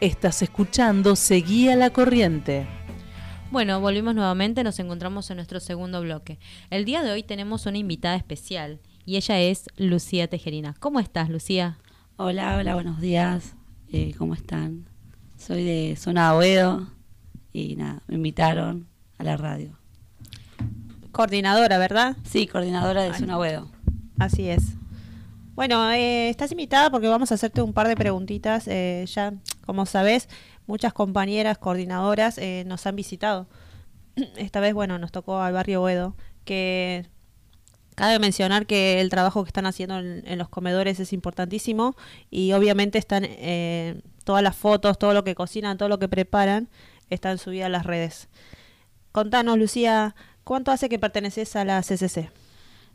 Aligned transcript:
Estás 0.00 0.40
escuchando 0.40 1.14
Seguía 1.14 1.76
la 1.76 1.90
Corriente. 1.90 2.66
Bueno, 3.50 3.82
volvimos 3.82 4.14
nuevamente, 4.14 4.64
nos 4.64 4.78
encontramos 4.78 5.28
en 5.28 5.36
nuestro 5.36 5.60
segundo 5.60 6.00
bloque. 6.00 6.38
El 6.70 6.86
día 6.86 7.02
de 7.02 7.10
hoy 7.10 7.22
tenemos 7.22 7.66
una 7.66 7.76
invitada 7.76 8.16
especial 8.16 8.80
y 9.04 9.16
ella 9.16 9.38
es 9.40 9.66
Lucía 9.76 10.26
Tejerina. 10.26 10.74
¿Cómo 10.80 11.00
estás, 11.00 11.28
Lucía? 11.28 11.76
Hola, 12.16 12.56
hola, 12.56 12.72
buenos 12.76 12.98
días. 13.02 13.56
Eh, 13.92 14.14
¿Cómo 14.16 14.32
están? 14.32 14.86
Soy 15.36 15.64
de 15.64 15.96
Zona 15.96 16.34
Oedo 16.34 16.86
y 17.52 17.76
nada, 17.76 18.00
me 18.06 18.14
invitaron 18.14 18.86
a 19.18 19.24
la 19.24 19.36
radio. 19.36 19.78
Coordinadora, 21.12 21.76
¿verdad? 21.76 22.16
Sí, 22.24 22.46
coordinadora 22.46 23.02
de 23.02 23.12
Zona 23.12 23.36
Oedo. 23.36 23.70
Así 24.18 24.48
es. 24.48 24.79
Bueno, 25.60 25.92
eh, 25.92 26.30
estás 26.30 26.50
invitada 26.52 26.88
porque 26.90 27.06
vamos 27.06 27.30
a 27.30 27.34
hacerte 27.34 27.60
un 27.60 27.74
par 27.74 27.86
de 27.86 27.94
preguntitas. 27.94 28.66
Eh, 28.66 29.04
ya, 29.06 29.34
como 29.66 29.84
sabes, 29.84 30.26
muchas 30.66 30.94
compañeras 30.94 31.58
coordinadoras 31.58 32.38
eh, 32.38 32.64
nos 32.66 32.86
han 32.86 32.96
visitado. 32.96 33.46
Esta 34.38 34.60
vez, 34.60 34.72
bueno, 34.72 34.98
nos 34.98 35.12
tocó 35.12 35.38
al 35.38 35.52
barrio 35.52 35.82
Oedo, 35.82 36.16
que 36.46 37.04
cabe 37.94 38.18
mencionar 38.18 38.64
que 38.64 39.02
el 39.02 39.10
trabajo 39.10 39.44
que 39.44 39.48
están 39.48 39.66
haciendo 39.66 39.98
en, 39.98 40.22
en 40.26 40.38
los 40.38 40.48
comedores 40.48 40.98
es 40.98 41.12
importantísimo 41.12 41.94
y 42.30 42.52
obviamente 42.52 42.96
están 42.96 43.26
eh, 43.26 44.00
todas 44.24 44.42
las 44.42 44.56
fotos, 44.56 44.98
todo 44.98 45.12
lo 45.12 45.24
que 45.24 45.34
cocinan, 45.34 45.76
todo 45.76 45.90
lo 45.90 45.98
que 45.98 46.08
preparan, 46.08 46.70
están 47.10 47.36
subidas 47.36 47.66
a 47.66 47.68
las 47.68 47.84
redes. 47.84 48.30
Contanos, 49.12 49.58
Lucía, 49.58 50.14
¿cuánto 50.42 50.70
hace 50.70 50.88
que 50.88 50.98
perteneces 50.98 51.54
a 51.54 51.66
la 51.66 51.82
CCC? 51.82 52.30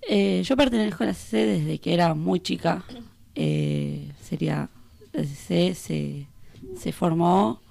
Eh, 0.02 0.44
yo 0.44 0.56
pertenezco 0.56 1.04
a 1.04 1.08
la 1.08 1.14
CC 1.14 1.46
desde 1.46 1.80
que 1.80 1.94
era 1.94 2.14
muy 2.14 2.40
chica. 2.40 2.84
Eh, 3.36 4.12
sería 4.22 4.70
la 5.14 5.24
CC 5.24 5.76
se, 5.76 6.28
se 6.78 6.92
formó 6.92 7.62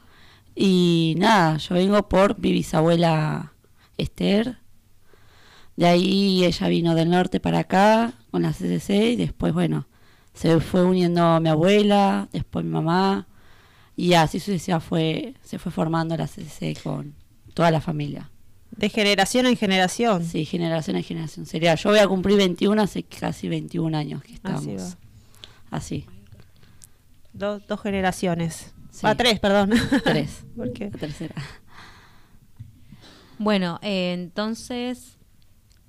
y 0.55 1.15
nada, 1.19 1.57
yo 1.57 1.75
vengo 1.75 2.09
por 2.09 2.39
mi 2.39 2.53
bisabuela 2.53 3.53
Esther. 3.99 4.59
De 5.77 5.87
ahí 5.87 6.45
ella 6.45 6.69
vino 6.69 6.95
del 6.95 7.11
norte 7.11 7.41
para 7.41 7.61
acá 7.61 8.15
con 8.31 8.43
la 8.43 8.53
CCC 8.53 9.13
y 9.13 9.17
después, 9.17 9.53
bueno, 9.53 9.87
se 10.33 10.61
fue 10.61 10.85
uniendo 10.85 11.41
mi 11.41 11.49
abuela, 11.49 12.29
después 12.33 12.65
mi 12.65 12.71
mamá 12.71 13.27
y 13.97 14.15
así 14.15 14.41
sucesivamente 14.41 14.89
fue, 14.89 15.35
se 15.43 15.59
fue 15.59 15.73
formando 15.73 16.17
la 16.17 16.27
CCC 16.27 16.81
con 16.83 17.15
toda 17.55 17.71
la 17.71 17.81
familia. 17.81 18.31
De 18.77 18.89
generación 18.89 19.47
en 19.47 19.57
generación. 19.57 20.25
Sí, 20.25 20.45
generación 20.45 20.97
en 20.97 21.05
generación. 21.05 21.47
Sería, 21.47 21.75
yo 21.77 21.91
voy 21.91 21.99
a 22.01 22.09
cumplir 22.09 22.37
21 22.37 22.83
hace 22.83 23.03
casi 23.05 23.49
21 23.49 23.97
años 23.97 24.23
que 24.23 24.35
estamos. 24.35 24.67
Así. 24.67 24.97
Así. 25.71 26.07
Do- 27.33 27.61
dos 27.61 27.81
generaciones. 27.81 28.73
Sí. 28.91 29.01
Ah, 29.03 29.15
tres, 29.17 29.41
perdón. 29.41 29.73
Tres. 30.05 30.45
Porque 30.57 30.91
La 30.91 30.99
tercera. 30.99 31.35
Bueno, 33.39 33.79
eh, 33.83 34.13
entonces, 34.13 35.17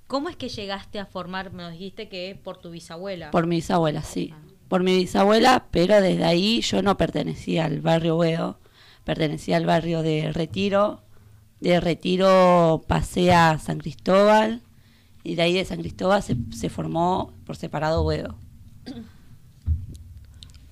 ¿cómo 0.07 0.29
es 0.29 0.35
que 0.35 0.49
llegaste 0.49 0.99
a 0.99 1.05
formar? 1.05 1.53
Me 1.53 1.69
dijiste 1.71 2.09
que 2.09 2.39
por 2.43 2.57
tu 2.57 2.71
bisabuela. 2.71 3.31
Por 3.31 3.45
mi 3.47 3.57
bisabuela, 3.57 4.01
sí. 4.03 4.33
Por 4.67 4.81
mi 4.83 4.97
bisabuela, 4.97 5.67
pero 5.71 6.01
desde 6.01 6.23
ahí 6.25 6.61
yo 6.61 6.81
no 6.81 6.97
pertenecía 6.97 7.65
al 7.65 7.81
barrio 7.81 8.17
Huedo, 8.17 8.59
pertenecía 9.03 9.57
al 9.57 9.65
barrio 9.67 10.01
de 10.01 10.31
Retiro. 10.33 11.03
De 11.65 11.79
Retiro 11.79 12.83
pasé 12.87 13.33
a 13.33 13.57
San 13.57 13.79
Cristóbal 13.79 14.61
y 15.23 15.33
de 15.33 15.41
ahí 15.41 15.53
de 15.55 15.65
San 15.65 15.79
Cristóbal 15.79 16.21
se, 16.21 16.37
se 16.51 16.69
formó 16.69 17.33
por 17.43 17.55
separado 17.55 18.03
Huedo. 18.03 18.35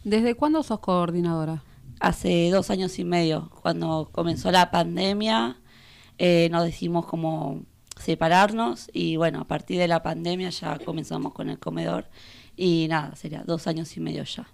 ¿Desde 0.03 0.35
cuándo 0.35 0.61
sos 0.61 0.81
coordinadora? 0.81 1.63
Hace 1.99 2.51
dos 2.51 2.69
años 2.69 2.99
y 2.99 3.05
medio, 3.05 3.49
cuando 3.63 4.09
comenzó 4.11 4.51
la 4.51 4.69
pandemia, 4.69 5.57
eh, 6.19 6.49
nos 6.51 6.63
decidimos 6.63 7.07
como 7.07 7.63
separarnos 7.99 8.91
y 8.93 9.15
bueno, 9.15 9.39
a 9.41 9.45
partir 9.45 9.79
de 9.79 9.87
la 9.87 10.03
pandemia 10.03 10.51
ya 10.51 10.77
comenzamos 10.77 11.33
con 11.33 11.49
el 11.49 11.57
comedor 11.57 12.05
y 12.55 12.85
nada, 12.87 13.15
sería 13.15 13.43
dos 13.47 13.65
años 13.65 13.97
y 13.97 13.99
medio 13.99 14.25
ya. 14.25 14.47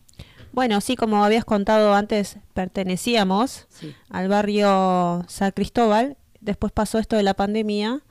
Bueno, 0.53 0.79
sí, 0.79 0.95
como 0.95 1.25
habías 1.25 1.43
contado 1.43 1.93
antes, 1.93 2.37
pertenecíamos 2.53 3.65
Sí. 3.67 3.93
al 4.09 4.29
barrio 4.29 5.25
San 5.27 5.51
Cristóbal. 5.51 6.15
Después 6.41 6.71
pasó 6.71 6.99
esto 6.99 7.15
de 7.15 7.23
la 7.23 7.33
pandemia 7.33 8.01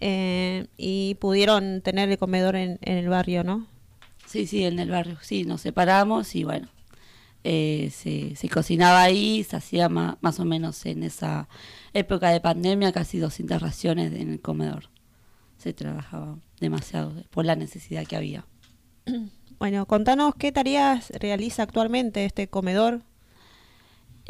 eh, 0.00 0.66
y 0.76 1.14
pudieron 1.16 1.80
tener 1.82 2.08
el 2.10 2.18
comedor 2.18 2.56
en, 2.56 2.78
en 2.82 2.98
el 2.98 3.08
barrio, 3.08 3.44
¿no? 3.44 3.66
Sí, 4.26 4.46
sí, 4.46 4.64
en 4.64 4.78
el 4.78 4.90
barrio, 4.90 5.16
sí, 5.22 5.44
nos 5.44 5.60
separamos 5.62 6.34
y 6.34 6.44
bueno, 6.44 6.68
eh, 7.44 7.90
se, 7.94 8.36
se 8.36 8.48
cocinaba 8.48 9.02
ahí, 9.02 9.42
se 9.44 9.56
hacía 9.56 9.88
ma- 9.88 10.18
más 10.20 10.38
o 10.38 10.44
menos 10.44 10.84
en 10.86 11.02
esa 11.02 11.48
época 11.94 12.30
de 12.30 12.40
pandemia 12.40 12.92
casi 12.92 13.18
200 13.18 13.62
raciones 13.62 14.12
en 14.12 14.30
el 14.32 14.40
comedor. 14.40 14.90
Se 15.56 15.72
trabajaba 15.72 16.36
demasiado 16.60 17.12
por 17.30 17.44
la 17.46 17.56
necesidad 17.56 18.06
que 18.06 18.16
había. 18.16 18.44
Bueno, 19.58 19.86
contanos 19.86 20.34
qué 20.38 20.52
tareas 20.52 21.10
realiza 21.18 21.64
actualmente 21.64 22.24
este 22.24 22.46
comedor. 22.46 23.02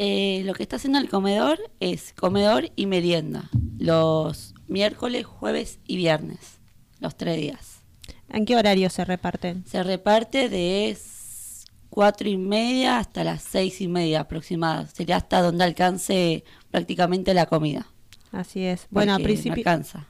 Eh, 0.01 0.43
lo 0.45 0.53
que 0.53 0.63
está 0.63 0.77
haciendo 0.77 0.97
el 0.97 1.09
comedor 1.09 1.59
es 1.81 2.13
comedor 2.13 2.71
y 2.77 2.85
merienda, 2.85 3.49
los 3.77 4.55
miércoles, 4.69 5.25
jueves 5.25 5.79
y 5.85 5.97
viernes, 5.97 6.59
los 7.01 7.17
tres 7.17 7.35
días. 7.35 7.81
¿En 8.29 8.45
qué 8.45 8.55
horario 8.55 8.89
se 8.89 9.03
reparten? 9.03 9.65
Se 9.65 9.83
reparte 9.83 10.47
de 10.47 10.97
cuatro 11.89 12.29
y 12.29 12.37
media 12.37 12.99
hasta 12.99 13.25
las 13.25 13.43
seis 13.43 13.81
y 13.81 13.89
media 13.89 14.21
aproximadas. 14.21 14.91
Sería 14.93 15.17
hasta 15.17 15.41
donde 15.41 15.65
alcance 15.65 16.45
prácticamente 16.71 17.33
la 17.33 17.47
comida. 17.47 17.87
Así 18.31 18.63
es. 18.63 18.87
Bueno, 18.91 19.13
a 19.13 19.17
no 19.17 19.23
principio, 19.25 19.59
alcanza. 19.59 20.07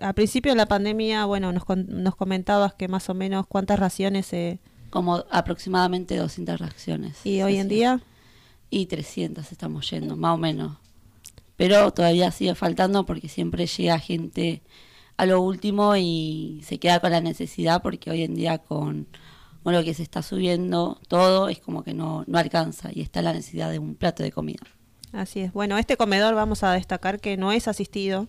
a 0.00 0.14
principio 0.14 0.52
de 0.52 0.56
la 0.56 0.66
pandemia, 0.66 1.26
bueno, 1.26 1.52
nos, 1.52 1.64
nos 1.76 2.16
comentabas 2.16 2.72
que 2.72 2.88
más 2.88 3.10
o 3.10 3.14
menos 3.14 3.46
cuántas 3.46 3.78
raciones 3.78 4.24
se... 4.26 4.60
Como 4.88 5.24
aproximadamente 5.30 6.16
200 6.16 6.58
reacciones. 6.58 7.18
¿Y 7.26 7.42
hoy 7.42 7.56
en 7.56 7.68
día? 7.68 8.00
Y 8.70 8.86
300 8.86 9.52
estamos 9.52 9.88
yendo, 9.90 10.16
más 10.16 10.34
o 10.34 10.38
menos. 10.38 10.76
Pero 11.56 11.90
todavía 11.92 12.30
sigue 12.30 12.54
faltando 12.54 13.06
porque 13.06 13.28
siempre 13.28 13.66
llega 13.66 13.98
gente 13.98 14.62
a 15.16 15.26
lo 15.26 15.40
último 15.40 15.96
y 15.96 16.60
se 16.64 16.78
queda 16.78 17.00
con 17.00 17.10
la 17.10 17.20
necesidad 17.20 17.82
porque 17.82 18.10
hoy 18.10 18.22
en 18.22 18.34
día 18.34 18.58
con, 18.58 19.06
con 19.62 19.72
lo 19.72 19.82
que 19.82 19.94
se 19.94 20.02
está 20.02 20.22
subiendo 20.22 21.00
todo 21.08 21.48
es 21.48 21.58
como 21.58 21.82
que 21.82 21.94
no, 21.94 22.24
no 22.26 22.38
alcanza 22.38 22.90
y 22.92 23.00
está 23.00 23.22
la 23.22 23.32
necesidad 23.32 23.70
de 23.70 23.78
un 23.78 23.94
plato 23.94 24.22
de 24.22 24.32
comida. 24.32 24.62
Así 25.12 25.40
es. 25.40 25.52
Bueno, 25.52 25.78
este 25.78 25.96
comedor 25.96 26.34
vamos 26.34 26.62
a 26.62 26.72
destacar 26.72 27.20
que 27.20 27.38
no 27.38 27.52
es 27.52 27.68
asistido, 27.68 28.28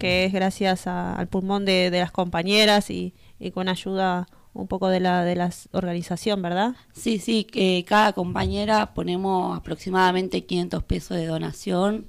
que 0.00 0.24
es 0.24 0.32
gracias 0.32 0.88
al 0.88 1.28
pulmón 1.28 1.64
de, 1.64 1.90
de 1.90 2.00
las 2.00 2.10
compañeras 2.10 2.90
y 2.90 3.14
con 3.54 3.68
ayuda 3.68 4.26
un 4.52 4.66
poco 4.66 4.88
de 4.88 5.00
la 5.00 5.24
de 5.24 5.36
la 5.36 5.50
organización, 5.72 6.42
¿verdad? 6.42 6.74
Sí, 6.92 7.18
sí, 7.18 7.44
que 7.44 7.84
cada 7.86 8.12
compañera 8.12 8.94
ponemos 8.94 9.56
aproximadamente 9.56 10.44
500 10.44 10.82
pesos 10.84 11.16
de 11.16 11.26
donación 11.26 12.06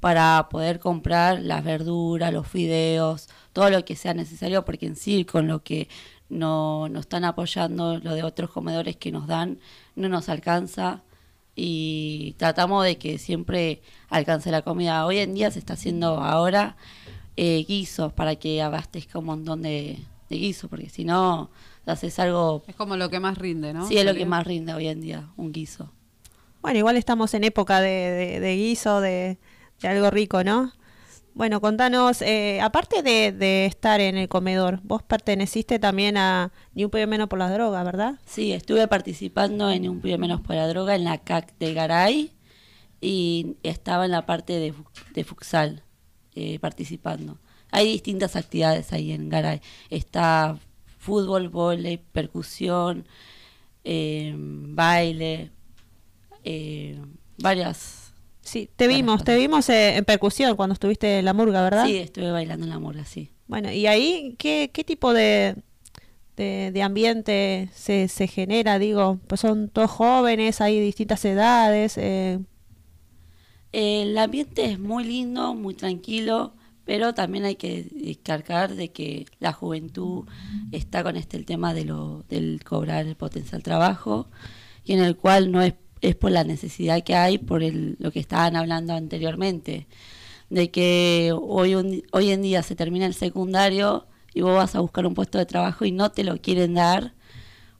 para 0.00 0.48
poder 0.50 0.78
comprar 0.78 1.40
las 1.40 1.64
verduras, 1.64 2.32
los 2.32 2.46
fideos, 2.46 3.28
todo 3.52 3.70
lo 3.70 3.84
que 3.84 3.96
sea 3.96 4.14
necesario, 4.14 4.64
porque 4.64 4.86
en 4.86 4.96
sí 4.96 5.24
con 5.24 5.48
lo 5.48 5.62
que 5.62 5.88
no, 6.28 6.88
nos 6.88 7.02
están 7.02 7.24
apoyando, 7.24 7.98
lo 7.98 8.14
de 8.14 8.22
otros 8.22 8.50
comedores 8.50 8.96
que 8.96 9.10
nos 9.10 9.26
dan, 9.26 9.58
no 9.96 10.08
nos 10.08 10.28
alcanza 10.28 11.02
y 11.56 12.34
tratamos 12.38 12.84
de 12.84 12.98
que 12.98 13.18
siempre 13.18 13.82
alcance 14.08 14.50
la 14.50 14.62
comida. 14.62 15.04
Hoy 15.06 15.18
en 15.18 15.34
día 15.34 15.50
se 15.50 15.58
está 15.58 15.74
haciendo 15.74 16.20
ahora 16.20 16.76
eh, 17.36 17.64
guisos 17.66 18.12
para 18.12 18.36
que 18.36 18.62
abastezca 18.62 19.18
un 19.18 19.24
montón 19.26 19.62
de, 19.62 19.98
de 20.28 20.36
guisos, 20.36 20.70
porque 20.70 20.88
si 20.88 21.04
no, 21.04 21.50
haces 21.92 22.18
algo 22.18 22.62
Es 22.66 22.76
como 22.76 22.96
lo 22.96 23.08
que 23.10 23.20
más 23.20 23.36
rinde, 23.38 23.72
¿no? 23.72 23.86
Sí, 23.86 23.96
es 23.98 24.04
lo 24.04 24.14
que 24.14 24.26
más 24.26 24.46
rinde 24.46 24.74
hoy 24.74 24.88
en 24.88 25.00
día, 25.00 25.28
un 25.36 25.52
guiso. 25.52 25.92
Bueno, 26.62 26.78
igual 26.78 26.96
estamos 26.96 27.34
en 27.34 27.44
época 27.44 27.80
de, 27.80 27.88
de- 27.90 28.40
de 28.40 28.56
guiso, 28.56 29.00
de, 29.00 29.38
de 29.80 29.88
algo 29.88 30.10
rico, 30.10 30.42
¿no? 30.44 30.72
Bueno, 31.34 31.60
contanos, 31.60 32.20
eh, 32.22 32.60
aparte 32.60 33.00
de, 33.02 33.30
de 33.30 33.64
estar 33.66 34.00
en 34.00 34.16
el 34.16 34.28
comedor, 34.28 34.80
vos 34.82 35.04
perteneciste 35.04 35.78
también 35.78 36.16
a 36.16 36.50
Ni 36.74 36.84
un 36.84 36.90
Pibe 36.90 37.06
Menos 37.06 37.28
por 37.28 37.38
las 37.38 37.52
Drogas, 37.52 37.84
¿verdad? 37.84 38.18
Sí, 38.26 38.52
estuve 38.52 38.88
participando 38.88 39.70
en 39.70 39.88
un 39.88 40.00
pibe 40.00 40.18
menos 40.18 40.40
por 40.40 40.56
la 40.56 40.66
droga 40.66 40.96
en 40.96 41.04
la 41.04 41.18
CAC 41.18 41.56
de 41.60 41.74
Garay 41.74 42.32
y 43.00 43.54
estaba 43.62 44.04
en 44.06 44.10
la 44.10 44.26
parte 44.26 44.54
de, 44.58 44.74
de 45.14 45.24
futsal 45.24 45.84
eh, 46.34 46.58
participando. 46.58 47.38
Hay 47.70 47.86
distintas 47.92 48.34
actividades 48.34 48.92
ahí 48.92 49.12
en 49.12 49.28
Garay. 49.28 49.60
Está 49.90 50.58
fútbol, 51.08 51.48
vóley, 51.50 51.98
percusión, 51.98 53.06
eh, 53.84 54.34
baile, 54.36 55.52
eh, 56.44 57.00
varias. 57.38 58.14
Sí, 58.40 58.70
te 58.76 58.86
varias 58.86 58.96
vimos, 58.96 59.24
te 59.24 59.36
vimos 59.36 59.68
eh, 59.68 59.96
en 59.96 60.04
percusión 60.04 60.56
cuando 60.56 60.72
estuviste 60.74 61.18
en 61.18 61.24
la 61.24 61.34
murga, 61.34 61.62
¿verdad? 61.62 61.84
Sí, 61.86 61.96
estuve 61.96 62.30
bailando 62.30 62.64
en 62.66 62.70
la 62.70 62.78
murga, 62.78 63.04
sí. 63.04 63.30
Bueno, 63.46 63.72
y 63.72 63.86
ahí, 63.86 64.34
¿qué, 64.38 64.70
qué 64.72 64.84
tipo 64.84 65.12
de, 65.14 65.56
de, 66.36 66.70
de 66.72 66.82
ambiente 66.82 67.70
se, 67.74 68.08
se 68.08 68.28
genera? 68.28 68.78
Digo, 68.78 69.20
pues 69.28 69.40
son 69.42 69.68
todos 69.70 69.90
jóvenes, 69.90 70.60
hay 70.60 70.80
distintas 70.80 71.24
edades. 71.24 71.98
eh, 71.98 72.40
El 73.72 74.16
ambiente 74.18 74.64
es 74.64 74.78
muy 74.78 75.04
lindo, 75.04 75.54
muy 75.54 75.74
tranquilo, 75.74 76.54
pero 76.88 77.12
también 77.12 77.44
hay 77.44 77.56
que 77.56 77.86
descargar 77.92 78.74
de 78.74 78.88
que 78.92 79.26
la 79.40 79.52
juventud 79.52 80.24
está 80.72 81.02
con 81.02 81.18
este 81.18 81.36
el 81.36 81.44
tema 81.44 81.74
de 81.74 81.84
lo, 81.84 82.24
del 82.30 82.64
cobrar 82.64 83.06
el 83.06 83.14
potencial 83.14 83.62
trabajo, 83.62 84.26
y 84.86 84.94
en 84.94 85.00
el 85.00 85.14
cual 85.14 85.52
no 85.52 85.60
es, 85.60 85.74
es 86.00 86.16
por 86.16 86.30
la 86.30 86.44
necesidad 86.44 87.04
que 87.04 87.14
hay, 87.14 87.36
por 87.36 87.62
el, 87.62 87.96
lo 87.98 88.10
que 88.10 88.20
estaban 88.20 88.56
hablando 88.56 88.94
anteriormente, 88.94 89.86
de 90.48 90.70
que 90.70 91.34
hoy, 91.38 92.04
hoy 92.10 92.30
en 92.30 92.40
día 92.40 92.62
se 92.62 92.74
termina 92.74 93.04
el 93.04 93.12
secundario 93.12 94.06
y 94.32 94.40
vos 94.40 94.56
vas 94.56 94.74
a 94.74 94.80
buscar 94.80 95.06
un 95.06 95.12
puesto 95.12 95.36
de 95.36 95.44
trabajo 95.44 95.84
y 95.84 95.92
no 95.92 96.10
te 96.10 96.24
lo 96.24 96.38
quieren 96.38 96.72
dar 96.72 97.12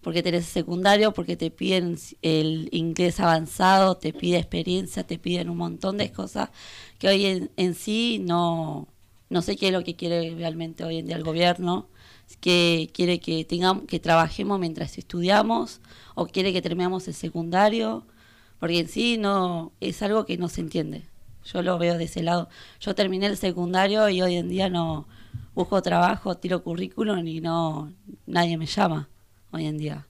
porque 0.02 0.22
tenés 0.22 0.44
secundario, 0.44 1.14
porque 1.14 1.36
te 1.36 1.50
piden 1.50 1.96
el 2.20 2.68
inglés 2.72 3.20
avanzado, 3.20 3.96
te 3.96 4.12
pide 4.12 4.36
experiencia, 4.36 5.02
te 5.06 5.18
piden 5.18 5.48
un 5.48 5.56
montón 5.56 5.96
de 5.96 6.12
cosas 6.12 6.50
que 6.98 7.08
hoy 7.08 7.48
en 7.56 7.74
sí 7.74 8.22
no, 8.22 8.86
no 9.30 9.42
sé 9.42 9.56
qué 9.56 9.68
es 9.68 9.72
lo 9.72 9.84
que 9.84 9.96
quiere 9.96 10.34
realmente 10.34 10.84
hoy 10.84 10.98
en 10.98 11.06
día 11.06 11.16
el 11.16 11.24
gobierno, 11.24 11.88
que 12.40 12.90
quiere 12.92 13.20
que 13.20 13.44
tengamos, 13.44 13.84
que 13.84 14.00
trabajemos 14.00 14.58
mientras 14.58 14.98
estudiamos, 14.98 15.80
o 16.14 16.26
quiere 16.26 16.52
que 16.52 16.62
terminemos 16.62 17.08
el 17.08 17.14
secundario, 17.14 18.06
porque 18.60 18.80
en 18.80 18.88
sí 18.88 19.18
no, 19.18 19.72
es 19.80 20.02
algo 20.02 20.26
que 20.26 20.36
no 20.36 20.48
se 20.48 20.60
entiende. 20.60 21.04
Yo 21.44 21.62
lo 21.62 21.78
veo 21.78 21.96
de 21.96 22.04
ese 22.04 22.22
lado. 22.22 22.48
Yo 22.80 22.94
terminé 22.94 23.26
el 23.26 23.36
secundario 23.36 24.08
y 24.08 24.20
hoy 24.20 24.36
en 24.36 24.48
día 24.48 24.68
no 24.68 25.08
busco 25.54 25.80
trabajo, 25.80 26.36
tiro 26.36 26.62
currículum 26.62 27.26
y 27.26 27.40
no, 27.40 27.92
nadie 28.26 28.58
me 28.58 28.66
llama 28.66 29.08
hoy 29.50 29.66
en 29.66 29.78
día. 29.78 30.06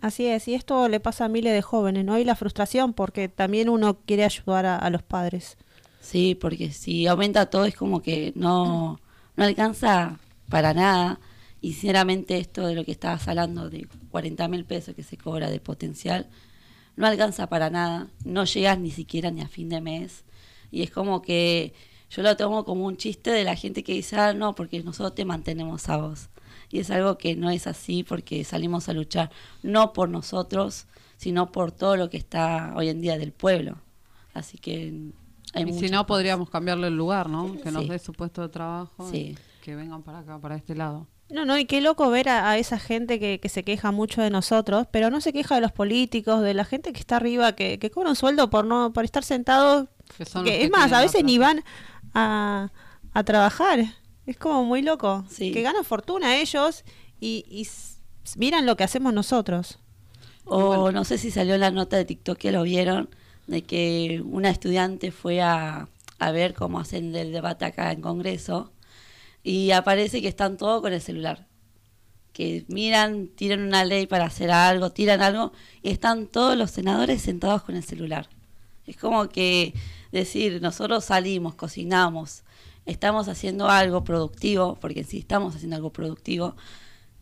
Así 0.00 0.26
es, 0.26 0.46
y 0.48 0.54
esto 0.54 0.88
le 0.88 1.00
pasa 1.00 1.24
a 1.24 1.28
miles 1.28 1.54
de 1.54 1.62
jóvenes, 1.62 2.04
¿no? 2.04 2.18
Y 2.18 2.24
la 2.24 2.36
frustración, 2.36 2.92
porque 2.92 3.28
también 3.28 3.68
uno 3.68 4.00
quiere 4.04 4.24
ayudar 4.24 4.66
a, 4.66 4.76
a 4.76 4.90
los 4.90 5.02
padres. 5.02 5.56
Sí, 6.04 6.34
porque 6.34 6.70
si 6.70 7.06
aumenta 7.06 7.46
todo 7.46 7.64
es 7.64 7.74
como 7.74 8.02
que 8.02 8.32
no, 8.36 9.00
no 9.36 9.44
alcanza 9.44 10.20
para 10.50 10.74
nada. 10.74 11.18
Y 11.62 11.72
sinceramente 11.72 12.38
esto 12.38 12.66
de 12.66 12.74
lo 12.74 12.84
que 12.84 12.92
estabas 12.92 13.26
hablando, 13.26 13.70
de 13.70 13.88
40 14.10 14.46
mil 14.48 14.66
pesos 14.66 14.94
que 14.94 15.02
se 15.02 15.16
cobra 15.16 15.48
de 15.50 15.60
potencial, 15.60 16.28
no 16.96 17.06
alcanza 17.06 17.48
para 17.48 17.70
nada. 17.70 18.08
No 18.24 18.44
llegas 18.44 18.78
ni 18.78 18.90
siquiera 18.90 19.30
ni 19.30 19.40
a 19.40 19.48
fin 19.48 19.70
de 19.70 19.80
mes. 19.80 20.24
Y 20.70 20.82
es 20.82 20.90
como 20.90 21.22
que 21.22 21.72
yo 22.10 22.22
lo 22.22 22.36
tomo 22.36 22.64
como 22.66 22.84
un 22.84 22.98
chiste 22.98 23.30
de 23.30 23.44
la 23.44 23.56
gente 23.56 23.82
que 23.82 23.94
dice, 23.94 24.16
ah, 24.16 24.34
no, 24.34 24.54
porque 24.54 24.82
nosotros 24.82 25.14
te 25.14 25.24
mantenemos 25.24 25.88
a 25.88 25.96
vos. 25.96 26.28
Y 26.70 26.80
es 26.80 26.90
algo 26.90 27.16
que 27.18 27.34
no 27.34 27.50
es 27.50 27.66
así 27.66 28.04
porque 28.04 28.44
salimos 28.44 28.90
a 28.90 28.92
luchar 28.92 29.30
no 29.62 29.94
por 29.94 30.10
nosotros, 30.10 30.86
sino 31.16 31.50
por 31.50 31.72
todo 31.72 31.96
lo 31.96 32.10
que 32.10 32.18
está 32.18 32.74
hoy 32.76 32.88
en 32.90 33.00
día 33.00 33.16
del 33.18 33.32
pueblo. 33.32 33.78
Así 34.34 34.58
que 34.58 35.12
hay 35.54 35.62
y 35.64 35.72
si 35.72 35.86
no, 35.86 35.98
cosas. 35.98 36.04
podríamos 36.06 36.50
cambiarle 36.50 36.88
el 36.88 36.96
lugar, 36.96 37.28
¿no? 37.28 37.56
Que 37.62 37.70
nos 37.70 37.84
Sí. 37.84 37.88
dé 37.88 37.98
su 37.98 38.12
puesto 38.12 38.42
de 38.42 38.48
trabajo 38.48 39.08
Sí. 39.10 39.36
y 39.36 39.62
que 39.64 39.74
vengan 39.74 40.02
para 40.02 40.20
acá, 40.20 40.38
para 40.38 40.56
este 40.56 40.74
lado. 40.74 41.06
No, 41.30 41.44
no, 41.46 41.56
y 41.58 41.64
qué 41.64 41.80
loco 41.80 42.10
ver 42.10 42.28
a, 42.28 42.50
a 42.50 42.58
esa 42.58 42.78
gente 42.78 43.18
que, 43.18 43.40
que 43.40 43.48
se 43.48 43.64
queja 43.64 43.90
mucho 43.92 44.20
de 44.20 44.28
nosotros, 44.30 44.86
pero 44.90 45.08
no 45.10 45.20
se 45.22 45.32
queja 45.32 45.54
de 45.54 45.62
los 45.62 45.72
políticos, 45.72 46.42
de 46.42 46.52
la 46.54 46.64
gente 46.66 46.92
que 46.92 47.00
está 47.00 47.16
arriba, 47.16 47.52
que, 47.54 47.78
que 47.78 47.90
cobra 47.90 48.10
un 48.10 48.16
sueldo 48.16 48.50
por 48.50 48.66
no 48.66 48.92
por 48.92 49.04
estar 49.04 49.24
sentado. 49.24 49.88
Que 50.18 50.26
son 50.26 50.44
que 50.44 50.50
los 50.50 50.58
es 50.60 50.64
que 50.66 50.70
más, 50.70 50.92
a 50.92 51.00
veces 51.00 51.24
ni 51.24 51.38
van 51.38 51.64
a, 52.12 52.70
a 53.14 53.24
trabajar. 53.24 53.80
Es 54.26 54.36
como 54.36 54.64
muy 54.64 54.82
loco. 54.82 55.24
Sí. 55.30 55.50
Que 55.50 55.62
ganan 55.62 55.84
fortuna 55.84 56.36
ellos 56.36 56.84
y, 57.20 57.66
miran 58.36 58.66
lo 58.66 58.76
que 58.76 58.84
hacemos 58.84 59.12
nosotros. 59.14 59.78
O 60.46 60.92
no 60.92 61.04
sé 61.04 61.16
si 61.16 61.30
salió 61.30 61.56
la 61.56 61.70
nota 61.70 61.96
de 61.96 62.04
TikTok 62.04 62.36
que 62.36 62.52
lo 62.52 62.62
vieron, 62.64 63.08
de 63.46 63.62
que 63.62 64.22
una 64.24 64.50
estudiante 64.50 65.10
fue 65.10 65.40
a, 65.42 65.88
a 66.18 66.30
ver 66.30 66.54
cómo 66.54 66.80
hacen 66.80 67.14
el 67.14 67.32
debate 67.32 67.64
acá 67.64 67.92
en 67.92 68.00
Congreso 68.00 68.72
y 69.42 69.72
aparece 69.72 70.22
que 70.22 70.28
están 70.28 70.56
todos 70.56 70.80
con 70.80 70.92
el 70.92 71.00
celular. 71.00 71.46
Que 72.32 72.64
miran, 72.68 73.28
tiran 73.28 73.62
una 73.62 73.84
ley 73.84 74.06
para 74.06 74.24
hacer 74.24 74.50
algo, 74.50 74.90
tiran 74.90 75.22
algo 75.22 75.52
y 75.82 75.90
están 75.90 76.26
todos 76.26 76.56
los 76.56 76.70
senadores 76.70 77.22
sentados 77.22 77.62
con 77.62 77.76
el 77.76 77.84
celular. 77.84 78.28
Es 78.86 78.96
como 78.96 79.28
que 79.28 79.74
decir, 80.10 80.60
nosotros 80.60 81.04
salimos, 81.04 81.54
cocinamos, 81.54 82.42
estamos 82.86 83.28
haciendo 83.28 83.68
algo 83.68 84.04
productivo, 84.04 84.76
porque 84.80 85.04
sí 85.04 85.18
estamos 85.18 85.54
haciendo 85.54 85.76
algo 85.76 85.92
productivo, 85.92 86.56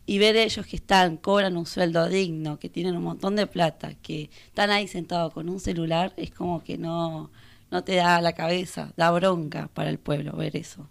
y 0.05 0.17
ver 0.17 0.35
ellos 0.35 0.65
que 0.65 0.75
están, 0.75 1.17
cobran 1.17 1.55
un 1.57 1.65
sueldo 1.65 2.07
digno, 2.09 2.59
que 2.59 2.69
tienen 2.69 2.95
un 2.97 3.03
montón 3.03 3.35
de 3.35 3.47
plata, 3.47 3.93
que 4.01 4.29
están 4.47 4.69
ahí 4.71 4.87
sentados 4.87 5.33
con 5.33 5.49
un 5.49 5.59
celular, 5.59 6.13
es 6.17 6.31
como 6.31 6.63
que 6.63 6.77
no, 6.77 7.31
no 7.71 7.83
te 7.83 7.95
da 7.95 8.19
la 8.21 8.33
cabeza, 8.33 8.91
da 8.97 9.11
bronca 9.11 9.69
para 9.73 9.89
el 9.89 9.99
pueblo 9.99 10.33
ver 10.33 10.57
eso. 10.57 10.89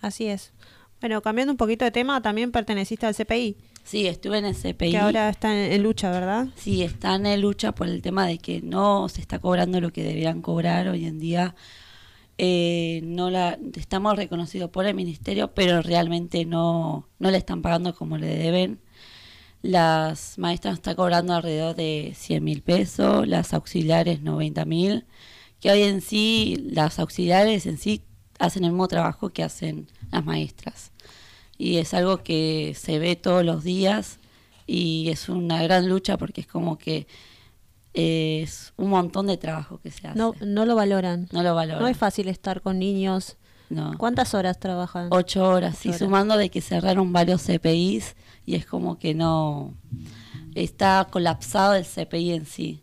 Así 0.00 0.26
es. 0.26 0.52
Bueno, 1.00 1.20
cambiando 1.20 1.52
un 1.52 1.56
poquito 1.56 1.84
de 1.84 1.90
tema, 1.90 2.22
también 2.22 2.52
perteneciste 2.52 3.06
al 3.06 3.14
CPI, 3.14 3.56
Sí, 3.84 4.06
estuve 4.06 4.38
en 4.38 4.44
el 4.44 4.54
CPI. 4.54 4.92
que 4.92 4.98
ahora 4.98 5.28
está 5.28 5.52
en, 5.52 5.72
en 5.72 5.82
lucha, 5.82 6.10
¿verdad? 6.12 6.46
Sí, 6.54 6.82
están 6.84 7.26
en 7.26 7.40
lucha 7.40 7.72
por 7.72 7.88
el 7.88 8.00
tema 8.00 8.26
de 8.28 8.38
que 8.38 8.62
no 8.62 9.08
se 9.08 9.20
está 9.20 9.40
cobrando 9.40 9.80
lo 9.80 9.92
que 9.92 10.04
deberían 10.04 10.40
cobrar 10.40 10.86
hoy 10.88 11.04
en 11.04 11.18
día. 11.18 11.56
Eh, 12.38 13.00
no 13.04 13.30
la 13.30 13.58
estamos 13.74 14.16
reconocidos 14.16 14.70
por 14.70 14.86
el 14.86 14.94
ministerio, 14.94 15.54
pero 15.54 15.82
realmente 15.82 16.44
no, 16.44 17.08
no 17.18 17.30
le 17.30 17.38
están 17.38 17.62
pagando 17.62 17.94
como 17.94 18.18
le 18.18 18.26
deben. 18.26 18.80
Las 19.62 20.38
maestras 20.38 20.74
están 20.74 20.96
cobrando 20.96 21.34
alrededor 21.34 21.76
de 21.76 22.14
100 22.16 22.42
mil 22.44 22.62
pesos, 22.62 23.28
las 23.28 23.54
auxiliares 23.54 24.22
90 24.22 24.64
mil, 24.64 25.06
que 25.60 25.70
hoy 25.70 25.82
en 25.82 26.00
sí, 26.00 26.56
las 26.72 26.98
auxiliares 26.98 27.66
en 27.66 27.78
sí 27.78 28.02
hacen 28.38 28.64
el 28.64 28.72
mismo 28.72 28.88
trabajo 28.88 29.30
que 29.30 29.44
hacen 29.44 29.88
las 30.10 30.24
maestras. 30.24 30.92
Y 31.58 31.76
es 31.76 31.94
algo 31.94 32.24
que 32.24 32.74
se 32.76 32.98
ve 32.98 33.14
todos 33.16 33.44
los 33.44 33.62
días 33.62 34.18
y 34.66 35.10
es 35.10 35.28
una 35.28 35.62
gran 35.62 35.88
lucha 35.88 36.18
porque 36.18 36.40
es 36.40 36.46
como 36.46 36.78
que 36.78 37.06
es 37.94 38.72
un 38.76 38.90
montón 38.90 39.26
de 39.26 39.36
trabajo 39.36 39.78
que 39.82 39.90
se 39.90 40.06
hace. 40.08 40.18
No, 40.18 40.34
no 40.40 40.64
lo 40.66 40.74
valoran. 40.74 41.28
No 41.32 41.42
lo 41.42 41.54
valoran. 41.54 41.82
No 41.82 41.88
es 41.88 41.96
fácil 41.96 42.28
estar 42.28 42.60
con 42.62 42.78
niños. 42.78 43.36
No. 43.70 43.96
¿Cuántas 43.98 44.34
horas 44.34 44.58
trabajan? 44.58 45.08
Ocho 45.10 45.48
horas, 45.48 45.76
Ocho 45.80 45.88
horas. 45.90 45.98
sumando 45.98 46.36
de 46.36 46.50
que 46.50 46.60
cerraron 46.60 47.12
varios 47.12 47.42
CPIs 47.42 48.16
y 48.44 48.54
es 48.54 48.66
como 48.66 48.98
que 48.98 49.14
no 49.14 49.74
está 50.54 51.06
colapsado 51.10 51.74
el 51.74 51.84
CPI 51.86 52.32
en 52.32 52.46
sí. 52.46 52.82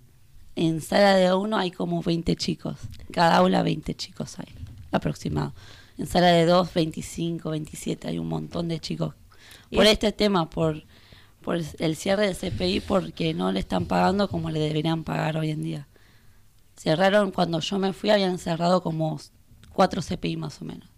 En 0.55 0.81
sala 0.81 1.15
de 1.15 1.33
uno 1.33 1.57
hay 1.57 1.71
como 1.71 2.01
20 2.01 2.35
chicos, 2.35 2.77
cada 3.11 3.37
aula 3.37 3.61
20 3.63 3.93
chicos 3.95 4.39
hay, 4.39 4.47
aproximado. 4.91 5.53
En 5.97 6.07
sala 6.07 6.27
de 6.27 6.45
dos, 6.45 6.73
25, 6.73 7.49
27, 7.51 8.07
hay 8.07 8.17
un 8.19 8.27
montón 8.27 8.67
de 8.67 8.79
chicos. 8.79 9.13
Y 9.69 9.75
Por 9.75 9.85
es- 9.85 9.93
este 9.93 10.11
tema, 10.11 10.49
por, 10.49 10.83
por 11.41 11.57
el 11.57 11.95
cierre 11.95 12.27
del 12.27 12.35
CPI, 12.35 12.81
porque 12.81 13.33
no 13.33 13.51
le 13.51 13.59
están 13.59 13.85
pagando 13.85 14.27
como 14.27 14.49
le 14.51 14.59
deberían 14.59 15.03
pagar 15.03 15.37
hoy 15.37 15.51
en 15.51 15.63
día. 15.63 15.87
Cerraron, 16.75 17.31
cuando 17.31 17.59
yo 17.59 17.79
me 17.79 17.93
fui, 17.93 18.09
habían 18.09 18.37
cerrado 18.37 18.81
como 18.81 19.19
cuatro 19.73 20.01
CPI 20.01 20.37
más 20.37 20.61
o 20.61 20.65
menos. 20.65 20.89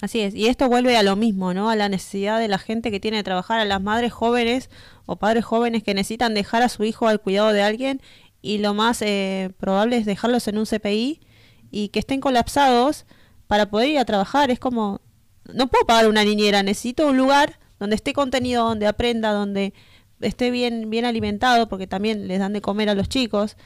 Así 0.00 0.20
es, 0.20 0.34
y 0.34 0.46
esto 0.46 0.68
vuelve 0.68 0.96
a 0.96 1.02
lo 1.02 1.14
mismo, 1.14 1.52
¿no? 1.52 1.68
A 1.68 1.76
la 1.76 1.90
necesidad 1.90 2.38
de 2.38 2.48
la 2.48 2.58
gente 2.58 2.90
que 2.90 3.00
tiene 3.00 3.18
que 3.18 3.24
trabajar, 3.24 3.60
a 3.60 3.66
las 3.66 3.82
madres 3.82 4.12
jóvenes 4.12 4.70
o 5.04 5.16
padres 5.16 5.44
jóvenes 5.44 5.82
que 5.82 5.92
necesitan 5.92 6.32
dejar 6.32 6.62
a 6.62 6.70
su 6.70 6.84
hijo 6.84 7.06
al 7.06 7.20
cuidado 7.20 7.52
de 7.52 7.62
alguien 7.62 8.00
y 8.40 8.58
lo 8.58 8.72
más 8.72 9.02
eh, 9.02 9.52
probable 9.58 9.98
es 9.98 10.06
dejarlos 10.06 10.48
en 10.48 10.56
un 10.56 10.64
CPI 10.64 11.20
y 11.70 11.88
que 11.88 11.98
estén 11.98 12.20
colapsados 12.20 13.04
para 13.46 13.70
poder 13.70 13.90
ir 13.90 13.98
a 13.98 14.06
trabajar. 14.06 14.50
Es 14.50 14.58
como, 14.58 15.02
no 15.52 15.68
puedo 15.68 15.84
pagar 15.84 16.08
una 16.08 16.24
niñera, 16.24 16.62
necesito 16.62 17.06
un 17.06 17.18
lugar 17.18 17.59
donde 17.80 17.96
esté 17.96 18.12
contenido, 18.12 18.64
donde 18.68 18.86
aprenda, 18.86 19.32
donde 19.32 19.74
esté 20.20 20.52
bien, 20.52 20.88
bien 20.90 21.04
alimentado, 21.04 21.68
porque 21.68 21.88
también 21.88 22.28
les 22.28 22.38
dan 22.38 22.52
de 22.52 22.60
comer 22.60 22.88
a 22.88 22.94
los 22.94 23.08
chicos 23.08 23.56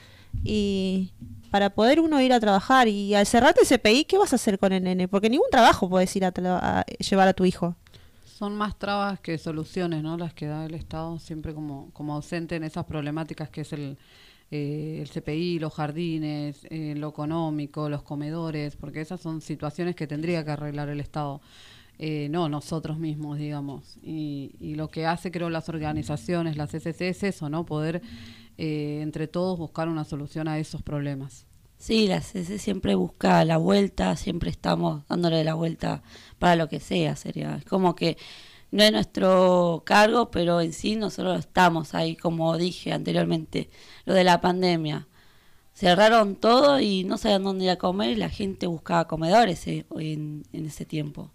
y 0.43 1.11
para 1.51 1.69
poder 1.69 1.99
uno 1.99 2.19
ir 2.21 2.33
a 2.33 2.39
trabajar 2.39 2.87
y 2.87 3.13
al 3.13 3.25
cerrarte 3.25 3.61
el 3.61 3.67
CPI, 3.67 4.05
¿qué 4.05 4.17
vas 4.17 4.33
a 4.33 4.37
hacer 4.37 4.59
con 4.59 4.73
el 4.73 4.83
nene? 4.83 5.07
Porque 5.07 5.29
ningún 5.29 5.49
trabajo 5.51 5.87
puedes 5.87 6.13
ir 6.15 6.25
a 6.25 6.33
llevar 6.99 7.27
a 7.27 7.33
tu 7.33 7.45
hijo. 7.45 7.75
Son 8.25 8.55
más 8.55 8.77
trabas 8.77 9.19
que 9.21 9.37
soluciones, 9.37 10.03
¿no? 10.03 10.17
Las 10.17 10.33
que 10.33 10.47
da 10.47 10.65
el 10.65 10.73
Estado 10.73 11.17
siempre 11.19 11.53
como, 11.53 11.91
como 11.93 12.15
ausente 12.15 12.57
en 12.57 12.65
esas 12.65 12.83
problemáticas 12.83 13.49
que 13.49 13.61
es 13.61 13.71
el, 13.71 13.97
eh, 14.51 14.99
el 15.01 15.09
CPI, 15.09 15.59
los 15.59 15.73
jardines, 15.73 16.67
eh, 16.69 16.95
lo 16.97 17.09
económico, 17.09 17.87
los 17.87 18.03
comedores, 18.03 18.75
porque 18.75 18.99
esas 18.99 19.21
son 19.21 19.41
situaciones 19.41 19.95
que 19.95 20.07
tendría 20.07 20.43
que 20.43 20.51
arreglar 20.51 20.89
el 20.89 20.99
Estado. 20.99 21.41
Eh, 21.97 22.27
no 22.29 22.49
nosotros 22.49 22.97
mismos, 22.97 23.37
digamos. 23.37 23.97
Y, 24.01 24.55
y 24.59 24.75
lo 24.75 24.89
que 24.89 25.05
hace, 25.05 25.31
creo, 25.31 25.49
las 25.49 25.69
organizaciones, 25.69 26.57
las 26.57 26.73
SC, 26.73 27.09
es 27.09 27.23
eso, 27.23 27.49
¿no? 27.49 27.65
Poder 27.65 28.01
eh, 28.57 28.99
entre 29.01 29.27
todos 29.27 29.57
buscar 29.59 29.89
una 29.89 30.05
solución 30.05 30.47
a 30.47 30.59
esos 30.59 30.81
problemas. 30.81 31.45
Sí, 31.77 32.07
la 32.07 32.21
CC 32.21 32.57
siempre 32.57 32.95
busca 32.95 33.43
la 33.45 33.57
vuelta, 33.57 34.15
siempre 34.15 34.49
estamos 34.49 35.05
dándole 35.07 35.43
la 35.43 35.55
vuelta 35.55 36.03
para 36.39 36.55
lo 36.55 36.69
que 36.69 36.79
sea, 36.79 37.15
sería. 37.15 37.57
Es 37.57 37.65
como 37.65 37.95
que 37.95 38.17
no 38.71 38.83
es 38.83 38.91
nuestro 38.91 39.83
cargo, 39.85 40.31
pero 40.31 40.61
en 40.61 40.73
sí 40.73 40.95
nosotros 40.95 41.39
estamos 41.39 41.93
ahí, 41.93 42.15
como 42.15 42.57
dije 42.57 42.93
anteriormente, 42.93 43.69
lo 44.05 44.13
de 44.13 44.23
la 44.23 44.41
pandemia. 44.41 45.07
cerraron 45.73 46.35
todo 46.37 46.79
y 46.79 47.03
no 47.05 47.17
sabían 47.17 47.43
dónde 47.43 47.65
ir 47.65 47.71
a 47.71 47.77
comer 47.77 48.11
y 48.11 48.15
la 48.17 48.29
gente 48.29 48.67
buscaba 48.67 49.07
comedores 49.07 49.67
eh, 49.67 49.85
en, 49.99 50.43
en 50.53 50.65
ese 50.67 50.85
tiempo. 50.85 51.31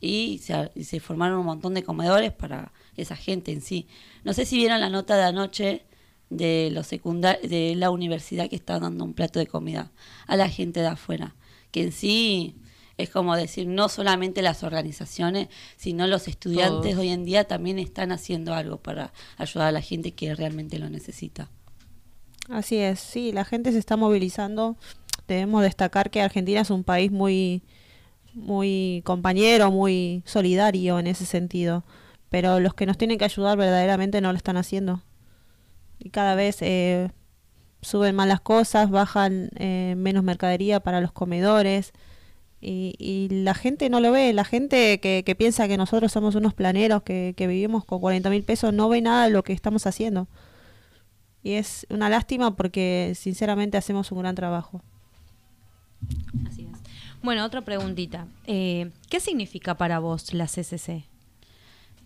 Y 0.00 0.40
se, 0.42 0.70
y 0.74 0.84
se 0.84 1.00
formaron 1.00 1.38
un 1.38 1.46
montón 1.46 1.74
de 1.74 1.82
comedores 1.82 2.32
para 2.32 2.72
esa 2.96 3.16
gente 3.16 3.52
en 3.52 3.60
sí. 3.60 3.86
No 4.24 4.32
sé 4.32 4.46
si 4.46 4.56
vieron 4.56 4.80
la 4.80 4.88
nota 4.88 5.16
de 5.16 5.24
anoche 5.24 5.84
de 6.30 6.70
los 6.72 6.88
de 6.88 7.74
la 7.76 7.90
universidad 7.90 8.48
que 8.48 8.56
está 8.56 8.78
dando 8.78 9.04
un 9.04 9.14
plato 9.14 9.38
de 9.38 9.46
comida 9.46 9.90
a 10.26 10.36
la 10.36 10.48
gente 10.48 10.80
de 10.80 10.86
afuera, 10.86 11.34
que 11.72 11.82
en 11.82 11.92
sí 11.92 12.56
es 13.02 13.10
como 13.10 13.34
decir, 13.34 13.66
no 13.66 13.88
solamente 13.88 14.42
las 14.42 14.62
organizaciones, 14.62 15.48
sino 15.76 16.06
los 16.06 16.28
estudiantes 16.28 16.92
Todos. 16.92 16.98
hoy 16.98 17.08
en 17.08 17.24
día 17.24 17.44
también 17.44 17.78
están 17.78 18.12
haciendo 18.12 18.54
algo 18.54 18.76
para 18.76 19.12
ayudar 19.38 19.68
a 19.68 19.72
la 19.72 19.80
gente 19.80 20.12
que 20.12 20.34
realmente 20.34 20.78
lo 20.78 20.90
necesita. 20.90 21.50
Así 22.48 22.76
es, 22.76 23.00
sí, 23.00 23.32
la 23.32 23.44
gente 23.44 23.72
se 23.72 23.78
está 23.78 23.96
movilizando. 23.96 24.76
Debemos 25.26 25.62
destacar 25.62 26.10
que 26.10 26.20
Argentina 26.20 26.60
es 26.60 26.70
un 26.70 26.84
país 26.84 27.10
muy, 27.10 27.62
muy 28.34 29.02
compañero, 29.04 29.70
muy 29.70 30.22
solidario 30.26 30.98
en 30.98 31.06
ese 31.06 31.26
sentido. 31.26 31.84
Pero 32.28 32.60
los 32.60 32.74
que 32.74 32.86
nos 32.86 32.96
tienen 32.98 33.18
que 33.18 33.24
ayudar 33.24 33.58
verdaderamente 33.58 34.20
no 34.20 34.32
lo 34.32 34.36
están 34.36 34.56
haciendo. 34.56 35.02
Y 35.98 36.10
cada 36.10 36.34
vez 36.34 36.62
eh, 36.62 37.10
suben 37.82 38.14
más 38.14 38.28
las 38.28 38.40
cosas, 38.40 38.90
bajan 38.90 39.50
eh, 39.56 39.94
menos 39.96 40.24
mercadería 40.24 40.80
para 40.80 41.00
los 41.00 41.12
comedores. 41.12 41.92
Y, 42.62 43.28
la 43.30 43.54
gente 43.54 43.88
no 43.88 44.00
lo 44.00 44.12
ve, 44.12 44.34
la 44.34 44.44
gente 44.44 45.00
que, 45.00 45.22
que 45.24 45.34
piensa 45.34 45.66
que 45.66 45.78
nosotros 45.78 46.12
somos 46.12 46.34
unos 46.34 46.52
planeros 46.52 47.02
que, 47.02 47.32
que 47.34 47.46
vivimos 47.46 47.86
con 47.86 48.00
40 48.00 48.28
mil 48.28 48.42
pesos 48.42 48.74
no 48.74 48.90
ve 48.90 49.00
nada 49.00 49.24
de 49.24 49.30
lo 49.30 49.42
que 49.42 49.54
estamos 49.54 49.86
haciendo. 49.86 50.28
Y 51.42 51.52
es 51.52 51.86
una 51.88 52.10
lástima 52.10 52.54
porque 52.56 53.14
sinceramente 53.16 53.78
hacemos 53.78 54.12
un 54.12 54.18
gran 54.18 54.34
trabajo. 54.34 54.82
Así. 56.46 56.59
Bueno, 57.22 57.44
otra 57.44 57.60
preguntita. 57.60 58.28
Eh, 58.46 58.90
¿Qué 59.10 59.20
significa 59.20 59.76
para 59.76 59.98
vos 59.98 60.32
la 60.32 60.46
CCC? 60.46 61.04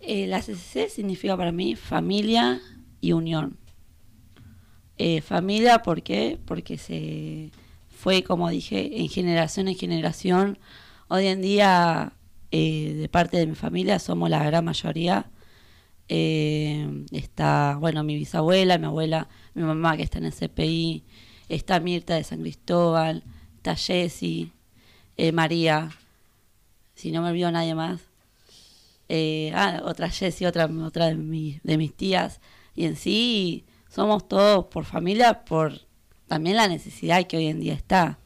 Eh, 0.01 0.27
la 0.27 0.41
CCC 0.41 0.89
significa 0.89 1.37
para 1.37 1.53
mí 1.53 1.75
familia 1.75 2.59
y 2.99 3.13
unión. 3.13 3.57
Eh, 4.97 5.21
familia, 5.21 5.83
¿por 5.83 6.03
qué? 6.03 6.37
Porque 6.45 6.77
se 6.77 7.51
fue, 7.87 8.23
como 8.23 8.49
dije, 8.49 8.99
en 8.99 9.07
generación 9.07 9.69
en 9.69 9.75
generación. 9.75 10.59
Hoy 11.07 11.27
en 11.27 11.41
día, 11.41 12.11
eh, 12.51 12.93
de 12.95 13.07
parte 13.07 13.37
de 13.37 13.47
mi 13.47 13.55
familia, 13.55 13.99
somos 13.99 14.29
la 14.29 14.43
gran 14.43 14.65
mayoría. 14.65 15.31
Está, 16.09 17.77
bueno, 17.79 18.03
mi 18.03 18.15
bisabuela, 18.15 18.77
mi 18.77 18.85
abuela, 18.85 19.29
mi 19.53 19.63
mamá 19.63 19.95
que 19.95 20.03
está 20.03 20.17
en 20.17 20.25
el 20.25 20.33
CPI, 20.33 21.03
está 21.47 21.79
Mirta 21.79 22.15
de 22.15 22.23
San 22.23 22.41
Cristóbal, 22.41 23.23
está 23.57 23.75
Jessie, 23.75 24.51
eh, 25.17 25.31
María, 25.31 25.91
si 26.95 27.11
no 27.11 27.21
me 27.21 27.29
olvido 27.29 27.51
nadie 27.51 27.75
más. 27.75 28.01
Eh, 29.09 29.51
ah, 29.55 29.81
otra 29.85 30.09
Jessie, 30.09 30.47
otra, 30.47 30.65
otra 30.83 31.07
de, 31.07 31.15
mi- 31.15 31.59
de 31.63 31.77
mis 31.77 31.93
tías. 31.93 32.39
Y 32.75 32.85
en 32.85 32.95
sí 32.95 33.65
somos 33.89 34.27
todos 34.27 34.65
por 34.65 34.85
familia, 34.85 35.45
por 35.45 35.81
también 36.27 36.55
la 36.55 36.67
necesidad 36.67 37.25
que 37.27 37.37
hoy 37.37 37.47
en 37.47 37.59
día 37.59 37.73
está. 37.73 38.17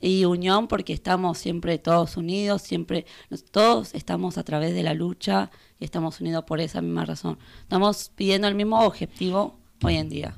Y 0.00 0.24
unión 0.24 0.66
porque 0.66 0.92
estamos 0.92 1.38
siempre 1.38 1.78
todos 1.78 2.16
unidos, 2.16 2.62
siempre 2.62 3.06
todos 3.52 3.94
estamos 3.94 4.36
a 4.36 4.42
través 4.42 4.74
de 4.74 4.82
la 4.82 4.94
lucha 4.94 5.50
y 5.78 5.84
estamos 5.84 6.20
unidos 6.20 6.44
por 6.44 6.60
esa 6.60 6.82
misma 6.82 7.04
razón. 7.04 7.38
Estamos 7.62 8.10
pidiendo 8.14 8.48
el 8.48 8.56
mismo 8.56 8.80
objetivo 8.80 9.58
hoy 9.82 9.96
en 9.96 10.08
día. 10.08 10.34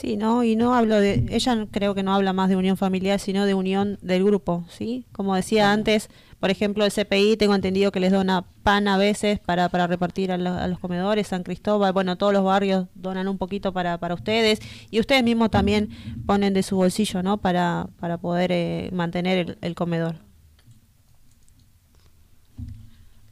Sí, 0.00 0.16
¿no? 0.16 0.44
Y 0.44 0.54
no 0.54 0.74
hablo 0.74 1.00
de... 1.00 1.26
Ella 1.30 1.66
creo 1.72 1.92
que 1.92 2.04
no 2.04 2.14
habla 2.14 2.32
más 2.32 2.48
de 2.48 2.54
unión 2.54 2.76
familiar, 2.76 3.18
sino 3.18 3.46
de 3.46 3.54
unión 3.54 3.98
del 4.00 4.22
grupo, 4.22 4.64
¿sí? 4.68 5.06
Como 5.10 5.34
decía 5.34 5.72
antes, 5.72 6.08
por 6.38 6.50
ejemplo, 6.50 6.84
el 6.84 6.92
CPI, 6.92 7.36
tengo 7.36 7.56
entendido 7.56 7.90
que 7.90 7.98
les 7.98 8.12
dona 8.12 8.44
pan 8.62 8.86
a 8.86 8.96
veces 8.96 9.40
para, 9.40 9.68
para 9.70 9.88
repartir 9.88 10.30
a, 10.30 10.38
lo- 10.38 10.54
a 10.54 10.68
los 10.68 10.78
comedores, 10.78 11.26
San 11.26 11.42
Cristóbal, 11.42 11.92
bueno, 11.92 12.16
todos 12.16 12.32
los 12.32 12.44
barrios 12.44 12.86
donan 12.94 13.26
un 13.26 13.38
poquito 13.38 13.72
para, 13.72 13.98
para 13.98 14.14
ustedes 14.14 14.60
y 14.88 15.00
ustedes 15.00 15.24
mismos 15.24 15.50
también 15.50 15.88
ponen 16.26 16.54
de 16.54 16.62
su 16.62 16.76
bolsillo, 16.76 17.24
¿no? 17.24 17.38
Para, 17.38 17.88
para 17.98 18.18
poder 18.18 18.52
eh, 18.52 18.90
mantener 18.92 19.38
el, 19.38 19.58
el 19.62 19.74
comedor. 19.74 20.14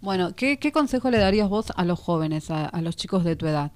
Bueno, 0.00 0.34
¿qué, 0.34 0.58
qué 0.58 0.72
consejo 0.72 1.10
le 1.10 1.18
darías 1.18 1.48
vos 1.50 1.66
a 1.76 1.84
los 1.84 2.00
jóvenes, 2.00 2.50
a, 2.50 2.64
a 2.66 2.80
los 2.82 2.96
chicos 2.96 3.24
de 3.24 3.36
tu 3.36 3.46
edad? 3.46 3.72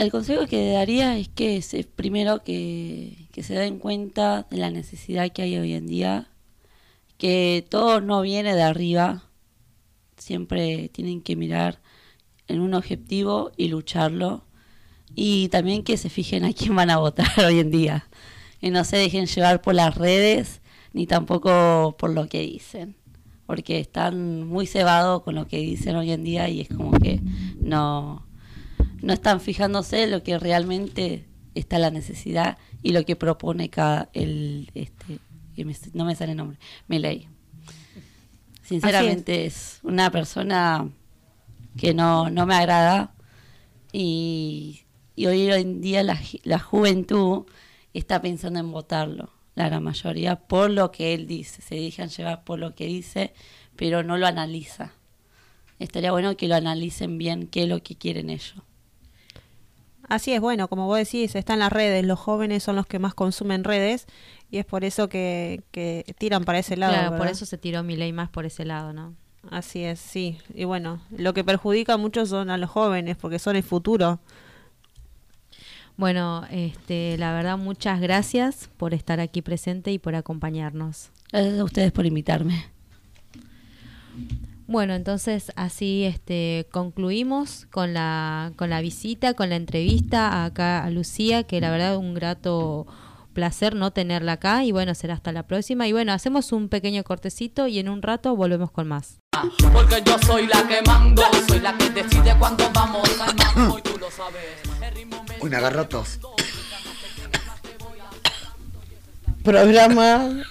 El 0.00 0.10
consejo 0.10 0.46
que 0.46 0.72
daría 0.72 1.18
es 1.18 1.28
que 1.28 1.60
se, 1.60 1.84
primero 1.84 2.42
que, 2.42 3.28
que 3.32 3.42
se 3.42 3.52
den 3.52 3.78
cuenta 3.78 4.46
de 4.50 4.56
la 4.56 4.70
necesidad 4.70 5.30
que 5.30 5.42
hay 5.42 5.58
hoy 5.58 5.74
en 5.74 5.86
día, 5.86 6.30
que 7.18 7.66
todo 7.68 8.00
no 8.00 8.22
viene 8.22 8.54
de 8.54 8.62
arriba, 8.62 9.24
siempre 10.16 10.88
tienen 10.88 11.20
que 11.20 11.36
mirar 11.36 11.82
en 12.48 12.60
un 12.60 12.72
objetivo 12.72 13.52
y 13.58 13.68
lucharlo, 13.68 14.46
y 15.14 15.48
también 15.48 15.82
que 15.82 15.98
se 15.98 16.08
fijen 16.08 16.46
a 16.46 16.54
quién 16.54 16.74
van 16.74 16.88
a 16.88 16.96
votar 16.96 17.28
hoy 17.46 17.58
en 17.58 17.70
día, 17.70 18.08
y 18.58 18.70
no 18.70 18.84
se 18.84 18.96
dejen 18.96 19.26
llevar 19.26 19.60
por 19.60 19.74
las 19.74 19.94
redes 19.96 20.62
ni 20.94 21.06
tampoco 21.06 21.94
por 21.98 22.08
lo 22.08 22.26
que 22.26 22.40
dicen, 22.40 22.96
porque 23.44 23.78
están 23.78 24.46
muy 24.46 24.66
cebados 24.66 25.24
con 25.24 25.34
lo 25.34 25.46
que 25.46 25.58
dicen 25.58 25.94
hoy 25.96 26.10
en 26.10 26.24
día 26.24 26.48
y 26.48 26.62
es 26.62 26.68
como 26.68 26.92
que 26.92 27.20
no 27.60 28.29
no 29.02 29.12
están 29.12 29.40
fijándose 29.40 30.04
en 30.04 30.10
lo 30.10 30.22
que 30.22 30.38
realmente 30.38 31.26
está 31.54 31.78
la 31.78 31.90
necesidad 31.90 32.58
y 32.82 32.92
lo 32.92 33.04
que 33.04 33.16
propone 33.16 33.70
cada 33.70 34.08
el 34.12 34.70
este 34.74 35.18
no 35.92 36.04
me 36.04 36.14
sale 36.14 36.32
el 36.32 36.38
nombre 36.38 36.58
Milei. 36.88 37.28
Sinceramente 38.62 39.46
es. 39.46 39.80
una 39.82 40.10
persona 40.10 40.88
que 41.76 41.92
no, 41.92 42.30
no 42.30 42.46
me 42.46 42.54
agrada 42.54 43.14
y, 43.92 44.82
y 45.16 45.26
hoy 45.26 45.50
en 45.50 45.80
día 45.80 46.02
la, 46.02 46.18
la 46.44 46.58
juventud 46.58 47.46
está 47.92 48.22
pensando 48.22 48.60
en 48.60 48.70
votarlo 48.70 49.32
la 49.54 49.68
gran 49.68 49.82
mayoría 49.82 50.36
por 50.36 50.70
lo 50.70 50.92
que 50.92 51.12
él 51.12 51.26
dice. 51.26 51.60
Se 51.60 51.74
dejan 51.74 52.08
llevar 52.08 52.44
por 52.44 52.58
lo 52.58 52.74
que 52.74 52.86
dice 52.86 53.34
pero 53.76 54.02
no 54.02 54.16
lo 54.16 54.26
analiza. 54.26 54.92
Estaría 55.78 56.12
bueno 56.12 56.36
que 56.36 56.48
lo 56.48 56.54
analicen 56.54 57.18
bien 57.18 57.48
qué 57.48 57.62
es 57.62 57.68
lo 57.68 57.82
que 57.82 57.96
quieren 57.96 58.30
ellos 58.30 58.62
Así 60.10 60.32
es, 60.32 60.40
bueno, 60.40 60.66
como 60.66 60.86
vos 60.86 60.98
decís, 60.98 61.36
están 61.36 61.60
las 61.60 61.72
redes, 61.72 62.04
los 62.04 62.18
jóvenes 62.18 62.64
son 62.64 62.74
los 62.74 62.84
que 62.84 62.98
más 62.98 63.14
consumen 63.14 63.62
redes 63.62 64.06
y 64.50 64.58
es 64.58 64.66
por 64.66 64.82
eso 64.82 65.08
que, 65.08 65.62
que 65.70 66.04
tiran 66.18 66.44
para 66.44 66.58
ese 66.58 66.76
lado. 66.76 66.92
claro, 66.92 67.16
por 67.16 67.28
eso 67.28 67.46
se 67.46 67.58
tiró 67.58 67.84
mi 67.84 67.94
ley 67.96 68.12
más 68.12 68.28
por 68.28 68.44
ese 68.44 68.64
lado, 68.64 68.92
¿no? 68.92 69.14
Así 69.52 69.84
es, 69.84 70.00
sí. 70.00 70.36
Y 70.52 70.64
bueno, 70.64 71.00
lo 71.16 71.32
que 71.32 71.44
perjudica 71.44 71.96
mucho 71.96 72.26
son 72.26 72.50
a 72.50 72.58
los 72.58 72.68
jóvenes 72.68 73.16
porque 73.18 73.38
son 73.38 73.54
el 73.54 73.62
futuro. 73.62 74.18
Bueno, 75.96 76.44
este, 76.50 77.16
la 77.16 77.32
verdad, 77.32 77.56
muchas 77.56 78.00
gracias 78.00 78.68
por 78.78 78.94
estar 78.94 79.20
aquí 79.20 79.42
presente 79.42 79.92
y 79.92 80.00
por 80.00 80.16
acompañarnos. 80.16 81.10
Gracias 81.30 81.60
a 81.60 81.64
ustedes 81.64 81.92
por 81.92 82.04
invitarme. 82.04 82.64
Bueno, 84.70 84.94
entonces 84.94 85.50
así 85.56 86.04
este, 86.04 86.68
concluimos 86.70 87.66
con 87.72 87.92
la, 87.92 88.52
con 88.54 88.70
la 88.70 88.80
visita, 88.80 89.34
con 89.34 89.50
la 89.50 89.56
entrevista 89.56 90.44
acá 90.44 90.84
a 90.84 90.90
Lucía, 90.90 91.42
que 91.42 91.60
la 91.60 91.72
verdad 91.72 91.96
un 91.96 92.14
grato 92.14 92.86
placer 93.32 93.74
no 93.74 93.90
tenerla 93.90 94.34
acá 94.34 94.62
y 94.62 94.70
bueno, 94.70 94.94
será 94.94 95.14
hasta 95.14 95.32
la 95.32 95.42
próxima. 95.42 95.88
Y 95.88 95.92
bueno, 95.92 96.12
hacemos 96.12 96.52
un 96.52 96.68
pequeño 96.68 97.02
cortecito 97.02 97.66
y 97.66 97.80
en 97.80 97.88
un 97.88 98.00
rato 98.00 98.36
volvemos 98.36 98.70
con 98.70 98.86
más. 98.86 99.18
Porque 99.72 100.02
yo 100.06 100.16
soy 100.24 100.46
la 100.46 100.64
que 100.68 100.80
mando, 100.86 101.24
soy 101.48 101.58
la 101.58 101.76
que 101.76 101.90
decide 101.90 102.36
cuándo 102.38 102.70
vamos 102.72 103.10
al 103.20 103.34
mambo 103.34 103.76
y 103.76 103.82
tú 103.82 103.98
lo 103.98 104.08
sabes. 104.08 104.40
El 104.80 104.94
ritmo 104.94 105.24
me 105.28 105.34
Uy, 105.40 105.50
me 105.50 105.56
agarró 105.56 105.88
tos. 105.88 106.20
Programa. 109.42 110.44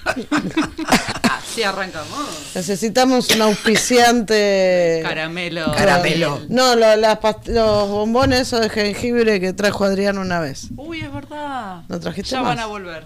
Así 1.23 1.63
arrancamos. 1.63 2.27
Necesitamos 2.55 3.29
un 3.29 3.41
auspiciante. 3.43 5.01
Caramelo. 5.03 5.71
Caramelo. 5.75 6.41
No, 6.49 6.75
lo- 6.75 6.95
las 6.95 7.19
past- 7.19 7.47
los 7.47 7.87
bombones 7.89 8.41
esos 8.41 8.61
de 8.61 8.69
jengibre 8.69 9.39
que 9.39 9.53
trajo 9.53 9.83
Adrián 9.85 10.17
una 10.17 10.39
vez. 10.39 10.67
Uy, 10.75 11.01
es 11.01 11.11
verdad. 11.13 11.81
¿No 11.87 11.99
trajiste 11.99 12.31
Ya 12.31 12.41
más? 12.41 12.49
van 12.55 12.59
a 12.59 12.65
volver. 12.65 13.03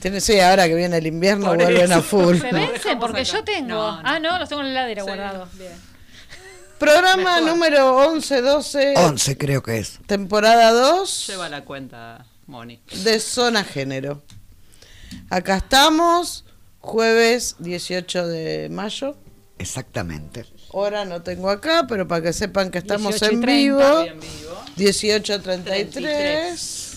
Tiene, 0.00 0.20
sí, 0.20 0.40
ahora 0.40 0.66
que 0.68 0.74
viene 0.74 0.96
el 0.96 1.06
invierno 1.06 1.46
Por 1.48 1.56
vuelven 1.56 1.82
eso. 1.92 1.94
a 1.94 2.02
full. 2.02 2.36
Se 2.40 2.50
vencen 2.52 2.98
porque 2.98 3.24
yo 3.24 3.44
tengo. 3.44 3.68
No, 3.68 4.02
no. 4.02 4.08
Ah, 4.08 4.18
no, 4.18 4.38
los 4.38 4.48
tengo 4.48 4.62
en 4.62 4.72
la 4.74 4.80
heladera 4.80 5.02
Sí. 5.02 5.06
guardados. 5.08 5.48
Bien. 5.58 5.72
Programa 6.78 7.40
número 7.40 7.96
11, 8.08 8.42
12, 8.42 8.94
11 8.96 9.38
creo 9.38 9.62
que 9.62 9.78
es. 9.78 9.98
temporada 10.06 10.72
2 10.72 11.26
Lleva 11.26 11.48
la 11.48 11.62
cuenta, 11.64 12.26
Moni. 12.46 12.80
de 13.02 13.18
Zona 13.20 13.64
Género. 13.64 14.22
Acá 15.30 15.56
estamos, 15.56 16.44
jueves 16.80 17.56
18 17.58 18.28
de 18.28 18.68
mayo. 18.70 19.16
Exactamente. 19.58 20.44
Hora 20.70 21.04
no 21.04 21.22
tengo 21.22 21.50
acá, 21.50 21.86
pero 21.88 22.06
para 22.06 22.22
que 22.22 22.32
sepan 22.32 22.70
que 22.70 22.78
estamos 22.78 23.18
18 23.20 23.32
y 23.32 23.34
en 23.34 23.40
30. 23.40 23.62
vivo. 23.62 23.80
En 24.02 24.20
vivo. 24.20 24.54
18.33. 24.76 26.94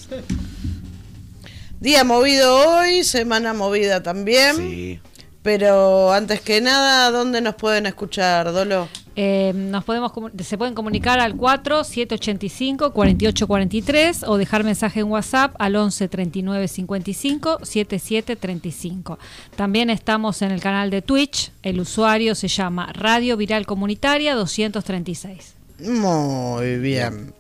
Día 1.79 2.03
movido 2.03 2.57
hoy, 2.57 3.05
semana 3.05 3.53
movida 3.53 4.03
también. 4.03 4.57
Sí. 4.57 4.99
Pero 5.41 6.11
antes 6.11 6.41
que 6.41 6.59
nada, 6.59 7.09
¿dónde 7.11 7.39
nos 7.39 7.55
pueden 7.55 7.85
escuchar, 7.85 8.51
Dolo? 8.51 8.89
Eh, 9.15 9.51
nos 9.55 9.83
podemos 9.83 10.11
se 10.43 10.57
pueden 10.57 10.73
comunicar 10.73 11.19
al 11.19 11.35
4 11.35 11.83
785 11.83 12.93
4843 12.93 14.23
o 14.23 14.37
dejar 14.37 14.63
mensaje 14.63 15.01
en 15.01 15.07
WhatsApp 15.07 15.55
al 15.59 15.75
11 15.75 16.07
39 16.07 16.67
55 16.67 17.59
77 17.63 18.35
35. 18.35 19.19
También 19.55 19.89
estamos 19.89 20.41
en 20.41 20.51
el 20.51 20.61
canal 20.61 20.89
de 20.89 21.01
Twitch. 21.01 21.51
El 21.63 21.79
usuario 21.79 22.35
se 22.35 22.47
llama 22.47 22.91
Radio 22.93 23.35
Viral 23.37 23.65
Comunitaria 23.65 24.35
236. 24.35 25.55
Muy 25.79 26.77
bien. 26.77 27.33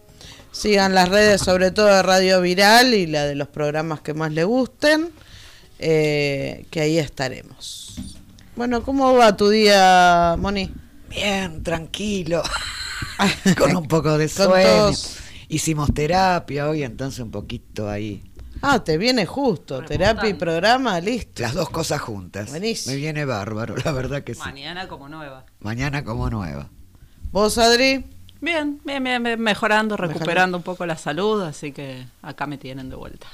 Sigan 0.51 0.95
las 0.95 1.09
redes, 1.09 1.41
sobre 1.41 1.71
todo 1.71 1.87
de 1.87 2.01
Radio 2.01 2.41
Viral 2.41 2.93
y 2.93 3.05
la 3.05 3.25
de 3.25 3.35
los 3.35 3.47
programas 3.47 4.01
que 4.01 4.13
más 4.13 4.31
le 4.31 4.43
gusten, 4.43 5.09
eh, 5.77 6.65
que 6.71 6.81
ahí 6.81 6.97
estaremos. 6.97 7.95
Bueno, 8.55 8.83
¿cómo 8.83 9.13
va 9.13 9.37
tu 9.37 9.49
día, 9.49 10.35
Moni? 10.37 10.69
Bien, 11.09 11.63
tranquilo. 11.63 12.43
Con 13.57 13.75
un 13.75 13.87
poco 13.87 14.17
de 14.17 14.27
sueño. 14.27 14.91
Hicimos 15.47 15.93
terapia 15.93 16.69
hoy, 16.69 16.83
entonces 16.83 17.19
un 17.19 17.31
poquito 17.31 17.89
ahí. 17.89 18.23
Ah, 18.61 18.83
te 18.83 18.97
viene 18.97 19.25
justo, 19.25 19.83
terapia 19.83 20.29
y 20.29 20.33
programa, 20.33 20.99
listo. 20.99 21.41
Las 21.41 21.53
dos 21.53 21.69
cosas 21.69 22.01
juntas. 22.01 22.49
Buenísimo. 22.49 22.93
Me 22.93 22.99
viene 22.99 23.25
bárbaro, 23.25 23.75
la 23.83 23.91
verdad 23.91 24.23
que 24.23 24.35
sí. 24.35 24.41
Mañana 24.41 24.87
como 24.87 25.07
nueva. 25.07 25.45
Mañana 25.61 26.03
como 26.03 26.29
nueva. 26.29 26.69
¿Vos, 27.31 27.57
Adri? 27.57 28.05
Bien, 28.41 28.79
bien, 28.85 29.03
bien, 29.03 29.23
bien, 29.23 29.39
mejorando, 29.39 29.97
recuperando 29.97 30.57
un 30.57 30.63
poco 30.63 30.85
la 30.85 30.97
salud, 30.97 31.41
así 31.41 31.71
que 31.71 32.05
acá 32.21 32.47
me 32.47 32.57
tienen 32.57 32.89
de 32.89 32.95
vuelta. 32.95 33.27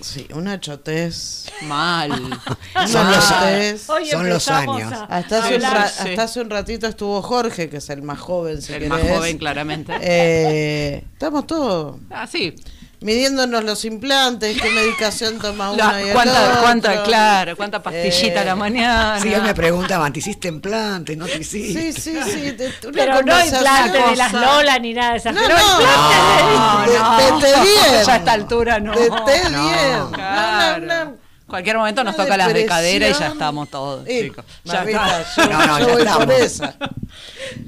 Sí, 0.00 0.26
una 0.34 0.60
chotez. 0.60 1.46
Mal. 1.62 2.10
Son 2.86 3.10
los, 3.10 3.28
chotez. 3.28 3.88
Hoy 3.88 4.06
son 4.06 4.28
los 4.28 4.46
años. 4.48 4.92
Hasta 5.08 5.38
hace, 5.38 5.54
un 5.56 5.60
Sí, 5.62 5.66
ra- 5.66 5.88
sí. 5.88 6.08
hasta 6.10 6.22
hace 6.24 6.40
un 6.42 6.50
ratito 6.50 6.86
estuvo 6.86 7.22
Jorge, 7.22 7.70
que 7.70 7.78
es 7.78 7.88
el 7.90 8.02
más 8.02 8.18
joven, 8.18 8.60
si 8.60 8.74
El 8.74 8.88
más 8.88 9.00
joven, 9.02 9.38
claramente. 9.38 9.92
Eh, 10.02 11.02
estamos 11.14 11.46
todos 11.46 11.96
Ah, 12.10 12.26
sí. 12.26 12.54
Midiéndonos 13.00 13.62
los 13.64 13.84
implantes, 13.84 14.60
qué 14.60 14.70
medicación 14.70 15.38
toma 15.38 15.70
uno 15.72 15.76
La- 15.92 16.00
y 16.02 16.08
el 16.08 16.12
cuánta, 16.14 16.42
otro. 16.48 16.60
cuánta, 16.62 17.02
claro, 17.02 17.56
cuánta 17.56 17.82
pastillita 17.82 18.38
Eh, 18.38 18.42
a 18.42 18.44
la 18.44 18.56
mañana. 18.56 19.20
Sí, 19.20 19.32
él 19.32 19.42
me 19.42 19.54
preguntaban, 19.54 20.12
¿te 20.12 20.20
hiciste 20.20 20.48
implante? 20.48 21.14
¿No 21.16 21.26
te 21.26 21.38
hiciste? 21.38 21.92
Sí, 21.92 22.00
sí, 22.00 22.18
sí. 22.24 22.50
de- 22.52 22.66
una 22.84 22.92
Pero 22.92 23.12
no 23.12 23.18
conversación- 23.18 23.56
implante 23.56 24.10
de 24.10 24.16
las 24.16 24.32
Lola 24.32 24.78
ni 24.78 24.94
nada 24.94 25.10
de 25.12 25.16
esas. 25.18 25.34
No, 25.34 25.40
pero 25.42 25.56
no, 25.56 25.62
implante 25.80 26.16
de- 26.16 26.56
No, 26.58 26.80
de- 26.86 27.30
no. 27.30 27.38
de 27.40 27.46
té 27.46 27.60
bien. 27.60 28.04
Ya 28.06 28.12
a 28.12 28.16
esta 28.16 28.32
altura 28.32 28.80
no. 28.80 28.92
De 28.92 29.10
té 29.10 29.50
No. 29.50 29.62
bien. 29.68 29.98
No, 30.00 30.10
Claro. 30.12 30.86
no, 30.86 31.04
no. 31.04 31.25
Cualquier 31.46 31.76
momento 31.76 32.02
nos 32.02 32.16
toca 32.16 32.36
las 32.36 32.52
de 32.52 32.66
cadera 32.66 33.08
y 33.08 33.12
ya 33.12 33.28
estamos 33.28 33.70
todos, 33.70 34.04
Eh, 34.08 34.22
chicos. 34.24 34.44
Ya 34.64 34.82
está. 34.82 35.24
yo, 35.36 35.46
No, 35.48 35.66
no, 35.66 35.78
yo 35.78 35.86
ya 35.86 35.92
voy 35.92 36.02
estamos. 36.02 36.24
por 36.24 36.32
esa. 36.34 36.76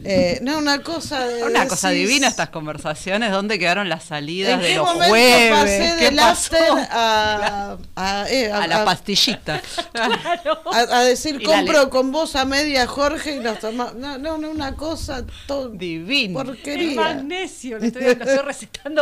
Eh, 0.04 0.38
no, 0.42 0.58
una 0.58 0.82
cosa 0.82 1.20
de 1.26 1.44
Una 1.44 1.68
cosa 1.68 1.90
divina 1.90 2.26
estas 2.26 2.48
conversaciones. 2.48 3.30
¿Dónde 3.30 3.56
quedaron 3.58 3.88
las 3.88 4.02
salidas 4.04 4.54
¿En 4.54 4.60
de 4.60 4.74
los 4.74 4.88
jueves? 4.90 5.50
pasé 5.52 5.94
¿Qué 5.98 6.04
del 6.06 6.16
pasó? 6.16 6.56
a, 6.90 7.76
a, 7.96 8.26
eh, 8.28 8.50
a- 8.50 8.62
A 8.64 8.66
la 8.66 8.84
pastillita. 8.84 9.62
a, 9.94 10.78
a 10.98 11.04
decir 11.04 11.36
Y 11.40 11.46
dale. 11.46 11.58
compro 11.66 11.88
con 11.90 12.10
vos 12.10 12.34
a 12.34 12.44
media 12.44 12.86
Jorge 12.88 13.36
y 13.36 13.38
nos 13.38 13.60
tomamos. 13.60 13.94
No, 13.94 14.18
no, 14.18 14.38
no, 14.38 14.50
una 14.50 14.74
cosa 14.74 15.24
todo 15.46 15.68
Divino. 15.70 16.40
El 16.40 16.46
porquería. 16.46 17.00
magnesio, 17.00 17.78
le 17.78 17.86
estoy, 17.88 18.04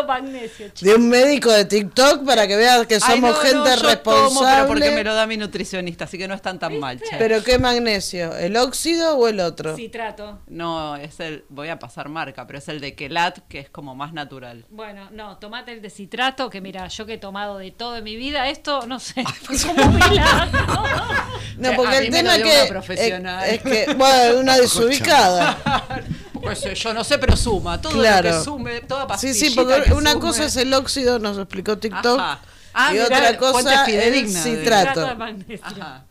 magnesio. 0.07 0.67
chicos. 0.69 0.81
De 0.83 0.95
un 0.95 1.09
médico 1.09 1.51
de 1.51 1.65
TikTok 1.65 2.25
para 2.27 2.47
que 2.47 2.57
veas 2.57 2.87
que 2.87 2.97
Ay, 2.97 3.01
somos 3.01 3.31
no, 3.31 3.37
gente 3.37 3.77
responsable. 3.77 4.66
Porque 4.67 4.91
me 4.91 5.05
lo 5.05 5.15
da 5.15 5.27
mi 5.27 5.37
nutricionista, 5.37 6.05
así 6.05 6.19
que 6.19 6.29
no 6.29 6.35
están 6.35 6.59
tan 6.59 6.79
mal. 6.79 6.99
che. 7.01 7.17
¿Pero 7.19 7.43
qué 7.45 7.59
magnesio? 7.59 8.37
¿El 8.37 8.57
óxido 8.57 9.17
o 9.17 9.29
el 9.29 9.41
otro? 9.41 9.77
Citrato. 9.77 10.41
No, 10.49 10.97
es 10.97 11.19
el, 11.21 11.45
voy 11.49 11.69
a 11.69 11.79
pasar 11.79 12.09
marca, 12.09 12.47
pero 12.47 12.59
es 12.59 12.69
el 12.69 12.81
de 12.81 12.95
Kelat, 12.95 13.39
que 13.49 13.61
es 13.61 13.71
como 13.71 13.95
más 13.95 14.13
natural. 14.13 14.65
Bueno, 14.71 15.09
no, 15.13 15.39
tomate 15.39 15.73
el 15.73 15.83
de 15.83 15.91
citrato, 15.91 16.51
que 16.51 16.61
mira, 16.61 16.87
yo 16.89 17.07
que 17.07 17.15
he 17.15 17.19
tomado 17.19 17.59
de 17.59 17.71
todo 17.71 17.97
en 17.97 18.05
mi 18.05 18.17
vida, 18.17 18.49
esto, 18.49 18.87
no 18.87 18.99
sé, 19.01 19.25
es 19.51 19.65
como 19.65 19.85
un 19.85 19.95
milagro. 19.95 20.59
No, 21.59 21.71
A 21.71 21.75
porque 21.77 22.01
mí 22.01 22.07
el 22.07 22.13
me 22.13 22.23
lo 22.23 22.31
tema 22.31 22.35
dio 22.37 22.45
que. 22.45 22.61
una 22.61 22.69
profesional. 22.69 23.45
Es, 23.49 23.53
es 23.55 23.63
que, 23.63 23.95
bueno, 23.95 24.41
una 24.41 24.57
desubicada. 24.59 25.57
Pues 26.43 26.63
yo 26.75 26.95
no 26.95 27.03
sé, 27.03 27.19
pero 27.19 27.37
suma. 27.37 27.81
Todo 27.81 27.95
Claro. 27.95 28.31
lo 28.31 28.39
que 28.39 28.45
sume, 28.45 28.81
toda 28.83 29.03
Sí, 29.03 29.09
pastillita 29.09 29.47
sí, 29.49 29.55
porque 29.57 29.83
que 29.83 29.95
una 29.95 30.13
sume. 30.13 30.21
cosa 30.23 30.45
es 30.45 30.57
el 30.57 30.73
óxido, 30.75 31.19
nos 31.19 31.39
explicó 31.39 31.77
TikTok. 31.79 32.21
Ajá. 32.21 32.41
Ah, 32.79 32.91
y 32.91 32.93
mirá, 32.95 33.05
otra 33.07 33.37
cosa 33.39 33.85
de- 33.87 34.27
citrato. 34.29 35.01
De. 35.07 35.61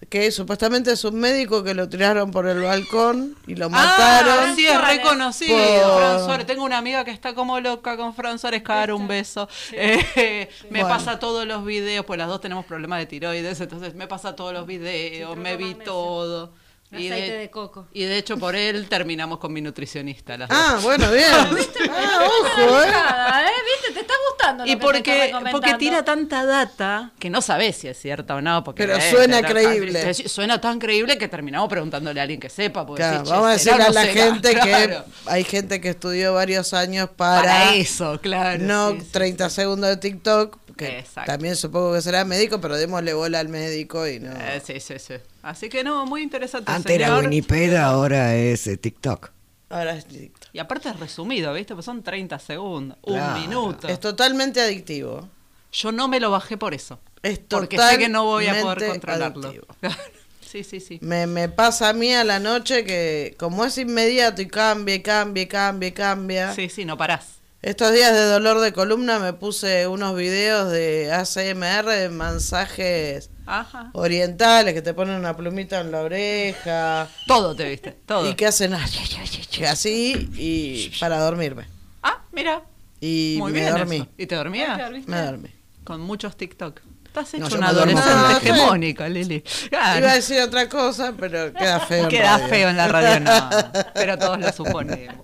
Que 0.09 0.31
supuestamente 0.31 0.91
es 0.91 1.03
un 1.03 1.15
médico 1.19 1.63
que 1.63 1.75
lo 1.75 1.87
tiraron 1.87 2.31
por 2.31 2.47
el 2.47 2.61
balcón 2.61 3.35
y 3.45 3.53
lo 3.55 3.67
Ah, 3.67 3.69
mataron. 3.69 4.55
sí, 4.55 4.65
es 4.65 4.81
reconocido. 4.81 5.57
Por- 5.57 5.97
Fran 5.99 6.25
Suárez. 6.25 6.47
Tengo 6.47 6.63
una 6.63 6.77
amiga 6.79 7.05
que 7.05 7.11
está 7.11 7.35
como 7.35 7.59
loca 7.59 7.95
con 7.97 8.15
Fran 8.15 8.39
Suárez, 8.39 8.63
cagar 8.63 8.91
un 8.93 9.07
beso. 9.07 9.47
Eh, 9.73 10.49
me 10.71 10.81
Bueno. 10.81 10.87
pasa 10.89 11.19
todos 11.19 11.45
los 11.45 11.63
videos, 11.65 12.03
pues 12.05 12.17
las 12.17 12.27
dos 12.27 12.41
tenemos 12.41 12.65
problemas 12.65 12.97
de 12.99 13.05
tiroides, 13.05 13.61
entonces 13.61 13.93
me 13.93 14.07
pasa 14.07 14.35
todos 14.35 14.51
los 14.53 14.65
videos, 14.65 15.37
me 15.37 15.57
vi 15.57 15.65
magnesio. 15.65 15.83
todo. 15.93 16.64
Aceite 16.97 17.37
de 17.37 17.49
coco. 17.49 17.87
Y 17.93 18.03
de 18.03 18.17
hecho 18.17 18.37
por 18.37 18.55
él 18.55 18.87
terminamos 18.89 19.39
con 19.39 19.51
mi 19.53 19.61
nutricionista. 19.61 20.37
Las 20.37 20.49
dos. 20.49 20.57
Ah, 20.59 20.79
bueno, 20.81 21.11
bien. 21.11 21.25
Ah, 21.31 22.19
ojo, 22.25 22.81
eh. 22.83 22.91
Nada, 22.91 23.47
¿eh? 23.47 23.51
¿Viste? 23.75 23.93
Te 23.93 23.99
está 24.01 24.13
gustando. 24.29 24.65
lo 24.65 24.71
Y 24.71 24.75
que 24.75 24.79
te 24.79 24.85
está 24.85 24.93
porque, 24.97 25.25
recomendando. 25.27 25.51
porque 25.61 25.73
tira 25.77 26.05
tanta 26.05 26.45
data 26.45 27.11
que 27.19 27.29
no 27.29 27.41
sabes 27.41 27.75
si 27.77 27.87
es 27.87 27.97
cierta 27.99 28.35
o 28.35 28.41
no. 28.41 28.63
Porque 28.63 28.83
Pero 28.85 28.97
eh, 28.97 29.11
suena 29.11 29.39
era- 29.39 29.49
creíble. 29.49 30.13
Suena 30.13 30.59
tan 30.61 30.79
creíble 30.79 31.17
que 31.17 31.27
terminamos 31.27 31.69
preguntándole 31.69 32.19
a 32.19 32.23
alguien 32.23 32.39
que 32.39 32.49
sepa. 32.49 32.85
Claro, 32.95 33.23
vamos 33.29 33.47
a 33.47 33.53
"Che, 33.57 33.59
¿será 33.59 33.77
decirle 33.77 33.83
a 33.85 33.91
la 33.91 34.05
no 34.05 34.11
será?". 34.13 34.23
gente 34.33 34.51
Claro. 34.53 35.05
que 35.05 35.11
hay 35.31 35.43
gente 35.43 35.81
que 35.81 35.89
estudió 35.89 36.33
varios 36.33 36.73
años 36.73 37.09
para, 37.15 37.41
Para 37.41 37.75
eso, 37.75 38.19
claro. 38.21 38.63
no 38.63 38.91
sí, 38.91 39.01
sí, 39.01 39.07
30 39.11 39.49
segundos 39.49 39.89
de 39.89 39.97
TikTok, 39.97 40.57
que 40.75 40.99
Exacto. 40.99 41.31
también 41.31 41.55
supongo 41.55 41.93
que 41.93 42.01
será 42.01 42.25
médico, 42.25 42.59
pero 42.59 42.75
démosle 42.75 43.13
bola 43.13 43.39
al 43.39 43.49
médico 43.49 44.05
y 44.07 44.19
no. 44.19 44.31
Eh, 44.31 44.61
sí, 44.65 44.79
sí, 44.79 44.99
sí. 44.99 45.13
Así 45.45 45.69
que 45.69 45.83
no, 45.83 46.07
muy 46.07 46.23
interesante. 46.23 46.71
Antes 46.71 46.91
era 46.91 47.05
señor. 47.07 47.25
Wikipedia, 47.25 47.85
ahora 47.85 48.35
es 48.35 48.65
eh, 48.65 48.77
TikTok. 48.77 49.29
Ahora 49.69 49.95
es 49.95 50.07
TikTok. 50.07 50.49
Y 50.53 50.57
aparte 50.59 50.89
es 50.89 50.99
resumido, 50.99 51.53
¿viste? 51.53 51.75
Pues 51.75 51.85
son 51.85 52.01
30 52.01 52.39
segundos, 52.39 52.97
Claro. 53.05 53.35
un 53.35 53.41
minuto. 53.41 53.87
Es 53.87 53.99
totalmente 53.99 54.59
adictivo. 54.59 55.29
Yo 55.71 55.91
no 55.91 56.07
me 56.07 56.19
lo 56.19 56.31
bajé 56.31 56.57
por 56.57 56.73
eso. 56.73 56.99
Es 57.21 57.37
Porque 57.37 57.77
sé 57.77 57.99
que 57.99 58.09
no 58.09 58.23
voy 58.23 58.47
a 58.47 58.59
poder 58.59 58.87
controlarlo. 58.89 59.49
adictivo. 59.49 59.67
sí, 60.41 60.63
sí, 60.63 60.79
sí. 60.79 60.97
Me, 61.01 61.27
me 61.27 61.47
pasa 61.47 61.89
a 61.89 61.93
mí 61.93 62.11
a 62.11 62.23
la 62.23 62.39
noche 62.39 62.83
que 62.83 63.35
como 63.37 63.65
es 63.65 63.77
inmediato 63.77 64.41
y 64.41 64.47
cambia, 64.47 64.95
y 64.95 65.01
cambia, 65.03 65.43
y 65.43 65.47
cambia, 65.47 65.89
y 65.89 65.91
cambia. 65.91 66.53
Sí, 66.55 66.69
sí, 66.69 66.85
no 66.85 66.97
parás. 66.97 67.35
Estos 67.61 67.93
días 67.93 68.13
de 68.13 68.23
dolor 68.25 68.59
de 68.61 68.73
columna 68.73 69.19
me 69.19 69.33
puse 69.33 69.85
unos 69.85 70.15
videos 70.15 70.71
de 70.71 71.11
ACMR 71.11 71.85
de 71.89 72.09
mensajes 72.09 73.29
Ajá. 73.45 73.89
orientales 73.93 74.73
que 74.73 74.81
te 74.81 74.93
ponen 74.93 75.15
una 75.15 75.35
plumita 75.35 75.79
en 75.81 75.91
la 75.91 76.01
oreja 76.01 77.07
Todo 77.27 77.55
te 77.55 77.69
viste, 77.69 77.91
todo. 78.05 78.29
y 78.29 78.33
que 78.35 78.47
hacen 78.47 78.73
así 78.73 80.29
y 80.35 80.91
para 80.99 81.19
dormirme. 81.19 81.65
Ah, 82.03 82.19
mira. 82.31 82.61
Y 83.01 83.35
Muy 83.39 83.51
me 83.51 83.59
bien. 83.61 83.71
dormí. 83.73 83.95
eso. 83.97 84.07
¿Y 84.17 84.25
te 84.25 84.35
dormías? 84.35 84.79
Me 85.07 85.21
dormí. 85.21 85.49
Con 85.83 86.01
muchos 86.01 86.35
TikTok. 86.37 86.79
Estás 87.05 87.33
hecho 87.35 87.47
No, 87.49 87.55
una 87.57 87.67
adolescente 87.69 88.09
No, 88.13 88.31
hegemónica, 88.37 89.07
Lili. 89.07 89.41
Claro. 89.69 89.99
Iba 89.99 90.11
a 90.11 90.15
decir 90.15 90.41
otra 90.41 90.67
cosa, 90.67 91.13
pero 91.17 91.53
queda 91.53 91.79
feo. 91.79 92.09
Queda 92.09 92.37
radio. 92.37 92.47
feo 92.49 92.69
en 92.69 92.77
la 92.77 92.87
radio, 92.89 93.19
no. 93.21 93.49
Pero 93.93 94.17
todos 94.17 94.37
lo 94.39 94.51
suponemos. 94.51 95.23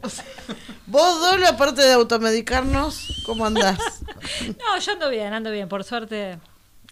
Vos, 0.86 1.20
Dolo, 1.20 1.48
aparte 1.50 1.82
de 1.82 1.92
automedicarnos, 1.94 3.24
¿cómo 3.26 3.46
andás? 3.46 3.78
No, 4.60 4.80
yo 4.80 4.92
ando 4.94 5.10
bien, 5.10 5.34
ando 5.34 5.52
bien, 5.52 5.68
por 5.68 5.84
suerte, 5.84 6.38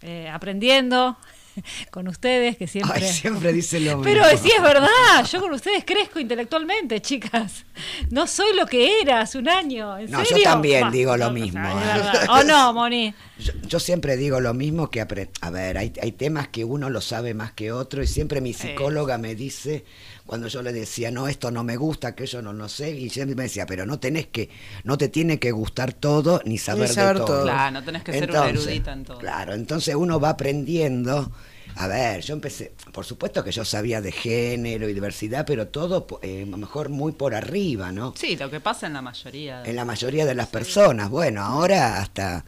eh, 0.01 0.29
aprendiendo 0.29 1.17
con 1.91 2.07
ustedes, 2.07 2.57
que 2.57 2.67
siempre... 2.67 3.05
Ay, 3.05 3.13
siempre 3.13 3.53
dice 3.53 3.79
lo 3.79 3.97
mismo. 3.97 4.03
Pero 4.03 4.23
sí 4.37 4.51
es 4.55 4.61
verdad, 4.61 5.25
yo 5.31 5.41
con 5.41 5.53
ustedes 5.53 5.83
crezco 5.85 6.19
intelectualmente, 6.19 7.01
chicas. 7.01 7.65
No 8.09 8.27
soy 8.27 8.55
lo 8.55 8.65
que 8.65 9.01
era 9.01 9.21
hace 9.21 9.37
un 9.37 9.49
año, 9.49 9.97
¿en 9.97 10.11
No, 10.11 10.23
yo 10.23 10.41
también 10.43 10.81
Bah, 10.81 10.91
digo 10.91 11.17
lo 11.17 11.25
no, 11.25 11.31
mismo, 11.31 11.67
es 11.67 12.23
¿eh? 12.23 12.27
¿O 12.29 12.43
no, 12.43 12.73
Moni? 12.73 13.13
Yo, 13.39 13.53
yo 13.65 13.79
siempre 13.79 14.17
digo 14.17 14.41
lo 14.41 14.53
mismo 14.53 14.91
que 14.91 14.99
a 14.99 15.49
ver, 15.49 15.77
hay, 15.77 15.93
hay 16.01 16.11
temas 16.11 16.49
que 16.49 16.65
uno 16.65 16.89
lo 16.89 16.99
sabe 16.99 17.33
más 17.33 17.53
que 17.53 17.71
otro 17.71 18.03
y 18.03 18.07
siempre 18.07 18.41
mi 18.41 18.51
psicóloga 18.51 19.17
me 19.17 19.33
dice 19.33 19.85
cuando 20.29 20.47
yo 20.47 20.61
le 20.61 20.71
decía 20.71 21.09
no 21.09 21.27
esto 21.27 21.49
no 21.49 21.63
me 21.63 21.75
gusta 21.75 22.13
que 22.13 22.27
yo 22.27 22.41
no 22.43 22.53
lo 22.53 22.69
sé 22.69 22.91
y 22.91 23.09
siempre 23.09 23.35
me 23.35 23.43
decía 23.43 23.65
pero 23.65 23.87
no 23.87 23.99
tenés 23.99 24.27
que 24.27 24.49
no 24.83 24.95
te 24.95 25.09
tiene 25.09 25.39
que 25.39 25.51
gustar 25.51 25.91
todo 25.91 26.39
ni 26.45 26.59
saber, 26.59 26.87
saber 26.87 27.15
de 27.15 27.25
todo. 27.25 27.27
todo. 27.37 27.43
Claro, 27.45 27.71
no 27.71 27.83
tenés 27.83 28.03
que 28.03 28.13
ser 28.13 28.29
una 28.29 28.47
Entonces, 28.47 28.67
erudita 28.67 28.93
en 28.93 29.03
todo. 29.05 29.17
Claro, 29.17 29.53
entonces 29.55 29.95
uno 29.95 30.19
va 30.19 30.29
aprendiendo. 30.29 31.31
A 31.75 31.87
ver, 31.87 32.21
yo 32.21 32.33
empecé, 32.33 32.73
por 32.91 33.05
supuesto 33.05 33.43
que 33.43 33.51
yo 33.51 33.63
sabía 33.65 34.01
de 34.01 34.11
género 34.11 34.87
y 34.89 34.93
diversidad, 34.93 35.45
pero 35.47 35.67
todo 35.69 36.05
po- 36.07 36.19
eh, 36.21 36.43
a 36.43 36.49
lo 36.51 36.57
mejor 36.57 36.89
muy 36.89 37.11
por 37.13 37.33
arriba, 37.33 37.91
¿no? 37.91 38.13
Sí, 38.17 38.35
lo 38.35 38.49
que 38.51 38.59
pasa 38.59 38.85
en 38.87 38.93
la 38.93 39.01
mayoría. 39.01 39.61
de- 39.61 39.69
En 39.69 39.75
la 39.75 39.85
mayoría 39.85 40.25
de 40.25 40.35
las 40.35 40.47
personas. 40.47 41.09
Bueno, 41.09 41.41
ahora 41.43 41.99
hasta 42.01 42.45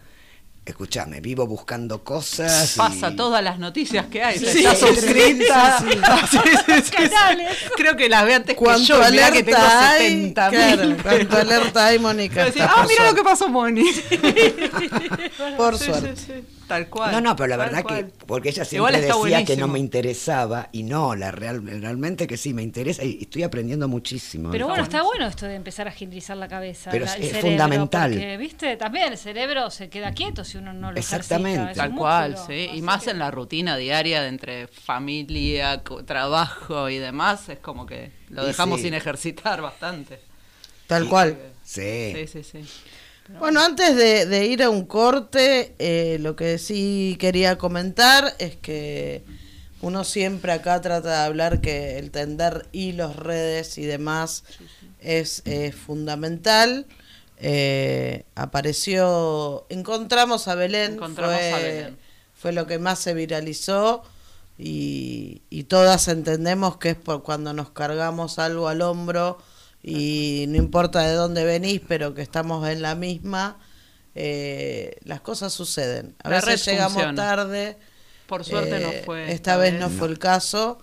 escúchame, 0.65 1.21
vivo 1.21 1.45
buscando 1.47 2.03
cosas. 2.03 2.75
Pasa 2.77 3.09
y- 3.11 3.15
todas 3.15 3.43
las 3.43 3.57
noticias 3.59 4.05
que 4.07 4.23
hay. 4.23 4.39
Sí, 4.39 4.45
está 4.65 4.75
suscrita. 4.75 5.79
sí, 5.79 5.87
sí. 6.83 6.91
Creo 7.77 7.95
que 7.97 8.07
las 8.09 8.25
ve 8.25 8.35
antes 8.35 8.55
que 8.55 8.63
¿Cuánto 8.63 8.83
yo. 9.01 9.11
Mirá 9.11 9.31
que 9.31 9.43
tengo 9.43 9.57
alerta 9.57 9.91
hay? 9.91 10.09
70 10.11 10.49
Claro, 10.49 10.95
¿cuánto 11.03 11.37
alerta 11.37 11.85
hay, 11.87 11.99
Mónica? 11.99 12.47
Ah, 12.61 12.85
mira 12.87 13.09
lo 13.09 13.15
que 13.15 13.23
pasó, 13.23 13.49
Moni. 13.49 13.83
Por 15.57 15.77
Sí, 15.77 15.85
suerte. 15.85 16.15
sí, 16.15 16.23
sí. 16.27 16.33
Tal 16.67 16.87
cual. 16.87 17.11
No, 17.11 17.19
no, 17.19 17.35
pero 17.35 17.47
la 17.47 17.57
verdad 17.57 17.83
cual. 17.83 18.05
que, 18.07 18.13
porque 18.25 18.47
ella 18.49 18.63
siempre 18.63 19.01
decía 19.01 19.43
que 19.43 19.57
no 19.57 19.67
me 19.67 19.77
interesaba, 19.77 20.69
y 20.71 20.83
no, 20.83 21.15
la 21.15 21.29
real, 21.31 21.61
realmente 21.65 22.27
que 22.27 22.37
sí, 22.37 22.53
me 22.53 22.63
interesa 22.63 23.03
y 23.03 23.17
estoy 23.23 23.43
aprendiendo 23.43 23.89
muchísimo. 23.89 24.51
Pero 24.51 24.67
bueno, 24.67 24.83
está 24.83 25.01
bueno 25.03 25.27
esto 25.27 25.47
de 25.47 25.55
empezar 25.55 25.87
a 25.87 25.91
agilizar 25.91 26.37
la 26.37 26.47
cabeza. 26.47 26.89
Pero 26.89 27.03
la- 27.05 27.11
es- 27.11 27.17
el 27.17 27.23
es 27.23 27.29
cerebro, 27.31 27.49
fundamental. 27.49 28.11
Porque, 28.11 28.37
viste, 28.37 28.77
también 28.77 29.11
el 29.11 29.17
cerebro 29.17 29.69
se 29.69 29.89
queda 29.89 30.13
quieto 30.13 30.45
si 30.45 30.57
uno 30.61 30.73
no 30.73 30.91
lo 30.91 30.97
Exactamente. 30.97 31.73
Tal 31.75 31.93
cual, 31.95 32.31
músculo. 32.31 32.55
sí. 32.57 32.69
Y 32.73 32.81
más 32.81 33.03
que- 33.03 33.11
en 33.11 33.19
la 33.19 33.31
rutina 33.31 33.75
diaria 33.77 34.21
de 34.21 34.29
entre 34.29 34.67
familia, 34.67 35.83
trabajo 36.05 36.89
y 36.89 36.97
demás, 36.99 37.49
es 37.49 37.59
como 37.59 37.85
que 37.85 38.11
lo 38.29 38.45
dejamos 38.45 38.79
sí. 38.79 38.85
sin 38.85 38.93
ejercitar 38.93 39.61
bastante. 39.61 40.19
Tal 40.87 41.07
cual. 41.09 41.37
Sí. 41.63 42.13
Sí, 42.15 42.27
sí, 42.27 42.43
sí. 42.43 42.65
Bueno, 43.39 43.61
antes 43.63 43.95
de, 43.95 44.25
de 44.25 44.45
ir 44.47 44.61
a 44.61 44.69
un 44.69 44.85
corte, 44.85 45.73
eh, 45.79 46.17
lo 46.19 46.35
que 46.35 46.57
sí 46.57 47.15
quería 47.19 47.57
comentar 47.57 48.35
es 48.39 48.57
que 48.57 49.23
uno 49.81 50.03
siempre 50.03 50.51
acá 50.51 50.81
trata 50.81 51.09
de 51.09 51.25
hablar 51.25 51.61
que 51.61 51.97
el 51.97 52.11
tender 52.11 52.67
hilos, 52.73 53.15
redes 53.15 53.77
y 53.77 53.83
demás 53.83 54.43
es 54.99 55.43
eh, 55.45 55.71
fundamental. 55.71 56.85
Eh, 57.43 58.25
apareció, 58.35 59.65
encontramos 59.69 60.47
a 60.47 60.53
Belén, 60.55 60.93
Encontramos 60.93 61.35
fue, 61.35 61.53
a 61.53 61.57
Belén. 61.57 61.97
fue 62.35 62.51
lo 62.51 62.67
que 62.67 62.77
más 62.77 62.99
se 62.99 63.15
viralizó 63.15 64.03
y, 64.59 65.41
y 65.49 65.63
todas 65.63 66.07
entendemos 66.07 66.77
que 66.77 66.91
es 66.91 66.95
por 66.97 67.23
cuando 67.23 67.51
nos 67.53 67.71
cargamos 67.71 68.37
algo 68.37 68.67
al 68.67 68.81
hombro 68.83 69.39
y 69.81 70.45
no 70.49 70.57
importa 70.57 71.01
de 71.01 71.13
dónde 71.13 71.43
venís, 71.43 71.81
pero 71.87 72.13
que 72.13 72.21
estamos 72.21 72.67
en 72.69 72.83
la 72.83 72.93
misma, 72.93 73.57
eh, 74.13 74.97
las 75.03 75.21
cosas 75.21 75.51
suceden. 75.51 76.15
A 76.23 76.29
La 76.29 76.41
veces 76.41 76.63
llegamos 76.65 76.93
funciona. 76.93 77.15
tarde. 77.15 77.77
Por 78.27 78.45
suerte 78.45 78.79
no 78.79 78.89
eh, 78.91 79.01
fue 79.03 79.31
Esta 79.31 79.57
vez 79.57 79.73
no 79.79 79.89
fue 79.89 80.07
el 80.09 80.19
caso. 80.19 80.77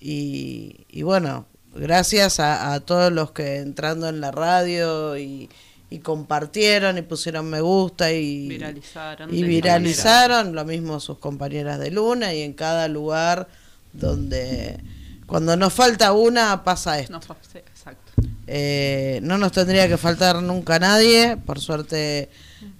Y, 0.00 0.84
y 0.90 1.02
bueno, 1.02 1.46
gracias 1.74 2.40
a, 2.40 2.72
a 2.74 2.80
todos 2.80 3.12
los 3.12 3.30
que 3.30 3.58
entrando 3.58 4.08
en 4.08 4.20
la 4.20 4.32
radio 4.32 5.16
y, 5.16 5.48
y 5.92 5.98
compartieron 5.98 6.96
y 6.96 7.02
pusieron 7.02 7.50
me 7.50 7.60
gusta 7.60 8.10
y 8.10 8.48
Viralizaron 8.48 9.34
y 9.34 9.42
viralizaron 9.42 10.54
lo 10.54 10.64
mismo 10.64 10.98
sus 11.00 11.18
compañeras 11.18 11.78
de 11.78 11.90
Luna 11.90 12.32
y 12.32 12.40
en 12.40 12.54
cada 12.54 12.88
lugar 12.88 13.46
donde 13.92 14.80
cuando 15.26 15.54
nos 15.54 15.72
falta 15.72 16.12
una 16.12 16.64
pasa 16.64 16.98
esto. 16.98 17.20
Sí, 17.52 17.58
exacto. 17.58 18.12
Eh, 18.46 19.20
no 19.22 19.36
nos 19.36 19.52
tendría 19.52 19.86
que 19.86 19.98
faltar 19.98 20.42
nunca 20.42 20.78
nadie, 20.78 21.36
por 21.36 21.60
suerte 21.60 22.30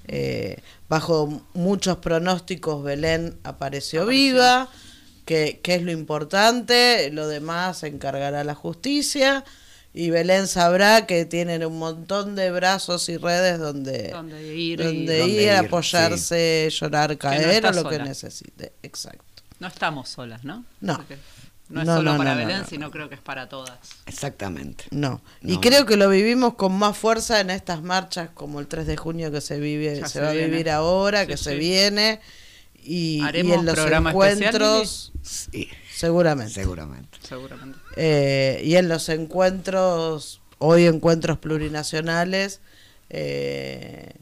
eh, 0.08 0.58
bajo 0.88 1.42
muchos 1.52 1.98
pronósticos 1.98 2.82
Belén 2.82 3.38
apareció, 3.44 4.06
viva, 4.06 4.68
que, 5.26 5.60
que 5.62 5.74
es 5.74 5.82
lo 5.82 5.92
importante, 5.92 7.10
lo 7.12 7.28
demás 7.28 7.78
se 7.78 7.88
encargará 7.88 8.42
la 8.42 8.54
justicia 8.54 9.44
y 9.94 10.10
Belén 10.10 10.46
sabrá 10.46 11.06
que 11.06 11.24
tienen 11.26 11.64
un 11.64 11.78
montón 11.78 12.34
de 12.34 12.50
brazos 12.50 13.08
y 13.08 13.16
redes 13.18 13.58
donde, 13.58 14.08
Donde 14.10 14.54
ir 14.56 14.80
y- 14.80 14.84
donde 14.84 15.18
Donde 15.18 15.28
ir, 15.34 15.42
ir, 15.42 15.50
apoyarse, 15.52 16.68
llorar, 16.70 17.16
caer 17.18 17.66
o 17.66 17.72
lo 17.72 17.88
que 17.88 17.98
necesite. 17.98 18.72
Exacto. 18.82 19.24
No 19.58 19.68
estamos 19.68 20.08
solas, 20.08 20.44
¿no? 20.44 20.64
No. 20.80 20.96
Porque 20.96 21.16
No 21.68 21.80
es 21.80 21.86
No, 21.86 21.96
solo 21.96 22.12
no, 22.12 22.18
para 22.18 22.34
Belén, 22.34 22.58
no. 22.62 22.66
sino 22.66 22.90
creo 22.90 23.08
que 23.08 23.14
es 23.14 23.20
para 23.22 23.48
todas. 23.48 23.78
Exactamente. 24.06 24.84
No. 24.90 25.22
Y 25.40 25.54
No. 25.54 25.60
creo 25.60 25.86
que 25.86 25.96
lo 25.96 26.08
vivimos 26.10 26.54
con 26.54 26.72
más 26.74 26.98
fuerza 26.98 27.40
en 27.40 27.48
estas 27.50 27.82
marchas 27.82 28.28
como 28.34 28.60
el 28.60 28.66
3 28.66 28.86
de 28.86 28.96
junio 28.98 29.30
que 29.30 29.40
se 29.40 29.58
vive, 29.58 29.96
Ya 29.98 30.06
se, 30.06 30.14
se 30.14 30.20
va 30.20 30.30
a 30.30 30.32
vivir 30.32 30.68
ahora, 30.68 31.22
Sí, 31.22 31.26
que 31.28 31.36
se 31.38 31.54
viene. 31.54 32.20
Y, 32.84 33.18
y 33.18 33.20
¿Haremos 33.22 33.58
en 33.60 33.64
los 33.66 33.78
especial, 33.78 34.06
encuentros, 34.08 35.12
Sí, 35.22 35.68
seguramente. 35.94 36.52
seguramente. 36.52 37.18
Seguramente. 37.26 37.78
Eh, 37.96 38.60
y 38.64 38.76
en 38.76 38.88
los 38.88 39.08
encuentros, 39.08 40.40
hoy 40.58 40.86
encuentros 40.86 41.38
plurinacionales, 41.38 42.60
eh, 43.10 44.12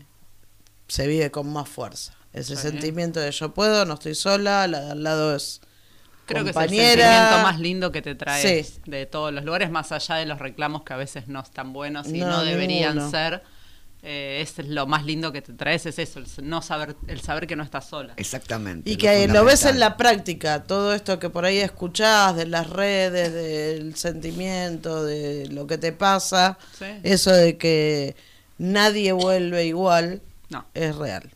se 0.89 1.07
vive 1.07 1.31
con 1.31 1.53
más 1.53 1.69
fuerza. 1.69 2.15
Ese 2.33 2.57
Sí. 2.57 2.63
sentimiento 2.63 3.21
de 3.21 3.31
yo 3.33 3.55
puedo, 3.55 3.85
no 3.85 3.95
estoy 3.95 4.15
sola, 4.15 4.67
la 4.67 4.81
de 4.81 4.91
al 4.93 5.03
lado 5.03 5.35
es 5.35 5.61
Creo 6.27 6.45
que 6.45 6.51
es 6.51 6.57
el 6.57 6.63
compañera. 6.63 7.03
sentimiento 7.03 7.43
más 7.43 7.59
lindo 7.61 7.93
que 7.93 8.03
te 8.03 8.15
traes 8.15 8.69
Sí. 8.69 8.81
de 8.87 9.07
todos 9.07 9.33
los 9.33 9.45
lugares, 9.45 9.71
más 9.71 9.91
allá 9.93 10.17
de 10.17 10.27
los 10.27 10.39
reclamos 10.39 10.83
que 10.85 10.93
a 10.93 10.97
veces 10.97 11.27
no 11.29 11.41
están 11.41 11.73
buenos 11.73 12.09
y 12.09 12.19
No, 12.21 12.29
no, 12.29 12.45
deberían 12.45 12.95
ninguno. 12.95 13.11
ser. 13.11 13.43
Eh, 14.03 14.41
es 14.43 14.67
lo 14.67 14.87
más 14.87 15.05
lindo 15.05 15.31
que 15.33 15.43
te 15.43 15.53
traes, 15.53 15.85
es 15.87 15.99
eso, 15.99 16.21
el 16.21 16.27
no 16.49 16.63
saber, 16.63 16.97
el 17.07 17.21
saber 17.21 17.47
que 17.47 17.57
no 17.57 17.63
estás 17.63 17.87
sola. 17.89 18.15
Exactamente. 18.17 18.89
Y 18.91 18.95
lo 18.95 18.99
que 19.01 19.29
lo 19.29 19.45
ves 19.45 19.65
en 19.67 19.79
la 19.79 19.97
práctica, 19.97 20.63
todo 20.65 20.95
esto 20.95 21.19
que 21.19 21.29
por 21.31 21.45
ahí 21.45 21.59
escuchás 21.59 22.35
de 22.37 22.47
las 22.47 22.71
redes, 22.71 23.33
del 23.33 23.95
sentimiento, 23.97 25.05
de 25.05 25.49
lo 25.51 25.67
que 25.67 25.77
te 25.79 25.93
pasa, 25.93 26.57
Sí. 26.79 26.87
eso 27.03 27.31
de 27.33 27.59
que 27.59 28.17
nadie 28.59 29.13
vuelve 29.13 29.67
igual, 29.67 30.23
No. 30.49 30.65
es 30.75 30.97
real. 30.97 31.31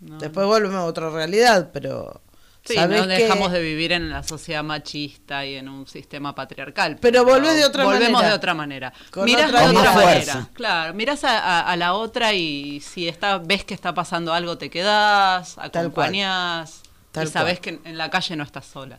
no, 0.00 0.18
Después 0.18 0.46
vuelve 0.46 0.74
a 0.74 0.84
otra 0.84 1.08
realidad, 1.10 1.70
pero 1.72 2.20
Sí, 2.66 2.74
sabés 2.74 3.02
no 3.02 3.06
que- 3.08 3.14
dejamos 3.14 3.52
de 3.52 3.60
vivir 3.60 3.92
en 3.92 4.08
la 4.10 4.22
sociedad 4.22 4.62
machista 4.64 5.44
y 5.44 5.56
en 5.56 5.68
un 5.68 5.86
sistema 5.86 6.34
patriarcal. 6.34 6.96
Pero 7.00 7.24
volvés 7.24 7.56
de 7.56 7.64
otra 7.66 7.84
volvemos 7.84 8.12
manera. 8.12 8.28
de 8.30 8.34
otra 8.34 8.54
manera. 8.54 8.92
Con 9.10 9.24
mirás 9.26 9.50
otra 9.50 9.60
de 9.68 9.76
otra 9.76 9.92
manera. 9.92 10.48
Claro, 10.54 10.94
mirás 10.94 11.24
a, 11.24 11.38
a- 11.38 11.70
a 11.72 11.76
la 11.76 11.92
otra 11.94 12.32
y 12.32 12.80
si 12.80 13.06
está, 13.06 13.36
ves 13.38 13.64
que 13.64 13.74
está 13.74 13.92
pasando 13.92 14.32
algo, 14.32 14.56
te 14.56 14.70
quedás, 14.70 15.56
acompañás 15.58 16.80
Tal 17.12 17.28
y 17.28 17.30
sabés 17.30 17.58
cual. 17.58 17.60
que 17.60 17.70
en, 17.70 17.80
en 17.92 17.98
la 17.98 18.08
calle 18.10 18.34
no 18.36 18.44
estás 18.44 18.64
sola. 18.66 18.98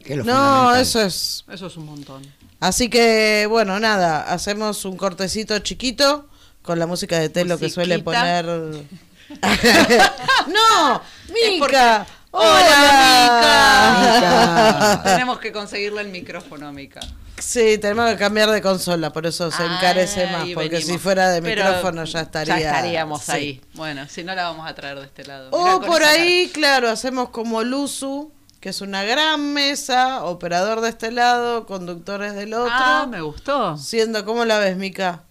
Es 0.00 0.24
No, 0.24 0.74
eso 0.74 1.00
es... 1.02 1.44
Eso 1.50 1.66
es 1.66 1.76
un 1.76 1.86
montón. 1.86 2.22
Así 2.60 2.88
que, 2.88 3.46
bueno, 3.48 3.78
nada, 3.80 4.22
hacemos 4.22 4.84
un 4.84 4.96
cortecito 4.96 5.58
chiquito 5.60 6.28
con 6.62 6.78
la 6.78 6.86
música 6.86 7.18
de 7.18 7.28
Telo 7.28 7.58
que 7.58 7.70
suele 7.70 7.98
Musiquita. 7.98 8.42
poner... 8.42 8.46
no, 10.48 10.96
Es 11.28 11.58
porque- 11.58 11.76
Mica. 11.76 12.06
Hola, 12.36 13.96
Mica. 14.00 15.02
Tenemos 15.04 15.38
que 15.38 15.52
conseguirle 15.52 16.02
el 16.02 16.08
micrófono 16.08 16.72
Mica. 16.72 17.00
Sí, 17.38 17.76
tenemos 17.78 18.10
que 18.10 18.16
cambiar 18.16 18.50
de 18.50 18.62
consola, 18.62 19.12
por 19.12 19.26
eso 19.26 19.50
se 19.50 19.62
encarece 19.62 20.24
Ah, 20.24 20.32
más, 20.38 20.48
porque 20.54 20.70
venimos. 20.70 20.86
si 20.86 20.98
fuera 20.98 21.28
de 21.28 21.42
Pero 21.42 21.64
micrófono 21.64 22.04
ya 22.04 22.20
estaría. 22.22 22.58
Ya 22.58 22.66
estaríamos 22.70 23.22
sí. 23.24 23.32
ahí. 23.32 23.60
Bueno, 23.74 24.08
si 24.08 24.24
no 24.24 24.34
la 24.34 24.44
vamos 24.44 24.66
a 24.68 24.74
traer 24.74 24.98
de 24.98 25.04
este 25.04 25.24
lado. 25.24 25.50
O 25.52 25.80
con 25.80 25.84
por 25.86 26.02
ahí, 26.02 26.50
claro, 26.52 26.88
hacemos 26.88 27.28
como 27.28 27.62
Luzu, 27.62 28.32
que 28.58 28.70
es 28.70 28.80
una 28.80 29.04
gran 29.04 29.52
mesa, 29.52 30.24
operador 30.24 30.80
de 30.80 30.88
este 30.88 31.10
lado, 31.12 31.66
conductores 31.66 32.34
del 32.34 32.54
otro. 32.54 32.72
Ah, 32.74 33.06
me 33.08 33.20
gustó. 33.20 33.76
Siendo, 33.76 34.24
¿cómo 34.24 34.46
la 34.46 34.58
ves, 34.58 34.78
Mica? 34.78 35.24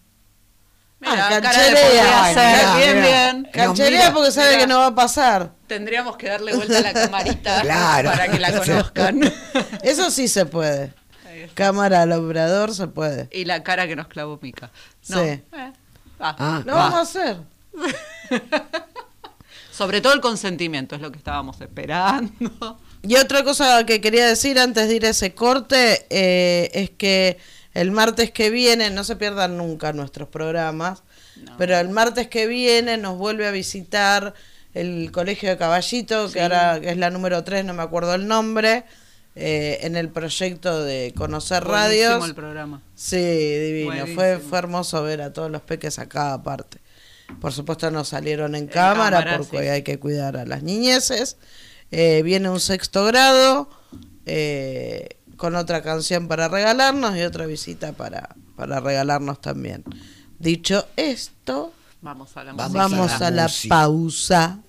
Mira, 1.09 1.27
Ah, 1.27 1.41
cancherea. 1.41 1.83
podría 1.83 2.23
Ay, 2.23 2.33
ser. 2.33 2.55
mirá, 2.57 2.75
bien, 2.77 3.01
bien. 3.03 3.47
Cancherea 3.53 3.99
mira, 4.01 4.13
porque 4.13 4.31
sabe 4.31 4.47
mira. 4.49 4.59
que 4.61 4.67
no 4.67 4.79
va 4.79 4.87
a 4.87 4.95
pasar. 4.95 5.51
Tendríamos 5.67 6.17
que 6.17 6.27
darle 6.29 6.55
vuelta 6.55 6.77
a 6.79 6.81
la 6.81 6.93
camarita 6.93 7.61
Claro. 7.61 8.11
para 8.11 8.27
que 8.29 8.39
la 8.39 8.51
conozcan. 8.57 9.33
Eso 9.83 10.11
sí 10.11 10.27
se 10.27 10.45
puede. 10.45 10.93
Cámara 11.53 12.01
al 12.03 12.11
operador 12.13 12.73
se 12.73 12.87
puede. 12.87 13.27
y 13.31 13.45
la 13.45 13.61
cara 13.63 13.87
que 13.87 13.95
nos 13.95 14.07
clavó 14.07 14.39
Mica. 14.41 14.71
No. 15.09 15.17
Sí. 15.21 15.29
eh, 15.29 15.43
ah, 16.19 16.35
Ah, 16.39 16.61
Lo 16.65 16.73
va. 16.73 16.89
vamos 16.89 16.95
a 16.95 17.01
hacer. 17.01 17.37
Sobre 19.71 19.99
todo 20.01 20.13
el 20.13 20.21
consentimiento 20.21 20.95
es 20.95 21.01
lo 21.01 21.11
que 21.11 21.17
estábamos 21.17 21.59
esperando. 21.59 22.79
Y 23.03 23.17
otra 23.17 23.43
cosa 23.43 23.85
que 23.85 23.99
quería 23.99 24.25
decir 24.25 24.57
antes 24.57 24.87
de 24.87 24.95
ir 24.95 25.05
a 25.05 25.09
ese 25.09 25.33
corte 25.35 26.05
eh, 26.09 26.71
es 26.73 26.89
que 26.91 27.37
el 27.75 27.91
martes 27.91 28.31
que 28.31 28.49
viene, 28.49 28.89
no 28.89 29.03
se 29.03 29.17
pierdan 29.17 29.57
nunca 29.57 29.93
nuestros 29.93 30.29
programas, 30.29 31.03
pero 31.57 31.77
el 31.77 31.89
martes 31.89 32.27
que 32.27 32.47
viene 32.47 32.97
nos 32.97 33.17
vuelve 33.17 33.45
a 33.45 33.51
visitar 33.51 34.33
el 34.73 35.11
Colegio 35.11 35.49
de 35.49 35.57
Caballito, 35.57 36.31
que 36.31 36.41
ahora 36.41 36.77
es 36.77 36.97
la 36.97 37.09
número 37.09 37.43
3, 37.43 37.65
no 37.65 37.73
me 37.73 37.83
acuerdo 37.83 38.15
el 38.15 38.27
nombre, 38.27 38.85
eh, 39.35 39.79
en 39.81 39.97
el 39.97 40.07
proyecto 40.07 40.85
de 40.85 41.13
Conocer 41.17 41.65
Buenísimo 41.65 42.07
Radios. 42.07 42.29
el 42.29 42.35
programa. 42.35 42.81
Sí, 42.95 43.17
divino. 43.17 43.89
Fue, 43.89 43.97
Buenísimo. 44.15 44.49
fue 44.49 44.57
hermoso 44.57 45.03
ver 45.03 45.21
a 45.21 45.33
todos 45.33 45.51
los 45.51 45.61
peques 45.61 45.99
acá 45.99 46.33
aparte. 46.33 46.79
Por 47.41 47.51
supuesto 47.51 47.91
no 47.91 48.05
salieron 48.05 48.55
en, 48.55 48.67
cámara, 48.67 49.19
cámara, 49.19 49.37
porque 49.37 49.59
sí. 49.59 49.67
hay 49.67 49.81
que 49.81 49.99
cuidar 49.99 50.37
a 50.37 50.45
las 50.45 50.63
niñeces. 50.63 51.35
Eh, 51.91 52.21
viene 52.23 52.49
un 52.49 52.61
sexto 52.61 53.03
grado 53.05 53.69
eh, 54.25 55.17
con 55.37 55.55
otra 55.55 55.81
canción 55.81 56.27
para 56.27 56.47
regalarnos 56.47 57.15
y 57.17 57.21
otra 57.21 57.45
visita 57.45 57.93
para, 57.93 58.35
para 58.55 58.79
regalarnos 58.79 59.41
también. 59.41 59.83
Dicho 60.39 60.87
esto, 60.95 61.73
Vamos 62.01 62.37
a 62.37 62.43
la 62.43 62.53
Vamos 62.53 63.21
a 63.21 63.31
la 63.31 63.49
pausa 63.67 64.59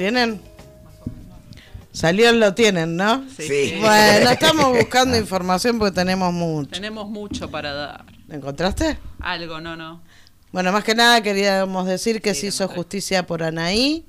tienen? 0.00 0.40
Salió, 1.92 2.32
lo 2.32 2.54
tienen, 2.54 2.96
¿no? 2.96 3.22
Sí. 3.36 3.74
Bueno, 3.80 4.30
estamos 4.30 4.68
buscando 4.78 5.18
información 5.18 5.78
porque 5.78 5.94
tenemos 5.94 6.32
mucho. 6.32 6.70
Tenemos 6.70 7.06
mucho 7.10 7.50
para 7.50 7.74
dar. 7.74 8.04
¿Lo 8.26 8.34
encontraste? 8.36 8.96
Algo, 9.20 9.60
no, 9.60 9.76
no. 9.76 10.00
Bueno, 10.52 10.72
más 10.72 10.84
que 10.84 10.94
nada 10.94 11.22
queríamos 11.22 11.86
decir 11.86 12.22
que 12.22 12.32
se 12.32 12.46
hizo 12.46 12.66
justicia 12.66 13.26
por 13.26 13.42
Anaí 13.42 14.06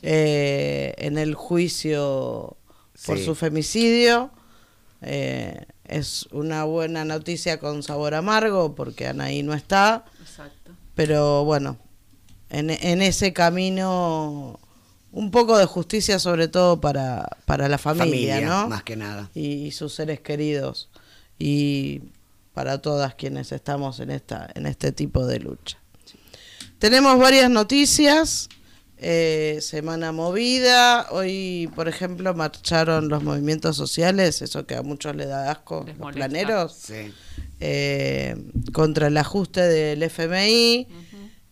eh, 0.00 0.94
en 0.96 1.18
el 1.18 1.34
juicio 1.34 2.56
por 3.04 3.18
Sí. 3.18 3.24
su 3.26 3.34
femicidio. 3.34 4.30
Eh, 5.02 5.66
es 5.84 6.26
una 6.32 6.64
buena 6.64 7.04
noticia 7.04 7.58
con 7.58 7.82
sabor 7.82 8.14
amargo 8.14 8.74
porque 8.74 9.06
Anaí 9.06 9.42
no 9.42 9.52
está, 9.52 10.06
Exacto. 10.22 10.72
pero 10.94 11.44
bueno, 11.44 11.76
en, 12.48 12.70
en 12.70 13.02
ese 13.02 13.34
camino 13.34 14.58
un 15.16 15.30
poco 15.30 15.56
de 15.56 15.64
justicia 15.64 16.18
sobre 16.18 16.46
todo 16.48 16.78
para, 16.80 17.26
para 17.46 17.68
la 17.68 17.78
familia, 17.78 18.34
Familia, 18.36 18.40
¿no? 18.48 18.68
más 18.68 18.82
que 18.82 18.96
nada. 18.96 19.30
y, 19.34 19.66
y 19.66 19.70
sus 19.72 19.94
seres 19.94 20.20
queridos 20.20 20.88
y 21.38 22.02
para 22.54 22.82
todas 22.82 23.14
quienes 23.14 23.50
estamos 23.52 23.98
en 24.00 24.10
esta 24.10 24.48
en 24.54 24.66
este 24.66 24.92
tipo 24.92 25.26
de 25.26 25.40
lucha. 25.40 25.78
Tenemos 26.78 27.18
varias 27.18 27.48
noticias, 27.50 28.48
eh, 28.98 29.58
semana 29.62 30.12
movida, 30.12 31.06
hoy 31.10 31.70
por 31.74 31.88
ejemplo 31.88 32.34
marcharon 32.34 33.08
los 33.08 33.22
movimientos 33.22 33.76
sociales, 33.76 34.42
eso 34.42 34.66
que 34.66 34.74
a 34.76 34.82
muchos 34.82 35.16
le 35.16 35.24
da 35.26 35.50
asco, 35.50 35.84
Les 35.86 35.94
los 35.96 35.98
molesta. 35.98 36.28
planeros, 36.28 36.72
Sí. 36.74 37.12
eh, 37.60 38.36
contra 38.74 39.06
el 39.06 39.16
ajuste 39.16 39.60
del 39.62 40.02
FMI, 40.02 40.86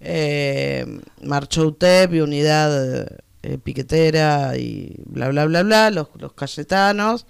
eh, 0.01 1.01
marchó 1.23 1.67
UTEP 1.69 2.15
y 2.15 2.21
Unidad 2.21 3.09
eh, 3.45 3.59
Piquetera 3.59 4.57
y 4.57 4.97
bla, 5.07 5.29
bla, 5.29 5.45
bla, 5.47 5.63
bla, 5.63 5.91
los, 5.91 6.09
los 6.19 6.33
cayetanos. 6.33 7.27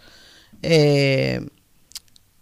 Eh, 0.62 1.46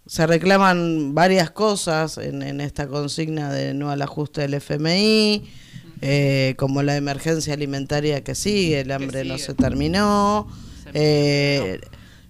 se 0.07 0.27
reclaman 0.27 1.15
varias 1.15 1.51
cosas 1.51 2.19
en, 2.19 2.43
en 2.43 2.61
esta 2.61 2.87
consigna 2.87 3.53
de 3.53 3.73
no 3.73 3.91
al 3.91 4.03
ajuste 4.03 4.43
del 4.43 4.55
FMI, 4.55 5.45
eh, 6.03 6.55
como 6.59 6.83
la 6.83 6.97
emergencia 6.97 7.55
alimentaria 7.55 8.23
que 8.25 8.35
sigue, 8.35 8.81
el 8.81 8.91
hambre 8.91 9.25
no 9.25 9.39
se 9.39 9.55
terminó, 9.55 10.49
eh, 10.95 11.81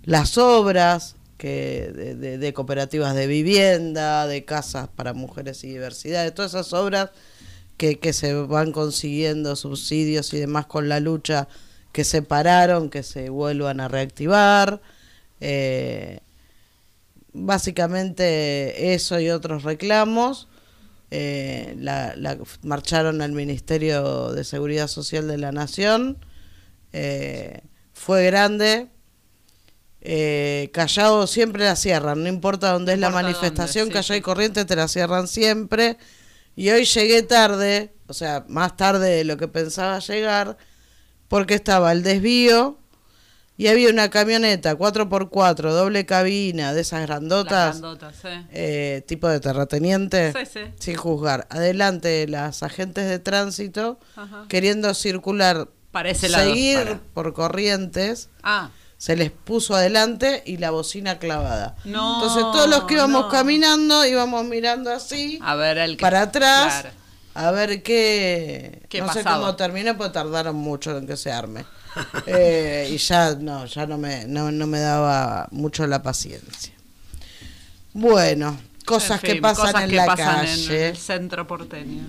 las 0.05 0.37
obras 0.39 1.17
que 1.39 1.91
de, 1.95 2.15
de- 2.15 2.39
de 2.39 2.53
cooperativas 2.53 3.15
de 3.15 3.27
vivienda, 3.27 4.27
de 4.27 4.45
casas 4.45 4.89
para 4.95 5.13
mujeres 5.15 5.65
y 5.65 5.69
diversidad, 5.69 6.23
de 6.25 6.31
todas 6.31 6.53
esas 6.53 6.73
obras 6.75 7.11
que, 7.83 7.99
que 7.99 8.13
se 8.13 8.33
van 8.35 8.71
consiguiendo 8.71 9.57
subsidios 9.57 10.33
y 10.35 10.39
demás 10.39 10.67
con 10.67 10.89
la 10.89 11.01
lucha 11.01 11.49
que 11.91 12.05
se 12.05 12.23
pararon, 12.23 12.91
que 12.91 13.03
se 13.03 13.29
vuelvan 13.29 13.81
a 13.81 13.89
reactivar. 13.89 14.81
Eh, 15.41 16.21
básicamente 17.33 18.95
eso 18.95 19.19
y 19.19 19.31
otros 19.31 19.65
reclamos. 19.65 20.47
Eh, 21.11 21.75
la, 21.79 22.15
la- 22.17 22.39
marcharon 22.63 23.21
al 23.21 23.33
Ministerio 23.33 24.33
de 24.33 24.45
Seguridad 24.45 24.87
Social 24.87 25.27
de 25.27 25.39
la 25.39 25.51
Nación. 25.51 26.19
Eh, 26.93 27.63
fue 27.93 28.25
grande. 28.27 28.87
Eh, 30.03 30.71
Callao 30.73 31.27
siempre 31.27 31.65
la 31.65 31.75
cierran, 31.77 32.23
no 32.23 32.29
importa 32.29 32.71
dónde 32.73 32.93
es 32.93 32.99
la 33.01 33.11
manifestación, 33.11 33.87
dónde, 33.87 34.03
sí, 34.03 34.09
Callao 34.09 34.17
y 34.17 34.21
sí. 34.21 34.23
Corrientes 34.23 34.67
te 34.67 34.77
la 34.77 34.87
cierran 34.89 35.27
siempre. 35.27 35.97
Y 36.57 36.71
hoy 36.71 36.85
llegué 36.85 37.23
tarde, 37.23 37.93
o 38.07 38.13
sea, 38.15 38.45
más 38.49 38.77
tarde 38.77 39.09
de 39.11 39.25
lo 39.25 39.37
que 39.37 39.49
pensaba 39.49 39.99
llegar, 40.01 40.57
porque 41.29 41.55
estaba 41.55 41.93
el 41.93 42.03
desvío 42.03 42.79
y 43.57 43.69
había 43.69 43.91
una 43.91 44.11
camioneta 44.11 44.77
4x4, 44.77 45.71
doble 45.73 46.05
cabina, 46.05 46.73
de 46.75 46.81
esas 46.83 47.07
grandotas, 47.07 47.81
eh, 48.51 49.03
tipo 49.07 49.29
de 49.29 49.41
terrateniente, 49.41 50.33
Sí, 50.33 50.47
sí. 50.53 50.61
sin 50.79 50.97
juzgar. 50.97 51.47
Adelante 51.51 52.27
las 52.29 52.63
agentes 52.63 53.09
de 53.09 53.19
tránsito 53.19 53.99
Ajá. 54.17 54.47
queriendo 54.49 54.93
circular, 54.95 55.69
lado. 56.29 56.45
seguir 56.45 56.79
Para. 56.85 57.01
por 57.15 57.33
corrientes, 57.35 58.29
Ah, 58.43 58.71
se 59.03 59.17
les 59.17 59.33
puso 59.33 59.75
adelante 59.75 60.45
y 60.47 60.59
la 60.59 60.71
bocina 60.71 61.19
clavada. 61.19 61.75
No, 61.85 62.23
Entonces 62.23 62.41
todos 62.53 62.69
los 62.69 62.85
que 62.85 62.95
íbamos 62.95 63.23
no. 63.23 63.29
caminando 63.31 64.07
íbamos 64.07 64.45
mirando 64.45 64.93
así 64.93 65.41
a 65.43 65.57
ver 65.57 65.79
el 65.79 65.97
que... 65.97 66.03
para 66.03 66.23
atrás 66.23 66.83
Claro. 66.83 66.91
a 67.35 67.51
ver 67.51 67.83
qué, 67.83 68.81
¿Qué 68.89 69.01
no 69.01 69.13
sé 69.13 69.25
cómo 69.25 69.57
terminó 69.57 69.97
porque 69.97 70.13
tardaron 70.13 70.55
mucho 70.55 70.97
en 70.97 71.09
que 71.09 71.17
se 71.17 71.33
arme 71.33 71.65
Eh, 72.27 72.91
y 72.93 72.99
ya 72.99 73.35
no 73.35 73.67
ya 73.67 73.87
no 73.87 73.99
me 73.99 74.25
no, 74.27 74.53
no 74.53 74.69
me 74.69 74.79
daba 74.79 75.49
mucho 75.51 75.85
la 75.89 76.01
paciencia 76.01 76.73
bueno 77.95 78.57
cosas 78.85 79.21
En 79.25 79.31
fin, 79.31 79.35
que 79.35 79.43
pasan 79.43 79.67
cosas 79.67 79.83
en 79.83 79.91
que 79.91 79.97
la 79.97 80.07
pasan 80.07 80.47
en 80.47 80.47
calle 80.47 80.89
el 80.91 80.97
centro 80.97 81.47
porteño. 81.49 82.05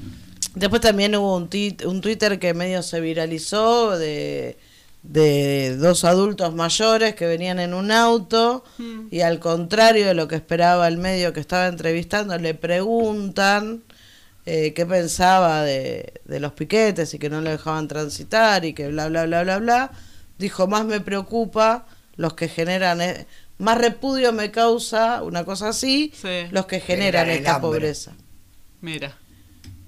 Después 0.53 0.79
también 0.79 1.15
hubo 1.15 1.37
un, 1.37 1.49
un 1.85 2.01
Twitter 2.01 2.37
que 2.37 2.53
medio 2.53 2.83
se 2.83 3.01
viralizó 3.01 3.97
de, 3.97 4.59
de 5.03 5.75
dos 5.77 6.05
adultos 6.05 6.53
mayores 6.55 7.13
que 7.15 7.25
venían 7.27 7.59
en 7.59 7.73
un 7.73 7.91
auto 7.91 8.63
Mm. 8.77 9.07
y 9.11 9.19
al 9.21 9.39
contrario 9.39 10.07
de 10.07 10.13
lo 10.13 10.27
que 10.29 10.35
esperaba 10.35 10.87
el 10.87 10.97
medio 10.97 11.33
que 11.33 11.39
estaba 11.41 11.67
entrevistando, 11.67 12.37
le 12.37 12.53
preguntan 12.53 13.83
eh, 14.45 14.73
qué 14.73 14.85
pensaba 14.85 15.61
de, 15.63 16.21
de 16.25 16.39
los 16.39 16.51
piquetes 16.53 17.13
y 17.13 17.19
que 17.19 17.29
no 17.29 17.39
lo 17.41 17.49
dejaban 17.49 17.87
transitar 17.87 18.65
y 18.65 18.73
que 18.73 18.87
bla, 18.89 19.07
bla, 19.07 19.25
bla, 19.25 19.43
bla, 19.43 19.57
bla. 19.59 19.91
Dijo, 20.37 20.67
más 20.67 20.83
me 20.85 20.99
preocupa 20.99 21.85
los 22.17 22.33
que 22.33 22.47
generan... 22.49 23.01
eh, 23.01 23.25
más 23.59 23.77
repudio 23.77 24.33
me 24.33 24.51
causa, 24.51 25.21
una 25.23 25.45
cosa 25.45 25.69
así, 25.69 26.11
Sí. 26.19 26.47
los 26.51 26.65
que 26.65 26.79
generan 26.81 27.29
esta 27.29 27.55
hambre. 27.55 27.69
pobreza. 27.69 28.11
Mira. 28.81 29.15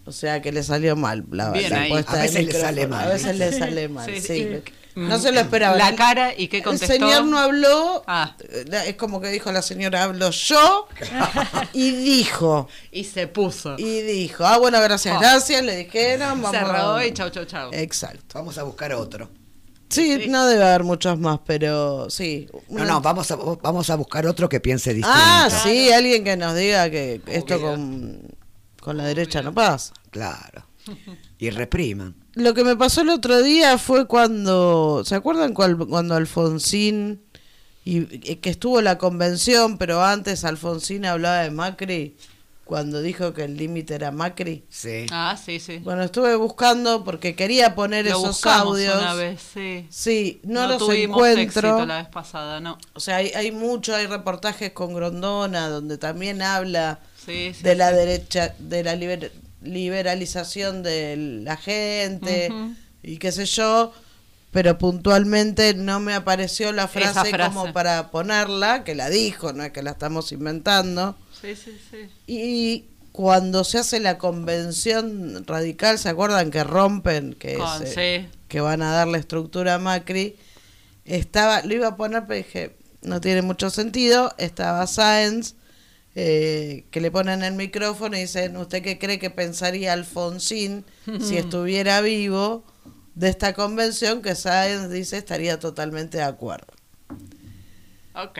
O 0.05 0.11
sea 0.11 0.41
que 0.41 0.51
le 0.51 0.61
salió 0.63 0.95
mal 0.95 1.25
la, 1.31 1.49
Bien 1.51 1.71
la 1.71 1.81
ahí. 1.81 1.91
A 1.91 2.15
de 2.15 2.21
veces 2.21 2.45
le 2.45 2.53
sale 2.53 2.87
mal, 2.87 3.07
A 3.07 3.11
veces 3.13 3.37
le 3.37 3.51
sale 3.51 3.89
mal, 3.89 4.05
Sí, 4.09 4.21
sí. 4.21 4.27
sí. 4.27 4.71
No 4.95 5.19
se 5.19 5.31
lo 5.31 5.39
esperaba. 5.41 5.75
La 5.77 5.89
El- 5.89 5.95
cara 5.95 6.33
y 6.37 6.47
qué 6.47 6.57
El 6.57 6.63
contestó. 6.63 6.93
señor 6.93 7.25
no 7.25 7.37
habló, 7.37 8.03
Ah. 8.07 8.35
eh, 8.49 8.65
es 8.87 8.95
como 8.95 9.19
que 9.19 9.27
dijo 9.29 9.51
la 9.51 9.61
señora, 9.61 10.03
hablo 10.03 10.29
yo, 10.31 10.87
y 11.73 11.91
dijo, 11.91 12.67
Y 12.91 13.03
se 13.03 13.27
puso. 13.27 13.75
y 13.77 14.01
dijo, 14.01 14.45
ah, 14.45 14.57
bueno, 14.57 14.79
gracias, 14.81 15.15
Oh. 15.17 15.19
gracias, 15.19 15.63
le 15.63 15.75
dijeron, 15.75 16.41
vamos 16.41 16.51
Cerró 16.51 16.93
a- 16.95 17.05
y 17.05 17.13
chau, 17.13 17.29
chau, 17.29 17.45
chau. 17.45 17.69
Exacto. 17.73 18.23
Vamos 18.39 18.57
a 18.57 18.63
buscar 18.63 18.93
otro. 18.93 19.29
Sí, 19.89 20.17
Sí. 20.23 20.27
no 20.29 20.45
debe 20.47 20.63
haber 20.63 20.83
muchos 20.83 21.19
más, 21.19 21.39
pero 21.45 22.09
sí. 22.09 22.47
No, 22.69 22.85
no, 22.85 23.01
vamos 23.01 23.29
a, 23.31 23.35
vamos 23.35 23.89
a 23.89 23.95
buscar 23.95 24.25
otro 24.25 24.49
que 24.49 24.59
piense 24.59 24.93
distinto. 24.93 25.11
Ah, 25.21 25.47
sí, 25.63 25.91
alguien 25.91 26.23
que 26.23 26.35
nos 26.37 26.55
diga 26.55 26.89
que 26.89 27.21
esto 27.27 27.61
con, 27.61 28.21
con 28.81 28.97
la 28.97 29.03
derecha 29.05 29.41
no 29.41 29.53
pasa. 29.53 29.93
Claro. 30.09 30.65
Y 31.37 31.49
repriman. 31.51 32.15
Lo 32.35 32.53
que 32.53 32.63
me 32.63 32.75
pasó 32.75 33.01
el 33.01 33.09
otro 33.09 33.41
día 33.41 33.77
fue 33.77 34.07
cuando, 34.07 35.03
¿se 35.05 35.15
acuerdan 35.15 35.53
cual- 35.53 35.77
cuando 35.87 36.15
Alfonsín, 36.15 37.21
y, 37.85 37.99
y 38.31 38.35
que 38.37 38.49
estuvo 38.49 38.81
la 38.81 38.97
convención, 38.97 39.77
pero 39.77 40.03
antes 40.03 40.43
Alfonsín 40.43 41.05
hablaba 41.05 41.43
de 41.43 41.51
Macri, 41.51 42.17
cuando 42.65 43.01
dijo 43.01 43.33
que 43.33 43.43
el 43.45 43.55
límite 43.55 43.95
era 43.95 44.11
Macri? 44.11 44.65
Sí. 44.69 45.05
Ah, 45.11 45.37
sí, 45.41 45.59
sí. 45.61 45.77
Bueno, 45.77 46.03
estuve 46.03 46.35
buscando 46.35 47.03
porque 47.05 47.35
quería 47.35 47.73
poner 47.75 48.03
Lo 48.05 48.11
esos 48.11 48.27
buscamos 48.29 48.67
audios. 48.79 48.97
una 48.97 49.13
vez, 49.13 49.39
sí. 49.53 49.85
Sí, 49.89 50.41
no, 50.43 50.63
No, 50.63 50.67
los 50.69 50.77
tuvimos 50.79 51.15
encuentro. 51.19 51.69
éxito 51.69 51.85
la 51.85 51.97
vez 51.99 52.07
pasada, 52.09 52.59
no. 52.59 52.77
O 52.95 52.99
sea, 52.99 53.17
hay, 53.17 53.29
hay 53.29 53.51
mucho, 53.51 53.95
hay 53.95 54.07
reportajes 54.07 54.71
con 54.73 54.93
Grondona, 54.93 55.69
donde 55.69 55.97
también 55.97 56.41
habla 56.41 56.99
Sí, 57.23 57.53
sí, 57.53 57.63
de 57.63 57.75
la 57.75 57.91
sí. 57.91 57.95
derecha, 57.95 58.55
de 58.59 58.83
la 58.83 58.95
liber- 58.95 59.31
liberalización 59.65 60.83
de 60.83 61.15
la 61.43 61.57
gente 61.57 62.49
y 63.03 63.17
qué 63.17 63.31
sé 63.31 63.45
yo, 63.45 63.93
pero 64.51 64.77
puntualmente 64.77 65.73
no 65.73 65.99
me 65.99 66.13
apareció 66.13 66.71
la 66.71 66.87
frase, 66.87 67.29
frase. 67.29 67.53
como 67.53 67.73
para 67.73 68.09
ponerla, 68.11 68.83
que 68.83 68.95
la 68.95 69.09
dijo, 69.09 69.51
no 69.53 69.63
es 69.63 69.71
que 69.71 69.83
la 69.83 69.91
estamos 69.91 70.31
inventando. 70.31 71.17
Sí, 71.41 71.55
sí, 71.55 71.77
sí. 71.91 71.97
Y 72.25 72.85
cuando 73.11 73.63
se 73.63 73.79
hace 73.79 73.99
la 73.99 74.17
convención 74.17 75.45
radical, 75.45 75.99
¿se 75.99 76.09
acuerdan 76.09 76.51
que 76.51 76.63
rompen, 76.63 77.33
que, 77.33 77.55
Con- 77.55 77.83
es, 77.83 77.93
sí. 77.93 78.27
que 78.47 78.61
van 78.61 78.81
a 78.81 78.91
darle 78.91 79.19
estructura 79.19 79.75
a 79.75 79.79
Macri? 79.79 80.35
Estaba, 81.05 81.61
lo 81.61 81.73
iba 81.75 81.89
a 81.89 81.95
poner, 81.97 82.23
pero 82.27 82.37
dije, 82.37 82.75
no 83.01 83.21
tiene 83.21 83.41
mucho 83.41 83.69
sentido. 83.69 84.33
Estaba 84.37 84.87
Sáenz, 84.87 85.55
eh, 86.15 86.85
que 86.91 87.01
le 87.01 87.11
ponen 87.11 87.43
el 87.43 87.53
micrófono 87.53 88.15
y 88.17 88.21
dicen, 88.21 88.55
¿usted 88.57 88.81
qué 88.81 88.97
cree 88.97 89.19
que 89.19 89.29
pensaría 89.29 89.93
Alfonsín 89.93 90.85
si 91.21 91.37
estuviera 91.37 92.01
vivo 92.01 92.63
de 93.15 93.29
esta 93.29 93.53
convención? 93.53 94.21
Que 94.21 94.35
Sáenz 94.35 94.89
dice 94.89 95.17
estaría 95.17 95.59
totalmente 95.59 96.17
de 96.17 96.23
acuerdo. 96.23 96.67
Ok. 98.15 98.39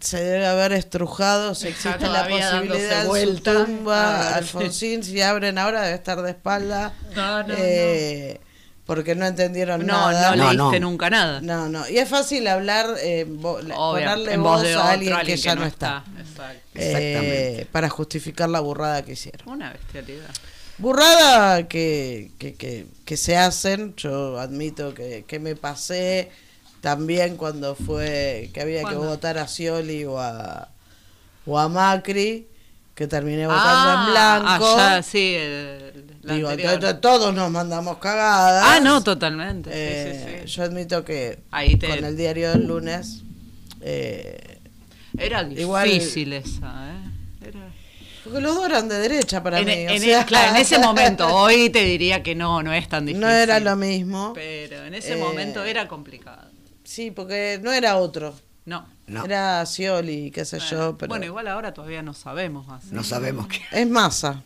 Se 0.00 0.16
debe 0.20 0.46
haber 0.46 0.72
estrujado, 0.72 1.54
si 1.54 1.68
existe 1.68 2.06
la 2.08 2.26
posibilidad 2.26 3.06
vuelta. 3.06 3.64
tumba, 3.64 4.20
A 4.20 4.24
ver. 4.30 4.34
Alfonsín, 4.38 5.04
si 5.04 5.20
abren 5.20 5.56
ahora 5.58 5.82
debe 5.82 5.94
estar 5.94 6.20
de 6.20 6.30
espalda. 6.30 6.94
No, 7.14 7.42
no, 7.44 7.54
Eh, 7.56 8.40
porque 8.86 9.14
no 9.14 9.24
entendieron 9.26 9.86
No, 9.86 9.92
nada. 10.10 10.36
no, 10.36 10.44
No, 10.44 10.52
leíste 10.52 10.80
no. 10.80 10.90
nunca 10.90 11.08
nada. 11.10 11.40
No, 11.40 11.68
no. 11.68 11.88
Y 11.88 11.98
es 11.98 12.08
fácil 12.08 12.46
hablar, 12.46 12.94
eh, 13.02 13.26
vo- 13.28 13.60
la- 13.62 13.76
Obvio, 13.76 14.02
ponerle 14.04 14.32
en 14.34 14.42
voz 14.42 14.64
a 14.76 14.90
alguien 14.92 15.16
que 15.24 15.36
ya 15.36 15.54
no 15.54 15.64
está. 15.64 16.04
Eh, 16.74 17.66
para 17.72 17.88
justificar 17.88 18.48
la 18.48 18.60
burrada 18.60 19.02
que 19.02 19.12
hicieron. 19.12 19.48
Una 19.48 19.72
bestialidad. 19.72 20.28
Burrada 20.78 21.68
que, 21.68 22.32
que, 22.38 22.54
que, 22.54 22.86
que 23.04 23.16
se 23.16 23.36
hacen, 23.36 23.94
yo 23.96 24.40
admito 24.40 24.92
que, 24.92 25.24
que 25.26 25.38
me 25.38 25.54
pasé 25.54 26.30
también 26.80 27.36
cuando 27.36 27.74
fue 27.76 28.50
que 28.52 28.60
había 28.60 28.82
que 28.84 28.96
votar 28.96 29.38
a 29.38 29.46
Scioli 29.46 30.04
o 30.04 30.18
a, 30.20 30.68
o 31.46 31.58
a 31.58 31.68
Macri, 31.68 32.48
que 32.94 33.06
terminé 33.08 33.46
votando 33.46 33.64
Ah, 33.66 34.04
en 34.06 34.12
blanco. 34.12 35.02
sí, 35.02 35.34
el, 35.36 36.04
Digo, 36.22 36.50
todos 37.00 37.34
nos 37.34 37.50
mandamos 37.50 37.98
cagadas. 37.98 38.64
Ah, 38.66 38.80
no, 38.80 39.02
totalmente. 39.02 39.70
sí, 39.70 39.76
Eh, 39.78 40.24
sí, 40.42 40.46
sí. 40.48 40.54
Yo 40.56 40.62
admito 40.62 41.04
que 41.04 41.40
Ahí 41.50 41.76
te- 41.76 41.88
con 41.88 42.02
el 42.04 42.16
diario 42.16 42.50
del 42.52 42.66
lunes 42.66 43.22
eh, 43.80 44.58
Era 45.18 45.42
igual- 45.42 45.88
difícil 45.88 46.32
esa, 46.32 46.90
¿eh? 46.92 47.48
Era- 47.48 47.68
porque 48.22 48.40
los 48.40 48.54
dos 48.54 48.64
eran 48.64 48.88
de 48.88 48.98
derecha 48.98 49.42
para 49.42 49.58
En, 49.58 49.66
mí. 49.66 49.72
en- 49.72 49.90
o 49.90 49.98
sea, 49.98 50.24
claro, 50.24 50.50
en 50.54 50.56
ese 50.62 50.78
momento, 50.78 51.26
hoy 51.28 51.68
te 51.68 51.84
diría 51.84 52.22
que 52.22 52.34
no, 52.34 52.62
no 52.62 52.72
es 52.72 52.88
tan 52.88 53.04
difícil. 53.04 53.20
no 53.20 53.28
era 53.30 53.60
lo 53.60 53.76
mismo. 53.76 54.32
Pero 54.34 54.82
en 54.84 54.94
ese 54.94 55.12
Eh, 55.12 55.16
momento 55.16 55.62
era 55.64 55.86
complicado. 55.88 56.48
Sí, 56.84 57.10
porque 57.10 57.60
no 57.62 57.70
era 57.72 57.96
otro. 57.96 58.34
No. 58.64 58.86
No. 59.06 59.24
Era 59.24 59.64
Scioli, 59.66 60.30
qué 60.30 60.44
sé 60.46 60.58
yo, 60.60 60.96
pero 60.96 61.08
Bueno, 61.10 61.26
igual 61.26 61.46
ahora 61.48 61.74
todavía 61.74 62.02
no 62.02 62.14
sabemos 62.14 62.66
así. 62.70 62.88
No 62.90 63.04
sabemos 63.04 63.48
qué. 63.48 63.60
es 63.72 63.88
masa. 63.88 64.42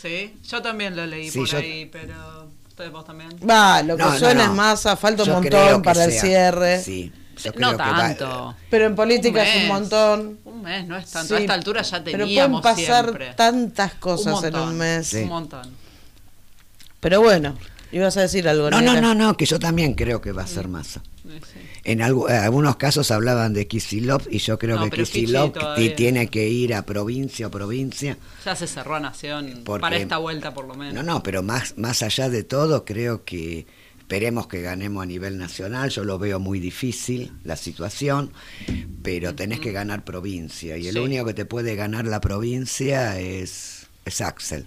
Sí, 0.00 0.36
yo 0.48 0.62
también 0.62 0.94
lo 0.96 1.04
leí 1.06 1.28
Sí, 1.30 1.38
por 1.40 1.48
yo- 1.48 1.58
ahí, 1.58 1.86
pero 1.86 2.48
ustedes 2.68 2.92
vos 2.92 3.04
también. 3.04 3.30
Va, 3.48 3.82
lo 3.82 3.96
que 3.96 4.02
No, 4.04 4.16
suena 4.18 4.44
no. 4.46 4.50
es 4.52 4.56
masa, 4.56 4.96
falta 4.96 5.24
un 5.24 5.28
Yo 5.28 5.34
montón 5.34 5.82
para 5.82 6.04
el 6.04 6.12
cierre. 6.12 6.80
Sí, 6.80 7.12
yo 7.42 7.50
no 7.58 7.76
va- 7.76 7.96
tanto. 7.96 8.54
Pero 8.70 8.86
en 8.86 8.94
política 8.94 9.40
Un 9.40 9.46
es 9.46 9.56
un 9.62 9.68
montón. 9.68 10.38
Un 10.44 10.62
mes 10.62 10.86
no 10.86 10.96
es 10.96 11.10
tanto. 11.10 11.28
Sí, 11.34 11.34
a 11.34 11.38
esta 11.40 11.54
altura 11.54 11.82
ya 11.82 12.04
Pero 12.04 12.18
teníamos 12.26 12.62
pueden 12.62 12.76
pasar 12.76 13.04
siempre. 13.06 13.34
tantas 13.34 13.94
cosas 13.94 14.26
en 14.26 14.32
montón, 14.52 14.68
un 14.68 14.78
mes. 14.78 15.06
Sí. 15.08 15.16
Un 15.22 15.28
montón. 15.28 15.68
Pero 17.00 17.20
bueno, 17.20 17.56
ibas 17.92 18.16
a 18.16 18.22
decir 18.22 18.48
algo. 18.48 18.70
No, 18.70 18.80
no, 18.80 19.00
no, 19.00 19.14
no, 19.14 19.36
que 19.36 19.46
yo 19.46 19.58
también 19.58 19.94
creo 19.94 20.20
que 20.20 20.32
va 20.32 20.42
a 20.42 20.46
ser 20.46 20.68
masa. 20.68 21.02
En 21.84 22.00
eh, 22.00 22.04
algunos 22.04 22.76
casos 22.76 23.10
hablaban 23.10 23.52
de 23.54 23.66
Kisilov 23.66 24.22
y 24.30 24.38
yo 24.38 24.58
creo 24.58 24.76
No, 24.76 24.90
que 24.90 24.98
Kisilov 25.02 25.52
tiene 25.96 26.28
que 26.28 26.48
ir 26.48 26.74
a 26.74 26.82
provincia 26.84 27.46
o 27.46 27.50
provincia. 27.50 28.18
Ya 28.44 28.54
se 28.56 28.66
cerró 28.66 28.96
a 28.96 29.00
Nación 29.00 29.62
Porque- 29.64 29.80
para 29.80 29.96
esta 29.96 30.18
vuelta 30.18 30.52
por 30.52 30.66
lo 30.66 30.74
menos. 30.74 30.94
No, 30.94 31.02
no, 31.02 31.22
pero 31.22 31.42
más, 31.42 31.78
más 31.78 32.02
allá 32.02 32.28
de 32.28 32.42
todo, 32.44 32.84
creo 32.84 33.24
que 33.24 33.66
esperemos 34.00 34.48
que 34.48 34.60
ganemos 34.60 35.02
a 35.02 35.06
nivel 35.06 35.38
nacional. 35.38 35.88
Yo 35.90 36.04
lo 36.04 36.18
veo 36.18 36.38
muy 36.40 36.58
difícil 36.58 37.32
la 37.44 37.56
situación, 37.56 38.32
pero 39.02 39.34
tenés 39.34 39.60
que 39.60 39.72
ganar 39.72 40.04
provincia. 40.04 40.76
Y 40.76 40.88
el 40.88 40.94
Sí. 40.94 41.00
único 41.00 41.24
que 41.24 41.34
te 41.34 41.44
puede 41.44 41.76
ganar 41.76 42.06
la 42.06 42.20
provincia 42.20 43.18
es, 43.20 43.86
es 44.04 44.20
Axel. 44.20 44.66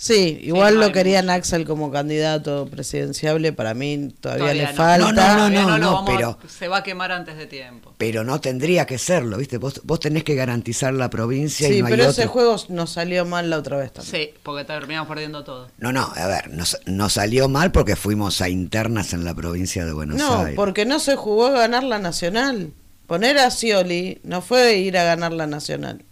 Sí, 0.00 0.38
igual 0.44 0.74
no 0.76 0.82
lo 0.82 0.92
querían 0.92 1.28
Axel 1.28 1.66
como 1.66 1.90
candidato 1.90 2.68
presidenciable, 2.70 3.52
para 3.52 3.74
mí 3.74 4.10
todavía, 4.20 4.44
Todavía 4.44 4.62
le 4.62 4.68
no. 4.70 4.76
falta. 4.76 5.36
No, 5.36 5.50
no, 5.50 5.66
no, 5.66 5.78
no, 5.78 5.98
a- 5.98 6.04
pero- 6.04 6.38
se 6.48 6.68
va 6.68 6.78
a 6.78 6.82
quemar 6.84 7.10
antes 7.10 7.36
de 7.36 7.46
tiempo. 7.46 7.92
Pero 7.98 8.22
no 8.22 8.40
tendría 8.40 8.86
que 8.86 8.96
serlo, 8.96 9.36
¿viste? 9.38 9.58
Vos, 9.58 9.80
vos 9.82 9.98
tenés 9.98 10.22
que 10.22 10.36
garantizar 10.36 10.94
la 10.94 11.10
provincia 11.10 11.68
y 11.68 11.72
Sí, 11.74 11.80
no 11.80 11.86
hay 11.86 11.90
pero 11.94 12.04
ese 12.10 12.20
otro. 12.22 12.32
juego 12.32 12.56
nos 12.68 12.90
salió 12.90 13.24
mal 13.26 13.50
la 13.50 13.58
otra 13.58 13.76
vez 13.76 13.92
también. 13.92 14.14
Sí, 14.14 14.34
porque 14.44 14.64
terminamos 14.64 15.08
perdiendo 15.08 15.42
todo. 15.42 15.68
No, 15.78 15.92
no, 15.92 16.12
a 16.14 16.26
ver, 16.28 16.48
nos, 16.50 16.78
nos 16.86 17.14
salió 17.14 17.48
mal 17.48 17.72
porque 17.72 17.96
fuimos 17.96 18.40
a 18.40 18.48
internas 18.48 19.12
en 19.14 19.24
la 19.24 19.34
provincia 19.34 19.84
de 19.84 19.92
Buenos 19.92 20.16
No, 20.16 20.38
Aires. 20.42 20.54
porque 20.54 20.86
no 20.86 21.00
se 21.00 21.16
jugó 21.16 21.46
a 21.48 21.50
ganar 21.50 21.82
la 21.82 21.98
nacional. 21.98 22.70
Poner 23.08 23.38
a 23.38 23.50
Scioli 23.50 24.20
no 24.22 24.42
fue 24.42 24.76
ir 24.76 24.96
a 24.96 25.02
ganar 25.02 25.32
la 25.32 25.46
nacional. 25.48 26.04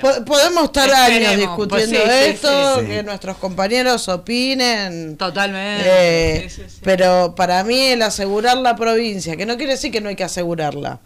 Po- 0.00 0.24
podemos 0.24 0.64
estar 0.64 0.90
años 0.92 1.36
discutiendo 1.38 1.68
pues 1.68 1.84
sí, 1.86 1.96
sí, 1.96 2.30
esto, 2.30 2.80
sí. 2.80 2.86
que 2.86 3.02
nuestros 3.02 3.36
compañeros 3.38 4.08
opinen. 4.08 5.16
Totalmente. 5.16 5.84
Eh, 5.86 6.48
Sí, 6.50 6.62
sí, 6.62 6.68
sí. 6.68 6.80
Pero 6.82 7.34
para 7.34 7.64
mí 7.64 7.78
el 7.86 8.02
asegurar 8.02 8.58
la 8.58 8.76
provincia, 8.76 9.36
que 9.36 9.46
no 9.46 9.56
quiere 9.56 9.72
decir 9.72 9.90
que 9.90 10.00
no 10.00 10.08
hay 10.10 10.16
que 10.16 10.24
asegurarla, 10.24 11.00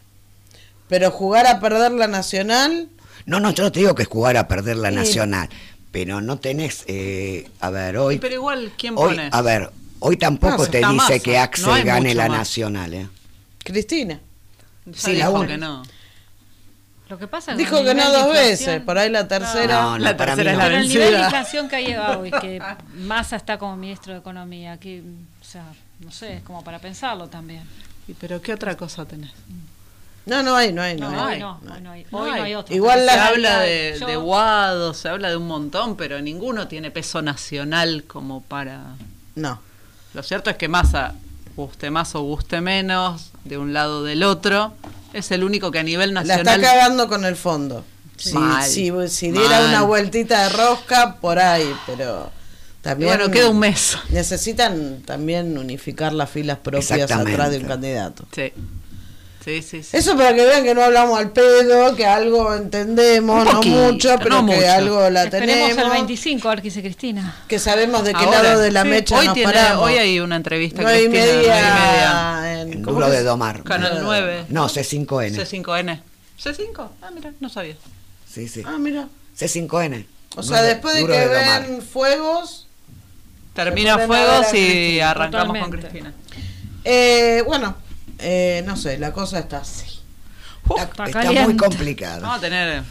pero 0.88 1.10
jugar 1.10 1.46
a 1.46 1.60
perder 1.60 1.92
la 1.92 2.08
nacional, 2.08 2.88
No, 3.26 3.40
no, 3.40 3.52
yo 3.52 3.62
no 3.64 3.72
te 3.72 3.78
digo 3.80 3.94
que 3.94 4.02
es 4.02 4.08
jugar 4.08 4.36
a 4.36 4.48
perder 4.48 4.76
la 4.76 4.90
nacional, 4.90 5.48
pero 5.92 6.20
no 6.20 6.38
tenés, 6.38 6.84
eh, 6.88 7.48
a 7.60 7.70
ver, 7.70 7.96
hoy, 7.96 8.18
Pero 8.18 8.34
igual, 8.34 8.72
¿quién 8.76 8.94
hoy, 8.98 9.14
pone? 9.14 9.28
a 9.32 9.40
ver, 9.42 9.70
hoy 10.00 10.16
tampoco 10.16 10.66
te 10.66 10.82
dice 10.86 11.20
que 11.20 11.38
Axel 11.38 11.66
no 11.66 11.84
gane 11.84 12.14
la 12.14 12.28
más. 12.28 12.38
nacional, 12.38 12.92
¿eh? 12.92 13.08
Cristina. 13.62 14.20
Ya 14.86 15.00
sí, 15.00 15.12
la 15.16 15.28
dijo 15.28 15.38
una. 15.38 15.46
que 15.48 15.56
no. 15.56 15.82
Lo 17.08 17.18
que 17.18 17.26
pasa 17.28 17.54
Dijo 17.54 17.84
que 17.84 17.94
no 17.94 18.10
dos 18.10 18.32
veces, 18.32 18.80
por 18.80 18.96
ahí 18.96 19.10
la 19.10 19.28
tercera. 19.28 19.82
No, 19.82 19.90
no, 19.92 19.98
La 19.98 20.16
para 20.16 20.34
mí 20.36 20.42
tercera 20.42 20.52
es 20.52 20.56
no. 20.56 20.62
la 20.62 20.68
Pero 20.70 20.80
el 20.80 20.88
nivel 20.88 21.04
de 21.04 21.10
vencida. 21.10 21.24
inflación 21.26 21.68
que 21.68 21.76
ha 21.76 21.80
llegado 21.80 22.20
hoy, 22.20 22.30
que 22.30 22.62
Massa 22.94 23.36
está 23.36 23.58
como 23.58 23.76
ministro 23.76 24.14
de 24.14 24.20
Economía, 24.20 24.78
que, 24.78 25.00
o 25.02 25.44
sea, 25.44 25.64
no 26.00 26.10
sé, 26.10 26.36
es 26.38 26.42
como 26.42 26.64
para 26.64 26.78
pensarlo 26.78 27.28
también. 27.28 27.62
¿Y 28.08 28.14
pero 28.14 28.40
qué 28.40 28.54
otra 28.54 28.74
cosa 28.76 29.04
tenés? 29.04 29.30
No, 30.26 30.42
no 30.42 30.56
hay, 30.56 30.72
no 30.72 30.80
hay, 30.80 30.96
no, 30.96 31.10
No, 31.10 31.24
hay. 31.26 31.34
hoy 31.34 31.40
no, 31.40 31.60
hoy 31.74 31.80
no 31.82 31.90
hay, 31.92 32.06
hoy 32.10 32.30
no 32.30 32.42
hay 32.42 32.54
otro. 32.54 32.74
Igual 32.74 33.00
se 33.00 33.04
la- 33.06 33.26
habla 33.26 33.58
de, 33.60 33.96
Yo- 34.00 34.06
de 34.06 34.16
Guado, 34.16 34.94
se 34.94 35.08
habla 35.10 35.28
de 35.28 35.36
un 35.36 35.46
montón, 35.46 35.96
pero 35.96 36.22
ninguno 36.22 36.66
tiene 36.68 36.90
peso 36.90 37.20
nacional 37.20 38.04
como 38.06 38.40
para... 38.42 38.80
No. 39.34 39.60
Lo 40.14 40.22
cierto 40.22 40.48
es 40.48 40.56
que 40.56 40.68
Massa, 40.68 41.12
guste 41.56 41.90
más 41.90 42.14
o 42.14 42.22
guste 42.22 42.62
menos, 42.62 43.30
de 43.44 43.58
un 43.58 43.74
lado 43.74 43.98
o 43.98 44.02
del 44.02 44.22
otro, 44.22 44.72
es 45.14 45.30
el 45.30 45.44
único 45.44 45.70
que 45.70 45.78
a 45.78 45.82
nivel 45.82 46.12
La 46.12 46.22
nacional... 46.22 46.60
está 46.60 46.60
cagando 46.60 47.08
con 47.08 47.24
el 47.24 47.36
fondo. 47.36 47.84
Si, 48.16 48.32
Mal, 48.32 48.64
si, 48.68 48.92
si 49.08 49.30
diera 49.32 49.60
mal. 49.60 49.68
una 49.70 49.82
vueltita 49.82 50.44
de 50.44 50.48
rosca, 50.50 51.16
por 51.20 51.38
ahí, 51.38 51.74
pero 51.86 52.30
también... 52.82 53.10
bueno, 53.10 53.30
queda 53.30 53.48
un 53.48 53.58
mes. 53.58 53.96
Necesitan 54.10 55.02
también 55.04 55.56
unificar 55.58 56.12
las 56.12 56.30
filas 56.30 56.58
propias 56.58 57.10
atrás 57.10 57.50
de 57.50 57.58
un 57.58 57.64
candidato. 57.64 58.26
Sí. 58.34 58.52
Sí, 59.44 59.60
sí, 59.60 59.82
sí. 59.82 59.94
Eso 59.96 60.16
para 60.16 60.34
que 60.34 60.42
vean 60.44 60.64
que 60.64 60.74
no 60.74 60.82
hablamos 60.82 61.18
al 61.18 61.30
pedo, 61.30 61.94
que 61.94 62.06
algo 62.06 62.54
entendemos, 62.54 63.44
no 63.44 63.62
mucho, 63.62 64.16
pero 64.18 64.40
no 64.40 64.46
que 64.48 64.56
mucho. 64.56 64.70
algo 64.72 65.10
la 65.10 65.24
Esperemos 65.24 65.54
tenemos. 65.68 65.84
el 65.84 65.90
25, 65.90 66.48
a 66.48 66.50
ver 66.52 66.62
qué 66.62 66.68
dice 66.68 66.80
Cristina. 66.80 67.36
Que 67.46 67.58
sabemos 67.58 68.04
de 68.04 68.12
qué 68.14 68.24
Ahora, 68.24 68.42
lado 68.42 68.60
de 68.60 68.70
la 68.72 68.82
sí, 68.84 68.88
mecha 68.88 69.18
hoy 69.18 69.26
nos 69.26 69.34
tiene- 69.34 69.52
paramos. 69.52 69.84
Hoy 69.86 69.94
hay 69.98 70.18
una 70.20 70.36
entrevista 70.36 70.80
y 70.82 71.08
Cristina, 71.08 71.24
media, 71.26 71.54
media. 71.74 72.52
en- 72.62 72.72
En 72.72 72.82
¿cómo 72.82 72.94
Duro 72.96 73.10
que 73.10 73.16
de 73.18 73.22
Domar. 73.22 73.62
Canal 73.64 73.98
9. 74.02 74.46
No, 74.48 74.66
C5N. 74.68 75.36
C5N. 75.36 76.00
¿C5? 76.42 76.88
Ah, 77.02 77.10
mira, 77.14 77.32
no 77.40 77.48
sabía. 77.50 77.76
Sí, 78.32 78.48
sí. 78.48 78.62
Ah, 78.66 78.78
mira. 78.78 79.08
C5N. 79.38 80.06
O 80.36 80.42
sea, 80.42 80.58
Duro- 80.62 80.68
después 80.68 80.94
de 80.94 81.06
que 81.06 81.26
Domar. 81.26 81.66
ven 81.68 81.82
fuegos, 81.82 82.66
Termina 83.52 83.98
Fuegos 83.98 84.52
y 84.54 84.98
arrancamos 85.00 85.58
con. 85.58 85.70
Cristina. 85.70 86.12
eh, 86.82 87.42
bueno, 87.46 87.76
eh, 88.18 88.62
no 88.66 88.76
sé, 88.76 88.98
la 88.98 89.12
cosa 89.12 89.38
está 89.38 89.58
así. 89.58 89.86
Uf, 90.68 90.80
Está, 90.80 91.04
Está 91.04 91.04
está 91.06 91.18
muy 91.24 91.34
caliente. 91.36 91.56
complicado. 91.64 92.22
vamos 92.22 92.38
a 92.38 92.40
tener 92.40 92.82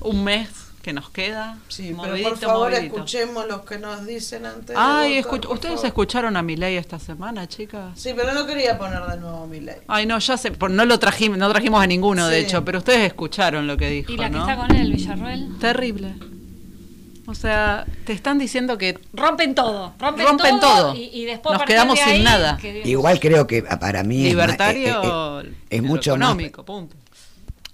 un 0.00 0.22
mes 0.24 0.48
que 0.82 0.92
nos 0.92 1.08
queda. 1.08 1.56
Sí, 1.68 1.94
pero 1.98 2.10
movidito, 2.10 2.28
por 2.30 2.38
favor 2.40 2.70
movidito. 2.72 2.94
escuchemos 2.96 3.46
lo 3.48 3.64
que 3.64 3.78
nos 3.78 4.04
dicen 4.06 4.44
antes. 4.44 4.66
de 4.66 4.74
Ay, 4.76 5.22
votar, 5.22 5.32
escuch- 5.32 5.46
por 5.46 5.54
¿ustedes 5.54 5.74
favor. 5.76 5.86
escucharon 5.86 6.36
a 6.36 6.42
Milei 6.42 6.76
esta 6.76 6.98
semana, 6.98 7.48
chicas? 7.48 7.98
Sí, 7.98 8.12
pero 8.14 8.34
no 8.34 8.46
quería 8.46 8.76
poner 8.76 9.00
de 9.02 9.16
nuevo 9.16 9.46
mi 9.46 9.60
ley. 9.60 9.76
Ay, 9.88 10.04
no, 10.04 10.18
ya 10.18 10.36
sé, 10.36 10.50
por- 10.50 10.70
no 10.70 10.84
lo 10.84 10.98
trajimos, 10.98 11.38
no 11.38 11.48
trajimos 11.50 11.82
a 11.82 11.86
ninguno, 11.86 12.28
de 12.28 12.40
hecho, 12.40 12.62
pero 12.66 12.78
ustedes 12.78 13.06
escucharon 13.06 13.66
lo 13.66 13.78
que 13.78 13.88
dijo, 13.88 14.12
Y 14.12 14.18
la 14.18 14.24
que 14.28 14.36
¿no? 14.36 14.40
está 14.48 14.56
con 14.66 14.76
él, 14.76 14.92
Villarruel. 14.92 15.58
Terrible. 15.58 16.14
O 17.26 17.34
sea, 17.34 17.86
te 18.04 18.12
están 18.12 18.38
diciendo 18.38 18.76
que 18.76 18.98
Rompen 19.12 19.54
todo, 19.54 19.94
rompen, 19.98 20.26
Rompen 20.26 20.60
todo, 20.60 20.76
todo. 20.76 20.94
Y, 20.94 21.04
y 21.12 21.24
después 21.24 21.56
Nos 21.58 21.66
quedamos 21.66 21.98
de 21.98 22.04
sin 22.16 22.24
nada. 22.24 22.58
que 22.60 22.82
Igual 22.84 23.18
creo 23.20 23.46
que 23.46 23.62
para 23.62 24.02
mí 24.02 24.26
es, 24.26 24.34
ma- 24.34 24.42
libertario 24.42 25.40
eh, 25.40 25.46
eh, 25.48 25.54
es 25.70 25.82
mucho 25.82 26.16
más 26.16 26.28
económico, 26.28 26.64
punto. 26.64 26.96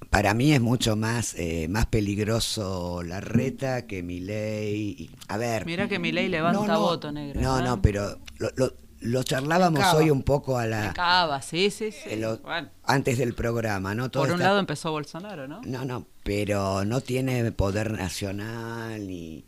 para 0.08 0.34
mí 0.34 0.52
es 0.52 0.60
mucho 0.60 0.94
más 0.96 1.34
eh, 1.36 1.66
más 1.68 1.86
peligroso 1.86 3.02
la 3.02 3.20
reta 3.20 3.86
que 3.86 4.02
mi 4.02 4.20
ley. 4.20 5.10
A 5.28 5.36
ver. 5.36 5.66
Mira 5.66 5.88
que 5.88 5.98
Milei 5.98 6.28
levanta 6.28 6.60
no, 6.60 6.66
no, 6.72 6.80
voto 6.80 7.10
negro. 7.12 7.40
No, 7.40 7.58
¿eh? 7.58 7.62
no, 7.62 7.82
pero 7.82 8.18
lo, 8.38 8.50
lo- 8.56 8.72
lo 9.00 9.22
charlábamos 9.22 9.84
hoy 9.94 10.10
un 10.10 10.22
poco 10.22 10.58
a 10.58 10.66
la 10.66 10.90
Acaba, 10.90 11.40
sí, 11.42 11.70
sí, 11.70 11.90
sí. 11.92 12.16
lo- 12.16 12.38
Bueno, 12.38 12.68
antes 12.84 13.18
del 13.18 13.34
programa, 13.34 13.94
¿no? 13.94 14.10
Todo 14.10 14.22
por 14.24 14.30
un 14.30 14.36
está- 14.36 14.48
lado 14.48 14.60
empezó 14.60 14.92
Bolsonaro, 14.92 15.48
¿no? 15.48 15.60
No, 15.64 15.84
no, 15.84 16.06
pero 16.22 16.84
no 16.84 17.00
tiene 17.00 17.50
poder 17.52 17.92
nacional 17.92 19.06
ni 19.06 19.44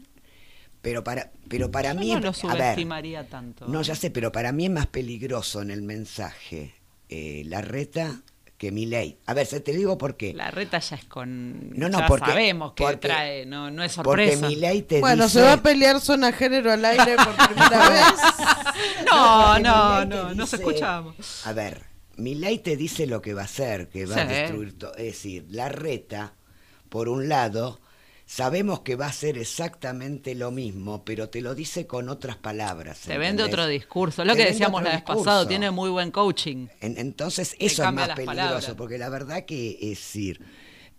pero 0.80 1.04
para 1.04 1.30
pero 1.48 1.70
para 1.70 1.92
Yo 1.92 2.00
mí 2.00 2.08
no 2.14 2.20
lo 2.20 2.28
a 2.28 2.32
ver, 2.32 2.34
subestimaría 2.34 3.28
tanto. 3.28 3.66
no, 3.68 3.82
ya 3.82 3.94
sé, 3.94 4.10
pero 4.10 4.32
para 4.32 4.52
mí 4.52 4.64
es 4.66 4.70
más 4.70 4.86
peligroso 4.86 5.62
en 5.62 5.70
el 5.70 5.82
mensaje 5.82 6.74
eh, 7.08 7.42
la 7.46 7.60
reta 7.60 8.22
que 8.62 8.70
mi 8.70 8.86
ley. 8.86 9.18
A 9.26 9.34
ver, 9.34 9.44
se 9.44 9.58
te 9.58 9.72
digo 9.72 9.98
por 9.98 10.16
qué. 10.16 10.32
La 10.34 10.52
reta 10.52 10.78
ya 10.78 10.94
es 10.94 11.04
con. 11.06 11.70
No, 11.76 11.88
no, 11.88 11.98
ya 11.98 12.06
porque- 12.06 12.30
sabemos 12.30 12.74
que 12.74 12.84
porque- 12.84 13.08
trae, 13.08 13.44
no, 13.44 13.72
no 13.72 13.82
es 13.82 13.96
Porque 13.96 14.26
sorpresa. 14.28 14.46
mi 14.46 14.54
ley 14.54 14.82
te 14.82 15.00
Bueno, 15.00 15.24
dice... 15.24 15.40
se 15.40 15.44
va 15.44 15.54
a 15.54 15.62
pelear 15.64 16.00
zona 16.00 16.30
género 16.30 16.70
al 16.70 16.84
aire 16.84 17.16
por 17.16 17.34
primera 17.48 17.88
vez. 17.90 18.04
No, 19.10 19.46
porque 19.48 19.62
no, 19.64 20.04
no, 20.04 20.34
nos 20.34 20.52
dice- 20.52 20.62
escuchamos. 20.62 21.44
A 21.44 21.52
ver, 21.52 21.82
mi 22.18 22.36
ley 22.36 22.60
te 22.60 22.76
dice 22.76 23.08
lo 23.08 23.20
que 23.20 23.34
va 23.34 23.42
a 23.42 23.46
hacer, 23.46 23.88
que 23.88 24.06
va 24.06 24.20
a 24.20 24.24
destruir 24.26 24.78
todo. 24.78 24.92
Es 24.94 25.06
decir, 25.06 25.46
la 25.50 25.68
reta, 25.68 26.34
por 26.88 27.08
un 27.08 27.28
lado, 27.28 27.80
sabemos 28.26 28.80
que 28.80 28.96
va 28.96 29.06
a 29.06 29.12
ser 29.12 29.36
exactamente 29.38 30.34
lo 30.34 30.50
mismo, 30.50 31.04
pero 31.04 31.28
te 31.28 31.40
lo 31.40 31.54
dice 31.54 31.86
con 31.86 32.08
otras 32.08 32.36
palabras. 32.36 33.00
Te 33.00 33.18
vende 33.18 33.42
¿entendés? 33.42 33.52
otro 33.52 33.66
discurso. 33.66 34.24
Lo 34.24 34.32
Te 34.32 34.38
que 34.40 34.46
decíamos 34.46 34.82
la 34.82 34.90
vez 34.90 34.98
discurso. 35.00 35.24
pasado, 35.24 35.46
tiene 35.46 35.70
muy 35.70 35.90
buen 35.90 36.10
coaching. 36.10 36.68
En- 36.80 36.98
entonces 36.98 37.50
Te 37.58 37.66
eso 37.66 37.84
es 37.84 37.92
más 37.92 38.08
peligroso, 38.10 38.26
palabras. 38.26 38.74
porque 38.76 38.98
la 38.98 39.08
verdad 39.08 39.44
que 39.44 39.72
es 39.80 39.90
decir, 39.98 40.40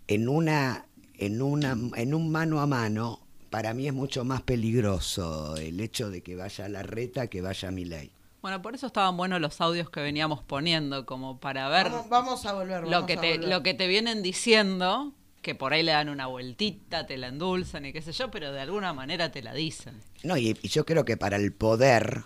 en 0.06 0.28
una, 0.28 0.86
en 1.18 1.42
una, 1.42 1.76
en 1.96 2.14
un 2.14 2.30
mano 2.30 2.60
a 2.60 2.66
mano, 2.66 3.20
para 3.50 3.72
mí 3.74 3.86
es 3.86 3.94
mucho 3.94 4.24
más 4.24 4.42
peligroso 4.42 5.56
el 5.56 5.80
hecho 5.80 6.10
de 6.10 6.22
que 6.22 6.36
vaya 6.36 6.68
la 6.68 6.82
reta 6.82 7.28
que 7.28 7.40
vaya 7.40 7.70
mi 7.70 7.84
ley. 7.84 8.10
Bueno, 8.42 8.60
por 8.60 8.74
eso 8.74 8.86
estaban 8.88 9.16
buenos 9.16 9.40
los 9.40 9.58
audios 9.62 9.88
que 9.88 10.00
veníamos 10.00 10.42
poniendo, 10.42 11.06
como 11.06 11.38
para 11.40 11.68
ver 11.70 11.84
Vamos, 11.88 12.08
vamos 12.10 12.46
a 12.46 12.52
volver. 12.52 12.82
lo 12.82 12.90
vamos 12.90 13.06
que 13.06 13.14
a 13.14 13.20
te 13.20 13.32
volver. 13.38 13.48
lo 13.48 13.62
que 13.62 13.72
te 13.74 13.86
vienen 13.86 14.22
diciendo, 14.22 15.14
que 15.44 15.54
por 15.54 15.72
ahí 15.72 15.84
le 15.84 15.92
dan 15.92 16.08
una 16.08 16.26
vueltita, 16.26 17.06
te 17.06 17.16
la 17.16 17.28
endulzan 17.28 17.84
y 17.86 17.92
qué 17.92 18.02
sé 18.02 18.10
yo, 18.12 18.30
pero 18.32 18.50
de 18.50 18.60
alguna 18.60 18.92
manera 18.92 19.30
te 19.30 19.42
la 19.42 19.54
dicen. 19.54 20.00
No, 20.24 20.36
y, 20.36 20.58
y 20.60 20.68
yo 20.68 20.84
creo 20.84 21.04
que 21.04 21.16
para 21.16 21.36
el 21.36 21.52
poder, 21.52 22.22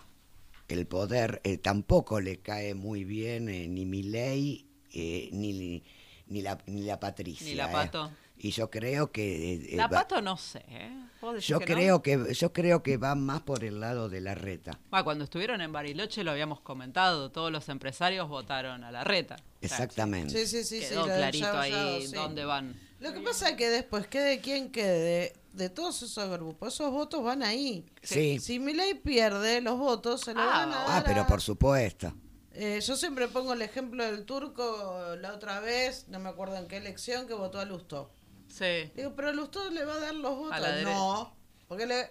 el 0.68 0.86
poder 0.86 1.40
eh, 1.44 1.58
tampoco 1.58 2.20
le 2.20 2.38
cae 2.38 2.74
muy 2.74 3.04
bien 3.04 3.48
eh, 3.50 3.68
ni 3.68 3.84
mi 3.84 4.02
ley 4.04 4.64
ni, 4.94 5.82
ni, 6.28 6.42
la, 6.42 6.58
ni 6.66 6.82
la 6.82 6.98
Patricia. 6.98 7.46
Ni 7.46 7.54
la 7.54 7.68
eh. 7.68 7.72
Pato. 7.72 8.10
Y 8.40 8.52
yo 8.52 8.70
creo 8.70 9.10
que... 9.10 9.54
eh, 9.54 9.76
La 9.76 9.88
va- 9.88 9.98
pato 9.98 10.22
no 10.22 10.36
sé, 10.36 10.62
¿eh? 10.68 10.92
¿Vos 11.20 11.34
decís 11.34 11.48
yo 11.48 11.58
que 11.58 11.66
no? 11.66 11.74
creo 11.74 12.02
que 12.02 12.34
yo 12.34 12.52
creo 12.52 12.84
que 12.84 12.96
va 12.96 13.16
más 13.16 13.42
por 13.42 13.64
el 13.64 13.80
lado 13.80 14.08
de 14.08 14.20
la 14.20 14.36
reta. 14.36 14.78
Ah, 14.92 15.02
cuando 15.02 15.24
estuvieron 15.24 15.60
en 15.60 15.72
Bariloche 15.72 16.22
lo 16.22 16.30
habíamos 16.30 16.60
comentado, 16.60 17.32
todos 17.32 17.50
los 17.50 17.68
empresarios 17.68 18.28
votaron 18.28 18.84
a 18.84 18.92
la 18.92 19.02
reta. 19.02 19.34
O 19.34 19.38
sea, 19.38 19.48
Exactamente. 19.62 20.46
Sí, 20.46 20.46
sí, 20.46 20.62
sí. 20.62 20.88
quedó 20.88 21.06
clarito 21.06 21.50
ahí 21.58 22.06
sí. 22.06 22.14
dónde 22.14 22.44
van. 22.44 22.76
Lo 23.00 23.12
que 23.14 23.20
pasa 23.20 23.50
es 23.50 23.56
que 23.56 23.68
después, 23.70 24.06
quede 24.08 24.40
quien 24.40 24.70
quede, 24.72 25.34
de 25.52 25.68
todos 25.70 26.02
esos 26.02 26.28
grupos, 26.30 26.74
esos 26.74 26.90
votos 26.90 27.22
van 27.22 27.42
ahí. 27.42 27.84
Sí. 28.02 28.38
Si 28.40 28.58
Milei 28.58 28.94
pierde, 28.94 29.60
los 29.60 29.78
votos 29.78 30.22
se 30.22 30.34
lo 30.34 30.44
van 30.44 30.72
a 30.72 30.76
dar 30.76 30.86
Ah, 30.88 31.02
pero 31.06 31.26
por 31.26 31.40
supuesto. 31.40 32.12
Eh, 32.52 32.80
yo 32.80 32.96
siempre 32.96 33.28
pongo 33.28 33.52
el 33.52 33.62
ejemplo 33.62 34.04
del 34.04 34.24
turco 34.24 35.14
la 35.20 35.32
otra 35.32 35.60
vez, 35.60 36.06
no 36.08 36.18
me 36.18 36.28
acuerdo 36.28 36.56
en 36.56 36.66
qué 36.66 36.76
elección, 36.78 37.26
que 37.28 37.34
votó 37.34 37.60
a 37.60 37.64
Lustó. 37.64 38.10
Sí. 38.48 38.90
Digo, 38.96 39.12
pero 39.14 39.32
Lustó 39.32 39.70
le 39.70 39.84
va 39.84 39.94
a 39.94 40.00
dar 40.00 40.14
los 40.14 40.36
votos. 40.36 40.60
no, 40.82 41.36
porque 41.68 41.86
le... 41.86 42.10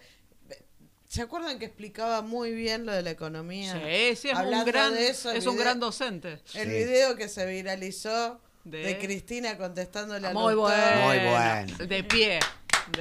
¿Se 1.09 1.21
acuerdan 1.21 1.57
que 1.57 1.65
explicaba 1.65 2.21
muy 2.21 2.51
bien 2.51 2.85
lo 2.85 2.91
de 2.91 3.01
la 3.01 3.11
economía? 3.11 3.73
Sí, 3.73 4.15
sí, 4.17 4.29
es 4.29 4.37
un 4.37 4.65
gran, 4.65 4.93
de 4.93 5.07
eso, 5.09 5.31
es 5.31 5.45
un 5.45 5.55
gran 5.57 5.79
docente. 5.79 6.41
El 6.53 6.67
Sí. 6.67 6.69
video 6.69 7.15
que 7.15 7.29
se 7.29 7.45
viralizó 7.45 8.41
de, 8.69 8.77
De- 8.79 8.97
Cristina 8.99 9.57
contestándole 9.57 10.27
a 10.27 10.33
Muy 10.33 10.53
Lustó. 10.53 10.61
bueno. 10.73 11.05
Muy 11.05 11.17
bueno. 11.19 11.77
De 11.87 12.03
pie, 12.03 12.39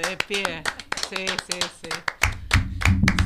de 0.01 0.17
pie. 0.27 0.63
Sí, 1.09 1.25
sí, 1.49 1.59
sí. 1.81 1.89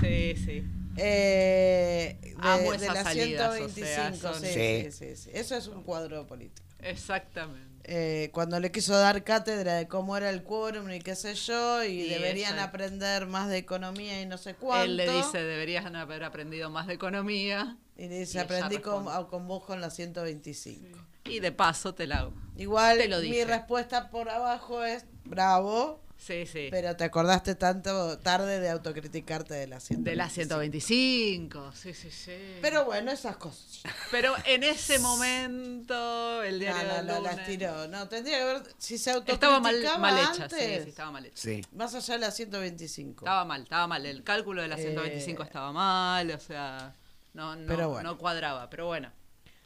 Sí, 0.02 0.36
sí. 0.46 0.64
Eh, 0.98 2.18
de, 2.22 2.34
Amo 2.40 2.72
de 2.72 2.78
esas 2.78 2.94
la 2.96 3.04
salidas, 3.04 3.50
o 3.50 3.70
125, 3.70 3.86
sea, 3.86 4.14
son- 4.16 4.42
sí, 4.42 4.48
Sí. 4.48 4.92
sí, 4.92 4.92
sí, 4.92 5.16
sí. 5.16 5.30
Eso 5.34 5.56
es 5.56 5.68
un 5.68 5.84
cuadro 5.84 6.26
político. 6.28 6.68
Exactamente. 6.80 7.70
Eh, 7.84 8.30
cuando 8.34 8.60
le 8.60 8.72
quiso 8.72 8.96
dar 8.98 9.24
cátedra 9.24 9.74
de 9.76 9.88
cómo 9.88 10.16
era 10.18 10.30
el 10.30 10.44
quórum 10.44 10.92
y 10.92 11.00
qué 11.00 11.16
sé 11.16 11.34
yo, 11.36 11.84
y, 11.84 12.02
Y 12.04 12.10
deberían 12.10 12.54
ella- 12.56 12.66
aprender 12.66 13.26
más 13.26 13.50
de 13.50 13.58
economía 13.58 14.22
y 14.22 14.26
no 14.26 14.38
sé 14.38 14.54
cuánto. 14.56 14.86
Él 14.86 14.98
le 14.98 15.12
dice, 15.12 15.40
deberías 15.44 15.86
haber 15.86 16.24
aprendido 16.24 16.70
más 16.70 16.88
de 16.88 16.94
economía. 16.94 17.78
y 17.98 18.08
le 18.08 18.20
dice, 18.20 18.38
y 18.40 18.42
aprendí 18.42 18.78
con, 18.80 19.08
a- 19.08 19.28
con 19.28 19.48
vos 19.48 19.64
con 19.64 19.80
la 19.82 19.90
125. 19.92 20.98
Y 21.26 21.40
de 21.40 21.52
paso 21.52 21.94
te 21.94 22.08
la 22.08 22.20
hago. 22.20 22.34
Igual 22.58 22.98
Te 22.98 23.08
lo 23.08 23.20
mi 23.20 23.44
respuesta 23.44 24.10
por 24.10 24.30
abajo 24.30 24.84
es 24.84 25.06
bravo, 25.24 26.02
Sí, 26.18 26.46
sí. 26.46 26.68
pero 26.70 26.96
te 26.96 27.04
acordaste 27.06 27.56
tanto 27.56 28.20
tarde 28.20 28.60
de 28.60 28.70
autocriticarte 28.70 29.54
de 29.56 29.66
la 29.68 29.80
125. 29.80 30.10
de 30.10 30.16
la 30.16 30.30
125. 30.30 31.72
Sí, 31.74 31.94
sí, 31.94 32.12
sí. 32.12 32.58
Pero 32.62 32.86
bueno, 32.86 33.12
esas 33.12 33.38
cosas. 33.38 33.82
Pero 34.12 34.34
en 34.46 34.64
ese 34.64 35.00
momento, 35.00 36.44
el 36.44 36.54
No, 36.56 36.60
diario 36.60 36.88
no, 36.88 37.02
no, 37.04 37.20
lunes- 37.20 37.36
las 37.38 37.46
tiró. 37.48 37.88
No, 37.88 38.08
tendría 38.08 38.38
que 38.38 38.44
haber. 38.44 38.64
Si 38.78 38.98
se 38.98 39.12
Estaba 39.12 39.60
mal, 39.60 39.76
autocriticaba 39.76 39.98
mal 39.98 40.18
hecha, 40.20 40.44
antes, 40.44 40.60
sí, 40.60 40.84
sí, 40.84 40.90
estaba 40.90 41.12
mal 41.12 41.26
hecha. 41.26 41.38
Sí. 41.38 41.62
Más 41.74 41.96
allá 41.96 42.14
de 42.16 42.20
la 42.20 42.32
125. 42.32 43.26
Estaba 43.26 43.46
mal, 43.46 43.64
estaba 43.64 43.88
mal. 43.88 44.06
El 44.06 44.24
cálculo 44.24 44.62
de 44.62 44.68
la 44.68 44.76
Eh, 44.78 44.82
125 44.82 45.44
estaba 45.44 45.72
mal, 45.72 46.30
o 46.32 46.40
sea, 46.40 46.94
no, 47.34 47.56
no, 47.56 47.68
Pero 47.68 47.90
bueno. 47.90 48.12
no 48.12 48.18
cuadraba. 48.18 48.70
Pero 48.70 48.86
bueno, 48.88 49.12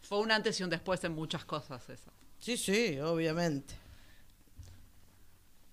fue 0.07 0.19
un 0.19 0.31
antes 0.31 0.59
y 0.59 0.63
un 0.63 0.69
después 0.69 1.03
en 1.03 1.13
muchas 1.13 1.45
cosas 1.45 1.89
eso. 1.89 2.11
Sí, 2.39 2.57
sí, 2.57 2.99
obviamente. 2.99 3.73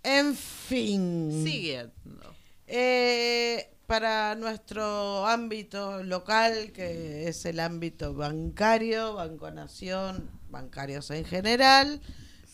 En 0.03 0.35
fin. 0.35 1.45
Siguiendo. 1.45 2.35
Eh, 2.66 3.68
para 3.87 4.35
nuestro 4.35 5.26
ámbito 5.26 6.03
local, 6.03 6.72
que 6.72 7.28
es 7.28 7.45
el 7.45 7.61
ámbito 7.61 8.14
bancario, 8.14 9.14
Banco 9.14 9.51
Nación, 9.51 10.30
bancarios 10.49 11.11
en 11.11 11.24
general, 11.24 12.01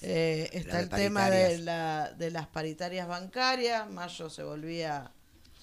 eh, 0.03 0.51
está 0.53 0.81
el 0.81 0.89
tema 0.89 1.31
de, 1.31 1.59
la, 1.59 2.13
de 2.19 2.31
las 2.31 2.49
paritarias 2.49 3.07
bancarias. 3.07 3.89
Mayo 3.89 4.29
se 4.31 4.43
volvía 4.43 5.13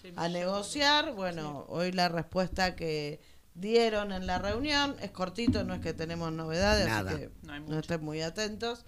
Sí, 0.01 0.13
a 0.15 0.29
negociar. 0.29 1.13
Bueno, 1.13 1.65
hoy 1.67 1.91
la 1.91 2.09
respuesta 2.09 2.75
que 2.75 3.19
dieron 3.55 4.11
en 4.11 4.27
la 4.27 4.37
reunión 4.37 4.95
es 5.01 5.11
cortito, 5.11 5.63
no 5.63 5.73
es 5.73 5.81
que 5.81 5.93
tenemos 5.93 6.31
novedades, 6.31 6.87
Nada. 6.87 7.11
así 7.11 7.19
que 7.21 7.29
No 7.67 7.79
estén 7.79 8.03
muy 8.03 8.21
atentos. 8.21 8.85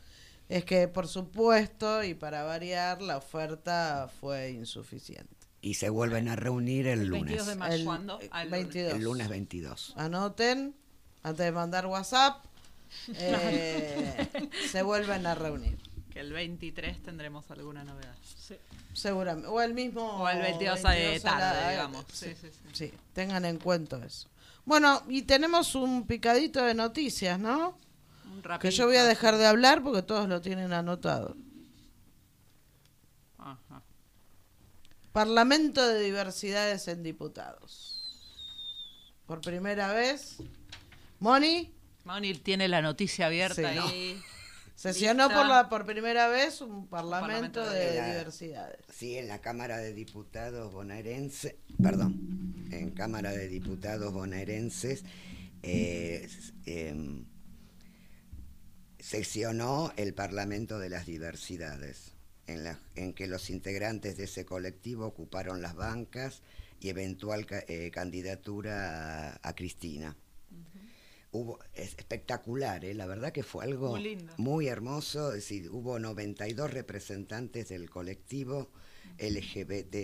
Es 0.50 0.64
que, 0.64 0.88
por 0.88 1.08
supuesto, 1.08 2.04
y 2.04 2.14
para 2.14 2.44
variar, 2.44 3.02
la 3.02 3.18
oferta 3.18 4.10
fue 4.22 4.52
insuficiente. 4.52 5.36
Y 5.62 5.74
se 5.74 5.90
vuelven 5.90 6.30
a 6.30 6.36
reunir 6.38 6.88
el, 6.88 7.02
El 7.02 7.08
lunes. 7.08 7.24
22 7.26 7.48
de 7.48 7.56
mayo, 7.56 7.74
El- 7.76 7.84
¿cuándo? 7.86 8.20
eh, 8.22 8.30
el 8.34 8.44
lunes. 8.44 8.52
22. 8.52 8.94
El 8.94 9.04
lunes 9.04 9.28
22. 9.30 9.94
Anoten, 9.98 10.76
antes 11.24 11.46
de 11.46 11.52
mandar 11.52 11.86
WhatsApp, 11.88 12.46
eh, 13.16 14.28
se 14.72 14.82
vuelven 14.84 15.26
a 15.26 15.36
reunir. 15.36 15.78
Que 16.12 16.22
el 16.22 16.32
23 16.32 17.04
tendremos 17.04 17.50
alguna 17.52 17.84
novedad. 17.84 18.16
Seguramente. 18.94 19.48
O 19.50 19.62
el 19.62 19.74
mismo. 19.74 20.02
O 20.22 20.30
el 20.30 20.42
22 20.42 20.82
de 20.82 20.90
22 20.90 21.26
a 21.26 21.32
la- 21.32 21.40
tarde, 21.40 21.72
digamos. 21.72 22.06
Sí, 22.12 22.34
sí, 22.40 22.48
sí. 22.52 22.70
Sí, 22.74 22.94
tengan 23.14 23.46
en 23.46 23.58
cuenta 23.60 24.04
eso. 24.06 24.28
Bueno, 24.68 25.02
y 25.08 25.22
tenemos 25.22 25.76
un 25.76 26.06
picadito 26.06 26.62
de 26.62 26.74
noticias, 26.74 27.40
¿no? 27.40 27.80
Un 28.26 28.44
Que 28.60 28.70
yo 28.70 28.86
voy 28.86 28.98
a 28.98 29.06
dejar 29.06 29.38
de 29.38 29.48
hablar 29.48 29.82
porque 29.82 30.02
todos 30.02 30.28
lo 30.28 30.42
tienen 30.42 30.74
anotado. 30.74 31.38
Ajá. 33.38 33.82
Parlamento 35.14 35.88
de 35.88 36.02
Diversidades 36.02 36.90
en 36.90 37.02
Diputados. 37.02 38.04
Por 39.26 39.40
primera 39.40 39.94
vez, 39.94 40.36
Moni 41.22 41.74
Moni 42.04 42.34
tiene 42.34 42.68
la 42.68 42.82
noticia 42.82 43.28
abierta 43.28 43.56
Sí, 43.56 43.64
ahí. 43.64 44.22
Sesionó 44.78 45.28
por, 45.30 45.48
la, 45.48 45.70
por 45.70 45.86
primera 45.86 46.28
vez 46.30 46.62
un 46.62 46.88
Parlamento, 46.88 47.62
Parlamento 47.62 47.70
de 47.70 47.92
de 47.92 47.96
la- 48.00 48.08
Diversidades. 48.18 48.78
Sí, 48.94 49.18
en 49.18 49.28
la 49.28 49.40
Cámara 49.42 49.78
de 49.78 49.94
Diputados 49.94 50.72
bonaerense, 50.72 51.58
perdón, 51.82 52.68
en 52.72 52.92
Cámara 52.92 53.32
de 53.32 53.48
Diputados 53.48 54.14
bonaerenses 54.14 55.04
eh, 55.64 56.30
em, 56.66 57.26
seccionó 59.00 59.92
el 59.98 60.14
Parlamento 60.14 60.80
de 60.80 60.90
las 60.90 61.06
Diversidades, 61.06 62.14
en, 62.48 62.64
la- 62.64 62.80
en 62.96 63.14
que 63.14 63.28
los 63.28 63.50
integrantes 63.50 64.18
de 64.18 64.26
ese 64.26 64.46
colectivo 64.46 65.06
ocuparon 65.06 65.62
las 65.62 65.76
bancas 65.76 66.42
y 66.80 66.90
eventual 66.90 67.48
eh, 67.68 67.90
candidatura 67.92 69.32
a, 69.34 69.40
a 69.42 69.56
Cristina. 69.56 70.16
Hubo, 71.38 71.60
es 71.74 71.90
espectacular, 71.98 72.84
¿eh? 72.84 72.94
la 72.94 73.06
verdad 73.06 73.32
que 73.32 73.44
fue 73.44 73.64
algo 73.66 73.92
Muy 73.92 74.02
lindo. 74.04 74.34
muy 74.38 74.68
hermoso, 74.68 75.30
es 75.30 75.36
decir, 75.36 75.70
hubo 75.72 76.00
92 76.00 76.72
representantes 76.72 77.70
del 77.70 77.90
colectivo 77.90 78.72
LGBT 79.20 79.96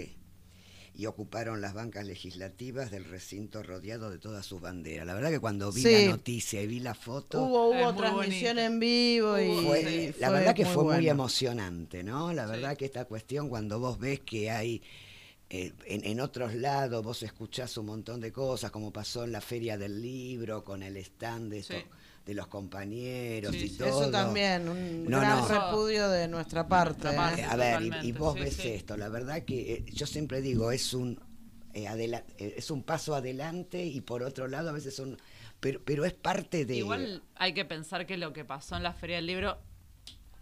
y 0.95 1.07
ocuparon 1.07 1.59
las 1.59 1.73
bancas 1.73 2.05
legislativas 2.05 2.91
del 2.91 3.05
recinto 3.05 3.63
rodeado 3.63 4.11
de 4.11 4.19
todas 4.19 4.45
sus 4.45 4.61
banderas. 4.61 5.07
La 5.07 5.15
verdad 5.15 5.31
que 5.31 5.39
cuando 5.39 5.71
vi 5.71 5.81
Sí. 5.81 5.91
la 6.05 6.11
noticia 6.11 6.61
y 6.61 6.67
vi 6.67 6.79
la 6.81 6.93
foto, 6.93 7.41
Hubo, 7.43 7.69
hubo 7.69 7.95
transmisión 7.95 8.57
bonito. 8.57 8.73
en 8.73 8.79
vivo 8.79 9.39
y, 9.39 9.65
fue- 9.65 10.15
la 10.19 10.29
verdad 10.29 10.53
que 10.53 10.65
fue 10.65 10.83
muy 10.83 11.09
emocionante, 11.09 12.03
¿no? 12.03 12.31
La 12.31 12.45
verdad 12.45 12.77
que 12.77 12.85
esta 12.85 13.05
cuestión 13.05 13.49
cuando 13.49 13.79
vos 13.79 13.97
ves 13.97 14.19
que 14.19 14.51
hay 14.51 14.83
eh, 15.55 15.71
en, 15.85 16.03
en 16.05 16.19
otros 16.19 16.55
lados, 16.55 17.03
vos 17.03 17.21
escuchás 17.21 17.77
un 17.77 17.85
montón 17.85 18.19
de 18.19 18.31
cosas, 18.31 18.71
como 18.71 18.91
pasó 18.91 19.23
en 19.23 19.31
la 19.31 19.39
Feria 19.41 19.77
del 19.77 20.01
Libro, 20.01 20.63
con 20.63 20.81
el 20.81 20.97
stand 20.97 21.51
de 21.51 21.59
esto, 21.59 21.75
Sí. 21.75 21.83
de 22.25 22.33
los 22.33 22.47
compañeros 22.47 23.51
Sí, 23.53 23.65
y 23.65 23.69
sí. 23.69 23.77
todo. 23.77 24.01
Eso 24.01 24.09
también, 24.11 24.67
un 24.67 25.03
No, 25.05 25.19
gran 25.19 25.39
no. 25.41 25.47
repudio 25.47 26.09
de 26.09 26.27
nuestra 26.27 26.67
parte. 26.67 27.03
nuestra 27.03 27.15
parte. 27.15 27.41
¿eh? 27.41 27.45
A 27.49 27.55
ver, 27.55 28.03
y- 28.03 28.11
vos 28.13 28.33
sí, 28.33 28.39
ves 28.39 28.55
sí. 28.55 28.67
esto, 28.69 28.97
la 28.97 29.09
verdad 29.09 29.43
que 29.43 29.73
eh, 29.73 29.85
yo 29.93 30.07
siempre 30.07 30.41
digo, 30.41 30.71
es 30.71 30.93
un 30.95 31.19
eh, 31.75 31.87
adela- 31.87 32.23
eh, 32.37 32.55
es 32.57 32.69
un 32.71 32.81
paso 32.83 33.13
adelante 33.15 33.83
y 33.85 34.01
por 34.01 34.21
otro 34.23 34.47
lado 34.47 34.69
a 34.69 34.73
veces 34.73 34.95
son 34.95 35.17
pero 35.59 35.81
pero 35.83 36.05
es 36.05 36.13
parte 36.13 36.65
de 36.65 36.75
Igual 36.77 37.23
hay 37.35 37.53
que 37.53 37.65
pensar 37.65 38.05
que 38.05 38.15
lo 38.17 38.31
que 38.31 38.45
pasó 38.45 38.75
en 38.77 38.83
la 38.83 38.93
Feria 38.93 39.15
del 39.17 39.25
Libro, 39.27 39.57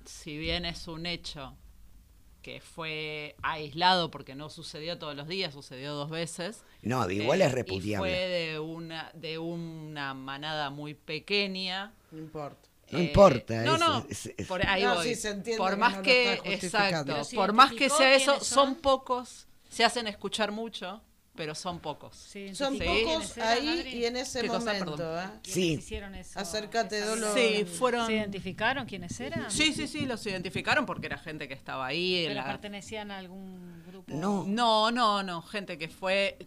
si 0.06 0.38
bien 0.38 0.66
es 0.66 0.88
un 0.88 1.06
hecho 1.06 1.56
que 2.42 2.60
fue 2.62 3.36
aislado 3.44 4.10
porque 4.12 4.36
no 4.36 4.50
sucedió 4.50 4.98
todos 4.98 5.16
los 5.16 5.28
días, 5.28 5.54
sucedió 5.54 5.94
dos 5.94 6.10
veces. 6.10 6.64
No, 6.82 7.10
igual 7.10 7.42
eh, 7.42 7.46
es 7.46 7.52
Y 7.52 7.56
repudiable. 7.56 8.10
fue 8.10 8.18
de 8.28 8.60
una, 8.60 9.12
de 9.14 9.38
una 9.38 10.14
manada 10.14 10.70
muy 10.70 10.94
pequeña. 10.94 11.94
No 12.12 12.20
importa. 12.20 12.68
No 12.92 13.00
Eh, 13.00 13.04
importa, 13.04 13.62
No, 13.64 13.74
es- 13.76 13.80
no, 13.80 14.06
es- 14.10 14.34
es- 14.38 14.48
por 14.48 14.66
ahí 14.68 14.84
No, 14.84 14.96
voy. 14.96 15.08
sí, 15.08 15.16
se 15.16 15.30
entiende 15.30 15.58
por 15.58 15.72
que 15.72 15.78
más 15.78 15.98
que, 16.00 16.34
exacto, 16.46 17.16
por 17.36 17.54
más 17.54 17.72
que 17.72 17.90
sea 17.90 18.14
eso, 18.16 18.40
son. 18.44 18.76
pocos, 18.76 19.48
se 19.70 19.86
hacen 19.86 20.08
escuchar 20.08 20.52
mucho, 20.52 21.02
pero 21.36 21.56
son 21.56 21.80
pocos. 21.80 22.16
Sí, 22.16 22.54
Son 22.54 22.78
pocos 22.78 23.38
ahí 23.38 23.90
y 23.94 24.06
en 24.06 24.18
ese 24.18 24.44
momento. 24.44 24.96
¿eh? 25.20 25.24
¿Quiénes 25.42 25.54
Sí. 25.54 25.72
hicieron 25.74 26.14
eso? 26.16 26.38
Acércate, 26.40 27.00
Esa- 27.00 27.08
Dolo. 27.10 27.34
Sí, 27.34 27.66
fueron... 27.66 28.06
¿Se 28.06 28.14
identificaron 28.14 28.86
quiénes 28.86 29.20
eran? 29.20 29.50
Sí, 29.50 29.74
sí, 29.74 29.88
sí, 29.88 30.06
los 30.06 30.26
identificaron 30.26 30.86
porque 30.86 31.08
era 31.08 31.18
gente 31.18 31.48
que 31.48 31.54
estaba 31.54 31.86
ahí. 31.88 32.24
¿Pero 32.28 32.36
la- 32.36 32.46
pertenecían 32.46 33.12
a 33.12 33.18
algún 33.20 33.82
grupo? 33.88 34.12
No. 34.14 34.44
No, 34.46 34.92
no, 34.92 35.24
no, 35.24 35.42
gente 35.42 35.78
que 35.78 35.88
fue, 35.88 36.38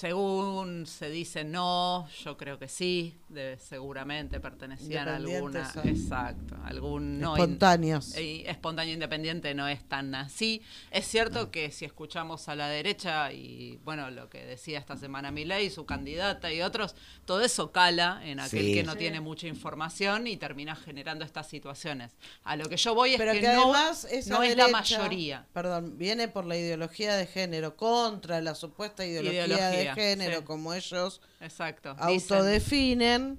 según 0.00 0.86
se 0.86 1.10
dice 1.10 1.44
no, 1.44 2.08
yo 2.24 2.36
creo 2.36 2.58
que 2.58 2.68
sí, 2.68 3.18
de- 3.28 3.58
seguramente 3.58 4.40
pertenecían 4.40 5.08
a 5.08 5.16
alguna, 5.16 5.70
exacto, 5.84 6.56
algún 6.64 7.18
no 7.20 7.34
Espontáneos. 7.36 8.16
y 8.16 8.44
espontáneo 8.46 8.94
independiente 8.94 9.54
no 9.54 9.68
es 9.68 9.86
tan 9.88 10.14
así. 10.14 10.62
Es 10.90 11.06
cierto 11.06 11.50
que 11.50 11.70
si 11.70 11.84
escuchamos 11.84 12.48
a 12.48 12.54
la 12.54 12.68
derecha 12.68 13.32
y 13.32 13.78
bueno, 13.84 14.10
lo 14.10 14.30
que 14.40 14.46
decía 14.46 14.78
esta 14.78 14.96
semana 14.96 15.30
Milei, 15.30 15.68
su 15.70 15.84
candidata 15.84 16.50
y 16.52 16.62
otros, 16.62 16.94
todo 17.26 17.42
eso 17.42 17.72
cala 17.72 18.20
en 18.24 18.40
aquel 18.40 18.64
Sí. 18.66 18.74
que 18.74 18.82
no 18.82 18.92
Sí. 18.92 18.98
tiene 18.98 19.20
mucha 19.20 19.46
información 19.46 20.26
y 20.26 20.36
termina 20.36 20.74
generando 20.74 21.24
estas 21.24 21.46
situaciones. 21.48 22.12
A 22.44 22.56
lo 22.56 22.64
que 22.68 22.76
yo 22.76 22.94
voy 22.94 23.12
es 23.12 23.18
Pero 23.18 23.32
que, 23.32 23.40
que, 23.40 23.48
no, 23.48 23.74
además 23.74 24.06
esa 24.10 24.34
no 24.34 24.42
es 24.42 24.56
la 24.56 24.68
mayoría. 24.68 25.46
Perdón, 25.52 25.98
viene 25.98 26.28
por 26.28 26.46
la 26.46 26.56
ideología 26.56 27.14
de 27.16 27.26
género, 27.26 27.76
contra 27.76 28.40
la 28.40 28.54
supuesta 28.54 29.04
ideología, 29.04 29.46
Ideología, 29.46 29.68
de 29.70 29.92
género, 29.94 30.38
sí. 30.38 30.44
como 30.44 30.72
ellos 30.74 31.20
Exacto. 31.40 31.94
autodefinen. 31.98 33.38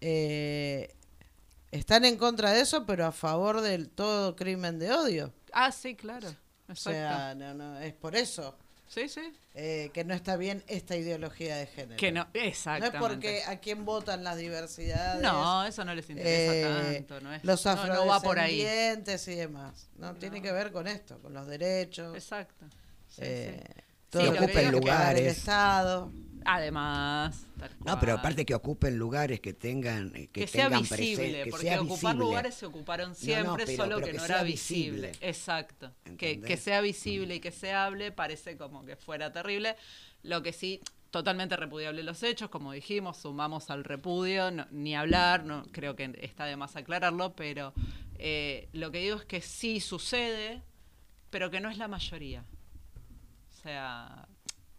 eh, 0.00 0.94
están 1.70 2.06
en 2.06 2.16
contra 2.16 2.52
de 2.52 2.62
eso, 2.62 2.86
pero 2.86 3.04
a 3.04 3.12
favor 3.12 3.60
del 3.60 3.90
todo 3.90 4.34
crimen 4.34 4.78
de 4.78 4.90
odio. 4.92 5.32
Ah, 5.52 5.70
sí, 5.70 5.94
claro. 5.94 6.28
O 6.68 6.72
Exacto. 6.72 6.90
sea, 6.90 7.34
no, 7.34 7.52
no, 7.52 7.78
es 7.80 7.92
por 7.92 8.16
eso 8.16 8.56
sí, 8.90 9.08
sí. 9.08 9.32
eh, 9.54 9.90
que 9.94 10.04
no 10.04 10.12
está 10.12 10.36
bien 10.36 10.62
esta 10.66 10.96
ideología 10.96 11.56
de 11.56 11.66
género. 11.66 11.96
Que 11.96 12.12
no, 12.12 12.24
No 12.24 12.30
es 12.34 12.48
exactamente. 12.48 12.98
porque 12.98 13.42
a 13.44 13.56
quién 13.60 13.84
votan 13.84 14.22
las 14.24 14.36
diversidades. 14.36 15.22
No, 15.22 15.64
eso 15.64 15.84
no 15.84 15.94
les 15.94 16.10
interesa 16.10 16.54
eh, 16.90 16.94
tanto. 16.96 17.20
No 17.20 17.32
es, 17.32 17.42
los 17.44 17.64
no, 17.64 17.86
no 17.86 18.06
va 18.06 18.20
por 18.20 18.38
ahí. 18.38 18.60
afrodescendientes 18.60 19.28
y 19.28 19.34
demás. 19.36 19.88
No, 19.96 20.14
tiene 20.16 20.42
que 20.42 20.52
ver 20.52 20.72
con 20.72 20.86
esto, 20.86 21.18
con 21.20 21.32
los 21.32 21.46
derechos. 21.46 22.14
Exacto. 22.14 22.66
Sí, 23.08 23.22
eh, 23.22 23.62
sí. 23.64 23.82
todo 24.10 24.22
Sí, 24.22 24.28
lo 24.28 24.34
que 24.34 24.38
el 24.66 24.72
lugares. 24.72 25.38
Estado. 25.38 26.12
Además. 26.44 27.46
No, 27.84 27.98
pero 28.00 28.14
aparte 28.14 28.44
que 28.46 28.54
ocupen 28.54 28.98
lugares 28.98 29.40
que 29.40 29.52
tengan 29.52 30.08
eh, 30.16 30.28
que, 30.28 30.42
que, 30.42 30.46
sea 30.46 30.64
tengan 30.68 30.82
visible, 30.82 31.44
que 31.44 31.50
porque 31.50 31.66
sea 31.66 31.80
ocupar 31.80 31.96
visible. 32.14 32.14
lugares 32.24 32.54
se 32.54 32.66
ocuparon 32.66 33.14
siempre, 33.14 33.64
pero- 33.66 33.76
solo 33.84 33.94
pero 33.96 34.06
que, 34.06 34.12
que 34.12 34.18
no 34.18 34.24
era 34.24 34.42
visible. 34.42 35.08
visible. 35.08 35.28
Exacto. 35.28 35.92
Que, 36.18 36.56
sea 36.56 36.80
visible 36.80 37.36
y 37.36 37.40
que 37.40 37.52
se 37.52 37.72
hable 37.72 38.12
parece 38.12 38.56
como 38.56 38.84
que 38.84 38.96
fuera 38.96 39.32
terrible. 39.32 39.76
Lo 40.22 40.42
que 40.42 40.52
sí, 40.52 40.80
totalmente 41.10 41.56
repudiable 41.56 42.02
los 42.02 42.22
hechos, 42.22 42.50
como 42.50 42.72
dijimos, 42.72 43.16
sumamos 43.18 43.70
al 43.70 43.84
repudio, 43.84 44.50
no- 44.50 44.66
ni 44.70 44.94
hablar, 44.94 45.44
no 45.44 45.64
creo 45.72 45.96
que 45.96 46.10
está 46.20 46.44
de 46.44 46.56
más 46.56 46.76
aclararlo, 46.76 47.34
pero 47.34 47.72
eh, 48.18 48.68
lo 48.72 48.90
que 48.90 48.98
digo 49.00 49.16
es 49.16 49.24
que 49.24 49.40
sí 49.40 49.80
sucede, 49.80 50.62
pero 51.30 51.50
que 51.50 51.60
no 51.60 51.70
es 51.70 51.78
la 51.78 51.88
mayoría. 51.88 52.44
O 53.50 53.62
sea, 53.62 54.28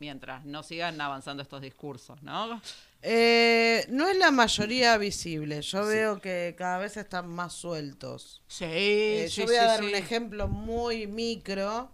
mientras 0.02 0.44
no 0.46 0.64
sigan 0.64 1.00
avanzando 1.00 1.44
estos 1.44 1.62
discursos, 1.62 2.22
¿no? 2.24 2.60
Eh, 3.04 3.86
no 3.90 4.08
es 4.08 4.18
la 4.18 4.32
mayoría 4.32 4.98
visible. 4.98 5.62
Yo 5.62 5.86
veo 5.86 6.20
que 6.20 6.56
cada 6.58 6.80
vez 6.80 6.98
están 6.98 7.30
más 7.30 7.54
sueltos. 7.54 8.42
Sí, 8.48 8.66
Eh, 8.68 9.28
sí, 9.30 9.42
yo 9.42 9.46
voy 9.46 9.56
a 9.58 9.62
sí, 9.62 9.66
dar 9.68 9.84
un 9.84 9.94
ejemplo 9.94 10.48
muy 10.48 11.06
micro, 11.06 11.92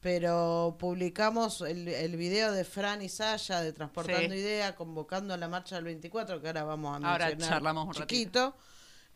pero 0.00 0.76
publicamos 0.78 1.60
el, 1.60 1.88
el 1.88 2.16
video 2.16 2.52
de 2.52 2.64
Fran 2.64 3.02
y 3.02 3.10
Saya 3.10 3.60
de 3.60 3.72
Transportando. 3.74 4.34
Idea 4.34 4.74
convocando 4.74 5.34
a 5.34 5.36
la 5.36 5.48
marcha 5.48 5.76
del 5.76 5.84
24, 5.84 6.40
que 6.40 6.46
ahora 6.48 6.64
vamos 6.64 6.92
a 6.94 7.12
Ahora 7.12 7.26
mencionar 7.26 7.48
charlamos 7.56 7.86
un 7.86 7.92
chiquito. 7.92 8.56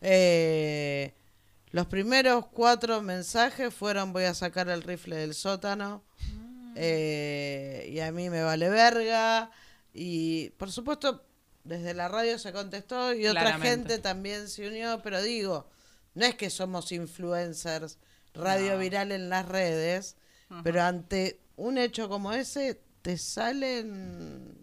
Eh, 0.01 1.13
los 1.71 1.87
primeros 1.87 2.45
cuatro 2.47 3.01
mensajes 3.01 3.73
fueron 3.73 4.13
voy 4.13 4.25
a 4.25 4.33
sacar 4.35 4.69
el 4.69 4.83
rifle 4.83 5.15
del 5.15 5.33
sótano 5.33 6.03
Mm. 6.19 6.46
Eh, 6.79 7.89
y 7.91 7.99
a 7.99 8.11
mí 8.11 8.29
me 8.29 8.43
vale 8.43 8.69
verga 8.69 9.49
y 9.93 10.49
por 10.51 10.71
supuesto 10.71 11.23
desde 11.63 11.93
la 11.93 12.07
radio 12.07 12.37
se 12.39 12.53
contestó 12.53 13.13
y 13.13 13.27
otra 13.27 13.41
Claramente. 13.41 13.69
gente 13.69 13.97
también 13.99 14.47
se 14.47 14.67
unió, 14.67 15.01
pero 15.03 15.21
digo, 15.21 15.67
no 16.13 16.25
es 16.25 16.35
que 16.35 16.49
somos 16.49 16.91
influencers 16.91 17.97
radio 18.33 18.73
No. 18.73 18.79
viral 18.79 19.11
en 19.11 19.29
las 19.29 19.47
redes, 19.47 20.15
pero 20.63 20.81
ante 20.83 21.39
un 21.55 21.77
hecho 21.77 22.07
como 22.07 22.31
ese 22.33 22.79
te 23.01 23.17
salen 23.17 24.55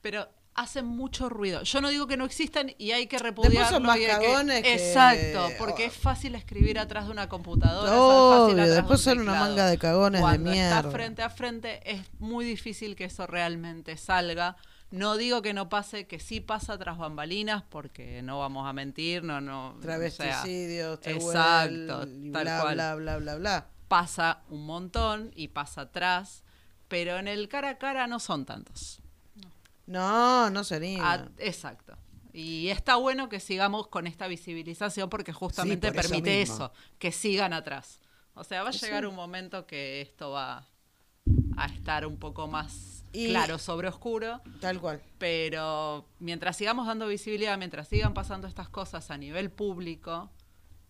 pero 0.00 0.28
hacen 0.54 0.84
mucho 0.86 1.28
ruido. 1.28 1.62
Yo 1.62 1.80
no 1.80 1.88
digo 1.88 2.06
que 2.06 2.16
no 2.16 2.24
existan 2.24 2.72
y 2.78 2.90
hay 2.92 3.06
que 3.06 3.18
repudiarlo. 3.18 3.70
son 3.70 3.82
más 3.84 3.96
y 3.98 4.04
hay 4.04 4.18
que- 4.20 4.62
que- 4.62 4.74
Exacto, 4.74 5.48
porque 5.58 5.84
oh. 5.84 5.86
es 5.86 5.94
fácil 5.94 6.34
escribir 6.34 6.78
atrás 6.78 7.06
de 7.06 7.12
una 7.12 7.28
computadora. 7.28 7.90
es 7.90 7.98
Obvio, 7.98 8.56
fácil 8.56 8.74
después 8.74 9.00
son 9.00 9.20
una 9.20 9.34
manga 9.34 9.66
de 9.66 9.78
cagones 9.78 10.20
de 10.30 10.38
mierda. 10.38 10.78
estás 10.78 10.92
frente 10.92 11.22
a 11.22 11.30
frente 11.30 11.90
es 11.90 12.02
muy 12.18 12.44
difícil 12.44 12.96
que 12.96 13.04
eso 13.04 13.26
realmente 13.26 13.96
salga. 13.96 14.56
No 14.90 15.16
digo 15.16 15.40
que 15.40 15.54
no 15.54 15.70
pase, 15.70 16.06
que 16.06 16.20
sí 16.20 16.40
pasa 16.40 16.76
tras 16.76 16.98
bambalinas, 16.98 17.62
porque 17.70 18.20
no 18.20 18.38
vamos 18.38 18.68
a 18.68 18.74
mentir, 18.74 19.24
no, 19.24 19.40
no. 19.40 19.68
o 19.70 19.72
sea, 19.72 19.80
travesticidios, 19.80 20.98
exacto, 21.04 22.06
y 22.06 22.30
tal 22.30 22.44
bla, 22.44 22.60
cual. 22.60 22.74
bla, 22.74 22.94
bla, 22.96 23.16
bla, 23.16 23.34
bla. 23.36 23.66
pasa 23.88 24.42
un 24.50 24.66
montón 24.66 25.30
y 25.34 25.48
pasa 25.48 25.82
atrás, 25.82 26.44
pero 26.88 27.16
en 27.18 27.26
el 27.26 27.48
cara 27.48 27.70
a 27.70 27.78
cara 27.78 28.06
no 28.06 28.20
son 28.20 28.44
tantos. 28.44 29.01
No, 29.86 30.50
no 30.50 30.64
sería. 30.64 30.98
Ah, 31.02 31.28
exacto. 31.38 31.96
Y 32.32 32.68
está 32.68 32.96
bueno 32.96 33.28
que 33.28 33.40
sigamos 33.40 33.88
con 33.88 34.06
esta 34.06 34.26
visibilización 34.26 35.10
porque 35.10 35.32
justamente 35.32 35.92
por 35.92 36.02
permite 36.02 36.40
eso, 36.40 36.72
que 36.98 37.12
sigan 37.12 37.52
atrás. 37.52 38.00
O 38.34 38.44
sea, 38.44 38.62
va 38.62 38.70
a 38.70 38.72
llegar 38.72 39.06
un 39.06 39.14
momento 39.14 39.66
que 39.66 40.00
esto 40.00 40.30
va 40.30 40.66
a 41.56 41.66
estar 41.66 42.06
un 42.06 42.18
poco 42.18 42.48
más 42.48 43.04
Y- 43.12 43.28
claro 43.28 43.58
sobre 43.58 43.88
oscuro, 43.88 44.40
Tal 44.60 44.80
cual. 44.80 45.02
pero 45.18 46.08
mientras 46.18 46.56
sigamos 46.56 46.86
dando 46.86 47.06
visibilidad, 47.06 47.58
mientras 47.58 47.88
sigan 47.88 48.14
pasando 48.14 48.46
estas 48.48 48.70
cosas 48.70 49.10
a 49.10 49.18
nivel 49.18 49.50
público, 49.50 50.30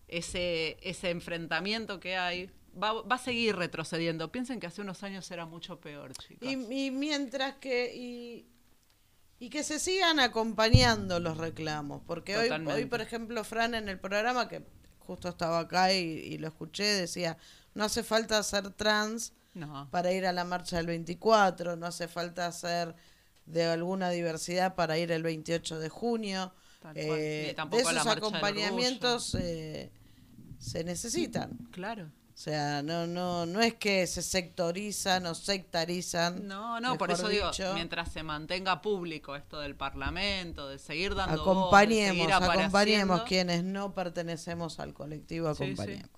ese, 0.07 0.77
ese 0.81 1.09
enfrentamiento 1.09 1.99
que 1.99 2.15
hay 2.15 2.49
va, 2.81 3.01
va 3.01 3.15
a 3.15 3.19
seguir 3.19 3.55
retrocediendo. 3.57 4.31
Piensen 4.31 4.59
que 4.61 4.67
hace 4.67 4.81
unos 4.81 5.03
años 5.03 5.29
era 5.31 5.45
mucho 5.45 5.79
peor, 5.81 6.13
chicos. 6.13 6.47
Y, 6.47 6.53
y 6.53 6.91
mientras 6.91 7.55
que. 7.55 7.93
Y, 7.93 8.47
y 9.43 9.49
que 9.49 9.65
se 9.65 9.77
sigan 9.77 10.21
acompañando 10.21 11.19
los 11.19 11.35
reclamos. 11.35 12.01
Porque 12.07 12.37
hoy, 12.37 12.49
hoy, 12.49 12.85
por 12.85 13.01
ejemplo, 13.01 13.43
Fran 13.43 13.75
en 13.75 13.89
el 13.89 13.99
programa, 13.99 14.47
que 14.47 14.65
justo 14.99 15.27
estaba 15.27 15.59
acá 15.59 15.91
y, 15.91 15.97
y 15.97 16.37
lo 16.37 16.47
escuché, 16.47 16.85
decía: 16.85 17.37
no 17.73 17.83
hace 17.83 18.03
falta 18.03 18.41
ser 18.41 18.69
trans 18.69 19.33
no. 19.53 19.89
para 19.91 20.13
ir 20.13 20.25
a 20.25 20.31
la 20.31 20.45
marcha 20.45 20.77
del 20.77 20.87
24, 20.87 21.75
no 21.75 21.87
hace 21.87 22.07
falta 22.07 22.49
ser 22.53 22.95
de 23.45 23.65
alguna 23.65 24.11
diversidad 24.11 24.75
para 24.75 24.97
ir 24.97 25.11
el 25.11 25.23
28 25.23 25.77
de 25.77 25.89
junio. 25.89 26.53
Tal 26.81 26.93
cual. 26.93 27.19
Eh, 27.19 27.55
de 27.69 27.77
esos 27.79 28.07
acompañamientos 28.07 29.35
eh, 29.35 29.91
se 30.57 30.85
necesitan. 30.85 31.57
Claro. 31.71 32.09
O 32.33 32.37
sea, 32.43 32.81
no, 32.81 33.05
no, 33.05 33.45
no 33.45 33.61
es 33.61 33.75
que 33.75 34.07
se 34.07 34.23
sectorizan 34.23 35.25
o 35.27 35.35
sectarizan. 35.35 36.47
No, 36.47 36.79
no, 36.79 36.97
por 36.97 37.11
eso 37.11 37.27
digo, 37.27 37.51
mientras 37.75 38.11
se 38.11 38.23
mantenga 38.23 38.81
público 38.81 39.35
esto 39.35 39.59
del 39.59 39.75
Parlamento, 39.75 40.67
de 40.67 40.79
seguir 40.79 41.13
dando 41.13 41.41
acompañemos, 41.41 42.17
voz, 42.27 42.37
seguir 42.39 42.49
acompañemos 42.59 43.23
quienes 43.23 43.63
no 43.63 43.93
pertenecemos 43.93 44.79
al 44.79 44.93
colectivo, 44.93 45.53
Sí, 45.53 45.57
sí. 45.57 45.63
acompañemos. 45.73 46.09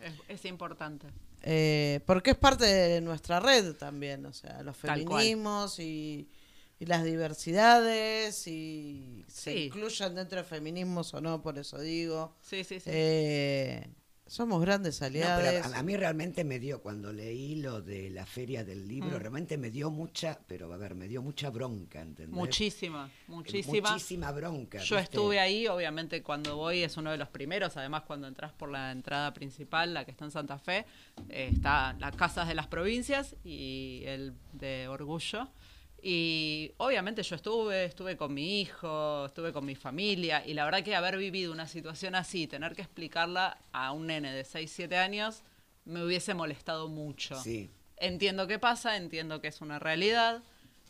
Es, 0.00 0.12
es 0.28 0.44
importante. 0.44 1.06
Eh, 1.42 2.00
porque 2.06 2.30
es 2.32 2.36
parte 2.36 2.66
de 2.66 3.00
nuestra 3.00 3.40
red 3.40 3.74
también, 3.76 4.26
o 4.26 4.32
sea, 4.32 4.62
los 4.62 4.76
feminismos 4.76 5.78
y 5.78 6.28
y 6.80 6.86
las 6.86 7.02
diversidades 7.02 8.46
y 8.46 9.24
se 9.28 9.52
Sí. 9.52 9.58
incluyan 9.64 10.14
dentro 10.14 10.38
de 10.38 10.44
feminismos 10.44 11.12
o 11.14 11.20
no, 11.20 11.42
por 11.42 11.58
eso 11.58 11.78
digo. 11.80 12.36
Sí, 12.40 12.62
sí, 12.62 12.78
sí. 12.78 12.88
Eh, 12.92 13.84
somos 14.28 14.60
grandes 14.60 15.00
No, 15.00 15.06
aliados. 15.08 15.42
pero 15.42 15.74
a, 15.74 15.78
a 15.78 15.82
mí 15.82 15.96
realmente 15.96 16.44
me 16.44 16.58
dio, 16.60 16.80
cuando 16.82 17.12
leí 17.12 17.56
lo 17.56 17.82
de 17.82 18.10
la 18.10 18.24
feria 18.26 18.62
del 18.64 18.86
libro, 18.86 19.16
Mm. 19.16 19.20
realmente 19.20 19.58
me 19.58 19.70
dio 19.70 19.90
mucha, 19.90 20.38
pero 20.46 20.72
a 20.72 20.76
ver, 20.76 20.94
me 20.94 21.08
dio 21.08 21.22
mucha 21.22 21.50
bronca, 21.50 22.00
¿entendés? 22.00 22.34
Muchísima, 22.34 23.10
muchísima. 23.26 23.90
Muchísima 23.92 24.30
bronca. 24.32 24.78
Yo 24.78 24.96
¿viste? 24.96 25.00
estuve 25.16 25.40
ahí, 25.40 25.66
obviamente 25.66 26.22
cuando 26.22 26.56
voy 26.56 26.82
es 26.82 26.96
uno 26.96 27.10
de 27.10 27.16
los 27.18 27.28
primeros, 27.28 27.76
además 27.76 28.02
cuando 28.02 28.26
entras 28.28 28.52
por 28.52 28.70
la 28.70 28.92
entrada 28.92 29.32
principal, 29.34 29.94
la 29.94 30.04
que 30.04 30.10
está 30.10 30.24
en 30.26 30.30
Santa 30.30 30.58
Fe, 30.58 30.84
eh, 31.28 31.50
está 31.52 31.94
las 31.98 32.14
casas 32.14 32.46
de 32.48 32.54
las 32.54 32.66
provincias 32.66 33.34
y 33.44 34.02
el 34.06 34.34
de 34.52 34.88
Orgullo. 34.88 35.48
Y 36.00 36.72
obviamente 36.76 37.22
yo 37.22 37.34
estuve, 37.34 37.84
estuve 37.84 38.16
con 38.16 38.32
mi 38.32 38.60
hijo, 38.60 39.26
estuve 39.26 39.52
con 39.52 39.64
mi 39.64 39.74
familia 39.74 40.46
y 40.46 40.54
la 40.54 40.64
verdad 40.64 40.84
que 40.84 40.94
haber 40.94 41.16
vivido 41.16 41.52
una 41.52 41.66
situación 41.66 42.14
así, 42.14 42.46
tener 42.46 42.76
que 42.76 42.82
explicarla 42.82 43.58
a 43.72 43.90
un 43.92 44.06
nene 44.06 44.32
de 44.32 44.44
6, 44.44 44.70
7 44.72 44.96
años, 44.96 45.42
me 45.84 46.04
hubiese 46.04 46.34
molestado 46.34 46.88
mucho. 46.88 47.34
Sí. 47.42 47.70
Entiendo 47.96 48.46
qué 48.46 48.60
pasa, 48.60 48.96
entiendo 48.96 49.40
que 49.40 49.48
es 49.48 49.60
una 49.60 49.80
realidad 49.80 50.42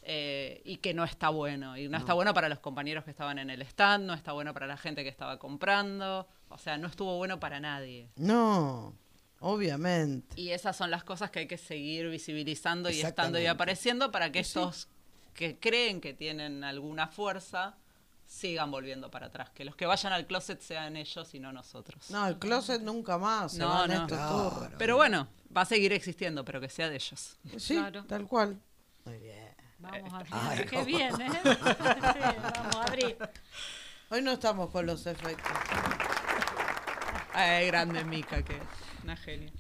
eh, 0.02 0.61
y 0.64 0.76
que 0.78 0.92
no 0.92 1.04
está 1.04 1.30
bueno. 1.30 1.76
Y 1.78 1.88
no, 1.88 1.96
está 1.96 2.12
bueno 2.12 2.34
para 2.34 2.48
los 2.48 2.59
compañeros 2.59 3.04
que 3.04 3.11
estaban 3.11 3.38
en 3.38 3.48
el 3.48 3.62
stand, 3.62 4.04
no 4.04 4.14
está 4.14 4.32
bueno 4.32 4.52
para 4.52 4.66
la 4.66 4.76
gente 4.76 5.02
que 5.04 5.09
estaba 5.09 5.38
comprando. 5.38 6.26
O 6.48 6.59
sea, 6.59 6.76
no 6.76 6.86
estuvo 6.86 7.16
bueno 7.16 7.40
para 7.40 7.61
nadie. 7.61 8.11
No, 8.16 8.94
obviamente. 9.40 10.38
Y 10.40 10.50
esas 10.50 10.76
son 10.76 10.90
las 10.90 11.04
cosas 11.04 11.30
que 11.30 11.40
hay 11.40 11.46
que 11.46 11.59
seguir 11.59 12.09
visibilizando 12.11 12.90
y 12.90 13.00
estando 13.00 13.38
y 13.38 13.46
apareciendo 13.46 14.11
para 14.11 14.32
que 14.32 14.40
estos 14.40 14.88
que 15.39 15.57
creen 15.61 16.01
que 16.01 16.14
tienen 16.14 16.64
alguna 16.64 17.07
fuerza 17.07 17.76
sigan 18.26 18.72
volviendo 18.72 19.09
para 19.09 19.26
atrás. 19.26 19.51
Que 19.51 19.64
los 19.64 19.76
que 19.76 19.86
vayan 19.86 20.12
al 20.12 20.26
closet 20.26 20.61
sean 20.61 20.97
ellos 20.97 21.32
y 21.32 21.39
no 21.39 21.53
nosotros. 21.53 22.11
No, 22.11 22.26
el 22.26 22.39
closet 22.41 22.82
nunca 22.82 23.18
más. 23.18 23.53
se 23.53 23.59
No, 23.61 23.68
van 23.68 23.89
no. 23.89 23.95
estos 24.03 24.18
Claro. 24.18 24.51
turros. 24.51 24.72
Pero 24.76 24.97
bueno, 24.97 25.28
va 25.57 25.61
a 25.61 25.64
seguir 25.64 25.93
existiendo, 25.93 26.45
pero 26.45 26.61
que 26.61 26.68
sea 26.68 26.89
de 26.91 26.97
ellos. 26.97 27.39
Sí, 27.57 27.76
Claro. 27.76 28.05
tal 28.07 28.26
cual. 28.26 28.61
Muy 29.05 29.18
bien. 29.18 29.55
Vamos 29.78 30.12
a 30.12 30.51
Ay, 30.51 30.66
Qué 30.68 30.82
bien, 30.82 31.20
¿eh? 31.20 31.30
Sí, 31.45 32.20
vamos 32.55 32.74
a 32.76 32.82
abrir. 32.82 33.16
Hoy 34.11 34.20
no 34.22 34.32
estamos 34.32 34.70
con 34.70 34.86
los 34.86 35.07
efectos. 35.07 35.53
Ay, 37.32 37.68
grande 37.68 38.03
Mica, 38.05 38.43
que 38.43 38.59
una 39.05 39.16
genia. 39.16 39.53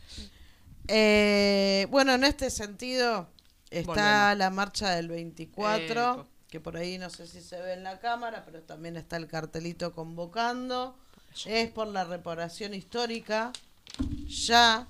Eh, 0.88 1.86
bueno, 1.90 2.14
en 2.14 2.24
este 2.24 2.50
sentido 2.50 3.28
está 3.70 3.86
Volvemos. 4.32 4.38
la 4.38 4.50
marcha 4.50 4.90
del 4.90 5.08
24, 5.08 6.12
Eco. 6.12 6.26
que 6.48 6.60
por 6.60 6.76
ahí 6.76 6.98
no 6.98 7.10
sé 7.10 7.26
si 7.26 7.40
se 7.40 7.60
ve 7.60 7.74
en 7.74 7.82
la 7.84 7.98
cámara, 8.00 8.42
pero 8.44 8.62
también 8.62 8.96
está 8.96 9.16
el 9.16 9.26
cartelito 9.28 9.92
convocando. 9.94 10.96
Es 11.46 11.68
por 11.70 11.86
la 11.88 12.04
reparación 12.04 12.74
histórica. 12.74 13.52
Ya 14.26 14.86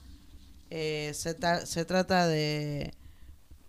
eh, 0.70 1.12
se, 1.14 1.34
ta- 1.34 1.66
se 1.66 1.84
trata 1.84 2.26
de, 2.26 2.92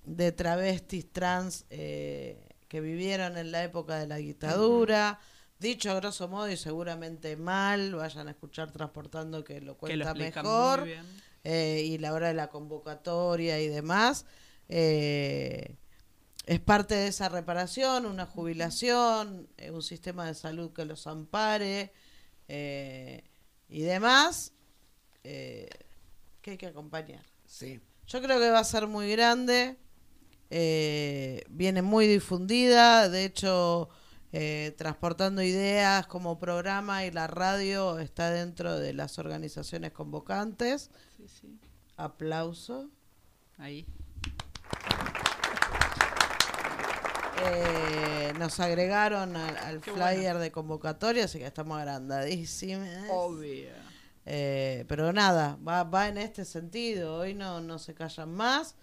de 0.05 0.31
travestis 0.31 1.11
trans 1.11 1.65
eh, 1.69 2.37
que 2.67 2.81
vivieron 2.81 3.37
en 3.37 3.51
la 3.51 3.63
época 3.63 3.97
de 3.97 4.07
la 4.07 4.17
dictadura. 4.17 5.19
Dicho 5.59 5.91
a 5.91 5.95
grosso 5.95 6.27
modo 6.29 6.49
y 6.49 6.55
seguramente 6.55 7.35
mal, 7.35 7.93
vayan 7.95 8.27
a 8.29 8.31
escuchar 8.31 8.71
Transportando 8.71 9.43
que 9.43 9.59
lo 9.59 9.77
Que 9.77 9.97
lo 9.97 10.05
cuenta 10.05 10.13
mejor 10.13 10.87
eh, 11.43 11.83
y 11.85 11.97
la 11.97 12.13
hora 12.13 12.29
de 12.29 12.33
la 12.33 12.47
convocatoria 12.47 13.59
y 13.59 13.67
demás. 13.67 14.25
Eh, 14.69 15.75
es 16.45 16.59
parte 16.59 16.95
de 16.95 17.07
esa 17.07 17.29
reparación, 17.29 18.05
una 18.05 18.25
jubilación, 18.25 19.49
eh, 19.57 19.71
un 19.71 19.83
sistema 19.83 20.25
de 20.25 20.33
salud 20.33 20.71
que 20.73 20.85
los 20.85 21.05
ampare 21.05 21.93
eh, 22.47 23.23
y 23.67 23.81
demás, 23.81 24.53
eh, 25.23 25.69
que 26.41 26.51
hay 26.51 26.57
que 26.57 26.67
acompañar. 26.67 27.23
Sí. 27.45 27.81
Yo 28.07 28.21
creo 28.21 28.39
que 28.39 28.49
va 28.49 28.59
a 28.59 28.63
ser 28.63 28.87
muy 28.87 29.11
grande, 29.11 29.77
eh, 30.49 31.43
viene 31.49 31.83
muy 31.83 32.07
difundida, 32.07 33.09
de 33.09 33.25
hecho, 33.25 33.89
eh, 34.31 34.73
transportando 34.77 35.43
ideas 35.43 36.07
como 36.07 36.39
programa 36.39 37.05
y 37.05 37.11
la 37.11 37.27
radio 37.27 37.99
está 37.99 38.31
dentro 38.31 38.79
de 38.79 38.93
las 38.93 39.19
organizaciones 39.19 39.91
convocantes. 39.91 40.89
Sí, 41.17 41.27
sí. 41.27 41.59
Aplauso. 41.97 42.89
Ahí. 43.57 43.85
Eh, 47.45 48.33
nos 48.37 48.59
agregaron 48.59 49.35
al, 49.35 49.81
flyer 49.81 50.33
bueno. 50.33 50.39
de 50.39 50.51
convocatoria, 50.51 51.25
así 51.25 51.39
que 51.39 51.45
estamos 51.45 51.77
agrandadísimos. 51.77 52.87
Obvio. 53.09 53.69
Eh, 54.25 54.85
pero 54.87 55.11
nada, 55.13 55.57
va, 55.67 55.83
va 55.83 56.07
en 56.07 56.17
este 56.17 56.45
sentido. 56.45 57.15
Hoy 57.15 57.33
no, 57.33 57.61
no 57.61 57.79
se 57.79 57.93
callan 57.93 58.33
más. 58.33 58.75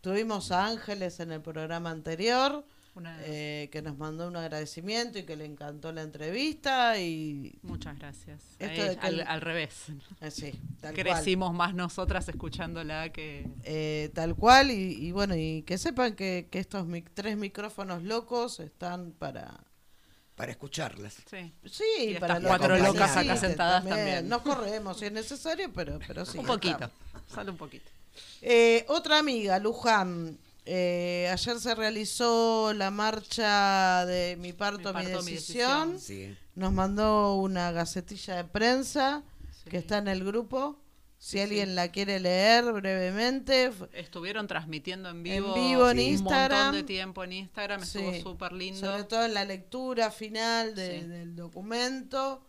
Tuvimos 0.00 0.52
a 0.52 0.66
Ángeles 0.66 1.20
en 1.20 1.32
el 1.32 1.40
programa 1.40 1.90
anterior, 1.90 2.66
Una- 2.96 3.16
eh, 3.24 3.68
que 3.72 3.82
nos 3.82 3.98
mandó 3.98 4.28
un 4.28 4.36
agradecimiento 4.36 5.18
y 5.18 5.24
que 5.24 5.34
le 5.34 5.44
encantó 5.44 5.90
la 5.90 6.02
entrevista. 6.02 6.98
Y 7.00 7.58
Muchas 7.62 7.98
gracias. 7.98 8.40
Esto 8.60 8.84
de 8.84 8.96
que 8.96 9.22
al, 9.22 9.40
revés. 9.40 9.86
eh, 10.20 10.30
sí, 10.30 10.52
tal 10.80 10.94
cual. 10.94 11.04
Crecimos 11.04 11.52
más 11.52 11.74
nosotras 11.74 12.28
escuchándola 12.28 13.10
que... 13.10 13.48
Eh, 13.64 14.10
tal 14.14 14.36
cual. 14.36 14.70
Y, 14.70 15.06
y 15.06 15.10
bueno, 15.12 15.34
y 15.34 15.62
que 15.62 15.76
sepan 15.76 16.14
que, 16.14 16.46
que 16.50 16.60
estos 16.60 16.86
mic- 16.86 17.10
tres 17.14 17.36
micrófonos 17.36 18.02
locos 18.04 18.60
están 18.60 19.10
para. 19.12 19.58
Para 20.36 20.50
escucharlas. 20.52 21.14
Sí. 21.30 21.52
Sí, 21.64 21.84
Y 21.98 22.14
para 22.18 22.34
estas 22.38 22.48
cuatro 22.48 22.76
locas 22.78 23.16
acá 23.16 23.36
sentadas 23.36 23.84
también. 23.86 24.28
Nos 24.28 24.42
corremos 24.42 24.98
si 24.98 25.06
es 25.06 25.12
necesario, 25.12 25.72
pero, 25.72 25.98
pero 26.06 26.24
sí. 26.24 26.38
un 26.38 26.46
poquito. 26.46 26.74
estamos. 26.74 26.92
Sale 27.32 27.50
un 27.50 27.56
poquito. 27.56 27.90
Eh, 28.42 28.84
otra 28.88 29.18
amiga, 29.18 29.58
Luján. 29.58 30.36
Eh, 30.66 31.28
ayer 31.32 31.60
se 31.60 31.74
realizó 31.74 32.72
la 32.74 32.90
marcha 32.90 34.04
de 34.06 34.36
Mi 34.40 34.52
parto, 34.52 34.78
mi, 34.94 35.04
parto, 35.04 35.22
mi 35.22 35.32
decisión. 35.32 35.92
decisión. 35.92 36.00
Sí. 36.00 36.36
Nos 36.54 36.72
mandó 36.72 37.34
una 37.36 37.70
gacetilla 37.72 38.36
de 38.36 38.44
prensa 38.44 39.22
Sí. 39.62 39.70
que 39.70 39.76
está 39.78 39.98
en 39.98 40.08
el 40.08 40.24
grupo. 40.24 40.78
Si 41.18 41.32
Sí, 41.38 41.40
alguien 41.40 41.68
sí. 41.70 41.74
la 41.74 41.88
quiere 41.88 42.20
leer 42.20 42.70
brevemente. 42.72 43.72
Estuvieron 43.92 44.46
transmitiendo 44.46 45.08
en 45.08 45.22
vivo, 45.22 45.54
vivo 45.54 45.88
en 45.90 45.96
un 45.98 46.02
Instagram. 46.02 46.58
montón 46.64 46.74
de 46.74 46.82
tiempo 46.84 47.24
en 47.24 47.32
Instagram. 47.32 47.82
Estuvo 47.82 48.14
súper 48.20 48.52
lindo. 48.52 48.80
Sobre 48.80 49.04
todo 49.04 49.24
en 49.24 49.32
la 49.34 49.44
lectura 49.44 50.10
final 50.10 50.74
de- 50.74 51.00
Sí. 51.00 51.06
del 51.06 51.34
documento. 51.36 52.42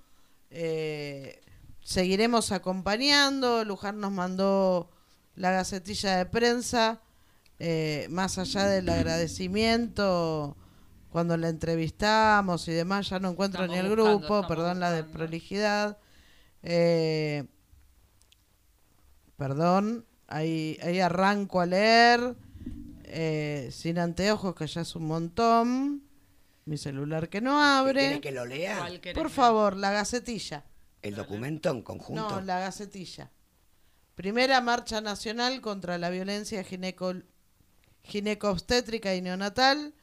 Eh, 0.52 1.42
seguiremos 1.82 2.52
acompañando. 2.52 3.64
Luján 3.64 4.00
nos 4.00 4.12
mandó 4.12 4.90
la 5.36 5.52
gacetilla 5.52 6.18
de 6.18 6.26
prensa. 6.26 7.02
Eh, 7.60 8.08
más 8.10 8.38
allá 8.38 8.66
del 8.66 8.90
agradecimiento, 8.90 10.58
cuando 11.10 11.38
la 11.38 11.50
entrevistamos 11.50 12.68
y 12.68 12.72
demás, 12.74 13.10
ya 13.10 13.20
no 13.20 13.30
encuentro 13.30 13.64
Estamos 13.64 13.84
ni 13.84 13.90
el 13.90 13.96
buscando, 13.96 14.20
grupo, 14.20 14.48
perdón 14.48 14.80
la 14.80 14.92
desprolijidad. 14.92 15.98
Eh, 16.64 17.46
perdón, 19.38 20.06
ahí, 20.28 20.78
ahí 20.82 21.00
arranco 21.00 21.62
a 21.62 21.66
leer. 21.66 22.36
eh, 23.06 23.70
sin 23.72 24.00
anteojos, 24.00 24.56
que 24.56 24.68
ya 24.68 24.82
es 24.82 24.96
un 24.96 25.06
montón. 25.08 26.04
Mi 26.66 26.78
celular 26.78 27.30
que 27.30 27.40
no 27.42 27.62
abre. 27.62 28.00
¿Quiere 28.02 28.22
que 28.22 28.32
lo 28.32 28.46
lea? 28.46 28.80
¿Cuál 28.80 29.00
querés 29.00 29.22
Por 29.22 29.30
favor, 29.30 29.78
la 29.78 29.92
gacetilla. 29.92 30.66
El 31.04 31.14
documento 31.16 31.70
en 31.70 31.84
conjunto. 31.84 32.28
No, 32.30 32.42
la 32.42 32.60
gacetilla. 32.60 33.32
Primera 34.16 34.60
marcha 34.62 35.00
nacional 35.00 35.62
contra 35.62 35.98
la 36.00 36.10
violencia 36.10 36.64
gineco 36.64 37.14
ginecobstétrica 38.06 39.16
y 39.16 39.22
neonatal. 39.22 39.94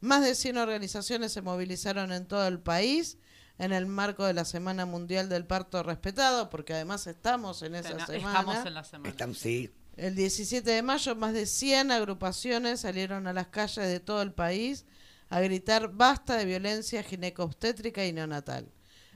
Más 0.00 0.22
de 0.22 0.34
100 0.34 0.58
organizaciones 0.58 1.32
se 1.32 1.42
movilizaron 1.42 2.12
en 2.12 2.26
todo 2.26 2.46
el 2.46 2.60
país 2.60 3.18
en 3.58 3.72
el 3.72 3.86
marco 3.86 4.24
de 4.24 4.34
la 4.34 4.44
Semana 4.44 4.86
Mundial 4.86 5.28
del 5.28 5.44
Parto 5.44 5.82
Respetado, 5.82 6.48
porque 6.48 6.74
además 6.74 7.06
estamos 7.06 7.62
en 7.62 7.74
esa 7.74 8.06
semana. 8.06 8.38
Estamos 8.38 8.66
en 8.66 8.74
la 8.74 8.84
semana. 8.84 9.08
Están, 9.10 9.34
sí. 9.34 9.70
El 9.96 10.14
17 10.14 10.70
de 10.70 10.82
mayo, 10.82 11.16
más 11.16 11.32
de 11.32 11.44
100 11.44 11.90
agrupaciones 11.90 12.80
salieron 12.80 13.26
a 13.26 13.32
las 13.32 13.48
calles 13.48 13.88
de 13.88 13.98
todo 13.98 14.22
el 14.22 14.32
país 14.32 14.86
a 15.28 15.40
gritar 15.40 15.92
basta 15.92 16.36
de 16.36 16.44
violencia 16.44 17.02
ginecobstétrica 17.02 18.06
y 18.06 18.12
neonatal. 18.12 18.70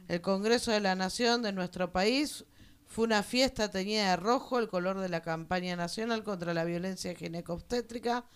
El 0.09 0.21
Congreso 0.21 0.73
de 0.73 0.81
la 0.81 0.97
Nación 0.97 1.43
de 1.43 1.53
nuestro 1.53 1.93
país 1.93 2.45
fue 2.93 3.07
una 3.07 3.23
fiesta 3.23 3.71
teñida 3.71 4.11
de 4.11 4.17
rojo, 4.17 4.59
el 4.59 4.69
color 4.69 5.01
de 5.01 5.09
la 5.09 5.23
campaña 5.23 5.77
nacional 5.77 6.23
contra 6.25 6.53
la 6.53 6.65
violencia 6.65 7.15
ginecobstétrica. 7.15 8.27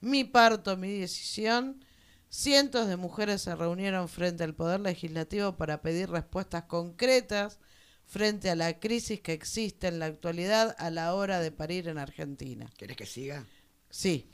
Mi 0.00 0.24
parto, 0.24 0.78
mi 0.78 1.00
decisión. 1.00 1.84
Cientos 2.30 2.88
de 2.88 2.96
mujeres 2.96 3.42
se 3.42 3.54
reunieron 3.54 4.08
frente 4.08 4.42
al 4.42 4.54
Poder 4.54 4.80
Legislativo 4.80 5.56
para 5.58 5.82
pedir 5.82 6.08
respuestas 6.08 6.64
concretas 6.64 7.58
frente 8.06 8.48
a 8.48 8.56
la 8.56 8.80
crisis 8.80 9.20
que 9.20 9.34
existe 9.34 9.88
en 9.88 9.98
la 9.98 10.06
actualidad 10.06 10.74
a 10.78 10.90
la 10.90 11.14
hora 11.14 11.38
de 11.40 11.52
parir 11.52 11.86
en 11.88 11.98
Argentina. 11.98 12.70
¿Querés 12.78 12.96
que 12.96 13.04
siga? 13.06 13.44
Sí, 13.90 14.30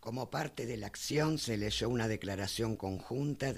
Como 0.00 0.28
parte 0.28 0.66
de 0.66 0.76
la 0.76 0.88
acción 0.88 1.38
se 1.38 1.56
leyó 1.56 1.88
una 1.88 2.08
declaración 2.08 2.76
conjunta 2.76 3.54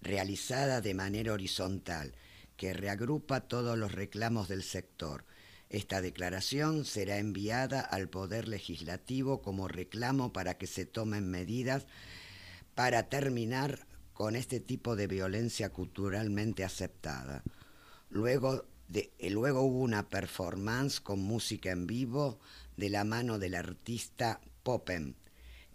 realizada 0.00 0.80
de 0.80 0.94
manera 0.94 1.32
horizontal 1.32 2.14
que 2.58 2.74
reagrupa 2.74 3.40
todos 3.40 3.78
los 3.78 3.92
reclamos 3.92 4.48
del 4.48 4.64
sector. 4.64 5.24
Esta 5.70 6.02
declaración 6.02 6.84
será 6.84 7.18
enviada 7.18 7.80
al 7.80 8.08
Poder 8.08 8.48
Legislativo 8.48 9.40
como 9.40 9.68
reclamo 9.68 10.32
para 10.32 10.58
que 10.58 10.66
se 10.66 10.84
tomen 10.84 11.30
medidas 11.30 11.86
para 12.74 13.08
terminar 13.08 13.86
con 14.12 14.34
este 14.34 14.58
tipo 14.58 14.96
de 14.96 15.06
violencia 15.06 15.70
culturalmente 15.70 16.64
aceptada. 16.64 17.44
Luego, 18.10 18.64
eh, 18.92 19.30
luego 19.30 19.62
hubo 19.62 19.78
una 19.78 20.08
performance 20.08 21.00
con 21.00 21.20
música 21.20 21.70
en 21.70 21.86
vivo 21.86 22.40
de 22.76 22.90
la 22.90 23.04
mano 23.04 23.38
del 23.38 23.54
artista 23.54 24.40
Popen, 24.64 25.14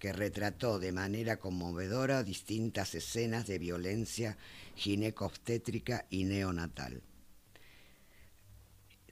que 0.04 0.12
retrató 0.12 0.80
de 0.80 0.92
manera 0.92 1.38
conmovedora 1.38 2.24
distintas 2.24 2.94
escenas 2.94 3.48
de 3.48 3.58
violencia 3.58 4.38
ginecobstétrica 4.76 6.08
y 6.10 6.26
neonatal. 6.26 7.02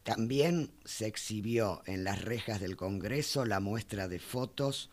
También 0.03 0.69
se 0.83 1.07
exhibió 1.07 1.81
en 1.85 2.03
las 2.03 2.21
rejas 2.21 2.59
del 2.59 2.75
Congreso 2.75 3.45
la 3.45 3.61
muestra 3.61 4.09
de 4.09 4.19
fotos, 4.19 4.89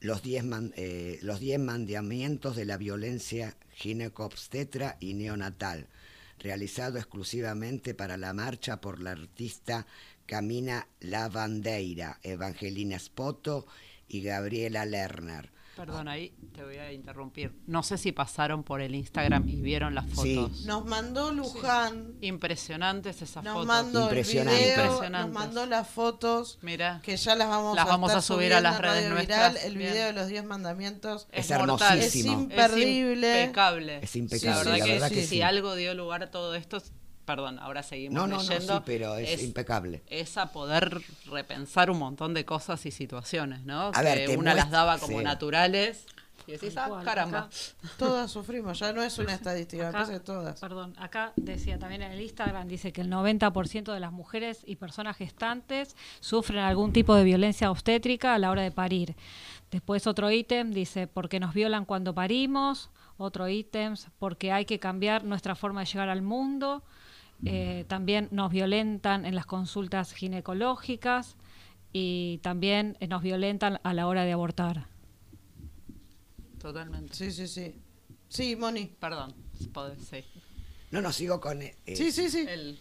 los 0.00 0.22
10 0.22 0.46
eh, 0.76 1.18
los 1.20 1.40
diez 1.40 1.60
mandamientos 1.60 2.56
de 2.56 2.64
la 2.64 2.78
violencia 2.78 3.58
ginecobstetra 3.72 4.96
y 4.98 5.12
neonatal, 5.12 5.88
realizado 6.38 6.96
exclusivamente 6.96 7.92
para 7.92 8.16
la 8.16 8.32
marcha 8.32 8.80
por 8.80 9.02
la 9.02 9.10
artista 9.10 9.86
Camina 10.24 10.86
Lavandeira, 11.00 12.18
Evangelina 12.22 12.98
Spoto 12.98 13.66
y 14.10 14.22
Gabriela 14.22 14.84
Lerner. 14.84 15.50
Perdón, 15.76 16.08
ahí 16.08 16.34
te 16.54 16.62
voy 16.62 16.76
a 16.76 16.92
interrumpir. 16.92 17.52
No 17.66 17.82
sé 17.82 17.96
si 17.96 18.12
pasaron 18.12 18.64
por 18.64 18.82
el 18.82 18.94
Instagram 18.94 19.48
y 19.48 19.62
vieron 19.62 19.94
las 19.94 20.04
fotos. 20.10 20.66
Nos 20.66 20.84
mandó 20.84 21.32
Luján. 21.32 22.16
Impresionantes 22.20 23.22
esas 23.22 23.42
nos 23.44 23.54
fotos. 23.54 23.66
Mandó 23.66 24.02
Impresionante. 24.02 24.74
El 24.74 24.80
video, 24.88 25.08
nos 25.10 25.30
mandó 25.30 25.64
las 25.64 25.88
fotos. 25.88 26.58
Mira. 26.60 27.00
Que 27.02 27.16
ya 27.16 27.34
las 27.34 27.48
vamos, 27.48 27.76
las 27.76 27.86
a, 27.86 27.88
vamos 27.88 28.12
a 28.12 28.20
subir 28.20 28.52
a 28.52 28.60
las 28.60 28.78
redes 28.78 29.04
Viral, 29.04 29.14
nuestras. 29.14 29.64
el 29.64 29.78
Bien. 29.78 29.92
video 29.92 30.06
de 30.08 30.12
los 30.12 30.26
10 30.28 30.44
mandamientos. 30.44 31.28
Es, 31.32 31.46
Es 31.46 31.50
hermosísimo. 31.52 32.32
Es 32.34 32.38
imperdible. 32.42 33.30
Es 33.40 33.46
impecable. 33.46 33.98
Es 34.02 34.16
impecable, 34.16 34.50
La 34.50 34.58
verdad, 34.64 34.78
la 34.80 34.84
que, 34.84 34.92
verdad 34.92 35.08
si, 35.08 35.14
que 35.14 35.22
si 35.22 35.26
sí. 35.28 35.42
algo 35.42 35.74
dio 35.76 35.94
lugar 35.94 36.22
a 36.24 36.30
todo 36.30 36.54
esto, 36.56 36.76
es- 36.76 36.92
perdón, 37.24 37.58
ahora 37.58 37.82
seguimos 37.82 38.14
No, 38.14 38.26
no, 38.26 38.36
no, 38.36 38.42
leyendo. 38.42 38.76
sí, 38.78 38.82
pero 38.86 39.16
es 39.16 39.42
impecable. 39.42 40.02
Es 40.08 40.36
a 40.36 40.52
poder 40.52 41.00
repensar 41.26 41.90
un 41.90 41.98
montón 41.98 42.34
de 42.34 42.44
cosas 42.44 42.84
y 42.86 42.90
situaciones, 42.90 43.62
¿no? 43.64 43.88
A 43.88 43.92
que 43.92 44.02
ver, 44.02 44.38
una 44.38 44.54
las 44.54 44.70
daba 44.70 44.98
como 44.98 45.18
sí. 45.18 45.24
naturales 45.24 46.06
y 46.46 46.52
decís, 46.52 46.76
ah, 46.78 46.86
cual, 46.88 47.04
caramba. 47.04 47.38
acá. 47.40 47.50
Todas 47.98 48.30
sufrimos, 48.30 48.78
ya 48.78 48.92
no 48.92 49.02
es 49.02 49.16
una 49.18 49.34
estadística, 49.34 49.90
Acá- 49.90 50.18
todas. 50.20 50.58
Perdón, 50.58 50.94
acá 50.98 51.32
decía 51.36 51.78
también 51.78 52.02
en 52.02 52.12
el 52.12 52.20
Instagram, 52.20 52.66
dice 52.66 52.92
que 52.92 53.02
el 53.02 53.10
90% 53.10 53.92
de 53.92 54.00
las 54.00 54.10
mujeres 54.10 54.62
y 54.66 54.76
personas 54.76 55.16
gestantes 55.16 55.94
sufren 56.18 56.60
algún 56.60 56.92
tipo 56.92 57.14
de 57.14 57.22
violencia 57.24 57.70
obstétrica 57.70 58.34
a 58.34 58.38
la 58.38 58.50
hora 58.50 58.62
de 58.62 58.70
parir. 58.72 59.14
Después 59.70 60.06
otro 60.08 60.30
ítem 60.32 60.72
dice, 60.72 61.06
porque 61.06 61.38
nos 61.38 61.54
violan 61.54 61.84
cuando 61.84 62.14
parimos. 62.14 62.90
Otro 63.18 63.46
ítem, 63.48 63.94
porque 64.18 64.50
hay 64.50 64.64
que 64.64 64.78
cambiar 64.80 65.24
nuestra 65.24 65.54
forma 65.54 65.80
de 65.80 65.86
llegar 65.86 66.08
al 66.08 66.22
mundo. 66.22 66.82
Eh, 67.44 67.84
también 67.88 68.28
nos 68.32 68.50
violentan 68.52 69.24
en 69.24 69.34
las 69.34 69.46
consultas 69.46 70.12
ginecológicas 70.12 71.36
y 71.92 72.38
también 72.42 72.96
eh, 73.00 73.06
nos 73.08 73.22
violentan 73.22 73.80
a 73.82 73.94
la 73.94 74.06
hora 74.06 74.24
de 74.24 74.32
abortar. 74.32 74.86
Totalmente. 76.58 77.14
Sí, 77.14 77.30
sí, 77.32 77.48
sí. 77.48 77.74
Sí, 78.28 78.56
Moni. 78.56 78.86
Perdón, 79.00 79.34
podés- 79.72 79.98
sí. 79.98 80.24
No, 80.90 81.00
no, 81.00 81.12
sigo 81.12 81.40
con... 81.40 81.62
eh, 81.62 81.74
Sí, 81.86 82.12
sí, 82.12 82.28
sí. 82.28 82.44
El- 82.48 82.78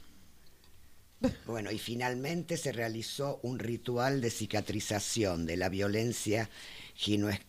Bueno, 1.45 1.71
y 1.71 1.79
finalmente 1.79 2.55
se 2.55 2.71
realizó 2.71 3.39
un 3.43 3.59
ritual 3.59 4.21
de 4.21 4.29
cicatrización 4.29 5.45
de 5.45 5.57
la 5.57 5.67
violencia 5.67 6.49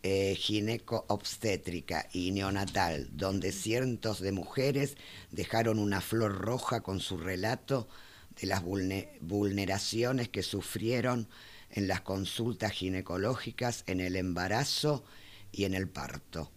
eh, 0.03 0.35
gineco-obstétrica 0.37 2.09
y 2.13 2.33
neonatal, 2.33 3.09
donde 3.13 3.53
cientos 3.53 4.21
de 4.21 4.33
mujeres 4.33 4.97
dejaron 5.31 5.79
una 5.79 6.01
flor 6.01 6.33
roja 6.39 6.81
con 6.81 6.99
su 6.99 7.17
relato 7.17 7.89
de 8.41 8.49
las 8.49 8.65
vulne- 8.65 9.09
vulneraciones 9.21 10.29
que 10.29 10.43
sufrieron 10.43 11.29
en 11.71 11.87
las 11.87 12.01
consultas 12.01 12.73
ginecológicas, 12.73 13.85
en 13.87 14.01
el 14.01 14.17
embarazo 14.17 15.05
y 15.53 15.65
en 15.65 15.75
el 15.75 15.89
parto. 15.89 16.51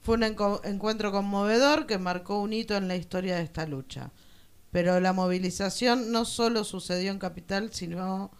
Fue 0.00 0.16
un 0.16 0.22
encuentro 0.24 1.10
conmovedor 1.10 1.86
que 1.86 1.98
marcó 1.98 2.40
un 2.40 2.52
hito 2.52 2.76
en 2.76 2.86
la 2.86 2.96
historia 2.96 3.36
de 3.36 3.42
esta 3.42 3.66
lucha. 3.66 4.12
Pero 4.72 4.98
la 5.00 5.12
movilización 5.12 6.10
no 6.10 6.24
solo 6.24 6.64
sucedió 6.64 7.12
en 7.12 7.18
Capital, 7.18 7.72
sino 7.72 8.32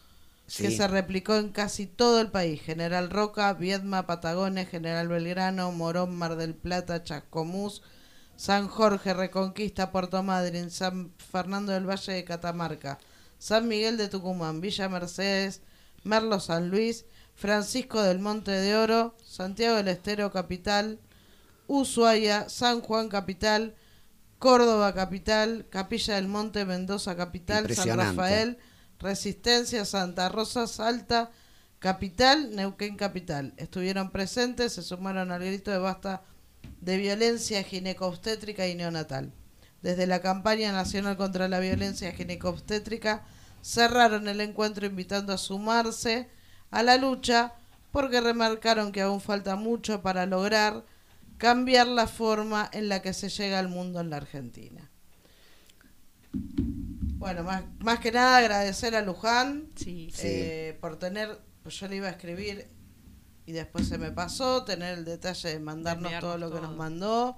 que 0.57 0.71
se 0.71 0.89
replicó 0.89 1.37
en 1.37 1.51
casi 1.51 1.87
todo 1.87 2.21
el 2.21 2.31
país. 2.31 2.61
General 2.63 3.11
Roca, 3.11 3.53
Viedma, 3.53 4.07
Patagones, 4.07 4.69
General 4.69 5.07
Belgrano, 5.09 5.71
Morón, 5.73 6.17
Mar 6.17 6.37
del 6.37 6.55
Plata, 6.55 7.05
Chascomús, 7.05 7.83
San 8.37 8.67
Jorge, 8.67 9.15
Reconquista, 9.15 9.93
Puerto 9.93 10.23
Madryn, 10.23 10.71
San 10.71 11.13
Fernando 11.19 11.73
del 11.73 11.89
Valle 11.89 12.15
de 12.15 12.25
Catamarca, 12.25 12.99
San 13.39 13.69
Miguel 13.69 13.97
de 13.97 14.09
Tucumán, 14.09 14.61
Villa 14.61 14.89
Mercedes, 14.89 15.61
Merlo 16.03 16.41
San 16.41 16.71
Luis, 16.71 17.05
Francisco 17.35 18.03
del 18.03 18.19
Monte 18.19 18.53
de 18.53 18.77
Oro, 18.77 19.15
Santiago 19.25 19.77
del 19.77 19.89
Estero 19.89 20.33
Capital, 20.33 20.99
Ushuaia, 21.67 22.49
San 22.49 22.81
Juan 22.81 23.09
Capital, 23.09 23.75
Córdoba 24.43 24.93
Capital, 24.93 25.67
Capilla 25.71 26.17
del 26.17 26.27
Monte, 26.27 26.65
Mendoza 26.65 27.15
Capital, 27.15 27.73
San. 27.73 27.97
Rafael, 27.97 28.59
Resistencia, 28.99 29.85
Santa 29.85 30.29
Rosa, 30.29 30.67
Salta, 30.67 31.31
Capital, 31.79 32.51
Neuquén 32.51 32.97
Capital. 32.97 33.55
Estuvieron 33.57 34.11
presentes, 34.11 34.73
se 34.73 34.83
sumaron 34.83 35.31
al 35.31 35.45
grito 35.45 35.71
de 35.71 35.79
basta 35.79 36.25
de 36.81 36.97
violencia 36.97 37.63
ginecobstétrica 37.63 38.67
y 38.67 38.75
neonatal. 38.75 39.33
Desde 39.81 40.09
la 40.09 40.21
campaña 40.21 40.73
nacional 40.73 41.17
contra 41.17 41.47
la 41.47 41.61
violencia 41.61 42.11
ginecobstétrica 42.11 43.23
cerraron 43.63 44.27
el 44.27 44.41
encuentro 44.41 44.87
invitando 44.87 45.33
a 45.33 45.39
sumarse 45.39 46.29
a 46.73 46.83
la 46.83 46.97
lucha 46.97 47.53
porque 47.93 48.21
remarcaron 48.21 48.91
que 48.91 49.03
aún 49.03 49.21
falta 49.21 49.55
mucho 49.55 50.03
para 50.03 50.27
lograr 50.27 50.85
cambiar 51.43 51.89
la 51.89 52.07
forma 52.07 52.71
en 52.73 52.89
la 52.89 53.03
que 53.03 53.13
se 53.13 53.29
llega 53.29 53.59
al 53.59 53.69
mundo 53.69 53.99
en 54.01 54.11
la 54.11 54.19
Argentina. 54.19 54.89
Bueno, 56.33 57.43
más, 57.43 57.65
más 57.81 57.99
que 57.99 58.13
nada 58.13 58.37
agradecer 58.39 58.95
a 58.95 59.03
Luján 59.03 59.71
Sí. 59.75 60.11
eh, 60.23 60.79
por 60.81 60.99
tener, 61.01 61.37
pues 61.65 61.79
yo 61.81 61.89
le 61.89 61.97
iba 61.97 62.07
a 62.07 62.11
escribir 62.13 62.69
y 63.45 63.53
después 63.53 63.89
se 63.89 63.99
me 63.99 64.13
pasó, 64.13 64.65
tener 64.65 64.99
el 64.99 65.05
detalle 65.05 65.49
de 65.49 65.59
mandarnos 65.59 66.05
enviarnos 66.13 66.31
todo 66.31 66.39
lo 66.39 66.55
que 66.55 66.61
nos 66.65 66.77
mandó, 66.77 67.37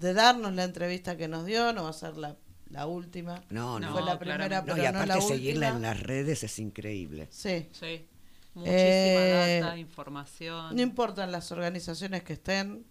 de 0.00 0.14
darnos 0.14 0.52
la 0.54 0.64
entrevista 0.64 1.16
que 1.16 1.28
nos 1.28 1.46
dio, 1.46 1.72
no 1.72 1.84
va 1.84 1.90
a 1.90 1.92
ser 1.92 2.16
la, 2.16 2.36
la 2.70 2.86
última. 2.86 3.40
No, 3.50 3.78
no. 3.78 3.92
Fue 3.92 4.02
la 4.02 4.14
No, 4.14 4.18
primera, 4.18 4.48
claramente. 4.48 4.70
No, 4.72 4.74
pero 4.76 4.88
y 4.88 4.92
no 4.92 4.98
aparte 4.98 5.14
la 5.14 5.20
seguirla 5.36 5.66
última. 5.68 5.76
en 5.76 5.94
las 5.96 6.02
redes 6.04 6.42
es 6.42 6.58
increíble. 6.58 7.28
Sí. 7.30 7.68
Sí. 7.72 8.08
Muchísima 8.54 8.76
Eh, 8.76 9.60
data, 9.62 9.76
información. 9.78 10.74
No 10.76 10.82
importan 10.82 11.32
las 11.32 11.50
organizaciones 11.52 12.22
que 12.24 12.34
estén, 12.34 12.84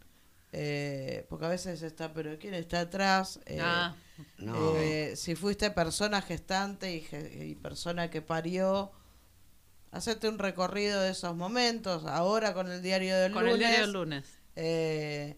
eh, 0.54 1.26
porque 1.30 1.45
a 1.45 1.49
veces 1.49 1.82
está, 1.82 2.14
pero 2.14 2.38
¿quién 2.39 2.54
está 2.54 2.82
atrás? 2.82 3.39
Eh, 3.47 3.60
Ah, 3.62 3.95
No. 4.38 4.76
eh, 4.78 5.16
si 5.16 5.34
fuiste 5.36 5.72
persona 5.72 6.22
gestante 6.22 6.93
y, 6.95 7.01
ge- 7.01 7.47
y 7.47 7.56
persona 7.56 8.10
que 8.12 8.22
parió, 8.22 8.91
hacete 9.91 10.30
un 10.30 10.38
recorrido 10.39 11.01
de 11.01 11.10
esos 11.12 11.36
momentos, 11.36 12.06
ahora 12.06 12.54
con 12.54 12.72
el 12.72 12.82
diario 12.82 13.18
del 13.18 13.32
con 13.34 13.43
lunes. 13.43 13.54
el 13.56 13.60
diario 13.60 13.82
del 13.82 13.91
lunes. 13.91 14.26
eh, 14.56 15.36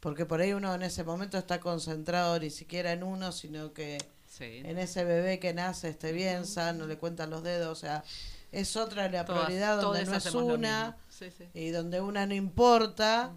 porque 0.00 0.26
por 0.26 0.40
ahí 0.40 0.52
uno 0.52 0.74
en 0.74 0.82
ese 0.82 1.02
momento 1.02 1.38
está 1.38 1.58
concentrado 1.58 2.38
ni 2.38 2.50
siquiera 2.50 2.92
en 2.92 3.02
uno, 3.02 3.32
sino 3.32 3.72
que 3.72 3.98
Sí. 4.28 4.60
en 4.64 4.78
ese 4.78 5.04
bebé 5.04 5.40
que 5.40 5.52
nace 5.54 5.88
esté 5.88 6.12
bien, 6.12 6.44
sano, 6.46 6.86
le 6.86 6.98
cuentan 6.98 7.30
los 7.30 7.42
dedos, 7.42 7.76
o 7.76 7.80
sea, 7.80 8.04
es 8.52 8.76
otra 8.76 9.08
la 9.08 9.24
Todas- 9.24 9.46
prioridad 9.46 9.80
donde 9.80 10.04
no 10.04 10.14
es 10.14 10.26
una 10.34 10.84
mismo. 10.84 10.94
Sí, 11.08 11.30
sí. 11.36 11.44
y 11.54 11.70
donde 11.70 12.00
una 12.00 12.26
no 12.26 12.34
importa, 12.34 13.32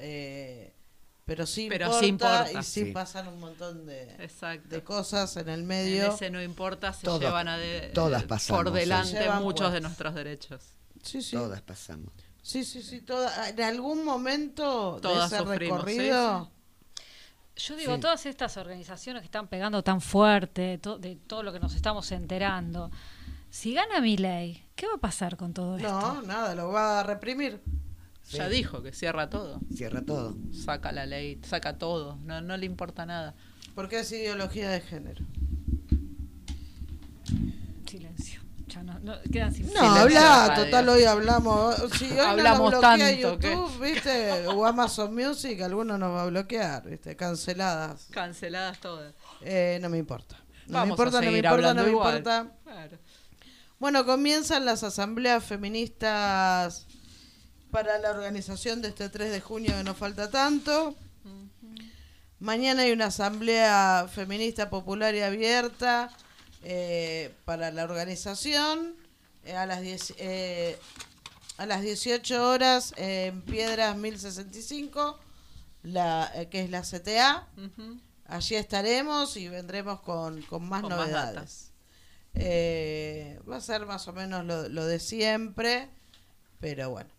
eh, 0.00 0.74
pero 1.24 1.44
sí 1.46 1.66
Pero 1.68 1.86
importa, 1.86 2.00
sí 2.00 2.06
importa. 2.08 2.52
y 2.52 2.62
sí, 2.62 2.84
Sí. 2.86 2.92
pasan 2.92 3.28
un 3.28 3.38
montón 3.40 3.84
de, 3.86 4.16
cosas 4.84 5.36
en 5.36 5.48
el 5.50 5.60
En 5.60 5.66
medio. 5.66 6.14
ese 6.14 6.30
no 6.30 6.42
importa, 6.42 6.92
se 6.94 7.04
Todo- 7.04 7.20
llevan 7.20 7.48
a 7.48 7.58
de- 7.58 7.90
todas 7.94 8.22
eh, 8.22 8.26
pasamos, 8.26 8.64
por 8.64 8.72
delante 8.72 9.30
muchos 9.40 9.72
de 9.72 9.80
nuestros 9.80 10.14
derechos. 10.14 10.62
Sí, 11.02 11.20
sí. 11.22 11.36
Todas 11.36 11.60
pasamos. 11.62 12.12
Sí, 12.42 12.64
sí, 12.64 12.82
sí, 12.82 13.02
toda, 13.02 13.50
en 13.50 13.60
algún 13.62 14.04
momento 14.04 14.98
Todas 15.02 15.30
de 15.30 15.36
ese 15.36 15.44
sufrimos, 15.44 15.80
sí, 15.84 15.86
recorrido, 15.98 16.50
Yo 17.56 17.76
digo, 17.76 17.94
Sí. 17.96 18.00
todas 18.00 18.24
estas 18.24 18.56
organizaciones 18.56 19.20
que 19.22 19.26
están 19.26 19.48
pegando 19.48 19.82
tan 19.82 20.00
fuerte, 20.00 20.78
to- 20.78 20.96
de 20.98 21.16
todo 21.16 21.42
lo 21.42 21.52
que 21.52 21.58
nos 21.60 21.74
estamos 21.74 22.10
enterando, 22.12 22.90
Si 23.50 23.72
gana 23.72 24.00
mi 24.02 24.16
ley, 24.18 24.62
¿qué 24.76 24.86
va 24.86 24.94
a 24.96 24.98
pasar 24.98 25.36
con 25.38 25.52
todo 25.54 25.76
esto? 25.78 25.88
No, 25.90 26.20
nada, 26.22 26.54
lo 26.54 26.68
va 26.70 27.00
a 27.00 27.02
reprimir. 27.02 27.62
Ya 28.30 28.48
dijo 28.48 28.82
que 28.82 28.92
cierra 28.92 29.30
todo. 29.30 29.60
Cierra 29.74 30.02
todo. 30.02 30.36
Saca 30.52 30.92
la 30.92 31.06
ley, 31.06 31.40
saca 31.44 31.78
todo. 31.78 32.16
No, 32.24 32.40
no 32.40 32.56
le 32.56 32.66
importa 32.66 33.06
nada. 33.06 33.34
Porque 33.74 34.00
es 34.00 34.12
ideología 34.12 34.68
de 34.70 34.80
género. 34.80 35.24
Silencio. 37.88 38.40
Ya 38.66 38.82
no, 38.82 38.98
no- 38.98 39.14
quedan 39.32 39.54
sin 39.54 39.72
No, 39.72 39.80
habla, 39.80 40.52
total, 40.54 40.88
hoy 40.90 41.04
hablamos. 41.04 41.74
Si 41.98 42.04
hoy 42.10 42.18
Hablamos 42.18 42.70
nos 42.72 42.80
bloquea 42.80 42.98
tanto 42.98 43.38
que- 43.38 43.50
YouTube, 43.50 43.80
¿viste? 43.82 44.46
O 44.48 44.66
Amazon 44.66 45.14
Music, 45.14 45.60
alguno 45.62 45.96
nos 45.96 46.10
va 46.10 46.24
a 46.24 46.26
bloquear, 46.26 46.86
¿viste? 46.86 47.16
Canceladas. 47.16 48.08
Canceladas 48.10 48.78
todas. 48.78 49.14
Eh, 49.40 49.78
no 49.80 49.88
me 49.88 49.96
importa. 49.96 50.36
No 50.66 50.80
me 50.80 50.84
a 50.84 50.86
importa, 50.88 51.22
no 51.22 51.30
me 51.30 51.38
importa, 51.38 51.72
no 51.74 51.82
me 51.82 51.88
igual. 51.90 52.18
importa. 52.18 52.52
Claro. 52.64 52.98
Bueno, 53.78 54.04
comienzan 54.04 54.66
las 54.66 54.82
asambleas 54.84 55.42
feministas 55.44 56.87
para 57.70 57.98
la 57.98 58.10
organización 58.10 58.82
de 58.82 58.88
este 58.88 59.08
3 59.08 59.30
de 59.30 59.40
junio 59.40 59.72
que 59.76 59.84
no 59.84 59.94
falta 59.94 60.30
tanto. 60.30 60.94
Mañana 62.40 62.82
hay 62.82 62.92
una 62.92 63.06
asamblea 63.06 64.08
feminista 64.12 64.70
popular 64.70 65.14
y 65.14 65.20
abierta 65.20 66.10
eh, 66.62 67.34
para 67.44 67.70
la 67.72 67.84
organización 67.84 68.94
eh, 69.44 69.56
a, 69.56 69.66
las 69.66 69.80
10, 69.80 70.14
eh, 70.18 70.78
a 71.56 71.66
las 71.66 71.82
18 71.82 72.48
horas 72.48 72.92
en 72.96 73.40
Piedras 73.42 73.96
1065, 73.96 75.18
la, 75.82 76.30
eh, 76.34 76.48
que 76.48 76.60
es 76.62 76.70
la 76.70 76.82
CTA. 76.82 77.48
Allí 78.26 78.56
estaremos 78.56 79.36
y 79.36 79.48
vendremos 79.48 80.00
con, 80.00 80.42
con 80.42 80.68
más 80.68 80.82
Con 80.82 80.90
novedades. 80.90 81.72
va 82.36 83.56
a 83.56 83.60
ser 83.60 83.86
más 83.86 84.06
o 84.06 84.12
menos 84.12 84.44
lo, 84.44 84.68
lo 84.68 84.84
de 84.84 85.00
siempre, 85.00 85.88
pero 86.60 86.90
bueno. 86.90 87.17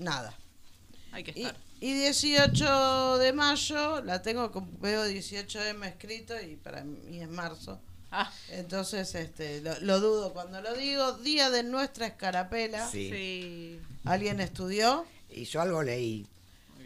Nada. 0.00 0.34
Hay 1.12 1.22
que 1.24 1.32
Y, 1.34 1.42
estar. 1.44 1.56
y 1.80 1.92
18 1.94 3.18
de 3.18 3.32
mayo, 3.32 4.02
la 4.02 4.22
tengo, 4.22 4.50
como 4.50 4.68
veo 4.80 5.06
18M 5.06 5.86
escrito 5.86 6.34
y 6.40 6.56
para 6.56 6.82
mí 6.84 7.20
es 7.20 7.28
marzo. 7.28 7.80
Ah, 8.12 8.32
Entonces, 8.48 9.14
este, 9.14 9.60
lo, 9.60 9.78
lo 9.80 10.00
dudo 10.00 10.32
cuando 10.32 10.60
lo 10.60 10.74
digo. 10.74 11.12
Día 11.18 11.48
de 11.50 11.62
nuestra 11.62 12.06
escarapela. 12.08 12.88
Sí. 12.90 13.08
sí. 13.10 13.80
¿Alguien 14.04 14.40
estudió? 14.40 15.06
Y 15.30 15.44
yo 15.44 15.60
algo 15.62 15.82
leí. 15.84 16.26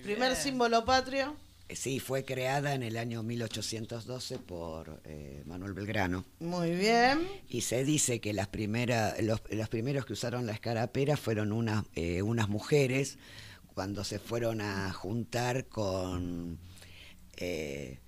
Primer 0.02 0.32
bien. 0.32 0.42
símbolo 0.42 0.84
patrio. 0.84 1.34
Eh, 1.68 1.76
Sí, 1.76 1.98
fue 1.98 2.24
creada 2.24 2.74
en 2.74 2.82
el 2.82 2.96
año 2.96 3.22
1812 3.22 4.38
por 4.38 5.00
eh, 5.04 5.42
Manuel 5.46 5.72
Belgrano. 5.72 6.24
Muy 6.40 6.72
bien. 6.72 7.26
Y 7.48 7.62
se 7.62 7.84
dice 7.84 8.20
que 8.20 8.32
las 8.34 8.48
primeras, 8.48 9.20
los, 9.22 9.40
los 9.50 9.68
primeros 9.68 10.04
que 10.04 10.12
usaron 10.12 10.46
la 10.46 10.52
escarapela 10.52 11.16
fueron 11.16 11.52
unas, 11.52 11.84
eh, 11.94 12.20
unas 12.22 12.48
mujeres 12.48 13.18
cuando 13.74 14.04
se 14.04 14.18
fueron 14.18 14.60
a 14.60 14.92
juntar 14.92 15.66
con, 15.66 16.60
eh, 17.38 17.98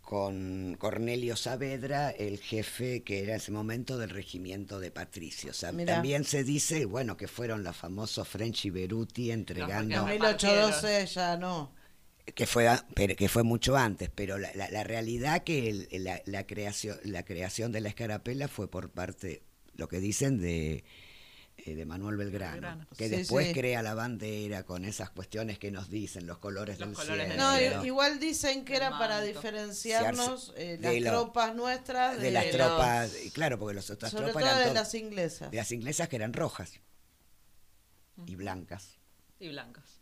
con 0.00 0.74
Cornelio 0.78 1.36
Saavedra, 1.36 2.10
el 2.10 2.38
jefe 2.38 3.02
que 3.04 3.20
era 3.22 3.32
en 3.32 3.36
ese 3.36 3.52
momento 3.52 3.96
del 3.96 4.10
regimiento 4.10 4.80
de 4.80 4.90
patricios. 4.90 5.56
O 5.56 5.60
sea, 5.60 5.72
Mirá. 5.72 5.94
también 5.94 6.24
se 6.24 6.42
dice, 6.42 6.84
bueno, 6.84 7.16
que 7.16 7.28
fueron 7.28 7.62
los 7.62 7.76
famosos 7.76 8.26
French 8.26 8.64
y 8.64 8.70
Beruti 8.70 9.30
entregando 9.30 10.00
porque- 10.00 10.14
1812 10.14 11.06
ya 11.06 11.36
no. 11.36 11.78
Que 12.34 12.46
fue 12.46 12.68
a- 12.68 12.86
pero 12.94 13.14
que 13.16 13.28
fue 13.28 13.42
mucho 13.42 13.76
antes 13.76 14.10
pero 14.14 14.38
la, 14.38 14.50
la- 14.54 14.70
la 14.70 14.84
realidad 14.84 15.42
que 15.44 15.68
el- 15.70 15.88
la, 16.04 16.20
la 16.26 16.46
creación 16.46 16.98
la 17.04 17.24
creación 17.24 17.72
de 17.72 17.80
la 17.80 17.88
escarapela 17.88 18.48
fue 18.48 18.70
por 18.70 18.90
parte 18.90 19.42
lo 19.74 19.88
que 19.88 20.00
dicen 20.00 20.40
de 20.40 20.84
eh, 21.62 21.74
de 21.74 21.84
Manuel 21.84 22.16
Belgrano, 22.16 22.52
Belgrano. 22.54 22.86
que 22.96 23.08
Sí, 23.10 23.16
después 23.16 23.48
sí. 23.48 23.52
crea 23.52 23.82
la 23.82 23.92
bandera 23.92 24.62
con 24.64 24.86
esas 24.86 25.10
cuestiones 25.10 25.58
que 25.58 25.70
nos 25.70 25.90
dicen 25.90 26.26
los 26.26 26.38
colores 26.38 26.78
Los 26.78 26.88
del 26.88 26.96
colores 26.96 27.26
cielo 27.34 27.76
No, 27.76 27.84
igual 27.84 28.18
dicen 28.18 28.64
que 28.64 28.76
El 28.76 28.82
era 28.82 28.98
para 28.98 29.20
diferenciarnos 29.20 30.54
eh, 30.56 30.78
las 30.80 30.92
de 30.92 31.00
lo- 31.00 31.10
tropas 31.10 31.54
nuestras 31.54 32.16
de, 32.16 32.22
de, 32.22 32.30
las 32.30 32.46
los- 32.46 32.54
tropas 32.56 33.12
claro 33.34 33.58
porque 33.58 33.74
las 33.74 33.90
otras 33.90 34.10
sobre 34.10 34.24
tropas 34.32 34.42
todo 34.44 34.56
eran 34.58 34.68
de 34.68 34.74
las 34.74 34.94
inglesas. 34.94 35.50
de 35.50 35.56
las 35.58 35.70
inglesas 35.70 36.08
que 36.08 36.16
eran 36.16 36.32
rojas 36.32 36.72
y 38.26 38.36
blancas 38.36 38.98
Y 39.38 39.48
blancas. 39.48 39.99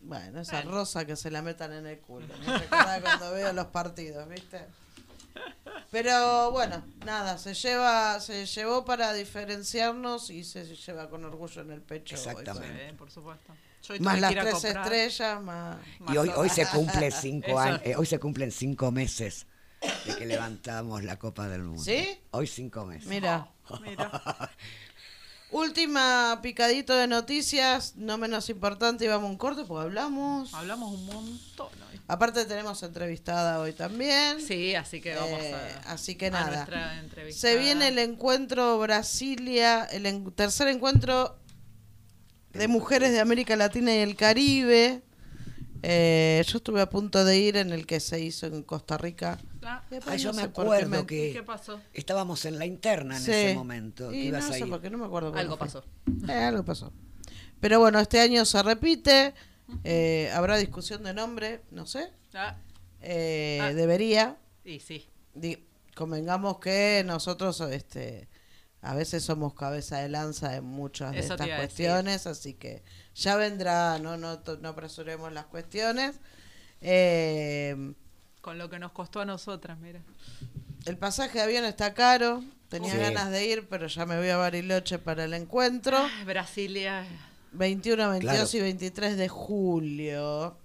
Bueno, 0.00 0.40
esa 0.40 0.56
Bueno. 0.62 0.70
rosa 0.72 1.04
que 1.04 1.16
se 1.16 1.30
la 1.30 1.42
metan 1.42 1.72
en 1.72 1.86
el 1.86 1.98
culo. 1.98 2.26
Me 2.46 2.58
recuerda 2.58 3.00
cuando 3.00 3.30
veo 3.34 3.52
los 3.52 3.66
partidos, 3.66 4.28
¿viste? 4.28 4.64
Pero 5.90 6.50
bueno, 6.50 6.82
nada, 7.04 7.38
se 7.38 7.54
lleva, 7.54 8.20
se 8.20 8.44
llevó 8.46 8.84
para 8.84 9.12
diferenciarnos 9.14 10.30
y 10.30 10.44
se 10.44 10.64
lleva 10.76 11.08
con 11.08 11.24
orgullo 11.24 11.62
en 11.62 11.70
el 11.72 11.80
pecho. 11.82 12.14
hoy, 12.16 12.20
Exactamente. 12.20 12.88
Sí, 12.90 12.94
por 12.96 13.10
supuesto. 13.10 13.52
Más 14.00 14.20
las 14.20 14.32
tres 14.32 14.52
comprar. 14.54 14.76
estrellas, 14.84 15.40
más... 15.42 15.76
y 16.12 16.16
hoy 16.16 16.30
hoy 16.36 16.48
se 16.50 16.66
cumple 16.66 17.10
cinco 17.12 17.58
años 17.58 17.80
eh, 17.84 17.94
hoy 17.96 18.04
se 18.06 18.18
cumplen 18.18 18.50
cinco 18.50 18.90
meses 18.90 19.46
de 20.04 20.16
que 20.16 20.26
levantamos 20.26 21.04
la 21.04 21.16
Copa 21.18 21.48
del 21.48 21.62
Mundo 21.62 21.82
¿Sí? 21.82 22.20
hoy 22.32 22.46
cinco 22.48 22.84
meses 22.84 23.06
Mira, 23.08 23.48
Mira. 23.80 24.50
Última 25.50 26.38
picadito 26.42 26.94
de 26.94 27.06
noticias, 27.06 27.94
no 27.96 28.18
menos 28.18 28.48
importante, 28.50 29.04
y 29.04 29.08
vamos 29.08 29.30
un 29.30 29.36
corte 29.38 29.64
porque 29.64 29.84
hablamos. 29.84 30.52
Hablamos 30.54 30.92
un 30.94 31.06
montón 31.06 31.68
hoy. 31.90 32.00
Aparte 32.06 32.44
tenemos 32.44 32.82
entrevistada 32.82 33.58
hoy 33.60 33.72
también. 33.72 34.40
Sí, 34.40 34.74
así 34.74 35.00
que 35.00 35.14
vamos 35.14 35.40
Eh, 35.42 35.54
a. 35.86 35.92
así 35.92 36.14
que 36.14 36.26
a 36.28 36.30
nada. 36.30 36.68
Se 37.30 37.56
viene 37.58 37.88
el 37.88 37.98
encuentro 37.98 38.78
Brasilia, 38.78 39.84
el 39.84 40.06
en- 40.06 40.30
tercer 40.32 40.68
encuentro 40.68 41.38
de 42.52 42.66
mujeres 42.68 43.12
de 43.12 43.20
América 43.20 43.56
Latina 43.56 43.94
y 43.94 43.98
el 43.98 44.16
Caribe. 44.16 45.02
Eh, 45.82 46.42
yo 46.46 46.58
estuve 46.58 46.80
a 46.80 46.88
punto 46.90 47.24
de 47.24 47.38
ir 47.38 47.56
en 47.56 47.72
el 47.72 47.86
que 47.86 48.00
se 48.00 48.18
hizo 48.20 48.46
en 48.46 48.62
Costa 48.62 48.96
Rica. 48.98 49.38
Ah, 49.70 49.82
Ah, 50.06 50.16
yo 50.16 50.30
no 50.32 50.36
me 50.36 50.42
acuerdo 50.44 50.88
me- 50.88 51.06
que 51.06 51.32
¿Qué 51.32 51.42
pasó? 51.42 51.80
estábamos 51.92 52.44
en 52.46 52.58
la 52.58 52.64
interna 52.66 53.16
en 53.16 53.22
Sí. 53.22 53.30
ese 53.32 53.54
momento. 53.54 54.10
que 54.10 54.16
Y 54.16 54.26
ibas 54.28 54.44
no 54.44 54.50
a 54.50 54.52
sé 54.54 54.58
ir. 54.60 54.68
por 54.70 54.80
qué, 54.80 54.88
no 54.90 54.98
me 54.98 55.04
acuerdo. 55.06 55.30
cuándo 55.32 55.52
Algo 55.52 55.56
fue. 55.58 55.66
pasó. 55.66 55.84
Eh, 56.28 56.32
algo 56.44 56.64
pasó. 56.64 56.92
Pero 57.60 57.78
bueno, 57.80 57.98
este 58.00 58.20
año 58.20 58.44
se 58.44 58.62
repite. 58.62 59.34
eh, 59.84 60.30
habrá 60.34 60.56
discusión 60.56 61.02
de 61.02 61.12
nombre, 61.12 61.60
no 61.70 61.84
sé. 61.86 62.10
Ah, 62.32 62.56
Eh, 63.02 63.58
Ah. 63.60 63.72
Debería. 63.74 64.38
y 64.64 64.80
sí. 64.80 65.06
Di- 65.34 65.66
convengamos 65.94 66.58
que 66.58 67.02
nosotros 67.06 67.60
este 67.60 68.28
a 68.80 68.94
veces 68.94 69.22
somos 69.24 69.52
cabeza 69.54 69.98
de 69.98 70.08
lanza 70.08 70.56
en 70.56 70.64
muchas 70.64 71.12
de 71.12 71.18
Eso 71.18 71.34
estas 71.34 71.48
cuestiones, 71.58 72.26
así 72.26 72.54
que 72.54 72.82
ya 73.14 73.36
vendrá, 73.36 73.98
no 73.98 74.16
no, 74.16 74.40
no 74.60 74.68
apresuremos 74.70 75.32
las 75.32 75.44
cuestiones. 75.46 76.18
Eh, 76.80 77.92
Con 78.48 78.56
lo 78.56 78.70
que 78.70 78.78
nos 78.78 78.92
costó 78.92 79.20
a 79.20 79.26
nosotras, 79.26 79.76
mira. 79.78 80.00
el 80.86 80.96
pasaje 80.96 81.36
de 81.36 81.44
avión 81.44 81.66
está 81.66 81.92
caro, 81.92 82.42
tenía 82.70 82.92
Sí. 82.92 82.96
ganas 82.98 83.30
de 83.30 83.44
ir, 83.44 83.68
pero 83.68 83.88
ya 83.88 84.06
me 84.06 84.16
voy 84.16 84.30
a 84.30 84.38
Bariloche 84.38 84.98
para 84.98 85.24
el 85.24 85.34
encuentro. 85.34 85.98
Ay, 85.98 86.24
Brasilia. 86.24 87.04
21, 87.52 88.08
22 88.08 88.34
Claro. 88.36 88.48
y 88.56 88.60
23 88.62 89.18
de 89.18 89.28
julio. 89.28 90.56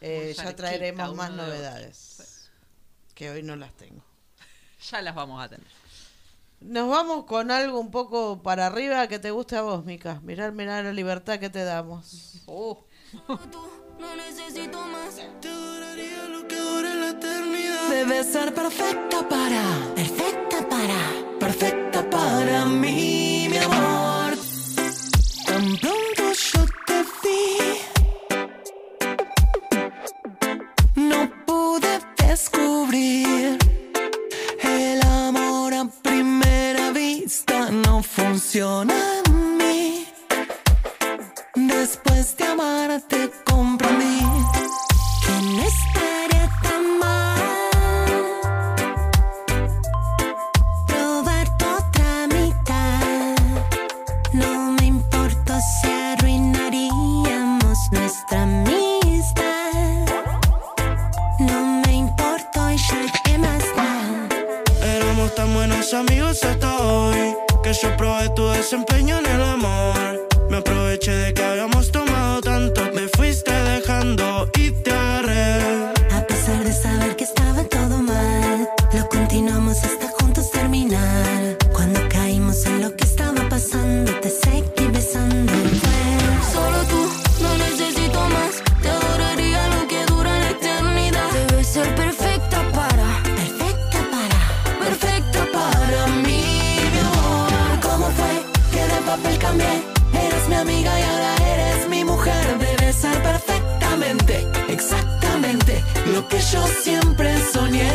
Eh, 0.00 0.34
ya 0.36 0.56
traeremos 0.56 1.14
más 1.14 1.30
novedades, 1.30 2.50
que 3.14 3.30
hoy 3.30 3.44
no 3.44 3.54
las 3.54 3.72
tengo. 3.76 4.02
Ya 4.90 5.00
las 5.00 5.14
vamos 5.14 5.40
a 5.40 5.48
tener. 5.48 5.68
Nos 6.58 6.90
vamos 6.90 7.26
con 7.26 7.52
algo 7.52 7.78
un 7.78 7.92
poco 7.92 8.42
para 8.42 8.66
arriba 8.66 9.06
que 9.06 9.20
te 9.20 9.30
guste 9.30 9.54
a 9.54 9.62
vos, 9.62 9.84
Mica. 9.84 10.18
Mirar, 10.24 10.50
mirar 10.50 10.84
la 10.84 10.92
libertad 10.92 11.38
que 11.38 11.48
te 11.48 11.62
damos. 11.62 12.42
Uh, 12.48 12.74
No 14.00 14.16
necesito 14.16 14.78
más. 14.86 15.20
Te 15.42 15.48
adoraría 15.48 16.24
lo 16.28 16.48
que 16.48 16.56
dure 16.56 16.94
la 16.94 17.10
eternidad. 17.10 17.90
Debes 17.90 18.32
ser 18.32 18.54
perfecta 18.54 19.28
para. 19.28 19.62
Perfecta 19.94 20.68
para. 20.70 21.38
Perfecta 21.38 22.08
para 22.08 22.64
mí, 22.64 23.48
mi 23.50 23.58
amor. 23.58 24.38
Tan 25.44 25.76
pronto 25.76 26.32
yo 26.32 26.64
te 26.86 27.04
vi. 27.22 27.58
No 30.94 31.30
pude 31.44 32.00
descubrir. 32.16 33.58
El 34.62 35.02
amor 35.02 35.74
a 35.74 35.84
primera 36.02 36.90
vista 36.90 37.70
no 37.70 38.02
funciona 38.02 39.19
hasta 66.30 66.76
hoy 66.76 67.36
que 67.60 67.72
yo 67.72 67.96
probé 67.96 68.28
tu 68.36 68.46
desempeño 68.50 69.18
en 69.18 69.26
el 69.26 69.42
amor. 69.42 70.28
Me 70.48 70.58
aproveché 70.58 71.10
de 71.10 71.34
que 71.34 71.42
habíamos 71.42 71.90
tomado 71.90 72.40
tanto, 72.40 72.82
me 72.94 73.08
fuiste 73.08 73.50
dejando 73.50 74.48
y 74.56 74.70
te 74.70 74.92
agarré. 74.92 75.88
A 76.14 76.24
pesar 76.28 76.62
de 76.62 76.72
saber 76.72 77.16
que 77.16 77.24
estaba 77.24 77.64
todo 77.64 77.79
lo 106.12 106.26
que 106.28 106.40
yo 106.40 106.66
siempre 106.66 107.34
soñé. 107.52 107.90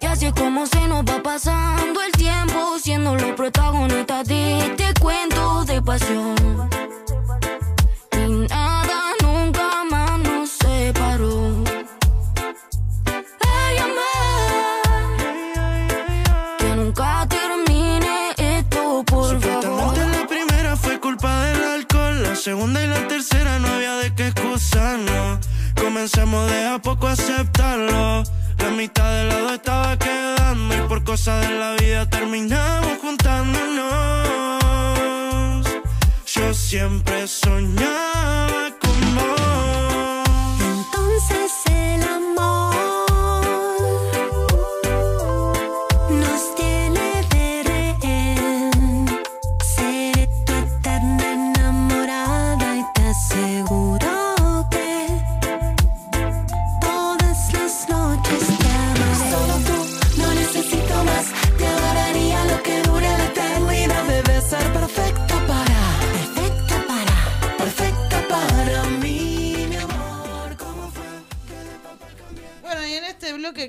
Y 0.00 0.06
así 0.06 0.26
es 0.26 0.32
como 0.32 0.66
se 0.66 0.86
nos 0.88 1.04
va 1.04 1.22
pasando 1.22 2.00
el 2.02 2.12
tiempo, 2.12 2.78
siendo 2.80 3.14
los 3.14 3.32
protagonistas 3.32 4.26
de 4.28 4.58
este 4.58 4.94
cuento 5.00 5.64
de 5.64 5.82
pasión. 5.82 6.34
Y 8.12 8.28
nada 8.48 9.12
nunca 9.22 9.84
más 9.90 10.18
nos 10.20 10.50
separó. 10.50 11.64
Ay, 13.40 13.78
amor, 13.78 15.16
que 16.58 16.76
nunca 16.76 17.26
termine 17.28 18.34
esto, 18.36 19.04
por 19.06 19.40
favor. 19.40 19.62
Supuestamente 19.62 20.18
la 20.18 20.26
primera 20.26 20.76
fue 20.76 21.00
culpa 21.00 21.42
del 21.44 21.64
alcohol, 21.64 22.22
la 22.22 22.34
segunda 22.36 22.82
Comencemos 26.06 26.48
de 26.52 26.64
a 26.66 26.78
poco 26.78 27.08
aceptarlo. 27.08 28.22
La 28.58 28.70
mitad 28.70 29.10
del 29.10 29.28
lado 29.28 29.54
estaba 29.54 29.98
quedando 29.98 30.76
y 30.76 30.80
por 30.86 31.02
cosas 31.02 31.48
de 31.48 31.58
la 31.58 31.72
vida 31.72 32.08
terminamos 32.08 32.98
juntándonos. 33.02 35.66
Yo 36.26 36.54
siempre 36.54 37.26
soñaba 37.26 38.70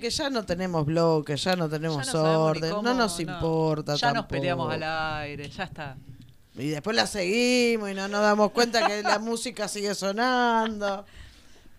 ya 0.10 0.30
no 0.30 0.46
tenemos 0.46 0.86
bloque, 0.86 1.36
ya 1.38 1.56
no 1.56 1.70
tenemos 1.70 2.06
Ya 2.06 2.14
no 2.14 2.44
orden, 2.44 2.70
cómo, 2.72 2.82
no 2.84 2.94
nos 2.94 3.16
no. 3.20 3.22
importa 3.34 3.96
Ya 3.96 4.14
nos 4.14 4.26
peleamos 4.26 4.72
al 4.74 4.84
aire, 4.84 5.50
ya 5.50 5.64
está. 5.66 5.98
Y 6.56 6.70
después 6.70 6.96
la 6.96 7.06
seguimos 7.08 7.90
y 7.92 7.94
no 7.94 8.08
nos 8.08 8.22
damos 8.22 8.52
cuenta 8.52 8.88
que 8.88 9.04
la 9.04 9.20
música 9.20 9.68
sigue 9.68 9.94
sonando. 9.94 11.06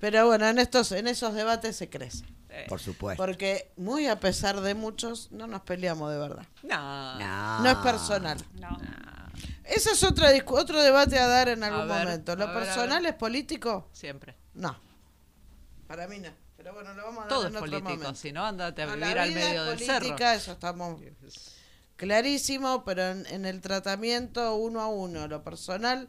Pero 0.00 0.26
bueno, 0.26 0.46
en 0.48 0.58
estos, 0.58 0.92
en 0.92 1.08
esos 1.08 1.34
debates 1.34 1.74
se 1.76 1.88
crece. 1.90 2.24
Por 2.68 2.80
supuesto. 2.80 3.22
Porque 3.22 3.70
muy 3.76 4.06
a 4.06 4.18
pesar 4.20 4.60
de 4.60 4.74
muchos, 4.74 5.30
no 5.32 5.46
nos 5.46 5.62
peleamos 5.62 6.10
de 6.12 6.18
verdad. 6.18 6.46
No. 6.62 7.18
No. 7.18 7.60
No 7.60 7.70
es 7.70 7.76
personal. 7.78 8.38
No. 8.60 8.78
Ese 9.64 9.90
es 9.90 10.02
otra 10.02 10.32
discu- 10.32 10.58
otro 10.58 10.80
debate 10.82 11.18
a 11.18 11.26
dar 11.26 11.48
en 11.48 11.62
algún 11.62 11.86
ver, 11.88 12.04
momento. 12.06 12.34
¿Lo 12.36 12.46
ver, 12.48 12.56
personal 12.56 13.02
ver. 13.02 13.12
es 13.12 13.18
político? 13.18 13.88
Siempre. 13.92 14.34
No. 14.54 14.76
Para 15.86 16.08
mí 16.08 16.18
no. 16.20 16.30
Pero 16.68 16.74
bueno, 16.74 16.92
lo 16.92 17.02
vamos 17.02 17.18
a 17.18 17.20
dar 17.22 17.28
Todo 17.30 17.46
en 17.46 17.56
es 17.56 17.62
otro 17.62 17.80
político, 17.80 18.14
si 18.14 18.30
no, 18.30 18.44
andate 18.44 18.82
a 18.82 18.86
No, 18.86 18.92
vivir 18.96 19.16
la 19.16 19.22
al 19.22 19.32
medio 19.32 19.64
del 19.64 19.78
cerro. 19.78 20.00
política, 20.00 20.34
Eso 20.34 20.52
estamos 20.52 21.00
clarísimo, 21.96 22.84
pero 22.84 23.08
en, 23.08 23.24
en 23.26 23.46
el 23.46 23.62
tratamiento 23.62 24.54
uno 24.54 24.82
a 24.82 24.88
uno, 24.88 25.26
lo 25.28 25.42
personal, 25.42 26.06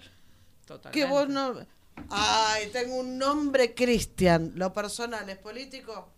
que 0.92 1.06
vos 1.06 1.30
no... 1.30 1.66
Ay, 2.10 2.70
tengo 2.74 2.96
un 2.96 3.18
nombre 3.18 3.74
Cristian. 3.74 4.52
¿Lo 4.56 4.74
personal 4.74 5.30
es 5.30 5.38
político? 5.38 6.12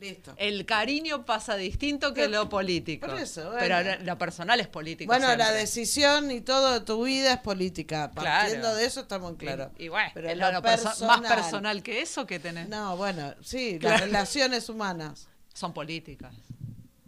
Listo. 0.00 0.32
El 0.38 0.64
cariño 0.64 1.26
pasa 1.26 1.56
distinto 1.56 2.14
que 2.14 2.26
lo 2.26 2.48
político. 2.48 3.06
por 3.06 3.18
eso, 3.20 3.50
bueno. 3.52 3.58
Pero 3.60 4.02
lo- 4.04 4.16
personal 4.18 4.58
es 4.58 4.66
político. 4.68 5.12
Bueno, 5.12 5.36
la 5.36 5.52
decisión 5.52 6.30
y 6.30 6.40
todo 6.40 6.72
de 6.72 6.80
tu 6.80 7.04
vida 7.04 7.34
es 7.34 7.40
política. 7.40 8.10
Claro. 8.14 8.40
Partiendo 8.40 8.74
de 8.74 8.86
eso 8.86 9.00
estamos 9.02 9.36
claros. 9.36 9.68
Y, 9.78 9.84
y 9.84 9.88
bueno, 9.88 10.10
Pero 10.14 10.30
es 10.30 10.38
lo 10.38 10.50
lo 10.52 10.62
perso- 10.62 10.84
más 11.06 11.20
personal. 11.20 11.34
personal 11.36 11.82
que 11.82 12.00
eso 12.00 12.26
que 12.26 12.38
tenés. 12.40 12.68
No, 12.68 12.96
bueno, 12.96 13.34
sí, 13.42 13.76
Claro. 13.78 13.96
las 13.98 14.04
relaciones 14.06 14.68
humanas. 14.70 15.28
Son 15.52 15.74
políticas. 15.74 16.34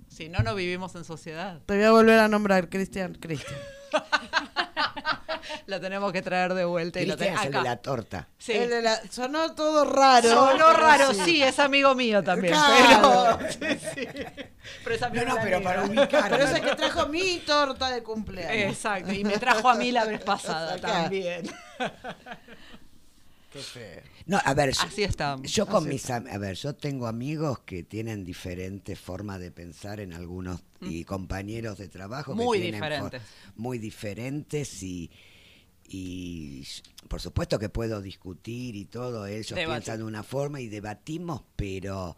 Si 0.08 0.28
no, 0.28 0.40
no 0.40 0.54
vivimos 0.54 0.94
en 0.94 1.04
sociedad. 1.04 1.60
Te 1.64 1.74
voy 1.76 1.84
a 1.84 1.90
volver 1.92 2.18
a 2.18 2.28
nombrar 2.28 2.68
Cristian. 2.68 3.14
Cristian. 3.14 3.58
Lo 5.66 5.80
tenemos 5.80 6.12
que 6.12 6.22
traer 6.22 6.54
de 6.54 6.64
vuelta 6.64 7.00
y 7.00 7.06
lo 7.06 7.14
es 7.14 7.18
tenemos 7.18 7.44
el 7.44 7.52
de 7.52 7.62
la 7.62 7.76
torta. 7.76 8.28
Sí. 8.38 8.52
El 8.52 8.68
de 8.70 8.82
la- 8.82 9.00
sonó 9.10 9.54
todo 9.54 9.84
raro. 9.84 10.28
Sonó 10.28 10.72
raro, 10.72 11.12
sí. 11.14 11.42
es 11.42 11.58
amigo 11.58 11.94
mío 11.94 12.22
también. 12.22 12.54
Claro. 12.54 13.38
Pero, 13.38 13.50
sí, 13.78 13.78
sí. 13.94 14.08
Pero 14.84 14.94
es 14.96 15.02
amigo 15.02 15.24
No, 15.26 15.34
no, 15.34 15.40
pero 15.42 15.62
para 15.62 15.84
ubicar. 15.84 16.30
Pero 16.30 16.44
es 16.44 16.50
el 16.54 16.60
que 16.62 16.74
trajo 16.76 17.06
mi 17.08 17.38
torta 17.40 17.90
de 17.90 18.02
cumpleaños. 18.02 18.72
Exacto, 18.74 19.12
y 19.12 19.24
me 19.24 19.38
trajo 19.38 19.68
a 19.68 19.74
mí 19.74 19.90
la 19.92 20.04
vez 20.04 20.20
pasada 20.22 20.74
Acá. 20.76 20.88
también. 21.02 21.50
Qué 23.52 23.58
feo. 23.58 24.00
No, 24.26 24.38
a 24.44 24.54
ver, 24.54 24.72
yo, 24.72 24.82
Así 24.82 25.02
estamos. 25.02 25.50
yo 25.52 25.66
con 25.66 25.82
Así 25.84 25.88
mis 25.88 26.10
a 26.10 26.20
ver, 26.38 26.56
yo 26.56 26.74
tengo 26.74 27.06
amigos 27.06 27.60
que 27.60 27.82
tienen 27.82 28.24
diferentes 28.24 28.98
formas 28.98 29.40
de 29.40 29.50
pensar 29.50 30.00
en 30.00 30.12
algunos 30.12 30.62
y 30.80 31.04
compañeros 31.04 31.78
de 31.78 31.88
trabajo 31.88 32.36
que 32.36 32.42
Muy 32.44 32.58
tienen 32.60 32.80
for- 32.80 32.90
diferentes. 32.90 33.22
muy 33.56 33.78
diferentes 33.78 34.82
y 34.82 35.10
y 35.88 36.64
por 37.08 37.20
supuesto 37.20 37.58
que 37.58 37.68
puedo 37.68 38.00
discutir 38.00 38.76
y 38.76 38.84
todo, 38.86 39.26
ellos 39.26 39.58
piensan 39.58 39.98
de 39.98 40.04
una 40.04 40.22
forma 40.22 40.60
y 40.60 40.68
debatimos, 40.68 41.42
pero 41.56 42.16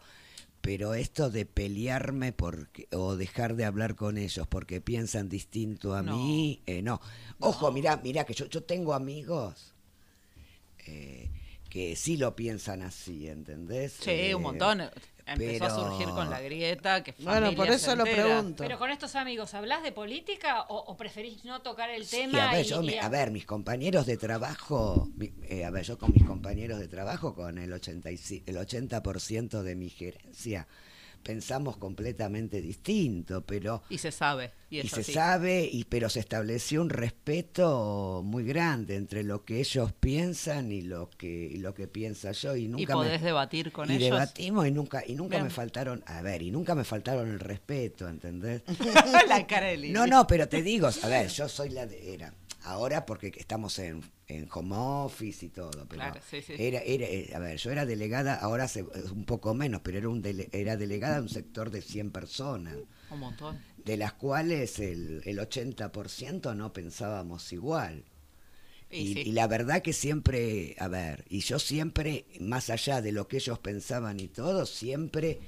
pero 0.61 0.95
esto 0.95 1.29
de 1.29 1.45
pelearme 1.45 2.31
porque, 2.33 2.87
o 2.91 3.15
dejar 3.15 3.55
de 3.55 3.65
hablar 3.65 3.95
con 3.95 4.17
ellos 4.17 4.47
porque 4.47 4.81
piensan 4.81 5.29
distinto 5.29 5.93
a 5.93 6.01
No. 6.01 6.15
mí, 6.15 6.61
eh, 6.65 6.81
no. 6.81 6.99
Ojo, 7.39 7.71
mira, 7.71 7.97
mira 8.03 8.23
que 8.23 8.33
yo, 8.33 8.45
yo 8.47 8.63
tengo 8.63 8.93
amigos 8.95 9.73
eh, 10.87 11.29
que 11.75 11.93
sí 11.97 12.15
lo 12.15 12.37
piensan 12.37 12.81
así, 12.83 13.27
¿entendés? 13.27 13.97
Sí, 13.99 14.09
Eh, 14.09 14.33
un 14.33 14.43
montón. 14.43 14.79
Empezó 15.27 15.65
a 15.65 15.67
pero- 15.67 15.75
surgir 15.89 16.07
con 16.07 16.29
la 16.29 16.39
grieta. 16.39 17.03
Que 17.03 17.13
Bueno, 17.19 17.53
por 17.53 17.67
eso 17.67 17.93
lo 17.97 18.05
pregunto. 18.05 18.63
Pero 18.63 18.79
con 18.79 18.91
estos 18.91 19.13
amigos, 19.17 19.53
¿hablas 19.53 19.83
de 19.83 19.91
política 19.91 20.61
o, 20.69 20.77
o 20.77 20.95
preferís 20.95 21.43
no 21.43 21.61
tocar 21.61 21.89
el 21.89 22.05
Sí, 22.05 22.15
tema? 22.15 22.49
a 22.51 22.53
ver, 22.53 22.65
y- 22.65 22.69
yo 22.69 22.81
y 22.81 22.95
a 22.95 23.09
ver, 23.09 23.29
mis 23.31 23.45
compañeros 23.45 24.05
de 24.05 24.15
trabajo, 24.15 25.09
mi- 25.17 25.33
eh, 25.49 25.65
a 25.65 25.69
ver, 25.69 25.83
yo 25.83 25.97
con 25.97 26.13
mis 26.13 26.23
compañeros 26.23 26.79
de 26.79 26.87
trabajo, 26.87 27.35
con 27.35 27.57
el 27.57 27.73
85, 27.73 28.45
el 28.47 28.55
80% 28.55 29.61
de 29.61 29.75
mi 29.75 29.89
gerencia, 29.89 30.69
pensamos 31.25 31.75
completamente 31.77 32.61
distinto, 32.61 33.43
pero 33.45 33.81
Y 33.89 33.97
se 33.97 34.11
sabe. 34.11 34.53
Y, 34.69 34.79
y, 34.81 34.87
se 34.87 35.03
sabe, 35.03 35.67
y 35.71 35.83
pero 35.85 36.07
se 36.09 36.19
estableció 36.19 36.81
un 36.81 36.89
respeto 36.89 38.21
muy 38.23 38.43
grande 38.43 38.95
entre 38.95 39.23
lo 39.23 39.43
que 39.43 39.59
ellos 39.59 39.91
piensan 39.93 40.71
y 40.71 40.81
lo 40.81 41.09
que 41.17 41.27
y 41.51 41.57
lo 41.57 41.73
que 41.73 41.87
piensa 41.87 42.31
yo 42.31 42.55
y 42.55 42.67
nunca 42.67 42.83
Y 42.83 42.85
me- 42.87 42.93
podés 42.93 43.21
debatir 43.21 43.71
con 43.71 43.89
y 43.89 43.95
ellos. 43.95 44.11
debatimos 44.11 44.67
y 44.67 44.71
nunca 44.71 45.03
y 45.05 45.15
nunca 45.15 45.37
Bien. 45.37 45.43
me 45.45 45.49
faltaron, 45.49 46.03
a 46.05 46.21
ver, 46.21 46.41
y 46.43 46.51
nunca 46.51 46.75
me 46.75 46.83
faltaron 46.83 47.29
el 47.29 47.39
respeto, 47.39 48.07
¿entendés? 48.07 48.61
la 49.27 49.47
cara 49.47 49.67
de 49.67 49.77
Lili. 49.77 49.93
No, 49.93 50.05
no, 50.07 50.27
pero 50.27 50.47
te 50.47 50.61
digo, 50.61 50.89
a 51.01 51.07
ver, 51.07 51.29
yo 51.29 51.49
soy 51.49 51.69
la 51.69 51.85
de, 51.87 52.13
era, 52.13 52.33
ahora 52.65 53.05
porque 53.05 53.31
estamos 53.37 53.79
en, 53.79 54.01
en 54.27 54.47
home 54.53 54.75
office 54.77 55.45
y 55.45 55.49
todo, 55.49 55.71
pero 55.87 55.87
Claro, 56.01 56.21
sí, 56.29 56.41
sí. 56.41 56.53
era, 56.57 56.79
era, 56.79 57.05
eh, 57.05 57.31
a 57.35 57.39
ver, 57.39 57.57
yo 57.57 57.71
era 57.71 57.85
delegada, 57.85 58.35
ahora 58.35 58.65
hace 58.65 58.81
eh, 58.81 58.85
un 59.13 59.25
poco 59.25 59.53
menos, 59.53 59.81
pero 59.83 59.97
era 59.99 60.09
un 60.09 60.21
dele- 60.23 60.49
era 60.51 60.77
delegada 60.77 61.15
de 61.17 61.21
un 61.23 61.29
sector 61.29 61.69
de 61.71 61.81
100 61.81 62.11
personas, 62.11 62.75
Un 63.09 63.19
montón. 63.19 63.59
de 63.85 63.97
las 63.97 64.13
cuales 64.13 64.79
el, 64.79 65.21
el 65.25 65.39
80% 65.39 66.55
no 66.55 66.73
pensábamos 66.73 67.51
igual. 67.53 68.03
Y 68.91 68.97
Y, 68.97 69.13
sí. 69.13 69.23
y 69.25 69.31
la 69.33 69.47
verdad 69.47 69.81
que 69.81 69.93
siempre, 69.93 70.75
a 70.79 70.87
ver, 70.87 71.25
y 71.29 71.39
yo 71.41 71.59
siempre, 71.59 72.25
más 72.39 72.69
allá 72.69 73.01
de 73.01 73.11
lo 73.11 73.27
que 73.27 73.37
ellos 73.37 73.59
pensaban 73.59 74.19
y 74.19 74.27
todo, 74.27 74.65
siempre 74.65 75.39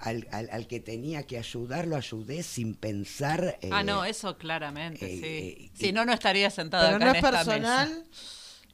al, 0.00 0.28
al, 0.30 0.48
al 0.50 0.66
que 0.66 0.80
tenía 0.80 1.24
que 1.26 1.38
ayudar, 1.38 1.86
lo 1.86 1.96
ayudé 1.96 2.42
sin 2.42 2.74
pensar. 2.74 3.58
ah, 3.70 3.80
eh, 3.80 3.84
no, 3.84 4.04
eso 4.04 4.36
claramente, 4.38 5.06
eh, 5.06 5.16
sí. 5.16 5.22
eh, 5.24 5.70
si 5.74 5.88
y- 5.88 5.92
no, 5.92 6.04
no 6.04 6.12
estaría 6.12 6.50
sentada 6.50 6.84
Pero 6.86 6.96
acá 6.96 7.04
no 7.04 7.10
en 7.10 7.16
es 7.16 7.24
esta 7.24 7.30
personal. 7.44 7.88
mesa. 7.88 8.04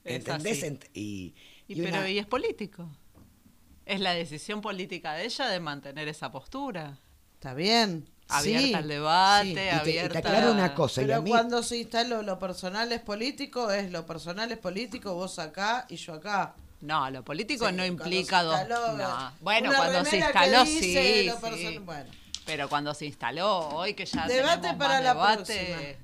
Es 0.04 0.16
¿Entendés? 0.16 0.62
Ent- 0.64 0.88
y, 0.94 1.34
Y, 1.66 1.80
y 1.80 1.82
pero 1.82 1.98
una- 1.98 2.10
y 2.10 2.18
es 2.18 2.26
político. 2.26 2.88
Es 3.86 4.00
la 4.00 4.14
decisión 4.14 4.60
política 4.60 5.14
de 5.14 5.24
ella 5.26 5.46
de 5.48 5.60
mantener 5.60 6.08
esa 6.08 6.30
postura. 6.30 6.98
Está 7.34 7.54
bien. 7.54 8.08
Abierta 8.28 8.66
sí, 8.68 8.74
al 8.74 8.88
debate, 8.88 9.44
sí. 9.44 9.50
y 9.50 9.54
te- 9.54 9.64
y 9.64 9.68
te 9.68 9.70
abierta 9.72 10.18
aclaro 10.20 10.52
una 10.52 10.74
cosa, 10.74 11.02
y 11.02 11.04
a 11.04 11.06
Pero 11.08 11.22
mí- 11.22 11.30
cuando 11.30 11.62
se 11.62 11.76
instaló 11.76 12.22
lo 12.22 12.38
personal 12.38 12.90
es 12.92 13.00
político, 13.02 13.70
es 13.70 13.90
lo 13.92 14.06
personal 14.06 14.50
es 14.50 14.56
político, 14.58 15.14
vos 15.14 15.38
acá 15.38 15.84
y 15.90 15.96
yo 15.96 16.14
acá. 16.14 16.54
No, 16.84 17.10
lo 17.10 17.24
político 17.24 17.66
Sí, 17.66 17.72
no 17.72 17.78
cuando 17.78 17.86
implica 17.86 18.40
se 18.40 18.44
dos. 18.44 18.68
no. 18.98 19.32
Bueno, 19.40 19.68
una 19.70 19.78
cuando 19.78 20.04
se 20.04 20.18
instaló, 20.18 20.64
dice 20.64 20.80
sí. 20.82 21.24
lo 21.26 21.56
sí. 21.56 21.78
bueno. 21.78 22.10
Pero 22.44 22.68
cuando 22.68 22.92
se 22.94 23.06
instaló, 23.06 23.68
hoy 23.70 23.94
que 23.94 24.04
ya 24.04 24.26
Debate 24.26 24.74
para 24.74 24.94
más 24.94 25.02
la 25.02 25.14
debate. 25.14 25.98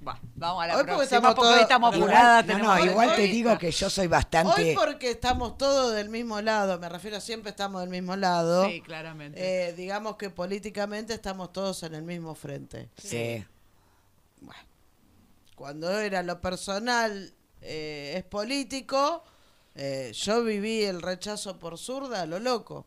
Bueno, 0.00 0.20
vamos 0.34 0.64
a 0.64 0.66
la 0.66 0.72
Hoy 0.74 0.78
porque 0.80 0.92
próxima 0.96 1.04
estamos 1.04 1.34
porque 1.34 1.40
todos- 1.46 1.56
hoy 1.56 1.62
estamos 1.62 1.94
apuradas. 1.94 2.46
no, 2.46 2.58
no, 2.58 2.84
igual 2.84 3.14
te 3.14 3.22
digo 3.22 3.56
que 3.58 3.70
yo 3.70 3.88
soy 3.88 4.02
Hoy 4.02 4.08
bastante. 4.08 4.74
porque 4.76 5.10
estamos 5.12 5.56
todos 5.56 5.94
del 5.94 6.08
mismo 6.10 6.40
lado, 6.42 6.78
me 6.78 6.88
refiero 6.88 7.20
siempre 7.20 7.50
estamos 7.50 7.80
del 7.80 7.90
mismo 7.90 8.16
lado. 8.16 8.66
Sí, 8.68 8.80
claramente. 8.82 9.68
Eh, 9.68 9.72
digamos 9.74 10.16
que 10.16 10.28
políticamente 10.30 11.14
estamos 11.14 11.52
todos 11.52 11.82
en 11.84 11.94
el 11.94 12.02
mismo 12.02 12.34
frente. 12.34 12.90
Sí. 12.98 13.44
Cuando 15.54 15.90
era 16.00 16.22
lo 16.22 16.40
personal 16.40 17.32
eh, 17.62 18.14
es 18.16 18.24
político, 18.24 19.22
eh, 19.74 20.12
yo 20.14 20.44
viví 20.44 20.84
el 20.84 21.02
rechazo 21.02 21.58
por 21.58 21.78
zurda 21.78 22.22
a 22.22 22.26
lo 22.26 22.38
loco. 22.38 22.86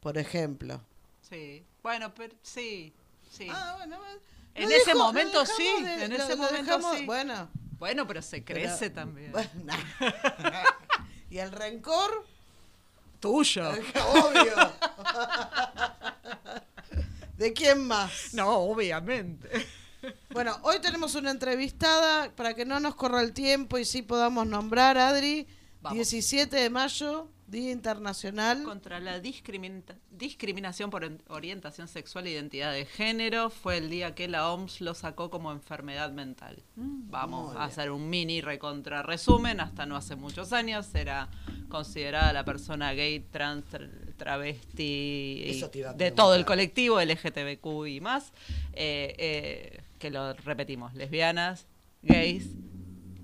Por 0.00 0.18
ejemplo. 0.18 0.80
Sí. 1.28 1.64
Bueno, 1.82 2.12
pero 2.14 2.34
sí. 2.42 2.92
sí. 3.30 3.48
Ah, 3.50 3.74
bueno, 3.78 3.98
en 4.54 4.70
ese 4.72 4.94
momento 4.94 5.44
sí. 5.46 5.82
de- 5.82 6.04
en 6.04 6.10
lo- 6.10 6.16
ese 6.16 6.30
lo 6.30 6.36
momento 6.42 6.78
dejamos- 6.78 6.98
sí. 6.98 7.06
Bueno, 7.06 7.48
Bueno, 7.78 8.06
pero 8.06 8.22
se 8.22 8.40
Pero- 8.40 8.60
crece 8.60 8.88
también. 8.90 9.32
bueno, 9.32 9.50
¿y 11.30 11.38
el 11.38 11.52
rencor? 11.52 12.24
Tuyo. 13.20 13.68
Obvio. 13.70 14.56
¿De 17.36 17.52
quién 17.52 17.86
más? 17.86 18.32
No, 18.32 18.48
obviamente. 18.60 19.66
Bueno, 20.30 20.56
hoy 20.62 20.76
tenemos 20.80 21.14
una 21.14 21.30
entrevistada 21.30 22.30
para 22.36 22.54
que 22.54 22.64
no 22.64 22.78
nos 22.80 22.94
corra 22.94 23.22
el 23.22 23.32
tiempo 23.32 23.78
y 23.78 23.84
sí 23.84 24.02
podamos 24.02 24.46
nombrar, 24.46 24.98
Adri. 24.98 25.46
Vamos. 25.82 25.94
17 25.96 26.56
de 26.56 26.70
mayo, 26.70 27.28
Día 27.46 27.70
Internacional. 27.70 28.62
Contra 28.64 28.98
la 28.98 29.20
discrimina- 29.20 29.82
discriminación 30.10 30.90
por 30.90 31.04
en- 31.04 31.22
orientación 31.28 31.86
sexual 31.86 32.26
e 32.26 32.30
identidad 32.32 32.72
de 32.72 32.86
género 32.86 33.50
fue 33.50 33.76
el 33.78 33.88
día 33.88 34.14
que 34.14 34.26
la 34.26 34.50
OMS 34.52 34.80
lo 34.80 34.94
sacó 34.94 35.30
como 35.30 35.52
enfermedad 35.52 36.10
mental. 36.10 36.62
Vamos 36.74 37.54
a 37.56 37.64
hacer 37.64 37.90
un 37.92 38.10
mini 38.10 38.40
recontra 38.40 39.02
resumen. 39.02 39.60
Hasta 39.60 39.86
no 39.86 39.96
hace 39.96 40.16
muchos 40.16 40.52
años 40.52 40.92
era 40.94 41.28
considerada 41.68 42.32
la 42.32 42.44
persona 42.44 42.92
gay, 42.94 43.20
trans, 43.20 43.64
tra- 43.70 43.90
travesti, 44.16 45.60
de 45.96 46.10
todo 46.10 46.34
el 46.34 46.44
colectivo 46.44 47.00
LGTBQ 47.00 47.86
y 47.88 48.00
más. 48.00 48.32
eh, 48.72 49.14
eh, 49.18 49.82
que 49.98 50.10
lo 50.10 50.32
repetimos, 50.34 50.94
lesbianas, 50.94 51.66
gays, 52.02 52.48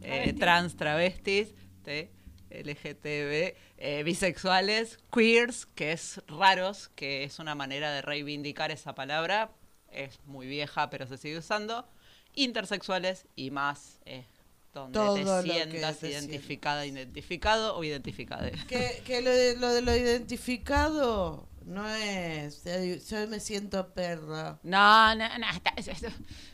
eh, 0.02 0.32
trans, 0.38 0.76
travestis, 0.76 1.54
¿sí? 1.84 2.08
LGTB, 2.50 3.54
eh, 3.78 4.02
bisexuales, 4.04 4.98
queers, 5.10 5.66
que 5.66 5.92
es 5.92 6.20
raros, 6.26 6.90
que 6.94 7.24
es 7.24 7.38
una 7.38 7.54
manera 7.54 7.92
de 7.92 8.02
reivindicar 8.02 8.70
esa 8.70 8.94
palabra, 8.94 9.50
es 9.90 10.18
muy 10.26 10.46
vieja 10.46 10.90
pero 10.90 11.06
se 11.06 11.16
sigue 11.16 11.38
usando, 11.38 11.86
intersexuales 12.34 13.26
y 13.36 13.50
más, 13.50 14.00
es 14.04 14.26
donde 14.74 14.98
Todo 14.98 15.14
te 15.14 15.42
sientas 15.42 15.98
te 15.98 16.10
identificada, 16.10 16.86
identificado 16.86 17.76
o 17.76 17.84
identificada. 17.84 18.50
Que, 18.68 19.02
que 19.04 19.20
lo, 19.20 19.30
de, 19.30 19.56
lo 19.56 19.68
de 19.68 19.82
lo 19.82 19.94
identificado 19.94 21.46
no 21.66 21.88
es. 21.88 22.62
Yo 23.08 23.26
me 23.28 23.40
siento 23.40 23.92
perra. 23.92 24.58
No, 24.62 25.14
no, 25.14 25.38
no, 25.38 25.50
está- 25.50 25.72
es- 25.76 25.88
es- 25.88 26.04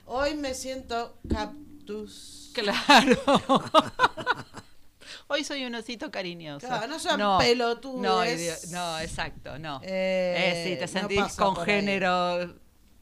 Hoy 0.06 0.34
me 0.34 0.54
siento 0.54 1.18
cactus. 1.28 2.50
claro. 2.54 3.16
Hoy 5.30 5.44
soy 5.44 5.64
un 5.64 5.74
osito 5.74 6.10
cariñoso. 6.10 6.66
Claro, 6.66 6.86
no 6.86 6.98
sean 6.98 7.20
pelotudes. 7.38 8.00
No, 8.02 8.24
idi- 8.24 8.70
no, 8.70 8.98
exacto, 9.00 9.58
no. 9.58 9.80
Eh, 9.82 10.34
Eh, 10.36 10.64
si 10.74 10.78
te 10.78 10.88
sentís 10.88 11.34
con 11.36 11.54
género 11.56 12.54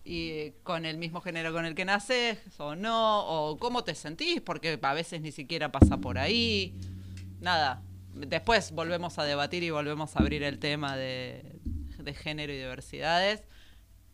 y 0.05 0.31
eh, 0.31 0.55
con 0.65 0.85
el 0.87 0.99
mismo 0.99 1.21
género 1.21 1.53
con 1.53 1.67
el 1.67 1.75
que 1.77 1.85
naces 1.85 2.39
o 2.59 2.75
no, 2.75 3.25
o 3.27 3.59
cómo 3.59 3.85
te 3.85 3.95
sentís, 3.95 4.41
porque 4.41 4.79
a 4.81 4.95
veces 4.95 5.21
ni 5.21 5.31
siquiera 5.33 5.71
pasa 5.71 5.99
por 5.99 6.19
ahí. 6.19 6.75
Nada. 7.41 7.83
Después 8.15 8.73
volvemos 8.73 9.19
a 9.19 9.25
debatir 9.25 9.63
y 9.63 9.71
volvemos 9.71 10.17
a 10.17 10.21
abrir 10.21 10.43
el 10.43 10.59
tema 10.59 10.97
de, 10.97 11.61
de 12.07 12.15
género 12.15 12.53
y 12.53 12.57
diversidades. 12.57 13.43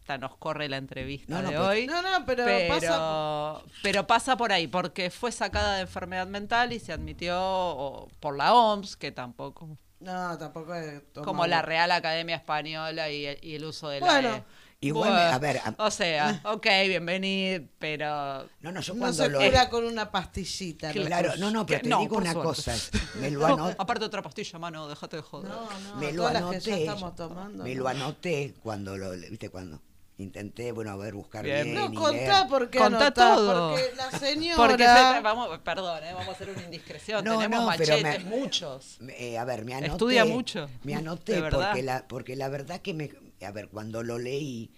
Hasta 0.00 0.18
nos 0.18 0.36
corre 0.36 0.68
la 0.68 0.78
entrevista 0.78 1.32
No, 1.32 1.42
no, 1.42 1.48
de 1.50 1.54
pero- 1.54 1.66
hoy. 1.68 1.86
No, 1.86 2.02
no, 2.02 2.26
pero, 2.26 2.44
Pero 2.44 2.74
pasa. 2.74 3.62
pero 3.84 4.06
pasa 4.08 4.36
por 4.36 4.50
ahí, 4.50 4.66
porque 4.66 5.10
fue 5.10 5.30
sacada 5.30 5.76
de 5.76 5.82
enfermedad 5.82 6.26
mental 6.26 6.72
y 6.72 6.80
se 6.80 6.92
admitió 6.92 7.36
o, 7.40 8.08
por 8.18 8.36
la 8.36 8.52
OMS, 8.52 8.96
que 8.96 9.12
tampoco, 9.12 9.78
No, 10.00 10.36
tampoco 10.38 10.74
es. 10.74 11.02
como 11.22 11.46
la 11.46 11.62
Real 11.62 11.92
Academia 11.92 12.34
Española 12.34 13.10
y, 13.10 13.26
el- 13.26 13.38
y 13.44 13.54
el 13.54 13.64
uso 13.64 13.88
de 13.90 14.00
la 14.00 14.20
E. 14.38 14.42
igual, 14.82 15.10
Bueno, 15.10 15.26
a 15.26 15.38
ver, 15.38 15.56
a- 15.64 15.74
o 15.78 15.90
sea, 15.90 16.40
ok, 16.44 16.66
bienvenido, 16.86 17.64
pero 17.78 18.46
no, 18.60 18.72
no, 18.72 18.80
yo 18.80 18.92
No 18.94 19.00
cuando 19.00 19.22
se 19.24 19.28
lo. 19.30 19.38
cura 19.40 19.70
con 19.70 19.84
una 19.84 20.10
pastillita. 20.10 20.92
Claro, 20.92 21.32
no, 21.38 21.50
no, 21.50 21.64
pero 21.64 21.78
Que 21.78 21.84
te 21.84 21.88
no, 21.88 22.00
digo 22.00 22.16
una 22.18 22.32
suerte. 22.32 22.48
cosa. 22.48 22.74
Me 23.20 23.30
lo 23.30 23.40
No, 23.48 23.54
anoté. 23.54 23.76
aparte 23.78 24.04
otra 24.04 24.20
pastilla, 24.22 24.58
mano, 24.58 24.88
déjate 24.88 25.16
de 25.16 25.22
joder. 25.22 25.48
No, 25.50 25.68
no, 25.94 25.96
me 25.96 26.12
lo 26.12 26.22
todas 26.24 26.34
las 26.34 26.42
que 26.50 26.60
ya 26.60 26.74
anoté. 26.74 26.84
estamos 26.86 27.14
tomando. 27.16 27.64
me 27.64 27.74
no. 27.74 27.82
lo 27.82 27.88
anoté 27.88 28.54
cuando 28.62 28.98
lo, 28.98 29.10
viste, 29.12 29.48
cuando 29.48 29.80
intenté, 30.18 30.70
bueno, 30.72 30.90
a 30.92 30.96
ver, 30.96 31.14
buscar 31.14 31.42
Bien. 31.44 31.64
bien. 31.64 31.74
No, 31.74 31.92
contá 32.00 32.12
leer. 32.12 32.48
por 32.48 32.70
qué 32.70 32.78
Contá 32.78 33.12
todo. 33.12 33.70
Porque 33.70 33.92
la 33.96 34.10
señora. 34.18 34.56
Porque 34.56 34.84
se- 34.84 35.20
vamos, 35.20 35.58
perdón, 35.64 36.04
eh, 36.04 36.12
vamos 36.12 36.28
a 36.28 36.32
hacer 36.32 36.50
una 36.50 36.62
indiscreción. 36.62 37.24
No, 37.24 37.38
Tenemos 37.38 37.60
no, 37.64 37.72
pero 37.78 37.96
machetes, 37.96 38.24
me- 38.24 38.30
muchos. 38.36 38.98
Eh, 39.18 39.36
a 39.38 39.44
ver, 39.44 39.64
me 39.64 39.74
anoté. 39.74 39.92
Estudia 39.92 40.24
mucho. 40.24 40.68
Me 40.84 40.94
anoté 40.94 41.40
verdad. 41.40 41.68
porque 41.70 41.82
la, 41.82 42.06
porque 42.06 42.36
la 42.36 42.48
verdad 42.48 42.80
que 42.80 42.94
me. 42.94 43.10
A 43.44 43.52
ver, 43.52 43.68
cuando 43.68 44.02
lo 44.02 44.18
leí, 44.18 44.70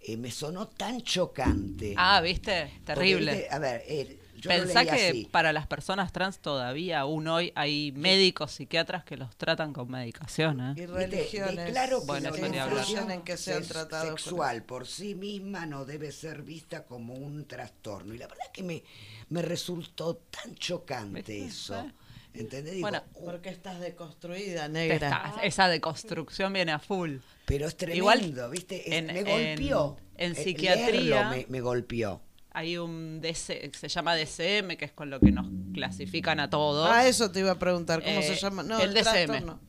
eh, 0.00 0.16
me 0.16 0.30
sonó 0.30 0.68
tan 0.68 1.00
chocante. 1.02 1.94
Ah, 1.96 2.20
¿viste? 2.20 2.70
Terrible. 2.84 3.46
a 3.50 3.58
ver, 3.58 3.82
eh, 3.86 4.18
yo 4.38 4.50
lo 4.52 4.58
Pensá 4.64 4.84
leí 4.84 4.90
que 4.92 5.08
así. 5.08 5.28
para 5.30 5.52
las 5.54 5.66
personas 5.66 6.12
trans 6.12 6.38
todavía 6.40 7.00
aún 7.00 7.26
hoy 7.26 7.52
hay 7.54 7.92
médicos, 7.92 8.52
psiquiatras 8.52 9.02
que 9.04 9.16
los 9.16 9.34
tratan 9.36 9.72
con 9.72 9.90
medicación. 9.90 10.60
¿eh? 10.60 10.74
Y 10.76 10.86
religiones. 10.86 11.56
de 11.66 11.70
claro 11.72 12.00
que 12.00 12.06
Bueno, 12.06 12.30
orientación 12.30 13.10
en 13.10 13.22
que 13.22 13.36
sean 13.38 13.64
tratados 13.64 14.20
sexual 14.20 14.62
por 14.64 14.86
sí 14.86 15.14
misma 15.14 15.64
no 15.66 15.84
debe 15.86 16.12
ser 16.12 16.42
vista 16.42 16.84
como 16.84 17.14
un 17.14 17.46
trastorno. 17.46 18.12
Y 18.14 18.18
la 18.18 18.26
verdad 18.28 18.44
que 18.52 18.62
me, 18.62 18.82
me 19.30 19.40
resultó 19.42 20.16
tan 20.16 20.54
chocante 20.56 21.32
¿Viste? 21.32 21.46
eso. 21.46 21.90
¿Eh? 22.36 22.40
¿Entendés? 22.40 22.74
Digo, 22.74 22.88
Bueno, 22.88 23.02
uh, 23.14 23.24
Porque 23.24 23.48
estás 23.50 23.80
deconstruida, 23.80 24.68
negra. 24.68 24.94
está- 24.96 25.34
esa 25.42 25.68
deconstrucción 25.68 26.52
viene 26.52 26.72
a 26.72 26.78
full. 26.78 27.16
pero 27.44 27.66
es 27.68 27.76
tremendo, 27.76 27.98
Igual, 27.98 28.50
¿viste? 28.50 28.96
En- 28.96 29.06
me 29.06 29.20
en- 29.20 29.24
golpeó. 29.56 29.96
en 30.16 30.32
Eh, 30.32 30.34
psiquiatría- 30.34 31.30
me, 31.30 31.46
me 31.48 31.60
golpeó. 31.60 32.20
Hay 32.52 32.78
un 32.78 33.20
DC, 33.20 33.70
se 33.78 33.88
llama 33.88 34.14
DCM, 34.16 34.76
que 34.78 34.86
es 34.86 34.92
con 34.92 35.10
lo 35.10 35.20
que 35.20 35.30
nos 35.30 35.46
clasifican 35.74 36.40
a 36.40 36.48
todos. 36.48 36.88
Ah, 36.90 37.06
eso 37.06 37.30
te 37.30 37.40
iba 37.40 37.50
a 37.52 37.58
preguntar. 37.58 38.02
¿Cómo 38.02 38.20
Eh, 38.20 38.22
se 38.22 38.34
llama? 38.34 38.62
No, 38.62 38.80
el 38.80 38.94
DCM. 38.94 39.26
trastorno. 39.26 39.60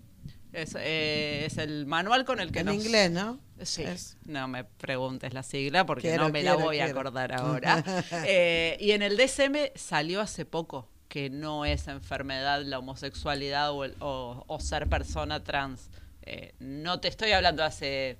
Es, 0.53 0.73
eh, 0.79 1.43
es 1.45 1.57
el 1.57 1.85
manual 1.85 2.23
con 2.23 2.39
el 2.39 2.51
que 2.53 2.59
En 2.59 2.67
nos... 2.67 2.75
inglés, 2.75 3.11
¿no? 3.11 3.39
Sí, 3.61 3.83
Es- 3.83 4.17
no 4.25 4.47
me 4.47 4.63
preguntes 4.63 5.33
la 5.33 5.43
sigla 5.43 5.85
porque 5.85 6.07
Quiero, 6.07 6.23
no 6.23 6.29
me 6.29 6.41
la 6.41 6.51
quiero, 6.53 6.65
voy 6.65 6.79
a 6.79 6.85
acordar 6.85 7.33
ahora. 7.33 7.83
Eh, 8.25 8.77
y 8.79 8.91
en 8.91 9.01
el 9.01 9.17
DSM 9.17 9.71
salió 9.75 10.21
hace 10.21 10.45
poco 10.45 10.87
que 11.07 11.29
no 11.29 11.65
es 11.65 11.87
enfermedad 11.87 12.61
la 12.63 12.79
homosexualidad 12.79 13.71
o, 13.71 14.57
ser 14.59 14.87
persona 14.87 15.43
trans. 15.43 15.89
Eh, 16.23 16.53
no 16.59 16.99
te 16.99 17.07
estoy 17.07 17.31
hablando 17.31 17.63
hace 17.63 18.17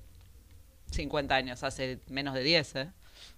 50 0.90 1.34
años, 1.34 1.62
hace 1.62 2.00
menos 2.08 2.34
de 2.34 2.42
10, 2.42 2.76
¿eh? 2.76 2.92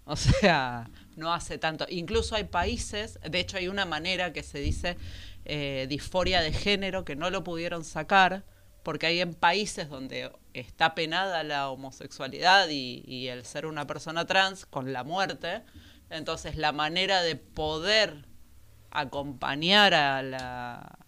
O 0.05 0.17
sea, 0.17 0.91
no 1.17 1.33
hace 1.33 1.59
tanto. 1.59 1.87
Incluso 1.89 2.35
hay 2.35 2.45
países, 2.45 3.19
de 3.23 3.41
hecho 3.41 3.57
hay 3.57 3.69
una 3.69 3.85
manera 3.85 4.33
que 4.33 4.43
se 4.43 4.59
dice 4.59 4.97
eh, 5.45 5.87
disforia 5.89 6.43
de 6.43 6.53
género 6.53 7.05
que 7.05 7.17
no 7.17 7.31
lo 7.31 7.45
pudieron 7.45 7.85
sacar 7.85 8.45
porque 8.83 9.07
hay 9.07 9.21
en 9.21 9.35
países 9.35 9.89
donde 9.89 10.33
está 10.55 10.95
penada 10.95 11.43
la 11.43 11.71
homosexualidad 11.71 12.69
y 12.69 13.29
el 13.29 13.45
ser 13.45 13.67
una 13.67 13.87
persona 13.87 14.27
trans 14.27 14.65
con 14.65 14.93
la 14.93 15.05
muerte. 15.05 15.63
Entonces 16.09 16.57
la 16.57 16.73
manera 16.73 17.23
de 17.23 17.37
poder 17.37 18.30
acompañar 18.91 19.95
a 19.95 20.23
la, 20.23 20.99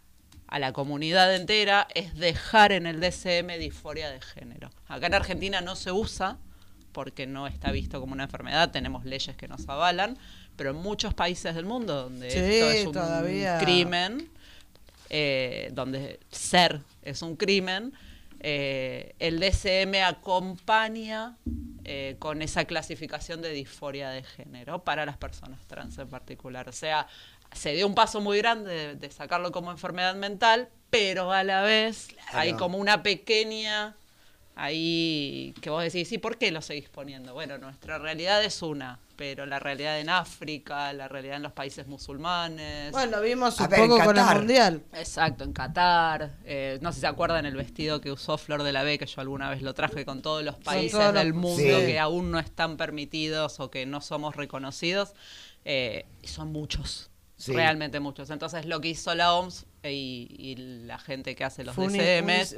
a 0.47 0.59
la 0.59 0.73
comunidad 0.73 1.35
entera 1.35 1.89
es 1.95 2.15
dejar 2.15 2.73
en 2.73 2.87
el 2.87 3.01
DCM 3.01 3.59
disforia 3.59 4.11
de 4.11 4.21
género. 4.21 4.71
Acá 4.89 5.07
en 5.07 5.15
Argentina 5.15 5.61
no 5.61 5.77
se 5.77 5.93
usa 5.93 6.39
porque 6.93 7.27
no 7.27 7.47
está 7.47 7.73
visto 7.73 8.01
como 8.01 8.13
una 8.13 8.25
enfermedad, 8.25 8.71
tenemos 8.71 9.05
leyes 9.05 9.35
que 9.37 9.49
nos 9.49 9.69
avalan, 9.69 10.19
pero 10.57 10.71
en 10.71 10.77
muchos 10.77 11.15
países 11.15 11.55
del 11.55 11.65
mundo 11.65 12.03
donde 12.03 12.31
Sí, 12.31 12.39
esto 12.39 12.71
es 12.71 12.87
un 12.87 12.93
todavía. 12.93 13.59
crimen, 13.59 14.29
eh, 15.09 15.71
donde 15.73 16.21
ser 16.31 16.83
es 17.03 17.23
un 17.23 17.37
crimen, 17.37 17.95
eh, 18.41 19.15
el 19.21 19.41
DCM 19.41 20.03
acompaña 20.05 21.37
eh, 21.85 22.17
con 22.19 22.43
esa 22.43 22.65
clasificación 22.65 23.41
de 23.41 23.51
disforia 23.53 24.11
de 24.11 24.23
género 24.23 24.85
para 24.85 25.07
las 25.07 25.17
personas 25.17 25.65
trans 25.67 25.97
en 25.99 26.09
particular. 26.09 26.69
O 26.69 26.73
sea, 26.73 27.07
se 27.55 27.73
dio 27.75 27.87
un 27.87 27.95
paso 27.95 28.21
muy 28.21 28.39
grande 28.39 28.73
de, 28.73 28.95
de 28.97 29.11
sacarlo 29.11 29.53
como 29.53 29.71
enfermedad 29.71 30.15
mental, 30.15 30.69
pero 30.91 31.33
a 31.33 31.43
la 31.45 31.63
vez 31.63 32.09
hay 32.33 32.53
como 32.55 32.79
una 32.79 33.03
pequeña 33.03 33.97
ahí 34.55 35.55
que 35.61 35.71
vos 35.71 35.83
decís, 35.83 36.13
¿y 36.13 36.19
por 36.19 36.37
qué 36.39 36.51
lo 36.53 36.61
seguís 36.63 36.89
poniendo? 36.89 37.33
Bueno, 37.33 37.57
nuestra 37.59 37.99
realidad 37.99 38.45
es 38.45 38.61
una, 38.61 38.99
pero 39.17 39.47
la 39.47 39.59
realidad 39.59 39.99
en 39.99 40.11
África, 40.11 40.93
la 40.93 41.09
realidad 41.09 41.37
en 41.37 41.43
los 41.43 41.53
países 41.53 41.87
musulmanes. 41.87 42.93
Bueno, 42.93 43.17
lo 43.17 43.23
vimos 43.23 43.59
un 43.59 43.69
ver, 43.69 43.81
poco 43.81 44.05
con 44.05 44.19
el 44.19 44.25
mundial. 44.37 44.83
Exacto, 44.93 45.45
en 45.45 45.53
Qatar. 45.55 46.33
eh, 46.45 46.79
no 46.83 46.91
sé 46.93 46.97
si 46.97 47.01
se 47.01 47.07
acuerdan 47.07 47.47
el 47.47 47.57
vestido 47.57 48.01
que 48.03 48.13
usó 48.13 48.37
Flor 48.37 48.63
de 48.63 48.73
la 48.73 48.83
B, 48.83 48.99
que 48.99 49.07
yo 49.07 49.21
alguna 49.23 49.49
vez 49.49 49.63
lo 49.63 49.73
traje 49.75 50.05
con 50.05 50.21
todos 50.21 50.43
los 50.45 50.57
países 50.57 50.93
todos 50.93 51.15
los- 51.15 51.23
del 51.23 51.33
mundo 51.33 51.57
Sí. 51.81 51.87
que 51.87 51.99
aún 51.99 52.31
no 52.31 52.39
están 52.39 52.77
permitidos 52.77 53.59
o 53.61 53.71
que 53.71 53.87
no 53.87 54.01
somos 54.01 54.37
reconocidos. 54.37 55.15
eh, 55.65 56.07
y 56.21 56.27
son 56.27 56.51
muchos. 56.51 57.09
Sí. 57.37 57.53
Realmente 57.55 57.99
muchos. 57.99 58.31
Entonces, 58.31 58.67
lo 58.67 58.81
que 58.81 58.89
hizo 58.89 59.15
la 59.15 59.35
OMS 59.35 59.67
y, 59.83 60.29
y 60.39 60.55
la 60.87 60.99
gente 60.99 61.35
que 61.35 61.43
hace 61.45 61.65
los 61.65 61.75
Fue 61.75 61.89
DCMs 61.89 62.55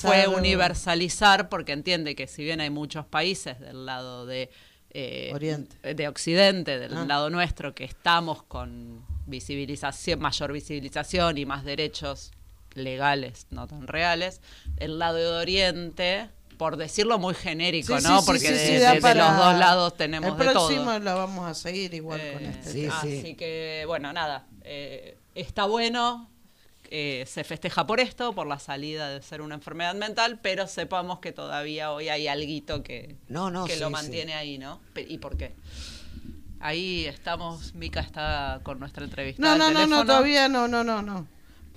fue 0.00 0.28
universalizar 0.28 1.48
porque 1.48 1.72
entiende 1.72 2.14
que 2.14 2.26
si 2.26 2.44
bien 2.44 2.60
hay 2.60 2.70
muchos 2.70 3.06
países 3.06 3.58
del 3.58 3.86
lado 3.86 4.24
de 4.26 4.50
eh, 4.90 5.30
Oriente. 5.34 5.94
de 5.94 6.08
Occidente, 6.08 6.78
del 6.78 6.96
Ah. 6.96 7.04
lado 7.06 7.28
nuestro, 7.30 7.74
que 7.74 7.84
estamos 7.84 8.42
con 8.44 9.04
visibilización, 9.26 10.20
mayor 10.20 10.52
visibilización 10.52 11.36
y 11.38 11.44
más 11.44 11.64
derechos 11.64 12.30
legales, 12.74 13.46
no 13.50 13.66
tan 13.66 13.86
reales, 13.86 14.40
el 14.76 14.98
lado 14.98 15.16
de 15.16 15.26
Oriente, 15.26 16.30
por 16.58 16.76
decirlo 16.76 17.18
muy 17.18 17.34
genérico, 17.34 17.96
Sí, 17.98 18.04
¿no? 18.06 18.20
sí, 18.20 18.26
Porque 18.26 18.40
sí, 18.40 18.74
de, 18.74 19.00
los 19.14 19.36
dos 19.36 19.56
lados 19.58 19.96
tenemos 19.96 20.32
El 20.32 20.36
de 20.38 20.44
todo. 20.52 20.66
próximo 20.68 20.98
lo 20.98 21.16
vamos 21.16 21.48
a 21.48 21.54
seguir 21.54 21.94
igual 21.94 22.20
con 22.34 22.44
Eh, 22.44 22.50
este. 22.50 22.70
Sí, 22.72 22.80
tema. 22.82 23.00
sí. 23.00 23.18
Así 23.20 23.34
que, 23.36 23.84
bueno, 23.86 24.12
nada, 24.12 24.44
eh, 24.64 25.16
está 25.34 25.64
bueno, 25.66 26.28
eh, 26.90 27.24
se 27.26 27.44
festeja 27.44 27.86
por 27.86 28.00
esto, 28.00 28.32
por 28.34 28.46
la 28.46 28.58
salida 28.58 29.08
de 29.08 29.22
ser 29.22 29.40
una 29.40 29.54
enfermedad 29.54 29.94
mental, 29.94 30.40
pero 30.42 30.66
sepamos 30.66 31.20
que 31.20 31.32
todavía 31.32 31.92
hoy 31.92 32.08
hay 32.08 32.26
alguito 32.28 32.82
que, 32.82 33.16
No, 33.28 33.50
no, 33.50 33.64
que 33.64 33.76
lo 33.76 33.88
mantiene 33.90 34.34
ahí, 34.34 34.58
¿no? 34.58 34.80
¿Y 34.96 35.18
por 35.18 35.36
qué? 35.36 35.54
Ahí 36.60 37.04
estamos, 37.06 37.72
Mica 37.74 38.00
está 38.00 38.60
con 38.64 38.80
nuestra 38.80 39.04
entrevista. 39.04 39.40
No, 39.40 39.56
no, 39.56 39.70
no, 39.70 39.86
no, 39.86 40.04
todavía 40.04 40.48
no, 40.48 40.66
no, 40.66 40.82
no, 40.82 41.02
no. 41.02 41.28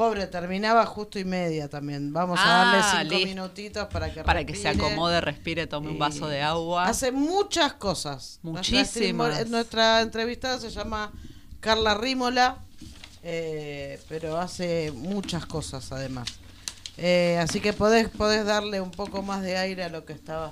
Pobre, 0.01 0.25
terminaba 0.25 0.83
justo 0.87 1.19
y 1.19 1.25
media 1.25 1.69
también. 1.69 2.11
Vamos 2.11 2.39
a 2.39 2.43
Ah, 2.43 2.65
darle 2.65 2.83
cinco 3.03 3.13
listo. 3.13 3.27
minutitos 3.27 3.87
para 3.89 4.11
que 4.11 4.23
Para 4.23 4.43
que 4.43 4.55
se 4.55 4.67
acomode, 4.67 5.21
respire, 5.21 5.67
tome 5.67 5.91
un 5.91 5.99
vaso 5.99 6.27
de 6.27 6.41
agua. 6.41 6.87
Hace 6.87 7.11
muchas 7.11 7.73
cosas. 7.73 8.39
Muchísimas. 8.41 9.47
Nuestra, 9.47 10.01
entrevistada 10.01 10.59
se 10.59 10.71
llama 10.71 11.11
Carla 11.59 11.93
Rímola, 11.93 12.57
eh, 13.21 14.01
pero 14.09 14.39
hace 14.39 14.91
muchas 14.91 15.45
cosas 15.45 15.91
además. 15.91 16.27
Eh, 16.97 17.37
así 17.39 17.59
que 17.59 17.71
podés, 17.71 18.09
podés 18.09 18.43
darle 18.43 18.81
un 18.81 18.89
poco 18.89 19.21
más 19.21 19.43
de 19.43 19.55
aire 19.57 19.83
a 19.83 19.89
lo 19.89 20.03
que 20.03 20.13
estaba. 20.13 20.51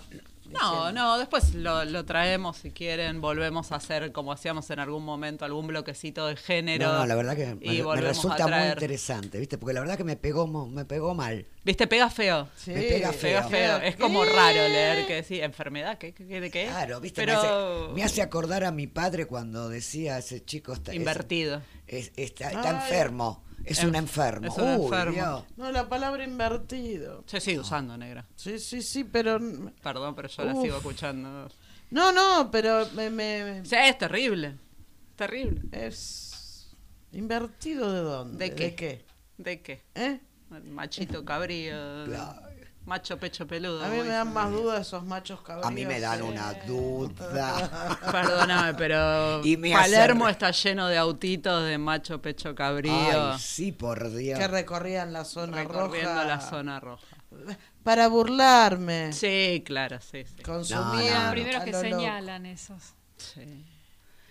No, 0.52 0.92
no, 0.92 1.18
después 1.18 1.54
lo, 1.54 1.86
lo 1.86 2.06
traemos 2.06 2.58
si 2.58 2.72
quieren, 2.72 3.22
volvemos 3.22 3.72
a 3.72 3.76
hacer 3.76 4.12
como 4.12 4.32
hacíamos 4.32 4.70
en 4.70 4.80
algún 4.80 5.04
momento, 5.06 5.46
algún 5.46 5.68
bloquecito 5.68 6.26
de 6.28 6.36
género. 6.36 6.88
No, 6.88 7.00
no, 7.00 7.06
la 7.06 7.16
verdad 7.16 7.36
que 7.36 7.58
y 7.62 7.82
me, 7.82 7.96
resulta 8.02 8.48
muy 8.48 8.68
interesante, 8.70 9.38
¿viste? 9.40 9.58
Porque 9.58 9.74
la 9.74 9.82
verdad 9.82 9.98
que 9.98 10.04
me 10.04 10.16
pegó, 10.16 10.48
me 10.48 10.86
pegó 10.86 11.14
mal. 11.14 11.46
¿Viste? 11.64 11.88
Pega 11.88 12.10
feo. 12.10 12.48
Sí, 12.56 12.72
Me 12.72 12.82
pega 12.84 13.12
Pega 13.12 13.44
feo. 13.44 13.78
Es 13.78 13.96
como 13.96 14.24
raro 14.26 14.68
leer 14.68 15.06
que 15.08 15.24
sí, 15.24 15.40
enfermedad, 15.42 15.98
¿qué? 15.98 16.14
¿Qué? 16.14 16.26
qué- 16.28 16.42
¿De 16.42 16.50
qué? 16.50 16.66
Claro, 16.66 17.00
¿viste? 17.00 17.22
Pero 17.22 17.34
Me, 17.34 17.38
hace, 17.48 17.94
me 17.94 18.04
hace 18.04 18.22
acordar 18.22 18.64
a 18.64 18.72
mi 18.72 18.88
padre 18.88 19.26
cuando 19.28 19.70
decía 19.70 20.18
ese 20.18 20.44
chico 20.44 20.74
está, 20.74 20.92
es- 20.92 20.98
invertido. 20.98 21.62
es- 21.88 22.12
está, 22.16 22.52
enfermo. 22.70 23.44
Es 23.66 23.80
En- 23.80 23.90
un 23.90 23.96
enfermo. 23.96 24.48
es 24.48 24.58
un 24.58 24.64
Uy, 24.64 24.84
enfermo. 24.86 25.14
Dios. 25.14 25.44
No, 25.58 25.72
la 25.72 25.88
palabra 25.90 26.24
invertido. 26.24 27.24
Se 27.28 27.40
sigue 27.40 27.60
usando, 27.60 27.98
negra. 27.98 28.26
Sí, 28.36 28.58
sí, 28.60 28.82
sí, 28.82 29.04
pero... 29.04 29.40
Perdón, 29.84 30.16
pero 30.16 30.28
yo 30.28 30.44
la 30.44 30.56
sigo 30.56 30.78
escuchando. 30.78 31.48
No, 31.92 32.12
no, 32.12 32.50
pero 32.52 32.88
me... 32.96 33.10
me- 33.10 33.62
O 33.62 33.66
sea, 33.66 33.88
es 33.90 33.98
terrible. 33.98 34.56
Terrible. 35.16 35.62
es... 35.72 36.76
¿Invertido 37.12 37.92
de 37.92 38.00
dónde? 38.02 38.50
¿De 38.50 38.56
qué? 38.56 38.64
¿De 38.66 38.76
qué? 38.76 39.06
¿De 39.38 39.62
qué? 39.62 39.84
¿Eh? 39.96 40.20
Machito 40.66 41.26
cabrío. 41.26 42.06
Claro. 42.06 42.49
Macho 42.86 43.18
pecho 43.20 43.46
peludo. 43.46 43.84
A 43.86 43.88
mí 43.90 43.98
me 44.00 44.08
dan 44.08 44.34
más 44.34 44.50
dudas 44.52 44.82
esos 44.88 45.04
machos 45.04 45.42
cabríos. 45.42 45.68
A 45.68 45.72
mí 45.72 45.86
me 45.86 46.00
dan 46.00 46.24
una 46.24 46.54
duda. 46.66 48.00
Perdóname, 48.12 48.74
pero 48.74 49.46
Y 49.46 49.58
me 49.58 49.72
Palermo 49.74 50.26
hace- 50.26 50.32
está 50.32 50.52
lleno 50.52 50.88
de 50.88 50.98
autitos 50.98 51.66
de 51.66 51.78
macho 51.78 52.20
pecho 52.22 52.56
cabrío. 52.56 53.34
Ay, 53.34 53.40
sí, 53.40 53.72
por 53.72 54.10
Dios. 54.12 54.40
Que 54.40 54.48
recorrían 54.48 55.14
la 55.14 55.24
zona 55.24 55.58
recorriendo 55.58 56.14
roja. 56.14 56.26
la 56.26 56.42
zona 56.42 56.80
roja. 56.80 57.06
Para 57.84 58.08
burlarme. 58.08 59.14
Sí, 59.14 59.62
claro, 59.66 60.00
sí, 60.02 60.24
sí. 60.26 60.42
Consumían. 60.42 61.36
No, 61.36 61.60
no, 61.60 61.64
que 61.66 61.72
lo 61.72 61.84
loco. 61.84 61.96
señalan 62.00 62.46
esos. 62.48 62.94
sí. 63.18 63.66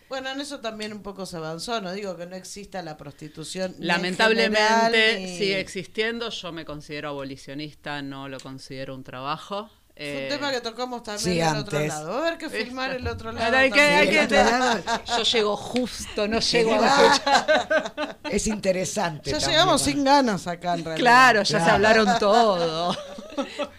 Bueno, 0.08 0.30
en 0.30 0.40
eso 0.40 0.60
también 0.60 0.92
un 0.92 1.02
poco 1.02 1.26
se 1.26 1.36
avanzó. 1.36 1.80
No 1.80 1.92
digo 1.92 2.16
que 2.16 2.26
no 2.26 2.34
exista 2.36 2.82
la 2.82 2.96
prostitución. 2.96 3.74
en 3.78 3.86
Lamentablemente 3.86 4.58
general, 4.58 4.92
ni- 5.22 5.38
sigue 5.38 5.60
existiendo. 5.60 6.30
Yo 6.30 6.52
me 6.52 6.64
considero 6.64 7.10
abolicionista, 7.10 8.00
no 8.02 8.28
lo 8.28 8.40
considero 8.40 8.94
un 8.94 9.04
trabajo. 9.04 9.70
Es 9.94 10.06
Eh, 10.16 10.22
un 10.22 10.28
tema 10.38 10.52
que 10.52 10.60
tocamos 10.60 11.02
también 11.02 11.24
sí, 11.24 11.38
del 11.40 11.56
otro 11.56 11.76
antes. 11.78 11.92
lado. 11.92 12.10
Va 12.10 12.16
a 12.16 12.20
haber 12.28 12.38
que 12.38 12.48
filmar 12.48 12.92
el 12.92 13.06
otro 13.08 13.32
lado. 13.32 13.56
Hay 13.56 13.70
que- 13.70 13.80
hay 13.80 14.08
que- 14.08 14.18
El 14.20 14.24
otro 14.26 14.44
lado 14.44 14.80
Yo 15.18 15.22
llego 15.24 15.56
justo, 15.56 16.28
no 16.28 16.38
llego 16.38 16.74
a 16.80 18.16
Es 18.30 18.46
interesante. 18.46 19.30
Ya 19.30 19.38
también, 19.38 19.50
llegamos 19.58 19.82
sin 19.82 20.04
ganas 20.04 20.46
acá 20.46 20.74
en 20.74 20.84
realidad. 20.84 20.96
Claro, 21.00 21.42
ya 21.42 21.64
se 21.64 21.70
hablaron 21.70 22.18
todo. 22.20 22.96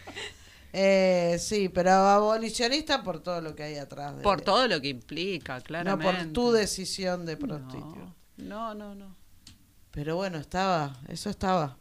Eh, 0.72 1.38
sí, 1.40 1.70
pero 1.70 1.92
abolicionista 1.92 3.04
por 3.04 3.22
todo 3.22 3.42
lo 3.42 3.56
que 3.56 3.64
hay 3.64 3.76
atrás. 3.78 4.18
de- 4.18 4.24
Por 4.24 4.42
todo 4.42 4.68
lo 4.68 4.80
que 4.82 4.90
implica, 4.90 5.58
No 5.58 5.64
claramente. 5.64 6.24
por 6.24 6.34
tu 6.34 6.52
decisión 6.52 7.26
de 7.26 7.38
prostituir. 7.38 8.06
No, 8.38 8.74
no, 8.76 8.94
no. 8.96 9.16
Pero 9.92 10.16
bueno, 10.16 10.38
estaba, 10.38 10.96
eso 11.08 11.30
estaba. 11.30 11.78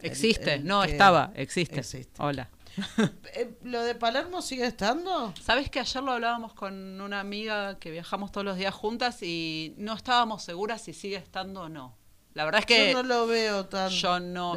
Existe, 0.00 0.54
el 0.54 0.64
no, 0.66 0.82
estaba, 0.82 1.30
existe. 1.34 1.78
existe. 1.80 2.12
Hola. 2.22 2.48
Eh, 3.34 3.54
¿Lo 3.62 3.82
de 3.82 3.94
Palermo 3.94 4.42
sigue 4.42 4.66
estando? 4.66 5.32
Sabes 5.40 5.70
que 5.70 5.78
ayer 5.80 6.02
lo 6.02 6.12
hablábamos 6.12 6.52
con 6.54 7.00
una 7.00 7.20
amiga 7.20 7.78
que 7.78 7.90
viajamos 7.90 8.30
todos 8.32 8.44
los 8.44 8.56
días 8.58 8.74
juntas 8.74 9.22
y 9.22 9.74
no 9.78 9.94
estábamos 9.94 10.42
seguras 10.42 10.82
si 10.82 10.92
sigue 10.92 11.16
estando 11.16 11.62
o 11.62 11.68
no. 11.70 11.94
La 12.34 12.44
verdad 12.46 12.60
es 12.60 12.66
que 12.66 12.92
Yo 12.92 13.02
no 13.02 13.08
lo 13.08 13.26
veo 13.26 13.66
tan. 13.66 13.90
yo 13.90 14.18
no, 14.20 14.54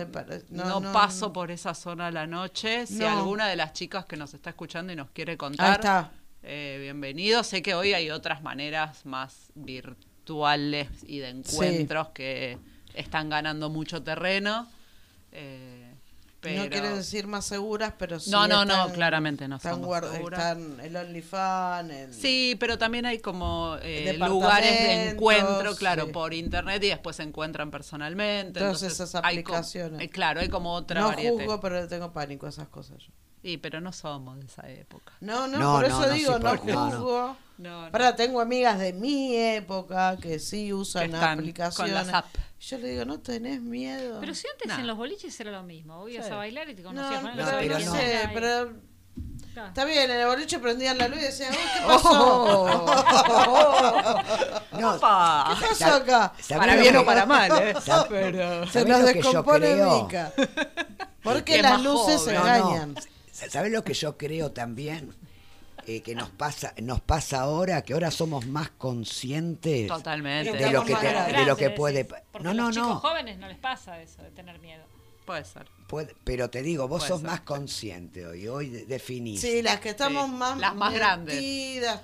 no, 0.50 0.94
paso 0.94 1.34
por 1.34 1.52
esa 1.52 1.74
zona 1.74 2.08
a 2.08 2.12
la 2.12 2.26
noche. 2.26 2.88
Si 2.88 3.04
alguna 3.04 3.48
de 3.48 3.56
las 3.58 3.74
chicas 3.74 4.06
que 4.06 4.16
nos 4.16 4.34
está 4.34 4.52
escuchando 4.52 4.94
y 4.94 4.96
nos 4.96 5.10
quiere 5.12 5.34
Ahí 5.34 5.38
contar, 5.38 5.80
está. 5.82 6.12
eh, 6.44 6.78
bienvenido. 6.82 7.44
Sé 7.44 7.62
que 7.62 7.74
hoy 7.76 7.94
hay 7.94 8.12
otras 8.12 8.42
maneras 8.42 9.06
más 9.06 9.52
virtuales 9.56 10.88
y 11.06 11.20
de 11.20 11.30
encuentros 11.30 12.10
que 12.10 12.58
están 12.94 13.30
ganando 13.30 13.70
mucho 13.70 14.02
terreno. 14.04 14.68
eh, 15.34 15.85
pero... 16.50 16.64
No 16.64 16.70
quiere 16.70 16.90
decir 16.96 17.28
más 17.28 17.46
seguras, 17.46 17.94
pero 17.98 18.20
sí. 18.20 18.30
No, 18.32 18.48
no, 18.48 18.64
no, 18.66 18.74
están- 18.74 18.92
claramente 18.96 19.48
no 19.48 19.56
Están, 19.58 19.84
están 19.84 20.80
el 20.82 20.96
OnlyFans, 20.96 21.92
el- 21.92 22.14
Sí, 22.14 22.56
pero 22.60 22.78
también 22.78 23.06
hay 23.06 23.20
como 23.20 23.78
eh, 23.82 24.18
lugares 24.18 24.72
de 24.72 25.10
encuentro, 25.12 25.76
claro, 25.76 26.06
sí. 26.06 26.12
por 26.12 26.34
internet 26.34 26.84
y 26.84 26.88
después 26.90 27.16
se 27.16 27.24
encuentran 27.24 27.72
personalmente. 27.72 28.60
Todas 28.60 28.82
entonces 28.82 28.94
esas 29.00 29.16
hay 29.24 29.44
co- 29.44 29.52
aplicaciones. 29.54 30.02
eh, 30.02 30.10
claro, 30.10 30.40
hay 30.42 30.50
como 30.50 30.74
otra 30.74 31.02
No 31.02 31.08
variedad. 31.08 31.34
juzgo, 31.34 31.60
pero 31.60 31.82
le 31.82 31.88
tengo 31.88 32.12
pánico 32.14 32.46
a 32.46 32.50
esas 32.50 32.68
cosas 32.68 32.98
yo. 33.00 33.12
Sí, 33.42 33.58
pero 33.58 33.80
no 33.80 33.92
somos 33.92 34.40
de 34.40 34.46
esa 34.48 34.68
época. 34.72 35.14
No, 35.22 35.48
no, 35.48 35.60
No, 35.60 35.74
por 35.74 35.82
no, 35.82 35.88
eso 35.88 36.08
no, 36.08 36.14
digo, 36.16 36.34
sí, 36.38 36.44
no 36.44 36.56
no, 36.56 36.64
no. 36.66 36.90
juzgo. 36.92 37.38
No, 37.58 37.82
no. 37.82 37.86
Ahora 37.86 38.16
tengo 38.16 38.42
amigas 38.42 38.80
de 38.80 38.92
mi 38.94 39.36
época 39.38 40.18
que 40.18 40.40
sí 40.40 40.74
usan 40.74 41.10
Que 41.12 41.14
están 41.16 41.38
aplicaciones. 41.40 41.94
con 41.94 42.06
las 42.08 42.14
app. 42.16 42.26
Yo 42.68 42.78
le 42.80 42.88
digo, 42.90 43.06
no 43.06 43.20
tenés 43.20 43.62
miedo. 43.62 44.20
Pero 44.20 44.34
si 44.34 44.48
antes 44.48 44.68
Nah. 44.68 44.80
en 44.80 44.88
los 44.88 44.98
boliches 44.98 45.40
era 45.40 45.52
lo 45.52 45.62
mismo. 45.64 46.00
Vos 46.00 46.10
ibas 46.12 46.26
Sí. 46.26 46.32
a 46.32 46.36
bailar 46.36 46.68
y 46.70 46.74
te 46.76 46.82
no, 46.82 46.90
conocías 46.90 47.22
con 47.22 47.32
pero, 47.36 47.46
No, 47.52 47.58
pero 47.60 47.80
no 47.80 47.86
no. 47.86 47.92
sé, 47.96 48.30
pero 48.34 48.74
Está 49.68 49.86
bien, 49.86 50.12
en 50.12 50.20
el 50.20 50.28
boliche 50.28 50.60
prendían 50.60 50.98
la 50.98 51.08
luz 51.08 51.18
y 51.20 51.22
decían, 51.22 51.52
"Uy, 51.52 51.58
¿qué 51.58 51.88
pasó? 51.88 52.86
No, 54.80 54.96
Opa. 54.96 55.56
¿Qué 55.60 55.66
pasó 55.68 55.86
acá? 55.96 56.34
¿sabés 56.42 56.58
Para 56.60 56.76
bien 56.76 56.96
o 56.98 57.06
para 57.06 57.26
mal, 57.26 57.52
¿eh? 57.64 57.74
¿sab- 57.76 58.08
Pero- 58.10 58.66
Se 58.68 58.72
¿sabés 58.74 58.88
nos 58.90 59.06
descompone? 59.14 59.76
Mica. 59.76 60.34
Porque 61.24 61.56
Que 61.56 61.62
las 61.62 61.82
luces 61.82 62.22
joven. 62.22 62.36
engañan. 62.36 62.96
¿Sabes 63.32 63.72
lo 63.72 63.84
que 63.84 63.94
yo 63.94 64.18
creo 64.18 64.52
también? 64.52 65.14
Eh, 65.88 66.02
que 66.02 66.16
nos 66.16 66.30
pasa, 66.30 66.74
nos 66.82 67.00
pasa 67.02 67.42
ahora, 67.42 67.82
que 67.84 67.94
ahora 67.94 68.10
somos 68.12 68.46
más 68.48 68.70
conscientes 68.72 69.88
Totalmente. 69.88 70.52
de 70.58 70.72
lo 70.72 70.84
que, 70.84 70.96
te- 70.96 71.06
de 71.08 71.14
lo 71.14 71.28
grandes, 71.28 71.56
que 71.58 71.70
puede. 71.70 72.06
Porque 72.06 72.44
No, 72.44 72.50
a 72.50 72.54
no, 72.54 72.64
los 72.68 72.76
chicos 72.76 72.90
no. 72.90 73.00
jóvenes 73.00 73.38
no 73.38 73.48
les 73.48 73.58
pasa 73.60 74.02
eso 74.02 74.22
de 74.24 74.32
tener 74.32 74.60
miedo. 74.60 74.84
Puede 75.26 75.44
ser. 75.44 75.66
puede- 75.88 76.16
pero 76.24 76.50
te 76.52 76.62
digo, 76.64 76.88
vos 76.88 77.00
Puede 77.00 77.10
sos 77.10 77.22
ser. 77.22 77.30
más 77.30 77.42
consciente 77.42 78.26
hoy. 78.28 78.48
Hoy 78.48 78.70
de- 78.70 78.86
definís. 78.86 79.42
Sí, 79.42 79.62
las 79.64 79.80
que 79.80 79.90
estamos 79.90 80.26
Sí, 80.28 80.32
más 80.36 80.58
las 80.60 80.76
más 80.76 80.94
grandes. 80.94 81.36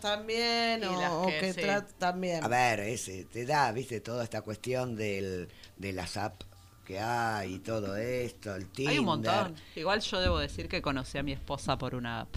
también, 0.02 0.82
Y 0.84 0.86
o, 0.86 0.99
las 1.02 1.12
o 1.12 1.26
que- 1.28 1.40
que 1.40 1.53
sí. 1.53 1.62
tra- 1.62 1.86
también. 1.99 2.44
A 2.44 2.48
ver, 2.48 2.80
ese, 2.82 3.26
te 3.26 3.45
da, 3.45 3.72
viste, 3.72 3.99
toda 4.02 4.24
esta 4.24 4.41
cuestión 4.41 4.95
del, 4.95 5.49
de 5.78 5.94
las 5.94 6.18
apps 6.18 6.45
que 6.86 6.99
hay 6.99 7.56
y 7.56 7.60
todo 7.60 7.95
esto, 7.95 8.56
el 8.56 8.68
Tinder. 8.70 8.94
Hay 8.94 8.99
un 8.99 9.06
montón. 9.06 9.56
Igual 9.76 10.02
yo 10.02 10.20
debo 10.20 10.40
decir 10.40 10.68
que 10.68 10.82
conocí 10.82 11.18
a 11.18 11.24
mi 11.24 11.32
esposa 11.32 11.78
por 11.78 11.94
una 11.95 12.22
app. 12.22 12.36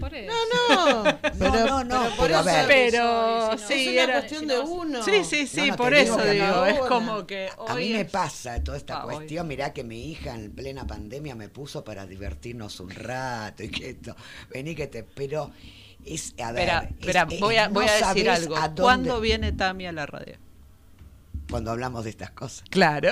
Por 0.00 0.14
eso. 0.14 0.32
No, 0.68 1.04
no, 1.04 1.18
pero, 1.38 1.50
no, 1.66 1.84
no, 1.84 2.00
pero 2.00 2.16
por 2.16 2.26
pero 2.26 2.36
a 2.38 2.40
eso. 2.40 2.66
Pero 2.68 3.52
es 3.52 3.60
sí, 3.62 3.88
una 3.88 4.02
era- 4.02 4.12
cuestión 4.20 4.46
de 4.48 4.58
uno. 4.58 5.02
Sí, 5.04 5.24
sí, 5.24 5.46
sí, 5.46 5.60
No, 5.60 5.66
no, 5.68 5.76
por 5.76 5.94
digo 5.94 6.18
eso 6.20 6.30
digo. 6.30 6.46
no. 6.46 6.66
Es 6.66 6.78
como 6.80 7.26
que 7.26 7.48
A 7.56 7.74
hoy 7.74 7.84
mí 7.88 7.92
me 7.94 8.00
es- 8.00 8.10
pasa 8.10 8.62
toda 8.64 8.78
esta 8.78 8.94
Ah, 9.00 9.06
hoy. 9.06 9.14
cuestión, 9.16 9.46
mirá 9.46 9.72
que 9.72 9.84
mi 9.84 10.10
hija 10.10 10.34
en 10.34 10.50
plena 10.52 10.86
pandemia 10.86 11.34
me 11.34 11.48
puso 11.48 11.84
para 11.84 12.06
divertirnos 12.06 12.80
un 12.80 12.90
rato 12.90 13.62
y 13.62 13.68
que 13.70 13.90
esto, 13.90 14.16
vení 14.52 14.74
que 14.74 14.86
te, 14.86 15.04
pero 15.04 15.50
es, 16.04 16.34
a 16.42 16.52
ver, 16.52 16.62
Espera, 16.62 16.78
es- 16.84 16.90
espera, 17.00 17.26
es- 17.30 17.40
voy 17.40 17.56
a, 17.56 17.68
no 17.68 17.74
voy 17.74 17.86
a 17.86 17.92
decir 18.08 18.30
algo. 18.30 18.56
a 18.56 18.68
dónde- 18.68 18.82
¿Cuándo 18.82 19.20
viene 19.20 19.52
Tami 19.52 19.86
a 19.86 19.92
la 19.92 20.06
radio? 20.06 20.36
Cuando 21.50 21.70
hablamos 21.72 22.04
de 22.04 22.10
estas 22.10 22.30
cosas. 22.30 22.64
Claro. 22.70 23.10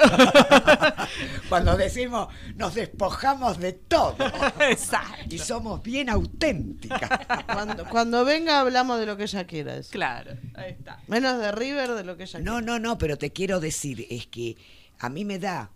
Cuando 1.48 1.76
decimos, 1.76 2.28
nos 2.54 2.74
despojamos 2.74 3.58
de 3.58 3.72
todo. 3.72 4.16
Exacto. 4.60 5.34
Y 5.34 5.38
somos 5.38 5.82
bien 5.82 6.08
auténticas. 6.08 7.10
Cuando, 7.46 7.84
cuando 7.86 8.24
venga 8.24 8.60
hablamos 8.60 9.00
de 9.00 9.06
lo 9.06 9.16
que 9.16 9.24
ella 9.24 9.44
quiera 9.46 9.74
decir. 9.74 9.92
Claro, 9.92 10.32
ahí 10.54 10.72
está. 10.72 11.00
Menos 11.08 11.38
de 11.40 11.52
River 11.52 11.90
de 11.92 12.04
lo 12.04 12.16
que 12.16 12.24
ella 12.24 12.38
No, 12.40 12.60
no, 12.60 12.78
no, 12.78 12.98
pero 12.98 13.18
te 13.18 13.32
quiero 13.32 13.60
decir, 13.60 14.06
es 14.10 14.26
que 14.26 14.56
a 14.98 15.08
mí 15.08 15.24
me 15.24 15.38
da 15.38 15.70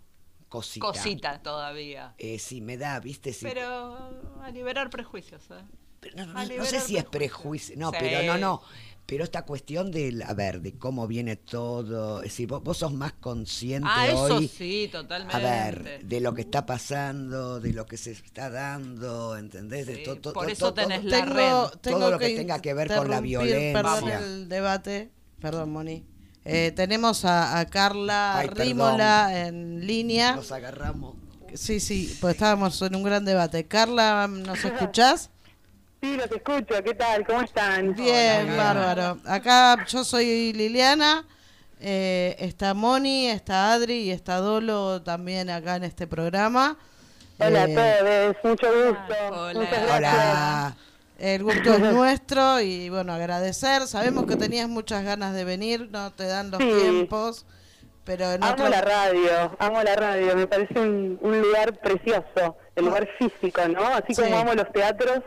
cosita. 0.49 0.85
Cosita 0.85 1.41
todavía. 1.41 2.13
Eh, 2.17 2.39
sí, 2.39 2.61
me 2.61 2.77
da, 2.77 2.99
viste, 2.99 3.33
sí. 3.33 3.45
Pero 3.45 3.97
a 4.41 4.51
liberar 4.51 4.89
prejuicios, 4.89 5.43
¿eh? 5.51 5.63
No, 6.15 6.25
no, 6.25 6.43
no 6.43 6.65
sé 6.65 6.81
si 6.81 6.97
es 6.97 7.05
prejuicio. 7.05 7.75
No, 7.77 7.91
Sí. 7.91 7.97
pero 7.99 8.23
no, 8.33 8.37
no. 8.37 8.61
Pero 9.05 9.25
esta 9.25 9.43
cuestión 9.43 9.91
del, 9.91 10.21
a 10.21 10.33
ver, 10.33 10.61
de 10.61 10.77
cómo 10.77 11.07
viene 11.07 11.35
todo. 11.35 12.19
Es 12.23 12.31
decir, 12.31 12.47
vos, 12.47 12.63
vos 12.63 12.77
sos 12.77 12.93
más 12.93 13.11
consciente 13.13 13.87
Ah, 13.91 14.07
eso 14.07 14.35
hoy. 14.37 14.47
sí, 14.47 14.89
totalmente. 14.91 15.35
A 15.35 15.39
ver, 15.39 16.05
de 16.05 16.21
lo 16.21 16.33
que 16.33 16.41
está 16.41 16.65
pasando, 16.65 17.59
de 17.59 17.73
lo 17.73 17.85
que 17.85 17.97
se 17.97 18.11
está 18.11 18.49
dando, 18.49 19.35
¿entendés? 19.35 19.87
De 19.87 19.97
Sí, 19.97 20.03
to- 20.03 20.17
to- 20.19 20.31
por 20.33 20.45
to- 20.45 20.51
eso 20.53 20.67
to- 20.73 20.73
tenés 20.75 21.01
todo- 21.01 21.09
la 21.09 21.17
tengo, 21.25 21.33
red. 21.35 21.79
tengo 21.81 21.99
Todo 21.99 22.11
lo 22.11 22.19
que 22.19 22.29
tenga 22.35 22.59
que 22.61 22.73
ver 22.73 22.87
con 22.87 23.09
la 23.09 23.17
interrumpir, 23.17 23.73
Perdón 23.73 23.99
violencia. 24.05 24.19
el 24.19 24.49
debate. 24.49 25.11
Perdón, 25.41 25.71
Moni. 25.71 26.05
Eh, 26.45 26.71
tenemos 26.75 27.25
a, 27.25 27.59
a 27.59 27.65
Carla 27.65 28.37
Ay, 28.37 28.47
perdón. 28.47 28.65
Rímola 28.67 29.47
en 29.47 29.85
línea. 29.85 30.35
Nos 30.35 30.51
agarramos. 30.53 31.15
Sí, 31.55 31.79
sí, 31.81 32.17
pues 32.21 32.33
estábamos 32.35 32.81
en 32.81 32.95
un 32.95 33.03
gran 33.03 33.25
debate. 33.25 33.65
Carla, 33.67 34.27
¿nos 34.27 34.63
escuchás? 34.65 35.29
Sí, 36.03 36.17
los 36.17 36.29
escucho. 36.29 36.83
¿Qué 36.83 36.93
tal? 36.95 37.25
¿Cómo 37.25 37.41
están? 37.43 37.93
Bien, 37.95 38.57
bárbaro. 38.57 39.19
Acá 39.25 39.85
yo 39.87 40.03
soy 40.03 40.51
Liliana, 40.51 41.25
eh, 41.79 42.35
está 42.39 42.73
Moni, 42.73 43.27
está 43.29 43.71
Adri 43.71 43.99
y 43.99 44.11
está 44.11 44.39
Dolo 44.39 45.01
también 45.01 45.49
acá 45.49 45.77
en 45.77 45.85
este 45.85 46.05
programa. 46.05 46.75
Hola 47.39 47.63
Eh, 47.69 47.77
a 47.77 48.33
todos, 48.33 48.35
mucho 48.43 48.67
gusto. 48.67 49.15
Hola. 49.31 49.53
Muchas 49.61 49.85
gracias. 49.85 50.13
Hola. 50.13 50.75
El 51.19 51.43
gusto 51.43 51.73
es 51.73 51.79
nuestro 51.93 52.59
y 52.59 52.89
bueno, 52.89 53.13
agradecer. 53.13 53.87
Sabemos 53.87 54.25
que 54.25 54.35
tenías 54.35 54.67
muchas 54.67 55.05
ganas 55.05 55.33
de 55.33 55.45
venir, 55.45 55.87
no 55.89 56.11
te 56.11 56.25
dan 56.27 56.51
los 56.51 56.59
Sí. 56.59 56.69
tiempos, 56.81 57.45
pero 58.03 58.29
en 58.33 58.43
Amo 58.43 58.51
otro... 58.55 58.67
la 58.67 58.81
radio, 58.81 59.55
amo 59.57 59.81
la 59.81 59.95
radio. 59.95 60.35
Me 60.35 60.47
parece 60.47 60.77
un, 60.81 61.17
un 61.21 61.41
lugar 61.41 61.79
precioso, 61.79 62.57
el 62.75 62.83
lugar 62.87 63.07
físico, 63.17 63.65
¿no? 63.69 63.85
Así 63.85 64.13
como 64.13 64.37
amo 64.37 64.53
los 64.53 64.69
teatros, 64.73 65.19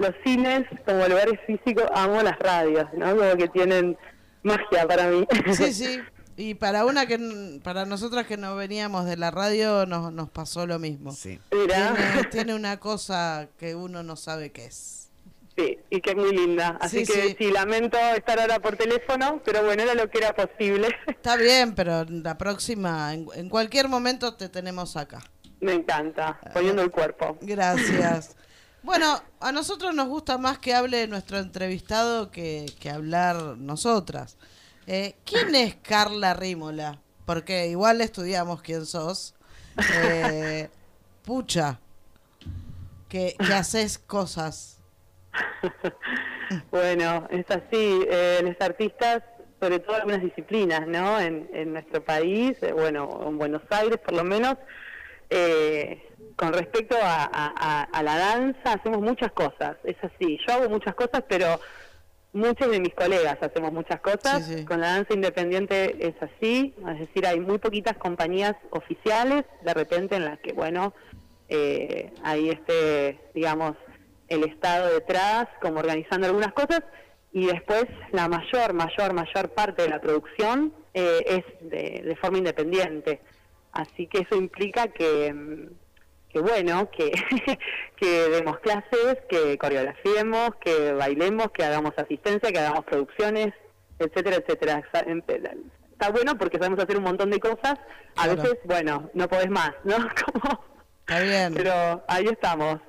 los 0.00 0.14
cines, 0.24 0.66
como 0.84 1.06
lugares 1.06 1.38
físicos, 1.46 1.84
amo 1.94 2.22
las 2.22 2.38
radios, 2.38 2.86
¿no? 2.94 3.16
Como 3.16 3.36
que 3.36 3.48
tienen 3.48 3.96
magia 4.42 4.86
para 4.88 5.06
mí. 5.08 5.26
Sí, 5.54 5.72
sí. 5.74 6.00
Y 6.36 6.54
para 6.54 6.86
una 6.86 7.04
que 7.06 7.14
n- 7.14 7.60
para 7.62 7.84
nosotras 7.84 8.26
que 8.26 8.38
no 8.38 8.56
veníamos 8.56 9.04
de 9.04 9.16
la 9.18 9.30
radio 9.30 9.84
nos, 9.84 10.10
nos 10.12 10.30
pasó 10.30 10.66
lo 10.66 10.78
mismo. 10.78 11.12
Sí. 11.12 11.38
Mira. 11.52 11.94
Tiene, 11.94 12.24
tiene 12.30 12.54
una 12.54 12.78
cosa 12.80 13.48
que 13.58 13.74
uno 13.74 14.02
no 14.02 14.16
sabe 14.16 14.50
qué 14.50 14.64
es. 14.66 15.10
Sí, 15.56 15.78
y 15.90 16.00
que 16.00 16.10
es 16.10 16.16
muy 16.16 16.34
linda. 16.34 16.78
Así 16.80 17.04
Sí, 17.04 17.12
que 17.12 17.28
sí. 17.28 17.36
sí. 17.38 17.50
lamento 17.50 17.98
estar 18.16 18.40
ahora 18.40 18.58
por 18.60 18.76
teléfono, 18.76 19.42
pero 19.44 19.62
bueno, 19.64 19.82
era 19.82 19.94
lo 19.94 20.08
que 20.08 20.18
era 20.18 20.34
posible. 20.34 20.88
Está 21.06 21.36
bien, 21.36 21.74
pero 21.74 22.04
la 22.08 22.38
próxima, 22.38 23.12
en, 23.12 23.26
en 23.34 23.50
cualquier 23.50 23.88
momento 23.88 24.34
te 24.34 24.48
tenemos 24.48 24.96
acá. 24.96 25.18
Me 25.60 25.74
encanta, 25.74 26.40
poniendo 26.54 26.80
el 26.80 26.90
cuerpo. 26.90 27.36
Gracias. 27.42 28.34
Bueno, 28.82 29.22
a 29.40 29.52
nosotros 29.52 29.94
nos 29.94 30.08
gusta 30.08 30.38
más 30.38 30.58
que 30.58 30.74
hable 30.74 31.06
nuestro 31.06 31.38
entrevistado 31.38 32.30
que, 32.30 32.66
que 32.80 32.90
hablar 32.90 33.36
nosotras. 33.58 34.38
Eh, 34.86 35.16
¿Quién 35.24 35.54
es 35.54 35.76
Carla 35.76 36.34
Rímola? 36.34 36.98
Porque 37.26 37.68
igual 37.68 38.00
estudiamos 38.00 38.62
quién 38.62 38.86
sos. 38.86 39.34
Eh, 40.02 40.68
pucha, 41.24 41.78
que, 43.08 43.36
que 43.38 43.54
haces 43.54 43.98
cosas. 43.98 44.78
Bueno, 46.72 47.28
es 47.30 47.48
así. 47.48 48.04
Eh, 48.10 48.40
los 48.42 48.60
artistas, 48.60 49.22
sobre 49.60 49.78
todo 49.78 49.94
algunas 49.94 50.20
disciplinas, 50.20 50.84
¿no? 50.88 51.20
En, 51.20 51.48
en 51.52 51.72
nuestro 51.72 52.02
país, 52.04 52.60
eh, 52.62 52.72
bueno, 52.72 53.20
en 53.24 53.38
Buenos 53.38 53.62
Aires 53.70 53.98
por 53.98 54.14
lo 54.14 54.24
menos, 54.24 54.56
eh, 55.30 56.09
con 56.40 56.54
respecto 56.54 56.96
a, 56.96 57.24
a- 57.24 57.52
a- 57.54 57.82
a 57.82 58.02
la 58.02 58.16
danza, 58.16 58.72
hacemos 58.72 59.02
muchas 59.02 59.30
cosas. 59.32 59.76
Es 59.84 59.96
así. 60.02 60.38
Yo 60.48 60.54
hago 60.54 60.70
muchas 60.70 60.94
cosas, 60.94 61.22
pero 61.28 61.60
muchos 62.32 62.70
de 62.70 62.80
mis 62.80 62.94
colegas 62.94 63.36
hacemos 63.42 63.70
muchas 63.72 64.00
cosas. 64.00 64.46
Sí, 64.46 64.54
sí. 64.60 64.64
Con 64.64 64.80
la 64.80 64.92
danza 64.94 65.12
independiente 65.12 65.96
es 66.08 66.14
así. 66.22 66.74
Es 66.92 66.98
decir, 67.00 67.26
hay 67.26 67.40
muy 67.40 67.58
poquitas 67.58 67.98
compañías 67.98 68.54
oficiales, 68.70 69.44
de 69.62 69.74
repente, 69.74 70.16
en 70.16 70.24
las 70.24 70.38
que, 70.40 70.54
bueno, 70.54 70.94
eh, 71.50 72.10
hay 72.24 72.48
este, 72.48 73.20
digamos, 73.34 73.74
el 74.28 74.44
Estado 74.44 74.94
detrás, 74.94 75.46
como 75.60 75.80
organizando 75.80 76.26
algunas 76.26 76.54
cosas, 76.54 76.82
y 77.32 77.46
después 77.48 77.84
la 78.12 78.28
mayor, 78.28 78.72
mayor, 78.72 79.12
mayor 79.12 79.50
parte 79.50 79.82
de 79.82 79.88
la 79.90 80.00
producción 80.00 80.72
eh, 80.94 81.22
es 81.26 81.68
de, 81.70 82.00
de 82.02 82.16
forma 82.16 82.38
independiente. 82.38 83.20
Así 83.72 84.06
que 84.06 84.20
eso 84.20 84.36
implica 84.36 84.88
que, 84.88 85.32
mm, 85.34 85.66
que 86.32 86.40
bueno, 86.40 86.90
que, 86.90 87.10
que 87.96 88.06
demos 88.28 88.58
clases, 88.60 89.18
que 89.28 89.58
coreografiemos, 89.58 90.50
que 90.64 90.92
bailemos, 90.92 91.50
que 91.52 91.64
hagamos 91.64 91.92
asistencia, 91.96 92.52
que 92.52 92.58
hagamos 92.58 92.84
producciones, 92.84 93.52
etcétera, 93.98 94.36
etcétera. 94.36 94.82
Está- 95.92 96.10
bueno 96.10 96.38
porque 96.38 96.56
sabemos 96.58 96.78
hacer 96.82 96.96
un 96.96 97.04
montón 97.04 97.30
de 97.30 97.38
cosas. 97.40 97.78
A 98.16 98.24
Claro. 98.24 98.36
veces, 98.42 98.58
bueno, 98.64 99.10
no 99.14 99.28
podés 99.28 99.50
más, 99.50 99.72
¿no? 99.84 99.96
Como- 100.32 100.64
Está 101.00 101.20
bien. 101.20 101.52
pero 101.54 102.02
ahí 102.08 102.26
estamos. 102.26 102.80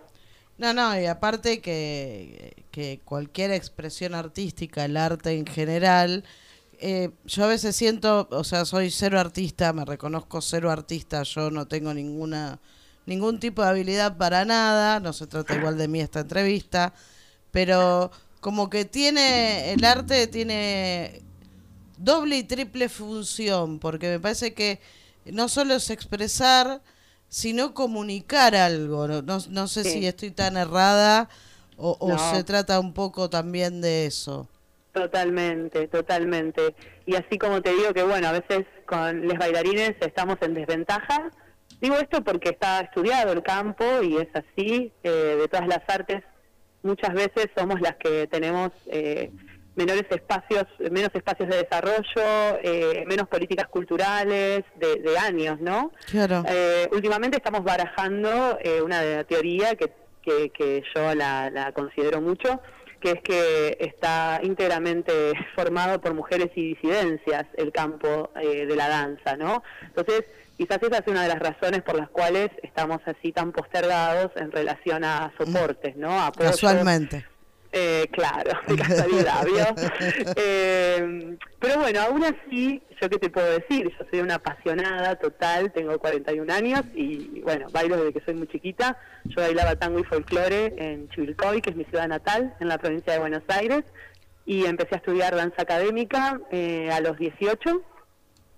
No, 0.57 0.73
no, 0.73 0.99
y 0.99 1.07
aparte 1.07 1.59
que, 1.59 2.65
que 2.71 3.01
cualquier 3.03 3.51
expresión 3.51 4.13
artística, 4.13 4.85
el 4.85 4.95
arte 4.95 5.31
en 5.31 5.47
general, 5.47 6.23
eh, 6.79 7.09
yo 7.25 7.43
a 7.45 7.47
veces 7.47 7.75
siento, 7.75 8.27
o 8.31 8.43
sea, 8.43 8.65
soy 8.65 8.91
cero 8.91 9.19
artista, 9.19 9.73
me 9.73 9.85
reconozco 9.85 10.39
cero 10.41 10.69
artista, 10.69 11.23
yo 11.23 11.49
no 11.49 11.67
tengo 11.67 11.93
ninguna 11.93 12.59
ningún 13.05 13.39
tipo 13.39 13.61
de 13.61 13.69
habilidad 13.69 14.17
para 14.17 14.45
nada, 14.45 14.99
no 14.99 15.13
se 15.13 15.27
trata 15.27 15.55
igual 15.55 15.77
de 15.77 15.87
mí 15.87 15.99
esta 16.01 16.21
entrevista, 16.21 16.93
pero 17.51 18.11
como 18.39 18.69
que 18.69 18.85
tiene, 18.85 19.73
el 19.73 19.83
arte 19.83 20.27
tiene 20.27 21.21
doble 21.97 22.37
y 22.37 22.43
triple 22.43 22.89
función, 22.89 23.79
porque 23.79 24.09
me 24.09 24.19
parece 24.19 24.53
que 24.53 24.79
no 25.25 25.47
solo 25.49 25.75
es 25.75 25.89
expresar, 25.89 26.81
sino 27.29 27.73
comunicar 27.73 28.55
algo. 28.55 29.07
No, 29.07 29.21
no, 29.21 29.37
no 29.49 29.67
sé 29.67 29.83
Sí. 29.83 29.89
si 29.91 30.07
estoy 30.07 30.31
tan 30.31 30.57
errada 30.57 31.29
o, 31.77 31.95
o 31.99 32.17
se 32.35 32.43
trata 32.43 32.79
un 32.79 32.93
poco 32.93 33.29
también 33.29 33.81
de 33.81 34.05
eso. 34.05 34.47
Totalmente, 34.93 35.87
totalmente. 35.87 36.75
Y 37.05 37.15
así 37.15 37.37
como 37.37 37.61
te 37.61 37.69
digo 37.73 37.93
que, 37.93 38.03
bueno, 38.03 38.27
a 38.27 38.31
veces 38.33 38.65
con 38.85 39.25
los 39.25 39.37
bailarines 39.37 39.95
estamos 40.01 40.37
en 40.41 40.53
desventaja 40.53 41.31
Digo 41.81 41.95
esto 41.95 42.23
porque 42.23 42.49
está 42.49 42.81
estudiado 42.81 43.33
el 43.33 43.41
campo 43.41 43.83
y 44.03 44.17
es 44.17 44.27
así, 44.33 44.93
eh, 45.03 45.37
de 45.39 45.47
todas 45.47 45.67
las 45.67 45.81
artes, 45.87 46.23
muchas 46.83 47.13
veces 47.13 47.47
somos 47.55 47.81
las 47.81 47.95
que 47.95 48.27
tenemos 48.27 48.71
eh, 48.85 49.31
menores 49.75 50.05
espacios, 50.09 50.65
menos 50.91 51.09
espacios 51.13 51.49
de 51.49 51.57
desarrollo, 51.57 52.59
eh, 52.61 53.03
menos 53.07 53.27
políticas 53.27 53.67
culturales 53.67 54.63
de, 54.75 54.95
de 54.97 55.17
años, 55.17 55.59
¿no? 55.59 55.91
Claro. 56.09 56.43
Eh, 56.47 56.89
últimamente 56.91 57.37
estamos 57.37 57.63
barajando 57.63 58.57
eh, 58.61 58.81
una 58.81 59.23
teoría 59.23 59.75
que, 59.75 59.91
que, 60.21 60.49
que 60.49 60.83
yo 60.93 61.15
la, 61.15 61.49
la 61.49 61.71
considero 61.71 62.21
mucho, 62.21 62.61
que 62.99 63.11
es 63.11 63.21
que 63.21 63.77
está 63.79 64.39
íntegramente 64.43 65.11
formado 65.55 65.99
por 66.01 66.13
mujeres 66.13 66.51
y 66.55 66.75
disidencias 66.75 67.45
el 67.57 67.71
campo 67.71 68.29
eh, 68.39 68.65
de 68.65 68.75
la 68.75 68.87
danza, 68.87 69.35
¿no? 69.37 69.63
Entonces, 69.81 70.25
quizás 70.61 70.77
esa 70.83 70.99
es 70.99 71.07
una 71.07 71.23
de 71.23 71.29
las 71.29 71.39
razones 71.39 71.81
por 71.81 71.95
las 71.95 72.07
cuales 72.09 72.51
estamos 72.61 72.99
así 73.05 73.31
tan 73.31 73.51
postergados 73.51 74.31
en 74.35 74.51
relación 74.51 75.03
a 75.03 75.33
soportes, 75.35 75.95
¿no? 75.95 76.11
A 76.11 76.27
apoyos. 76.27 76.51
Casualmente. 76.51 77.25
Eh, 77.71 78.07
claro, 78.11 78.51
de 78.67 78.75
casualidad, 78.75 79.43
¿vio? 79.43 79.65
Eh, 80.35 81.37
pero 81.57 81.79
bueno, 81.79 82.01
aún 82.01 82.23
así, 82.23 82.83
¿yo 83.01 83.09
qué 83.09 83.17
te 83.17 83.31
puedo 83.31 83.47
decir? 83.47 83.91
Yo 83.97 84.05
soy 84.11 84.19
una 84.19 84.35
apasionada 84.35 85.15
total, 85.15 85.71
tengo 85.71 85.97
41 85.97 86.53
años 86.53 86.81
y 86.93 87.41
bueno, 87.41 87.67
bailo 87.71 87.97
desde 87.97 88.13
que 88.13 88.25
soy 88.25 88.35
muy 88.35 88.47
chiquita. 88.47 88.99
Yo 89.23 89.41
bailaba 89.41 89.75
tango 89.77 89.97
y 89.97 90.03
folclore 90.03 90.75
en 90.77 91.09
Chivilcoy, 91.09 91.61
que 91.61 91.71
es 91.71 91.75
mi 91.75 91.85
ciudad 91.85 92.07
natal, 92.07 92.55
en 92.59 92.67
la 92.67 92.77
provincia 92.77 93.13
de 93.13 93.19
Buenos 93.19 93.43
Aires, 93.47 93.83
y 94.45 94.65
empecé 94.65 94.93
a 94.93 94.97
estudiar 94.97 95.35
danza 95.35 95.63
académica 95.63 96.39
eh, 96.51 96.91
a 96.91 96.99
los 96.99 97.17
18. 97.17 97.81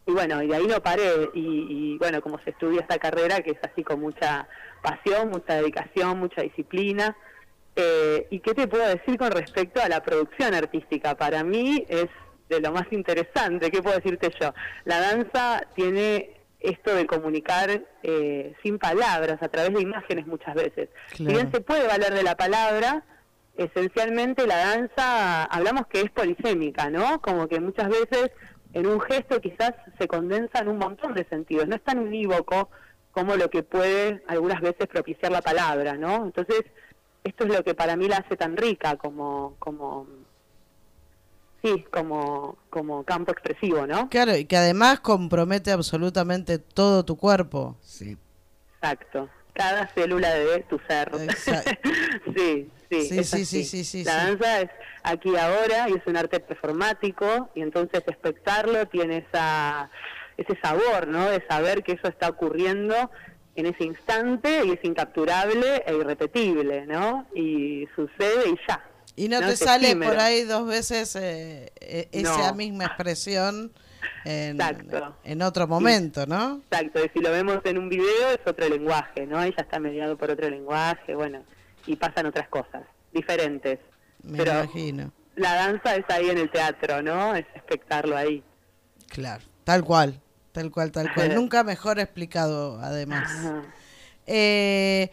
Y 0.05 0.11
bueno, 0.11 0.41
y 0.43 0.47
de 0.47 0.55
ahí 0.55 0.67
no 0.67 0.81
paré. 0.81 1.29
Y, 1.33 1.93
y 1.93 1.97
bueno, 1.97 2.21
como 2.21 2.39
se 2.39 2.49
estudia 2.51 2.81
esta 2.81 2.97
carrera, 2.97 3.41
que 3.41 3.51
es 3.51 3.59
así 3.63 3.83
con 3.83 4.01
mucha 4.01 4.47
pasión, 4.81 5.29
mucha 5.29 5.55
dedicación, 5.55 6.19
mucha 6.19 6.41
disciplina. 6.41 7.15
Eh, 7.75 8.27
¿Y 8.29 8.39
qué 8.39 8.53
te 8.53 8.67
puedo 8.67 8.87
decir 8.87 9.17
con 9.17 9.31
respecto 9.31 9.81
a 9.81 9.89
la 9.89 10.03
producción 10.03 10.53
artística? 10.53 11.15
Para 11.15 11.43
mí 11.43 11.85
es 11.89 12.07
de 12.49 12.59
lo 12.59 12.71
más 12.71 12.85
interesante. 12.91 13.71
¿Qué 13.71 13.81
puedo 13.81 13.95
decirte 13.95 14.31
yo? 14.39 14.53
La 14.85 14.99
danza 14.99 15.65
tiene 15.75 16.37
esto 16.59 16.95
de 16.95 17.05
comunicar 17.05 17.83
eh, 18.03 18.53
sin 18.63 18.77
palabras, 18.77 19.41
a 19.41 19.49
través 19.49 19.73
de 19.73 19.81
imágenes 19.81 20.27
muchas 20.27 20.55
veces. 20.55 20.89
Si 21.13 21.25
bien 21.25 21.51
se 21.51 21.61
puede 21.61 21.87
valer 21.87 22.13
de 22.13 22.23
la 22.23 22.37
palabra, 22.37 23.03
esencialmente 23.57 24.47
la 24.47 24.57
danza, 24.57 25.43
hablamos 25.43 25.87
que 25.87 26.01
es 26.01 26.11
polisémica, 26.11 26.89
¿no? 26.89 27.21
Como 27.21 27.47
que 27.47 27.59
muchas 27.59 27.89
veces 27.89 28.31
en 28.73 28.87
un 28.87 28.99
gesto 29.01 29.39
quizás 29.39 29.73
se 29.97 30.07
condensan 30.07 30.67
un 30.67 30.77
montón 30.77 31.13
de 31.13 31.25
sentidos. 31.25 31.67
No 31.67 31.75
es 31.75 31.83
tan 31.83 31.99
unívoco 31.99 32.69
como 33.11 33.35
lo 33.35 33.49
que 33.49 33.63
puede 33.63 34.23
algunas 34.27 34.61
veces 34.61 34.87
propiciar 34.87 35.31
la 35.31 35.41
palabra, 35.41 35.93
¿no? 35.93 36.25
Entonces, 36.25 36.63
esto 37.23 37.45
es 37.45 37.55
lo 37.55 37.63
que 37.63 37.75
para 37.75 37.95
mí 37.95 38.07
la 38.07 38.17
hace 38.17 38.35
tan 38.35 38.57
rica 38.57 38.97
como 38.97 39.55
como 39.59 40.07
sí 41.61 41.85
como 41.91 42.57
como 42.69 43.03
campo 43.03 43.31
expresivo 43.31 43.87
no 43.87 44.09
Claro, 44.09 44.35
y 44.35 44.45
que 44.45 44.57
además 44.57 44.99
compromete 44.99 45.71
absolutamente 45.71 46.59
todo 46.59 47.05
tu 47.05 47.15
cuerpo. 47.15 47.77
Sí. 47.81 48.17
exacto 48.75 49.29
cada 49.53 49.87
célula 49.93 50.33
de 50.33 50.61
tu 50.69 50.79
ser 50.87 51.11
sí 52.35 52.69
sí 52.89 53.09
Sí, 53.09 53.23
sí, 53.23 53.45
sí, 53.45 53.63
sí, 53.63 53.83
sí, 53.83 54.03
la 54.03 54.15
danza 54.15 54.61
es 54.61 54.69
aquí 55.03 55.35
ahora 55.35 55.89
y 55.89 55.93
es 55.93 56.01
un 56.05 56.15
arte 56.17 56.39
performático 56.39 57.49
y 57.55 57.61
entonces 57.61 58.03
espectarlo 58.05 58.85
tiene 58.87 59.25
esa 59.29 59.89
ese 60.37 60.57
sabor 60.61 61.07
no 61.07 61.29
de 61.29 61.43
saber 61.47 61.83
que 61.83 61.93
eso 61.93 62.07
está 62.07 62.29
ocurriendo 62.29 63.09
en 63.55 63.67
ese 63.67 63.83
instante 63.83 64.65
y 64.65 64.71
es 64.71 64.79
incapturable 64.83 65.83
e 65.85 65.93
irrepetible, 65.95 66.87
¿no? 66.87 67.27
Y 67.35 67.87
sucede 67.95 68.49
y 68.49 68.55
ya. 68.67 68.83
Y 69.15 69.27
no, 69.27 69.39
te 69.41 69.55
sale 69.55 69.95
por 69.95 70.17
ahí 70.17 70.41
dos 70.41 70.65
veces 70.65 71.15
eh, 71.15 71.71
eh, 71.79 72.09
esa 72.11 72.49
No. 72.49 72.55
misma 72.55 72.85
expresión 72.85 73.71
en, 74.25 74.59
Exacto. 74.59 75.15
en 75.23 75.41
otro 75.41 75.67
momento, 75.67 76.25
¿no? 76.25 76.61
Exacto, 76.69 77.03
y 77.03 77.09
si 77.09 77.19
lo 77.19 77.31
vemos 77.31 77.59
en 77.65 77.77
un 77.77 77.89
video 77.89 78.29
es 78.29 78.39
otro 78.45 78.67
lenguaje, 78.69 79.25
¿no? 79.25 79.37
Ahí 79.39 79.53
ya 79.57 79.63
está 79.63 79.79
mediado 79.79 80.17
por 80.17 80.31
otro 80.31 80.49
lenguaje, 80.49 81.15
bueno, 81.15 81.43
y 81.85 81.95
pasan 81.95 82.25
otras 82.27 82.47
cosas 82.49 82.83
diferentes. 83.13 83.79
Me 84.23 84.37
Pero 84.37 84.51
imagino. 84.53 85.11
la 85.35 85.53
danza 85.55 85.95
es 85.95 86.05
ahí 86.09 86.29
en 86.29 86.37
el 86.37 86.49
teatro, 86.49 87.01
¿no? 87.01 87.35
Es 87.35 87.45
espectarlo 87.55 88.15
ahí. 88.17 88.43
Claro, 89.09 89.43
tal 89.63 89.83
cual, 89.83 90.19
tal 90.51 90.71
cual, 90.71 90.91
tal 90.91 91.13
cual. 91.13 91.33
Nunca 91.35 91.63
mejor 91.63 91.99
explicado, 91.99 92.79
además. 92.79 93.29
Eh, 94.25 95.09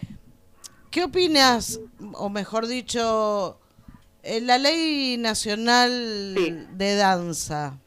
¿Qué 0.91 1.05
opinas, 1.05 1.81
o 2.15 2.29
mejor 2.31 2.67
dicho, 2.67 3.59
eh, 4.23 4.41
la 4.41 4.59
ley 4.59 5.17
nacional 5.19 6.35
de 6.77 6.95
danza? 6.97 7.79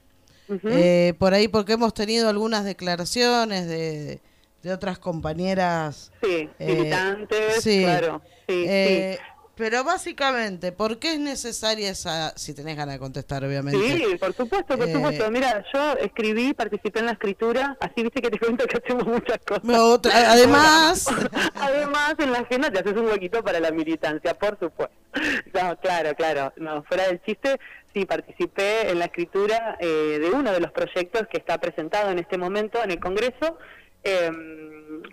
Eh, 0.49 1.13
por 1.17 1.33
ahí, 1.33 1.47
porque 1.47 1.73
hemos 1.73 1.93
tenido 1.93 2.29
algunas 2.29 2.65
declaraciones 2.65 3.67
de, 3.67 4.19
de 4.61 4.73
otras 4.73 4.99
compañeras. 4.99 6.11
Sí, 6.21 6.49
eh, 6.59 6.75
militantes, 6.75 7.61
sí. 7.63 7.81
claro. 7.83 8.21
Sí, 8.47 8.65
Eh, 8.67 9.17
sí. 9.19 9.25
Pero 9.55 9.83
básicamente, 9.83 10.71
¿por 10.71 10.97
qué 10.97 11.13
es 11.13 11.19
necesaria 11.19 11.91
esa, 11.91 12.35
si 12.35 12.55
tenés 12.55 12.75
ganas 12.75 12.95
de 12.95 12.99
contestar, 12.99 13.45
obviamente? 13.45 13.79
Sí, 13.97 14.15
por 14.19 14.33
supuesto, 14.33 14.75
por 14.75 14.89
Eh, 14.89 14.93
supuesto. 14.93 15.29
Mira, 15.29 15.63
yo 15.71 15.93
escribí, 15.99 16.55
participé 16.55 17.01
en 17.01 17.05
la 17.05 17.11
escritura, 17.11 17.77
así 17.79 18.01
viste 18.01 18.19
que 18.19 18.31
te 18.31 18.39
cuento 18.39 18.65
que 18.65 18.77
hacemos 18.77 19.05
muchas 19.05 19.37
cosas. 19.45 19.63
Otra- 19.79 20.31
además- 20.31 21.05
además, 21.53 22.15
en 22.17 22.31
la 22.31 22.39
agenda 22.39 22.71
te 22.71 22.79
haces 22.79 22.93
un 22.93 23.05
huequito 23.05 23.43
para 23.43 23.59
la 23.59 23.69
militancia, 23.69 24.33
por 24.33 24.57
supuesto. 24.59 24.95
No, 25.53 25.77
claro, 25.79 26.15
claro. 26.15 26.51
No, 26.57 26.81
fuera 26.85 27.05
del 27.05 27.21
chiste, 27.21 27.59
sí, 27.93 28.05
participé 28.05 28.89
en 28.89 28.99
la 28.99 29.05
escritura 29.05 29.77
eh, 29.79 30.19
de 30.19 30.29
uno 30.31 30.51
de 30.51 30.59
los 30.59 30.71
proyectos 30.71 31.27
que 31.29 31.37
está 31.37 31.57
presentado 31.59 32.11
en 32.11 32.19
este 32.19 32.37
momento 32.37 32.83
en 32.83 32.91
el 32.91 32.99
Congreso. 32.99 33.57
Eh, 34.03 34.31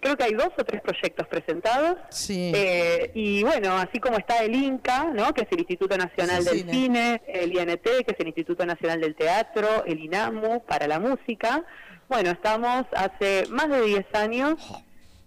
creo 0.01 0.17
que 0.17 0.25
hay 0.25 0.33
dos 0.33 0.51
o 0.59 0.65
tres 0.65 0.81
proyectos 0.81 1.27
presentados. 1.29 1.97
Sí. 2.11 2.53
Eh, 2.55 3.11
y 3.15 3.43
bueno, 3.43 3.77
así 3.77 3.99
como 4.01 4.17
está 4.19 4.43
el 4.43 4.55
INCA, 4.55 5.05
¿no? 5.15 5.33
que 5.33 5.43
es 5.43 5.49
el 5.51 5.61
Instituto 5.61 5.97
Nacional 5.97 6.43
Sí, 6.43 6.49
del 6.49 6.59
cine. 6.59 6.73
Cine, 6.73 7.23
el 7.29 7.53
INT, 7.53 7.83
que 7.83 8.13
es 8.13 8.21
el 8.21 8.27
Instituto 8.27 8.67
Nacional 8.67 9.01
del 9.01 9.15
Teatro, 9.15 9.85
el 9.87 9.99
INAMU 10.01 10.65
para 10.65 10.87
la 10.89 10.99
música. 10.99 11.65
Bueno, 12.09 12.31
estamos 12.31 12.87
hace 12.93 13.45
más 13.51 13.69
de 13.69 13.83
10 13.83 14.07
años 14.15 14.55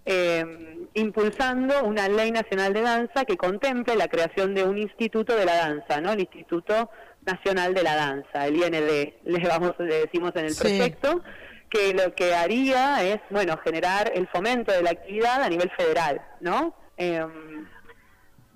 eh, 0.05 0.45
impulsando 0.95 1.84
una 1.84 2.09
ley 2.09 2.31
nacional 2.31 2.73
de 2.73 2.81
danza 2.81 3.23
que 3.25 3.38
contemple 3.38 3.95
la 3.95 4.09
creación 4.09 4.53
de 4.53 4.63
un 4.63 4.77
instituto 4.77 5.35
de 5.35 5.45
la 5.45 5.55
danza, 5.55 6.01
¿no? 6.01 6.11
El 6.11 6.19
Instituto 6.19 6.89
Nacional 7.25 7.73
de 7.73 7.83
la 7.83 7.95
Danza, 7.95 8.47
el 8.47 8.55
IND, 8.57 8.73
le, 9.25 9.47
vamos, 9.47 9.73
le 9.79 10.01
decimos 10.01 10.31
en 10.35 10.45
el 10.45 10.51
Sí. 10.53 10.59
proyecto, 10.61 11.21
que 11.69 11.93
lo 11.93 12.13
que 12.13 12.35
haría 12.35 13.03
es, 13.03 13.19
bueno, 13.29 13.57
generar 13.63 14.11
el 14.13 14.27
fomento 14.27 14.71
de 14.71 14.83
la 14.83 14.91
actividad 14.91 15.41
a 15.41 15.49
nivel 15.49 15.71
federal, 15.71 16.21
¿no? 16.41 16.75
Em, 16.97 17.67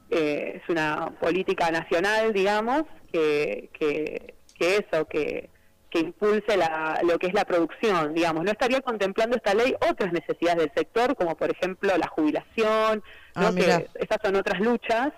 eh, 0.10 0.61
es 0.61 0.69
una 0.69 1.11
política 1.19 1.69
nacional, 1.72 2.31
digamos, 2.34 2.84
que, 3.11 3.69
que, 3.77 4.35
que 4.57 4.77
eso, 4.77 5.06
que, 5.06 5.49
que 5.89 5.99
impulse 5.99 6.56
la, 6.57 6.99
lo 7.03 7.18
que 7.18 7.27
es 7.27 7.34
la 7.34 7.45
producción, 7.45 8.14
digamos. 8.14 8.44
No 8.44 8.52
estaría 8.52 8.81
contemplando 8.81 9.35
esta 9.38 9.53
ley 9.53 9.76
otras 9.89 10.11
necesidades 10.14 10.60
del 10.60 10.72
sector, 10.76 11.15
como 11.15 11.35
por 11.35 11.49
ejemplo 11.49 11.98
la 11.98 12.07
jubilación, 12.07 13.03
¿no? 13.35 13.48
Ah, 13.48 13.52
que 13.56 13.88
estas 13.95 14.19
son 14.23 14.35
otras 14.35 14.60
luchas. 14.60 15.10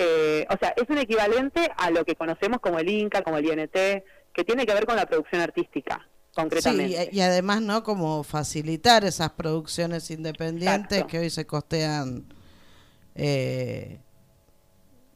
Eh, 0.00 0.46
o 0.48 0.56
sea, 0.58 0.74
es 0.76 0.88
un 0.88 0.98
equivalente 0.98 1.68
a 1.76 1.90
lo 1.90 2.04
que 2.04 2.14
conocemos 2.14 2.60
como 2.60 2.78
el 2.78 2.88
INCA, 2.88 3.22
como 3.22 3.38
el 3.38 3.46
INT, 3.46 3.72
que 3.72 4.44
tiene 4.44 4.64
que 4.64 4.72
ver 4.72 4.86
con 4.86 4.94
la 4.94 5.06
producción 5.06 5.40
artística, 5.40 6.06
concretamente. 6.34 6.96
Sí, 6.96 7.08
y, 7.12 7.16
y 7.16 7.20
además, 7.20 7.62
¿no? 7.62 7.82
Como 7.82 8.22
facilitar 8.22 9.04
esas 9.04 9.30
producciones 9.30 10.08
independientes 10.12 10.98
Exacto. 10.98 11.06
que 11.08 11.18
hoy 11.18 11.30
se 11.30 11.46
costean 11.46 12.32
eh, 13.16 13.98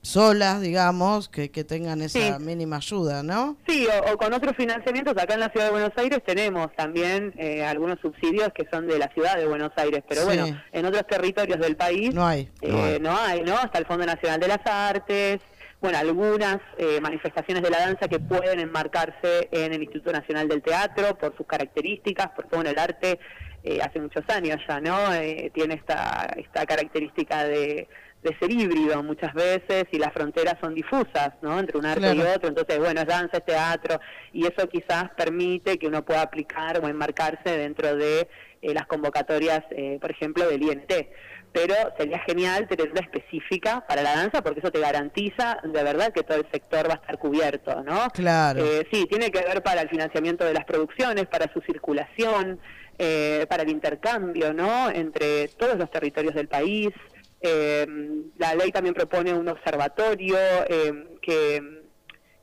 solas, 0.02 0.60
digamos, 0.60 1.28
que, 1.28 1.50
que 1.50 1.62
tengan 1.64 2.02
esa 2.02 2.18
Sí. 2.38 2.44
mínima 2.44 2.76
ayuda, 2.76 3.22
¿no? 3.22 3.56
Sí, 3.68 3.86
o, 3.86 4.12
o 4.12 4.16
con 4.18 4.32
otros 4.34 4.56
financiamientos. 4.56 5.16
Acá 5.16 5.34
en 5.34 5.40
la 5.40 5.48
ciudad 5.50 5.66
de 5.66 5.72
Buenos 5.72 5.92
Aires 5.96 6.18
tenemos 6.26 6.74
también 6.74 7.32
eh, 7.38 7.64
algunos 7.64 8.00
subsidios 8.00 8.48
que 8.52 8.66
son 8.70 8.88
de 8.88 8.98
la 8.98 9.08
ciudad 9.14 9.36
de 9.36 9.46
Buenos 9.46 9.70
Aires, 9.76 10.02
pero 10.08 10.22
Sí. 10.22 10.26
bueno, 10.26 10.60
en 10.72 10.86
otros 10.86 11.06
territorios 11.06 11.60
del 11.60 11.76
país 11.76 12.12
No 12.12 12.26
hay. 12.26 12.48
eh, 12.62 12.98
no 13.00 13.16
hay, 13.16 13.42
¿no? 13.42 13.56
Hasta 13.56 13.78
el 13.78 13.86
Fondo 13.86 14.04
Nacional 14.04 14.40
de 14.40 14.48
las 14.48 14.66
Artes, 14.66 15.40
bueno, 15.80 15.98
algunas 15.98 16.58
eh, 16.78 17.00
manifestaciones 17.00 17.62
de 17.62 17.70
la 17.70 17.78
danza 17.80 18.08
que 18.08 18.18
pueden 18.18 18.58
enmarcarse 18.60 19.48
en 19.52 19.72
el 19.72 19.82
Instituto 19.82 20.12
Nacional 20.12 20.48
del 20.48 20.62
Teatro 20.62 21.16
por 21.16 21.36
sus 21.36 21.46
características, 21.46 22.28
porque 22.34 22.54
bueno, 22.56 22.70
el 22.70 22.78
arte 22.78 23.18
eh, 23.64 23.80
hace 23.80 24.00
muchos 24.00 24.24
años 24.28 24.58
ya, 24.68 24.80
¿no? 24.80 25.12
Eh, 25.14 25.50
tiene 25.54 25.74
esta, 25.74 26.32
esta 26.36 26.66
característica 26.66 27.44
de, 27.44 27.88
de 28.22 28.36
ser 28.38 28.52
híbrido 28.52 29.02
muchas 29.02 29.34
veces 29.34 29.84
y 29.90 29.98
las 29.98 30.12
fronteras 30.12 30.56
son 30.60 30.74
difusas, 30.74 31.32
¿no? 31.42 31.58
Entre 31.58 31.76
un 31.76 31.86
arte 31.86 32.14
y 32.14 32.20
otro, 32.20 32.48
entonces, 32.48 32.78
bueno, 32.78 33.00
es 33.00 33.06
danza, 33.06 33.38
es 33.38 33.44
teatro, 33.44 34.00
y 34.32 34.46
eso 34.46 34.68
quizás 34.68 35.10
permite 35.16 35.78
que 35.78 35.88
uno 35.88 36.04
pueda 36.04 36.22
aplicar 36.22 36.78
o 36.82 36.88
enmarcarse 36.88 37.56
dentro 37.58 37.96
de 37.96 38.28
eh, 38.62 38.74
las 38.74 38.86
convocatorias, 38.86 39.64
eh, 39.70 39.98
por 40.00 40.10
ejemplo, 40.10 40.48
del 40.48 40.62
INT. 40.62 40.92
Pero 41.52 41.74
sería 41.98 42.18
genial 42.20 42.66
tener 42.66 42.90
una 42.92 43.02
específica 43.02 43.84
para 43.86 44.02
la 44.02 44.16
danza 44.16 44.40
porque 44.40 44.60
eso 44.60 44.70
te 44.70 44.80
garantiza 44.80 45.58
de 45.62 45.82
verdad 45.82 46.10
que 46.10 46.22
todo 46.22 46.38
el 46.38 46.46
sector 46.50 46.88
va 46.88 46.94
a 46.94 46.96
estar 46.96 47.18
cubierto, 47.18 47.82
¿no? 47.82 48.08
Claro. 48.14 48.64
Eh, 48.64 48.86
sí, 48.90 49.04
tiene 49.06 49.30
que 49.30 49.40
ver 49.40 49.62
para 49.62 49.82
el 49.82 49.90
financiamiento 49.90 50.46
de 50.46 50.54
las 50.54 50.64
producciones, 50.64 51.26
para 51.26 51.52
su 51.52 51.60
circulación, 51.60 52.58
eh, 52.98 53.46
para 53.50 53.64
el 53.64 53.68
intercambio, 53.70 54.54
¿no? 54.54 54.88
Entre 54.88 55.48
todos 55.48 55.76
los 55.76 55.90
territorios 55.90 56.34
del 56.34 56.48
país. 56.48 56.90
Eh, 57.42 57.86
la 58.38 58.54
ley 58.54 58.70
también 58.70 58.94
propone 58.94 59.32
un 59.34 59.48
observatorio 59.48 60.36
eh, 60.68 61.16
que, 61.20 61.82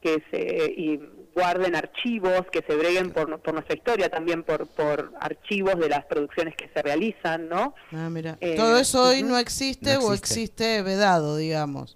que 0.01 0.23
se 0.31 0.73
y 0.77 0.99
guarden 1.33 1.75
archivos, 1.75 2.41
que 2.51 2.61
se 2.67 2.75
breguen 2.75 3.11
por, 3.11 3.39
por 3.39 3.53
nuestra 3.53 3.75
historia, 3.77 4.09
también 4.09 4.43
por, 4.43 4.67
por 4.67 5.13
archivos 5.21 5.79
de 5.79 5.87
las 5.87 6.03
producciones 6.05 6.55
que 6.57 6.69
se 6.73 6.81
realizan, 6.81 7.47
¿no? 7.47 7.75
Ah, 7.93 8.09
mira. 8.09 8.37
Eh, 8.41 8.55
Todo 8.57 8.77
eso 8.77 9.03
hoy 9.09 9.23
no 9.23 9.37
existe, 9.37 9.93
No 9.93 10.07
o 10.07 10.13
existe. 10.13 10.81
vedado, 10.81 11.37
digamos. 11.37 11.95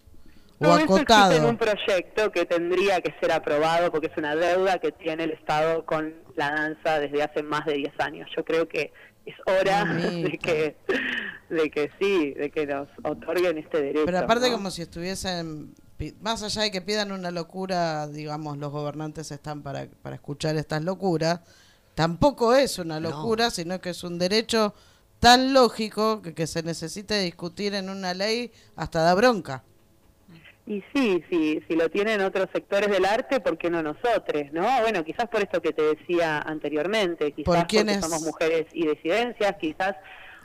O 0.60 0.66
No, 0.66 0.78
eso 0.78 0.84
existe 0.96 1.02
en 1.02 1.02
acotado. 1.20 1.50
un 1.50 1.58
proyecto 1.58 2.32
que 2.32 2.46
tendría 2.46 3.02
que 3.02 3.14
ser 3.20 3.34
aprobado 3.34 3.92
porque 3.92 4.08
es 4.08 4.18
una 4.18 4.34
deuda 4.36 4.80
que 4.80 4.94
tiene 4.94 5.26
el 5.26 5.32
Estado 5.32 5.86
con 5.86 6.14
la 6.36 6.52
danza 6.52 7.00
desde 7.00 7.22
hace 7.24 7.44
más 7.44 7.66
de 7.66 7.74
10 7.74 7.94
años. 8.00 8.30
Yo 8.38 8.46
creo 8.46 8.70
que 8.70 8.94
es 9.26 9.36
hora 9.46 9.86
de 9.94 10.38
que, 10.38 10.76
de 11.50 11.70
que 11.70 11.92
sí, 12.00 12.34
de 12.34 12.52
que 12.52 12.66
nos 12.66 12.88
otorguen 13.04 13.58
este 13.58 13.82
derecho. 13.82 14.06
Pero 14.06 14.20
aparte 14.20 14.50
¿no? 14.50 14.56
como 14.56 14.72
si 14.72 14.82
estuviesen, 14.82 15.74
más 16.22 16.44
allá 16.44 16.64
de 16.64 16.72
que 16.72 16.82
pidan 16.82 17.12
una 17.12 17.32
locura, 17.32 18.08
digamos, 18.08 18.58
los 18.58 18.72
gobernantes 18.72 19.32
están 19.32 19.62
para, 19.64 19.88
para 20.02 20.16
escuchar 20.16 20.56
estas 20.58 20.84
locuras, 20.84 21.42
tampoco 21.96 22.54
es 22.56 22.80
una 22.80 23.00
locura, 23.00 23.50
sino 23.50 23.80
que 23.80 23.92
es 23.92 24.04
un 24.04 24.18
derecho 24.18 24.74
tan 25.20 25.54
lógico 25.54 26.22
que, 26.22 26.34
que 26.34 26.48
se 26.48 26.64
necesite 26.64 27.20
discutir 27.20 27.74
en 27.76 27.90
una 27.90 28.14
ley 28.14 28.52
hasta 28.76 29.02
da 29.02 29.14
bronca. 29.14 29.64
Y 30.66 30.82
sí, 30.94 31.22
sí, 31.30 31.62
si 31.68 31.76
lo 31.76 31.90
tienen 31.90 32.22
otros 32.22 32.48
sectores 32.54 32.90
del 32.90 33.04
arte, 33.06 33.42
¿por 33.42 33.58
qué 33.58 33.70
no 33.70 33.84
nosotros? 33.84 34.44
¿no? 34.54 34.66
Bueno, 34.82 35.04
quizás 35.04 35.28
por 35.28 35.42
esto 35.42 35.62
que 35.62 35.74
te 35.74 35.82
decía 35.82 36.40
anteriormente, 36.40 37.34
quizás 37.34 37.46
¿Por 37.46 37.68
porque 37.68 38.02
somos 38.02 38.22
mujeres 38.22 38.68
y 38.72 38.88
disidencias, 38.88 39.56
quizás... 39.60 39.96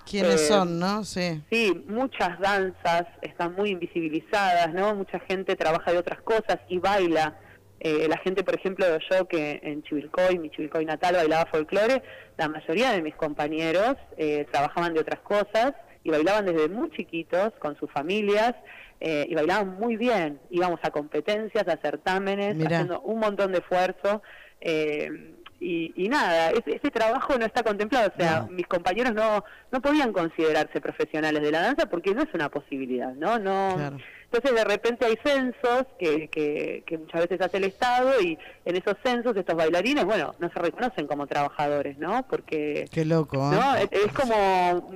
¿Quiénes 0.04 0.40
eh, 0.42 0.48
son, 0.48 0.78
no? 0.80 1.04
Sí. 1.04 1.40
Sí, 1.50 1.84
muchas 1.86 2.40
danzas 2.40 3.04
están 3.22 3.54
muy 3.54 3.70
invisibilizadas, 3.70 4.72
¿no? 4.74 4.94
Mucha 4.96 5.20
gente 5.20 5.54
trabaja 5.54 5.92
de 5.92 5.98
otras 5.98 6.20
cosas 6.22 6.58
y 6.68 6.78
baila. 6.78 7.38
Eh, 7.78 8.08
la 8.08 8.18
gente, 8.18 8.42
por 8.42 8.56
ejemplo, 8.56 8.86
yo 9.10 9.28
que 9.28 9.60
en 9.62 9.82
Chivilcoy, 9.84 10.38
mi 10.38 10.50
Chivilcoy 10.50 10.84
natal, 10.84 11.14
bailaba 11.14 11.46
folclore, 11.46 12.02
la 12.36 12.48
mayoría 12.48 12.90
de 12.90 13.02
mis 13.02 13.14
compañeros 13.14 13.96
eh, 14.16 14.46
trabajaban 14.50 14.94
de 14.94 15.00
otras 15.00 15.20
cosas 15.20 15.74
y 16.02 16.10
bailaban 16.10 16.46
desde 16.46 16.68
muy 16.68 16.90
chiquitos 16.90 17.52
con 17.60 17.78
sus 17.78 17.90
familias 17.92 18.54
eh, 19.00 19.26
y 19.28 19.34
bailaban 19.34 19.78
muy 19.78 19.96
bien. 19.96 20.40
Íbamos 20.50 20.80
a 20.82 20.90
competencias, 20.90 21.66
a 21.68 21.76
certámenes, 21.78 22.54
Mirá. 22.56 22.78
haciendo 22.78 23.00
un 23.02 23.20
montón 23.20 23.52
de 23.52 23.58
esfuerzo. 23.58 24.22
eh, 24.60 25.34
y, 25.60 25.92
y 25.96 26.08
nada, 26.08 26.50
ese, 26.50 26.76
ese 26.76 26.88
trabajo 26.92 27.36
no 27.36 27.44
está 27.44 27.64
contemplado. 27.64 28.12
O 28.14 28.20
sea, 28.20 28.42
No. 28.42 28.46
mis 28.52 28.66
compañeros 28.68 29.12
no, 29.12 29.42
no 29.72 29.80
podían 29.82 30.12
considerarse 30.12 30.80
profesionales 30.80 31.42
de 31.42 31.50
la 31.50 31.62
danza 31.62 31.86
porque 31.86 32.14
no 32.14 32.22
es 32.22 32.28
una 32.32 32.48
posibilidad, 32.48 33.12
¿no? 33.14 33.40
no 33.40 33.72
Claro. 33.74 33.96
Entonces, 34.30 34.54
de 34.54 34.64
repente 34.64 35.04
hay 35.06 35.16
censos 35.24 35.84
que, 35.98 36.28
que, 36.28 36.84
que 36.86 36.98
muchas 36.98 37.22
veces 37.22 37.40
hace 37.40 37.56
el 37.56 37.64
Estado 37.64 38.20
y 38.20 38.38
en 38.66 38.76
esos 38.76 38.94
censos 39.04 39.36
estos 39.36 39.56
bailarines, 39.56 40.04
bueno, 40.04 40.32
no 40.38 40.48
se 40.52 40.58
reconocen 40.60 41.08
como 41.08 41.26
trabajadores, 41.26 41.98
¿no? 41.98 42.24
Porque 42.28 42.84
Qué 42.92 43.04
loco, 43.04 43.38
¿eh? 43.52 43.56
¿no? 43.56 43.74
Es, 43.74 43.88
es 43.90 44.12
como, 44.12 44.92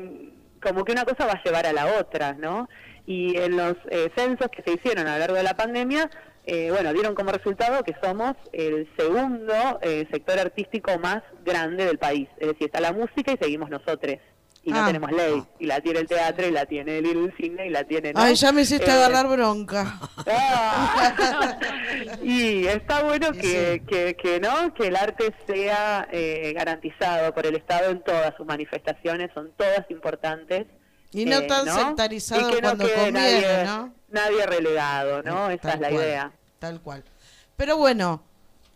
como 0.62 0.84
que 0.84 0.92
una 0.92 1.04
cosa 1.04 1.26
va 1.26 1.32
a 1.32 1.42
llevar 1.42 1.66
a 1.66 1.72
la 1.72 1.86
otra, 1.98 2.34
¿no? 2.34 2.68
Y 3.06 3.36
en 3.36 3.56
los 3.56 3.74
eh, 3.90 4.10
censos 4.16 4.48
que 4.48 4.62
se 4.62 4.72
hicieron 4.74 5.06
a 5.08 5.14
lo 5.14 5.18
largo 5.18 5.34
de 5.36 5.42
la 5.42 5.54
pandemia, 5.56 6.08
eh, 6.44 6.70
bueno, 6.70 6.92
dieron 6.92 7.14
como 7.14 7.30
resultado 7.32 7.82
que 7.84 7.94
somos 8.02 8.34
el 8.52 8.88
segundo 8.96 9.78
eh, 9.82 10.06
sector 10.10 10.38
artístico 10.38 10.98
más 10.98 11.22
grande 11.44 11.84
del 11.84 11.98
país. 11.98 12.28
Es 12.38 12.48
decir, 12.48 12.66
está 12.66 12.80
la 12.80 12.92
música 12.92 13.32
y 13.32 13.36
seguimos 13.36 13.70
nosotros. 13.70 14.16
Y 14.64 14.70
no 14.70 14.82
Ah. 14.82 14.86
tenemos 14.86 15.10
ley. 15.10 15.42
Y 15.58 15.66
la 15.66 15.80
tiene 15.80 15.98
el 15.98 16.06
teatro, 16.06 16.46
y 16.46 16.52
la 16.52 16.66
tiene 16.66 16.98
el, 16.98 17.34
cine, 17.36 17.66
y 17.66 17.70
la 17.70 17.82
tiene... 17.82 18.12
¿no? 18.12 18.20
Ay, 18.20 18.36
ya 18.36 18.52
me 18.52 18.60
hiciste 18.60 18.88
Eh, 18.88 18.92
agarrar 18.92 19.26
bronca. 19.26 19.98
Ah. 20.24 21.58
y 22.22 22.66
está 22.68 23.02
bueno 23.02 23.32
que, 23.32 23.82
que, 23.88 24.14
que 24.14 24.38
no 24.38 24.72
que 24.74 24.86
el 24.86 24.94
arte 24.96 25.34
sea 25.48 26.06
eh, 26.12 26.52
garantizado 26.54 27.34
por 27.34 27.46
el 27.46 27.56
Estado 27.56 27.90
en 27.90 28.02
todas 28.04 28.36
sus 28.36 28.46
manifestaciones 28.46 29.30
son 29.34 29.50
todas 29.56 29.84
importantes 29.90 30.66
Y 31.12 31.24
no 31.26 31.38
eh, 31.38 31.46
tan 31.46 31.66
sectarizado 31.66 32.40
Y 32.50 32.54
que 32.54 32.62
no 32.62 32.68
cuando 32.68 32.84
quede 32.86 32.94
conviene, 32.96 33.42
nadie, 33.42 33.64
¿no? 33.64 33.94
nadie 34.08 34.46
relegado 34.46 35.22
no 35.22 35.50
Eh, 35.50 35.54
esa 35.54 35.62
tal 35.62 35.74
es 35.74 35.80
la 35.80 35.88
cual, 35.90 36.02
idea 36.02 36.32
Tal 36.58 36.80
cual. 36.80 37.04
Pero 37.56 37.76
bueno, 37.76 38.22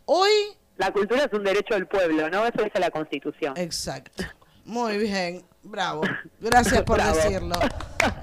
hoy... 0.05 0.29
la 0.77 0.91
cultura 0.91 1.23
es 1.23 1.33
un 1.33 1.43
derecho 1.43 1.73
del 1.73 1.87
pueblo 1.87 2.29
no 2.29 2.45
eso 2.45 2.63
dice 2.63 2.79
la 2.79 2.91
Constitución 2.91 3.53
Exacto. 3.57 4.23
Muy 4.65 4.97
bien, 4.97 5.45
bravo. 5.63 6.01
Gracias 6.41 6.83
por 6.83 6.97
Bravo. 6.97 7.15
decirlo. 7.15 7.55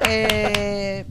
Eh, 0.06 1.06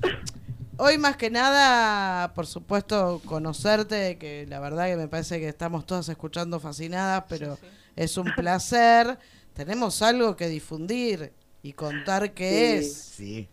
hoy 0.77 0.97
más 0.99 1.17
que 1.17 1.31
nada, 1.31 2.31
por 2.35 2.45
supuesto, 2.45 3.19
conocerte, 3.25 4.19
que 4.19 4.45
la 4.47 4.59
verdad 4.59 4.85
que 4.85 4.95
me 4.95 5.07
parece 5.07 5.39
que 5.39 5.47
estamos 5.47 5.87
todas 5.87 6.07
escuchando 6.09 6.59
fascinadas, 6.59 7.23
pero 7.27 7.57
es 7.95 8.15
un 8.17 8.31
placer. 8.35 9.17
Tenemos 9.53 10.03
algo 10.03 10.35
que 10.35 10.47
difundir 10.47 11.33
y 11.63 11.73
contar 11.73 12.33
qué 12.33 12.49
Sí. 12.49 12.75
es, 12.85 12.93
Sí. 12.93 13.49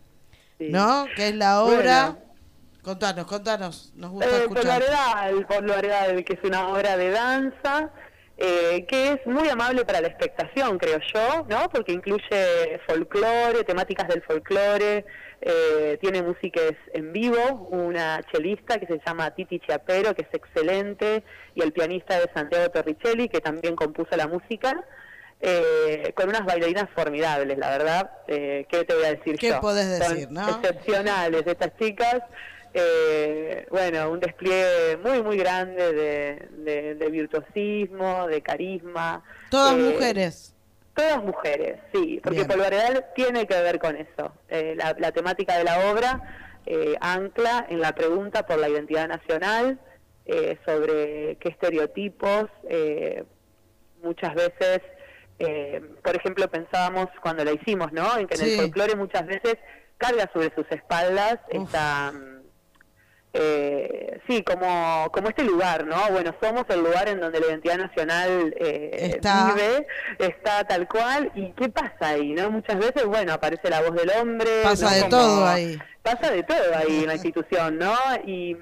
Sí. 0.59 0.69
¿no? 0.69 1.05
Que 1.15 1.29
es 1.29 1.35
la 1.35 1.63
obra. 1.63 2.09
Bueno. 2.11 2.31
Contanos, 2.83 3.25
contanos, 3.27 3.93
nos 3.95 4.09
gusta 4.11 4.27
Eh, 4.29 4.39
escuchar. 4.41 4.63
Poloaredal, 4.81 5.45
Poloaredal, 5.47 6.23
que 6.25 6.33
es 6.33 6.39
una 6.43 6.67
obra 6.69 6.97
de 6.97 7.09
danza 7.11 7.91
eh, 8.37 8.85
que 8.87 9.11
es 9.11 9.27
muy 9.27 9.47
amable 9.49 9.85
para 9.85 10.01
la 10.01 10.07
expectación, 10.07 10.79
creo 10.79 10.97
yo, 11.13 11.45
¿no? 11.47 11.69
Porque 11.69 11.91
incluye 11.91 12.79
folclore, 12.87 13.63
temáticas 13.63 14.07
del 14.07 14.23
folclore, 14.23 15.05
eh, 15.41 15.99
tiene 16.01 16.23
músicas 16.23 16.71
en 16.93 17.13
vivo, 17.13 17.67
una 17.69 18.19
chelista 18.31 18.79
que 18.79 18.87
se 18.87 18.99
llama 19.05 19.29
Titi 19.35 19.59
Chiapero, 19.59 20.15
que 20.15 20.23
es 20.23 20.33
excelente, 20.33 21.23
y 21.53 21.61
el 21.61 21.71
pianista 21.71 22.19
de 22.19 22.31
Santiago 22.33 22.71
Torricelli, 22.71 23.29
que 23.29 23.41
también 23.41 23.75
compuso 23.75 24.15
la 24.17 24.27
música. 24.27 24.83
Eh, 25.41 26.13
con 26.15 26.29
unas 26.29 26.45
bailarinas 26.45 26.89
formidables, 26.95 27.57
la 27.57 27.69
verdad. 27.69 28.11
Eh, 28.27 28.65
¿Qué 28.69 28.83
te 28.85 28.93
voy 28.93 29.05
a 29.05 29.15
decir 29.15 29.37
¿Qué 29.37 29.49
yo? 29.49 29.59
podés 29.61 29.97
Son 30.03 30.13
decir, 30.13 30.31
no? 30.31 30.47
excepcionales 30.49 31.43
estas 31.47 31.75
chicas. 31.77 32.21
Eh, 32.73 33.65
bueno, 33.69 34.09
un 34.11 34.19
despliegue 34.19 34.97
muy, 35.03 35.21
muy 35.21 35.37
grande 35.37 35.91
de, 35.93 36.47
de- 36.63 36.95
de 36.95 37.09
virtuosismo, 37.09 38.27
de 38.27 38.41
carisma. 38.41 39.23
Todas 39.49 39.73
Eh, 39.73 39.77
mujeres. 39.93 40.55
Todas 40.95 41.23
mujeres, 41.23 41.79
sí, 41.93 42.19
porque. 42.23 42.45
Polvaredal 42.45 43.05
tiene 43.15 43.47
que 43.47 43.61
ver 43.61 43.79
con 43.79 43.95
eso. 43.95 44.33
Eh, 44.49 44.73
la, 44.77 44.95
la 44.99 45.11
temática 45.11 45.57
de 45.57 45.63
la 45.63 45.89
obra 45.91 46.21
eh, 46.65 46.95
ancla 47.01 47.65
en 47.69 47.79
la 47.81 47.93
pregunta 47.95 48.45
por 48.45 48.59
la 48.59 48.69
identidad 48.69 49.07
nacional, 49.07 49.79
eh, 50.25 50.57
sobre 50.65 51.37
qué 51.39 51.49
estereotipos 51.49 52.45
eh, 52.69 53.23
muchas 54.03 54.33
veces, 54.35 54.81
eh, 55.47 55.81
por 56.03 56.15
ejemplo, 56.15 56.49
pensábamos 56.49 57.07
cuando 57.21 57.43
la 57.43 57.51
hicimos, 57.51 57.91
¿no? 57.91 58.17
En 58.17 58.27
que 58.27 58.35
en 58.35 58.41
Sí. 58.41 58.53
el 58.53 58.59
folclore 58.61 58.95
muchas 58.95 59.25
veces 59.25 59.55
carga 59.97 60.29
sobre 60.33 60.53
sus 60.55 60.65
espaldas 60.71 61.39
Uf. 61.53 61.65
esta... 61.65 62.11
eh, 63.33 64.19
sí, 64.27 64.43
como, 64.43 65.09
como 65.13 65.29
este 65.29 65.43
lugar, 65.43 65.85
¿no? 65.85 65.95
Bueno, 66.11 66.35
somos 66.41 66.65
el 66.69 66.81
lugar 66.81 67.07
en 67.07 67.19
donde 67.21 67.39
la 67.39 67.47
identidad 67.47 67.77
nacional 67.77 68.53
eh, 68.59 69.11
Está. 69.15 69.53
vive, 69.53 69.87
está 70.19 70.65
tal 70.65 70.87
cual, 70.87 71.31
y 71.35 71.51
¿qué 71.53 71.69
pasa 71.69 72.09
ahí, 72.09 72.33
no? 72.33 72.51
Muchas 72.51 72.77
veces, 72.77 73.05
bueno, 73.05 73.31
aparece 73.33 73.69
la 73.69 73.81
voz 73.81 73.95
del 73.95 74.09
hombre. 74.19 74.49
Pasa 74.63 74.89
¿no? 74.89 74.95
de 74.95 74.99
Como- 75.01 75.09
todo 75.11 75.47
ahí. 75.47 75.79
Pasa 76.03 76.31
de 76.31 76.43
todo 76.43 76.75
ahí 76.75 77.01
en 77.01 77.07
la 77.07 77.13
institución, 77.23 77.77
¿no? 77.77 77.95
Y, 78.25 78.57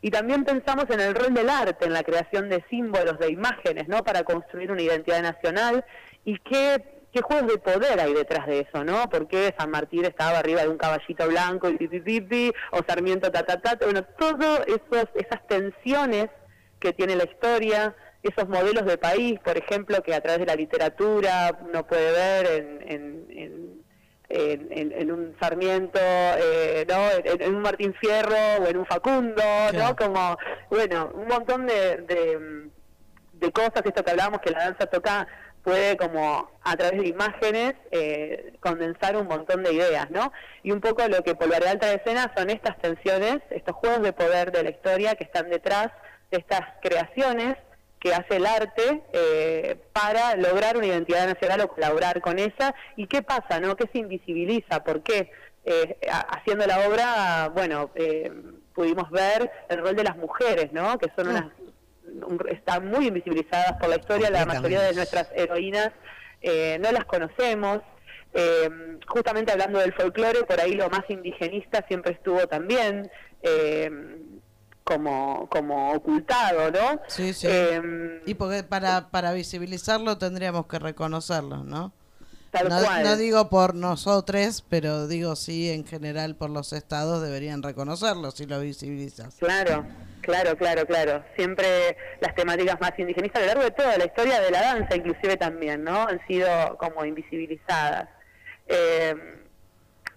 y 0.00 0.10
también 0.10 0.44
pensamos 0.44 0.86
en 0.90 1.00
el 1.00 1.14
rol 1.14 1.32
del 1.34 1.48
arte, 1.50 1.84
en 1.86 1.92
la 1.92 2.02
creación 2.02 2.48
de 2.48 2.64
símbolos, 2.70 3.18
de 3.20 3.30
imágenes, 3.30 3.86
¿no? 3.88 4.02
Para 4.02 4.24
construir 4.24 4.72
una 4.72 4.82
identidad 4.82 5.22
nacional 5.22 5.84
y 6.24 6.38
qué, 6.40 7.04
qué 7.12 7.22
juegos 7.22 7.46
de 7.52 7.58
poder 7.58 8.00
hay 8.00 8.12
detrás 8.14 8.46
de 8.46 8.60
eso, 8.60 8.84
¿no? 8.84 9.08
Porque 9.08 9.54
San 9.58 9.70
Martín 9.70 10.04
estaba 10.04 10.38
arriba 10.38 10.62
de 10.62 10.68
un 10.68 10.78
caballito 10.78 11.26
blanco 11.28 11.68
y 11.68 11.76
pipi, 11.88 12.52
o 12.72 12.80
Sarmiento 12.86 13.30
ta 13.32 13.44
ta 13.44 13.60
ta, 13.60 13.78
bueno, 13.84 14.02
todas 14.18 14.66
esas 15.14 15.46
tensiones 15.48 16.28
que 16.80 16.92
tiene 16.92 17.16
la 17.16 17.24
historia, 17.24 17.94
esos 18.22 18.48
modelos 18.48 18.84
de 18.84 18.98
país, 18.98 19.38
por 19.40 19.56
ejemplo, 19.56 20.02
que 20.02 20.14
a 20.14 20.20
través 20.20 20.40
de 20.40 20.46
la 20.46 20.54
literatura 20.56 21.56
uno 21.60 21.86
puede 21.86 22.12
ver 22.12 22.46
en, 22.46 22.82
en, 22.82 23.26
en, 23.30 23.82
en- 24.28 24.68
en- 24.70 24.92
en 24.92 25.10
un 25.12 25.36
Sarmiento, 25.40 25.98
eh, 26.02 26.84
¿no? 26.88 27.10
En, 27.24 27.40
en 27.42 27.54
un 27.54 27.62
Martín 27.62 27.94
Fierro 27.94 28.36
o 28.62 28.66
en 28.66 28.76
un 28.76 28.86
Facundo, 28.86 29.42
Claro. 29.70 29.78
¿no? 29.78 29.96
Como, 29.96 30.36
bueno, 30.68 31.10
un 31.14 31.26
montón 31.26 31.66
de, 31.66 31.96
de, 32.02 32.68
de 33.34 33.52
cosas, 33.52 33.82
esto 33.84 34.04
que 34.04 34.10
hablábamos, 34.10 34.40
que 34.40 34.50
la 34.50 34.58
danza 34.64 34.86
toca 34.86 35.26
puede 35.68 35.96
como 35.96 36.50
a 36.62 36.76
través 36.76 37.00
de 37.00 37.08
imágenes 37.08 37.74
eh, 37.90 38.54
condensar 38.60 39.16
un 39.16 39.26
montón 39.26 39.62
de 39.62 39.72
ideas, 39.72 40.10
¿no? 40.10 40.32
Y 40.62 40.72
un 40.72 40.80
poco 40.80 41.06
lo 41.08 41.22
que 41.22 41.34
Polvareal 41.34 41.78
trae 41.78 41.96
escena 41.96 42.32
son 42.36 42.48
estas 42.50 42.78
tensiones, 42.78 43.38
estos 43.50 43.74
juegos 43.76 44.02
de 44.02 44.12
poder 44.12 44.50
de 44.50 44.62
la 44.62 44.70
historia 44.70 45.14
que 45.14 45.24
están 45.24 45.50
detrás 45.50 45.88
de 46.30 46.38
estas 46.38 46.60
creaciones 46.80 47.56
que 48.00 48.14
hace 48.14 48.36
el 48.36 48.46
arte 48.46 49.02
eh, 49.12 49.76
para 49.92 50.36
lograr 50.36 50.76
una 50.76 50.86
identidad 50.86 51.26
nacional 51.26 51.60
o 51.62 51.68
colaborar 51.68 52.20
con 52.20 52.38
ella. 52.38 52.74
¿Y 52.96 53.06
qué 53.08 53.22
pasa, 53.22 53.58
no? 53.60 53.76
¿Qué 53.76 53.88
se 53.92 53.98
invisibiliza? 53.98 54.84
¿Por 54.84 55.02
qué? 55.02 55.30
Eh, 55.64 55.98
ha- 56.10 56.20
haciendo 56.36 56.64
la 56.66 56.88
obra, 56.88 57.48
bueno, 57.54 57.90
eh, 57.96 58.30
pudimos 58.74 59.10
ver 59.10 59.50
el 59.68 59.78
rol 59.80 59.96
de 59.96 60.04
las 60.04 60.16
mujeres, 60.16 60.72
¿no? 60.72 60.96
Que 60.98 61.10
son 61.16 61.28
unas 61.28 61.44
un- 61.44 61.57
están 62.50 62.88
muy 62.88 63.08
invisibilizadas 63.08 63.74
por 63.80 63.88
la 63.88 63.96
historia, 63.96 64.30
la 64.30 64.46
mayoría 64.46 64.80
de 64.82 64.94
nuestras 64.94 65.28
heroínas 65.34 65.90
eh, 66.40 66.78
no 66.80 66.92
las 66.92 67.04
conocemos. 67.04 67.80
Eh, 68.34 68.98
justamente 69.06 69.52
hablando 69.52 69.78
del 69.78 69.92
folclore, 69.94 70.44
por 70.44 70.60
ahí 70.60 70.74
lo 70.74 70.90
más 70.90 71.08
indigenista 71.08 71.84
siempre 71.88 72.12
estuvo 72.12 72.46
también 72.46 73.10
eh, 73.42 73.90
como, 74.84 75.48
como 75.50 75.92
ocultado, 75.92 76.70
¿no? 76.70 77.00
Sí, 77.08 77.32
sí. 77.34 77.46
Eh, 77.48 78.22
y 78.26 78.34
porque 78.34 78.62
para, 78.62 79.10
para 79.10 79.32
visibilizarlo 79.32 80.18
tendríamos 80.18 80.66
que 80.66 80.78
reconocerlo, 80.78 81.64
¿no? 81.64 81.92
Tal 82.50 82.68
no, 82.70 82.80
cual. 82.80 83.04
no 83.04 83.16
digo 83.16 83.50
por 83.50 83.74
nosotros, 83.74 84.64
pero 84.68 85.06
digo 85.06 85.36
sí, 85.36 85.70
en 85.70 85.86
general 85.86 86.36
por 86.36 86.48
los 86.48 86.72
estados 86.72 87.22
deberían 87.22 87.62
reconocerlo 87.62 88.30
si 88.30 88.46
lo 88.46 88.60
visibilizas. 88.60 89.34
Claro, 89.34 89.84
claro, 90.20 90.56
claro, 90.56 90.86
claro. 90.86 91.24
Siempre 91.36 91.96
las 92.20 92.34
temáticas 92.34 92.80
más 92.80 92.92
indigenistas 92.98 93.42
a 93.42 93.46
lo 93.46 93.52
largo 93.52 93.64
de 93.64 93.70
toda 93.70 93.96
la 93.96 94.04
historia 94.04 94.40
de 94.40 94.50
la 94.50 94.60
danza, 94.60 94.96
inclusive 94.96 95.36
también, 95.36 95.84
¿no? 95.84 96.06
Han 96.08 96.24
sido 96.26 96.76
como 96.78 97.04
invisibilizadas. 97.04 98.08
Eh, 98.66 99.14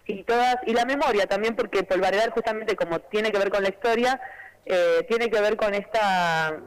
y 0.06 0.23
todas 0.23 0.57
y 0.65 0.73
la 0.73 0.86
memoria 0.86 1.28
también, 1.28 1.56
porque 1.56 1.84
Polvaredal 1.84 2.32
justamente 2.32 2.76
como 2.76 2.99
tiene 2.99 3.32
que 3.32 3.40
ver 3.40 3.49
con 3.49 3.64
la 3.64 3.69
historia, 3.69 4.19
eh, 4.65 5.06
tiene 5.07 5.30
que 5.30 5.41
ver 5.41 5.56
con 5.56 5.73
esta 5.73 6.57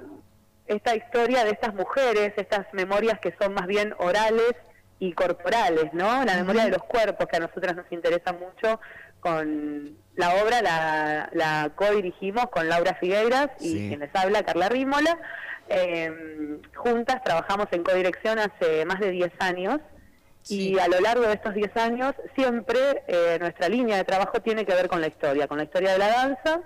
esta 0.67 0.97
historia 0.97 1.45
de 1.45 1.51
estas 1.51 1.75
mujeres, 1.75 2.33
estas 2.37 2.67
memorias 2.73 3.19
que 3.21 3.35
son 3.39 3.53
más 3.53 3.67
bien 3.67 3.95
orales 3.99 4.55
y 4.99 5.13
corporales, 5.13 5.93
¿no? 5.93 6.25
La 6.25 6.37
memoria 6.37 6.65
de 6.65 6.71
los 6.71 6.85
cuerpos, 6.85 7.27
que 7.27 7.37
a 7.37 7.41
nosotras 7.41 7.77
nos 7.77 7.91
interesa 7.93 8.33
mucho 8.33 8.81
con 9.25 9.97
la 10.17 10.35
obra, 10.37 10.61
la, 10.61 11.31
la 11.33 11.71
co-dirigimos 11.75 12.47
con 12.51 12.69
Laura 12.69 12.95
Figueiras 13.01 13.49
y 13.59 13.69
Sí. 13.71 13.89
quien 13.89 14.01
les 14.01 14.15
habla, 14.15 14.43
Carla 14.45 14.69
Rímola. 14.69 15.19
Eh, 15.69 16.61
juntas 16.75 17.25
trabajamos 17.25 17.69
en 17.73 17.83
codirección 17.83 18.39
hace 18.39 18.85
más 18.85 19.01
de 19.01 19.11
10 19.11 19.33
años 19.41 19.81
y 20.47 20.79
a 20.79 20.89
lo 20.89 21.01
largo 21.01 21.23
de 21.27 21.33
estos 21.33 21.55
10 21.55 21.75
años 21.79 22.13
siempre 22.37 23.03
eh, 23.09 23.39
nuestra 23.41 23.71
línea 23.71 23.97
de 23.97 24.05
trabajo 24.05 24.41
tiene 24.43 24.67
que 24.67 24.75
ver 24.75 24.89
con 24.89 25.01
la 25.01 25.07
historia, 25.07 25.49
con 25.49 25.57
la 25.57 25.65
historia 25.65 25.93
de 25.93 25.99
la 25.99 26.09
danza 26.09 26.61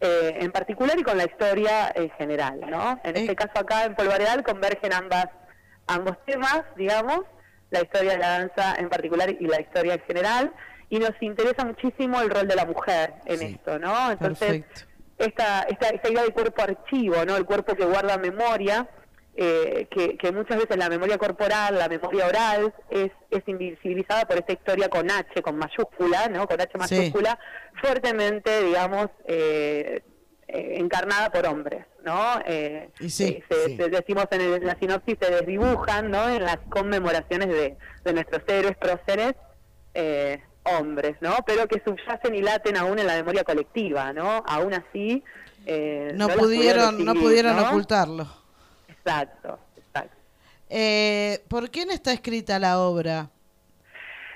eh, 0.00 0.38
en 0.40 0.50
particular 0.50 0.98
y 0.98 1.04
con 1.04 1.16
la 1.16 1.24
historia 1.24 1.92
en 1.94 2.10
general, 2.18 2.58
¿no? 2.68 3.00
En 3.04 3.16
este 3.16 3.36
caso 3.36 3.52
acá 3.60 3.84
en 3.84 3.94
Polvaredal 3.94 4.42
convergen 4.42 4.92
ambas 4.92 5.26
ambos 5.86 6.16
temas, 6.26 6.62
digamos, 6.76 7.20
la 7.70 7.80
historia 7.82 8.12
de 8.12 8.18
la 8.18 8.28
danza 8.40 8.74
en 8.76 8.88
particular 8.88 9.30
y 9.30 9.46
la 9.46 9.60
historia 9.60 9.94
en 9.94 10.00
general, 10.00 10.52
y 10.92 10.98
nos 10.98 11.12
interesa 11.22 11.64
muchísimo 11.64 12.20
el 12.20 12.28
rol 12.28 12.46
de 12.46 12.54
la 12.54 12.66
mujer 12.66 13.14
en 13.24 13.40
esto, 13.40 13.78
¿no? 13.78 14.10
Entonces, 14.12 14.62
esta, 15.16 15.62
esta, 15.62 15.88
esta 15.88 16.10
idea 16.10 16.22
de 16.22 16.32
cuerpo 16.34 16.60
archivo, 16.62 17.24
¿no? 17.24 17.34
El 17.34 17.46
cuerpo 17.46 17.74
que 17.74 17.86
guarda 17.86 18.18
memoria, 18.18 18.86
eh, 19.34 19.88
que, 19.90 20.18
que 20.18 20.32
muchas 20.32 20.58
veces 20.58 20.76
la 20.76 20.90
memoria 20.90 21.16
corporal, 21.16 21.78
la 21.78 21.88
memoria 21.88 22.26
oral, 22.26 22.74
es, 22.90 23.10
es 23.30 23.42
invisibilizada 23.46 24.26
por 24.26 24.36
esta 24.36 24.52
historia 24.52 24.90
con 24.90 25.10
H, 25.10 25.40
con 25.40 25.56
mayúscula, 25.56 26.28
¿no? 26.28 26.46
Con 26.46 26.60
H 26.60 26.70
Sí. 26.84 26.94
mayúscula, 26.96 27.38
fuertemente, 27.80 28.62
digamos, 28.62 29.06
eh, 29.24 30.02
eh, 30.46 30.74
encarnada 30.76 31.30
por 31.30 31.46
hombres, 31.46 31.86
¿no? 32.04 32.38
Eh, 32.44 32.90
Y 33.00 33.08
sí, 33.08 33.24
eh, 33.24 33.44
se- 33.48 33.64
sí. 33.68 33.76
se- 33.78 33.88
decimos 33.88 34.26
en, 34.32 34.40
el- 34.42 34.54
en 34.56 34.66
la 34.66 34.78
sinopsis, 34.78 35.16
se 35.18 35.30
desdibujan, 35.30 36.10
¿no? 36.10 36.28
En 36.28 36.42
las 36.42 36.58
conmemoraciones 36.68 37.48
de, 37.48 37.78
de 38.04 38.12
nuestros 38.12 38.42
héroes, 38.46 38.76
próceres, 38.76 39.32
eh, 39.94 40.42
hombres, 40.64 41.16
¿no? 41.20 41.36
Pero 41.46 41.66
que 41.66 41.82
subyacen 41.84 42.34
y 42.34 42.42
laten 42.42 42.76
aún 42.76 42.98
en 42.98 43.06
la 43.06 43.14
memoria 43.14 43.44
colectiva, 43.44 44.12
¿no? 44.12 44.42
Aún 44.46 44.74
así... 44.74 45.22
eh, 45.66 46.12
No 46.14 46.28
pudieron, 46.28 47.04
no 47.04 47.14
pudieron 47.14 47.56
¿no? 47.56 47.68
ocultarlo. 47.68 48.26
Exacto, 48.88 49.58
exacto. 49.76 50.16
Eh, 50.70 51.42
¿Por 51.48 51.70
quién 51.70 51.90
está 51.90 52.12
escrita 52.12 52.58
la 52.58 52.78
obra? 52.80 53.28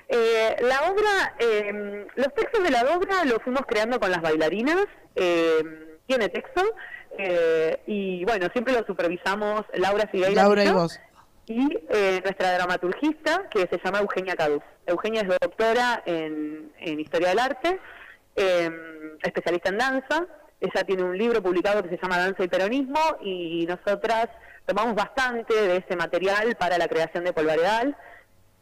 Eh, 0.09 0.55
la 0.61 0.91
obra, 0.91 1.35
eh, 1.39 2.05
los 2.15 2.33
textos 2.33 2.63
de 2.63 2.71
la 2.71 2.83
obra 2.95 3.25
los 3.25 3.41
fuimos 3.43 3.63
creando 3.67 3.99
con 3.99 4.09
las 4.09 4.21
bailarinas, 4.21 4.85
eh, 5.15 5.97
tiene 6.05 6.29
texto, 6.29 6.63
eh, 7.17 7.81
y 7.87 8.23
bueno, 8.23 8.47
siempre 8.53 8.73
lo 8.73 8.85
supervisamos 8.85 9.65
Laura 9.73 10.07
Figueiredo 10.07 10.41
Laura 10.41 10.63
y 10.63 10.67
yo, 10.67 10.73
vos. 10.75 10.99
Y 11.47 11.77
eh, 11.89 12.21
nuestra 12.23 12.53
dramaturgista, 12.55 13.47
que 13.49 13.61
se 13.61 13.79
llama 13.83 13.99
Eugenia 13.99 14.35
Caduz. 14.35 14.63
Eugenia 14.85 15.21
es 15.21 15.27
doctora 15.27 16.03
en, 16.05 16.73
en 16.79 16.99
Historia 16.99 17.29
del 17.29 17.39
Arte, 17.39 17.79
eh, 18.35 18.69
especialista 19.23 19.69
en 19.69 19.77
danza. 19.77 20.25
Ella 20.59 20.83
tiene 20.83 21.03
un 21.03 21.17
libro 21.17 21.41
publicado 21.41 21.83
que 21.83 21.89
se 21.89 21.99
llama 22.01 22.17
Danza 22.17 22.43
y 22.43 22.47
Peronismo 22.47 22.99
y 23.21 23.65
nosotras 23.65 24.27
tomamos 24.65 24.95
bastante 24.95 25.53
de 25.53 25.77
ese 25.77 25.95
material 25.95 26.55
para 26.55 26.77
la 26.77 26.87
creación 26.87 27.23
de 27.23 27.31
Polvaredal. 27.31 27.95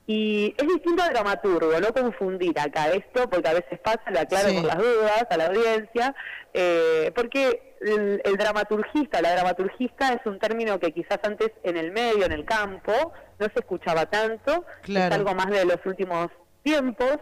Y 0.07 0.53
es 0.57 0.67
distinto 0.67 1.01
al 1.01 1.13
dramaturgo, 1.13 1.79
no 1.79 1.91
confundir 1.91 2.59
acá 2.59 2.89
esto, 2.89 3.27
porque 3.29 3.49
a 3.49 3.53
veces 3.53 3.79
pasa, 3.79 4.01
lo 4.11 4.19
aclaro 4.19 4.49
Sí. 4.49 4.55
por 4.57 4.65
las 4.65 4.77
dudas 4.77 5.25
a 5.29 5.37
la 5.37 5.45
audiencia, 5.47 6.15
eh, 6.53 7.11
porque 7.15 7.75
el, 7.81 8.21
el 8.23 8.37
dramaturgista, 8.37 9.21
la 9.21 9.33
dramaturgista 9.33 10.13
es 10.13 10.19
un 10.25 10.37
término 10.37 10.79
que 10.79 10.91
quizás 10.91 11.19
antes 11.23 11.51
en 11.63 11.77
el 11.77 11.91
medio, 11.91 12.25
en 12.25 12.33
el 12.33 12.45
campo, 12.45 13.13
no 13.39 13.45
se 13.47 13.59
escuchaba 13.59 14.05
tanto, 14.05 14.63
Claro. 14.83 15.07
es 15.15 15.19
algo 15.19 15.33
más 15.33 15.47
de 15.49 15.65
los 15.65 15.83
últimos 15.85 16.29
tiempos, 16.61 17.17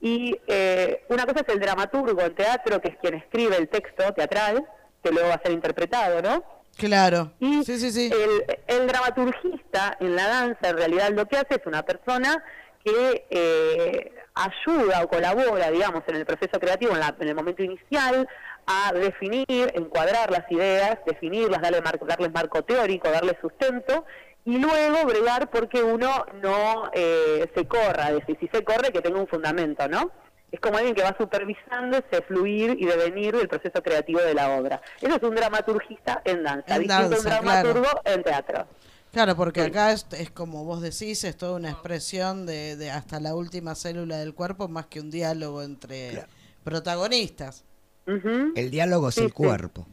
y 0.00 0.36
eh, 0.46 1.04
una 1.08 1.26
cosa 1.26 1.40
es 1.40 1.48
el 1.54 1.60
dramaturgo 1.60 2.20
en 2.22 2.34
teatro, 2.36 2.80
que 2.80 2.88
es 2.90 2.96
quien 2.98 3.14
escribe 3.14 3.56
el 3.56 3.68
texto 3.68 4.12
teatral, 4.14 4.64
que 5.02 5.10
luego 5.10 5.28
va 5.28 5.34
a 5.34 5.42
ser 5.42 5.50
interpretado, 5.52 6.22
¿no? 6.22 6.44
Claro. 6.76 7.32
Y 7.38 7.64
sí, 7.64 7.78
sí, 7.78 7.90
sí. 7.92 8.10
El, 8.12 8.58
el 8.66 8.86
dramaturgista 8.86 9.96
en 10.00 10.16
la 10.16 10.26
danza 10.28 10.70
en 10.70 10.76
realidad 10.76 11.10
lo 11.10 11.26
que 11.26 11.36
hace 11.36 11.54
es 11.56 11.66
una 11.66 11.82
persona 11.84 12.42
que 12.84 13.26
eh, 13.30 14.12
ayuda 14.34 15.02
o 15.04 15.08
colabora, 15.08 15.70
digamos, 15.70 16.02
en 16.08 16.16
el 16.16 16.26
proceso 16.26 16.58
creativo, 16.58 16.92
en, 16.92 17.00
la- 17.00 17.14
en 17.20 17.28
el 17.28 17.34
momento 17.34 17.62
inicial, 17.62 18.26
a 18.66 18.92
definir, 18.92 19.70
encuadrar 19.74 20.30
las 20.30 20.50
ideas, 20.50 20.98
definirlas, 21.06 21.60
darle 21.62 21.80
marco, 21.80 22.06
darles 22.06 22.32
marco 22.32 22.62
teórico, 22.62 23.10
darle 23.10 23.36
sustento, 23.40 24.04
y 24.44 24.58
luego 24.58 25.04
bregar 25.06 25.50
porque 25.50 25.82
uno 25.82 26.26
no 26.42 26.90
eh, 26.94 27.48
se 27.54 27.66
corra, 27.68 28.08
es 28.10 28.14
decir, 28.20 28.36
si 28.40 28.48
se 28.48 28.64
corre 28.64 28.90
que 28.92 29.00
tenga 29.00 29.20
un 29.20 29.28
fundamento, 29.28 29.86
¿no? 29.88 30.10
Es 30.52 30.60
como 30.60 30.76
alguien 30.76 30.94
que 30.94 31.02
va 31.02 31.16
supervisando 31.18 31.96
ese 31.96 32.22
fluir 32.22 32.76
y 32.78 32.84
devenir 32.84 33.34
del 33.36 33.48
proceso 33.48 33.82
creativo 33.82 34.20
de 34.20 34.34
la 34.34 34.50
obra. 34.56 34.80
Eso 35.00 35.16
es 35.16 35.22
un 35.22 35.34
dramaturgista 35.34 36.20
en 36.24 36.44
danza, 36.44 36.76
En 36.76 36.82
distinto 36.82 36.94
a 37.02 37.04
un 37.06 37.10
danza, 37.10 37.28
dramaturgo 37.30 37.82
claro. 37.82 38.00
en 38.04 38.22
teatro. 38.22 38.66
Claro, 39.12 39.34
porque 39.36 39.62
acá 39.62 39.92
es, 39.92 40.06
es 40.12 40.30
como 40.30 40.64
vos 40.64 40.80
decís, 40.80 41.24
es 41.24 41.36
toda 41.36 41.56
una 41.56 41.70
expresión 41.70 42.46
de, 42.46 42.76
de 42.76 42.90
hasta 42.90 43.18
la 43.20 43.34
última 43.34 43.74
célula 43.74 44.18
del 44.18 44.34
cuerpo, 44.34 44.68
más 44.68 44.86
que 44.86 45.00
un 45.00 45.10
diálogo 45.10 45.62
entre 45.62 46.24
protagonistas. 46.64 47.64
El 48.06 48.70
diálogo 48.70 49.08
es 49.08 49.14
Sí, 49.14 49.20
el 49.22 49.26
sí. 49.28 49.32
cuerpo. 49.32 49.86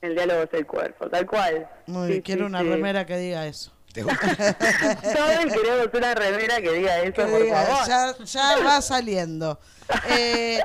El 0.00 0.14
diálogo 0.14 0.42
es 0.42 0.50
el 0.52 0.66
cuerpo, 0.66 1.08
tal 1.08 1.26
cual. 1.26 1.68
Muy 1.86 2.06
Sí, 2.06 2.08
bien, 2.12 2.22
quiero 2.22 2.40
sí, 2.42 2.46
una 2.46 2.60
sí. 2.60 2.68
remera 2.68 3.06
que 3.06 3.16
diga 3.18 3.46
eso. 3.46 3.72
¿Te 3.92 4.02
gusta? 4.02 4.18
Todos 5.02 5.52
queremos 5.52 5.88
una 5.92 6.14
remera 6.14 6.60
que 6.60 6.72
diga 6.72 6.98
eso, 7.00 7.12
Que 7.14 7.24
por 7.24 7.42
diga, 7.42 7.62
favor. 7.62 7.86
ya, 8.18 8.24
ya 8.24 8.64
va 8.64 8.80
saliendo. 8.80 9.58
Eh, 10.08 10.60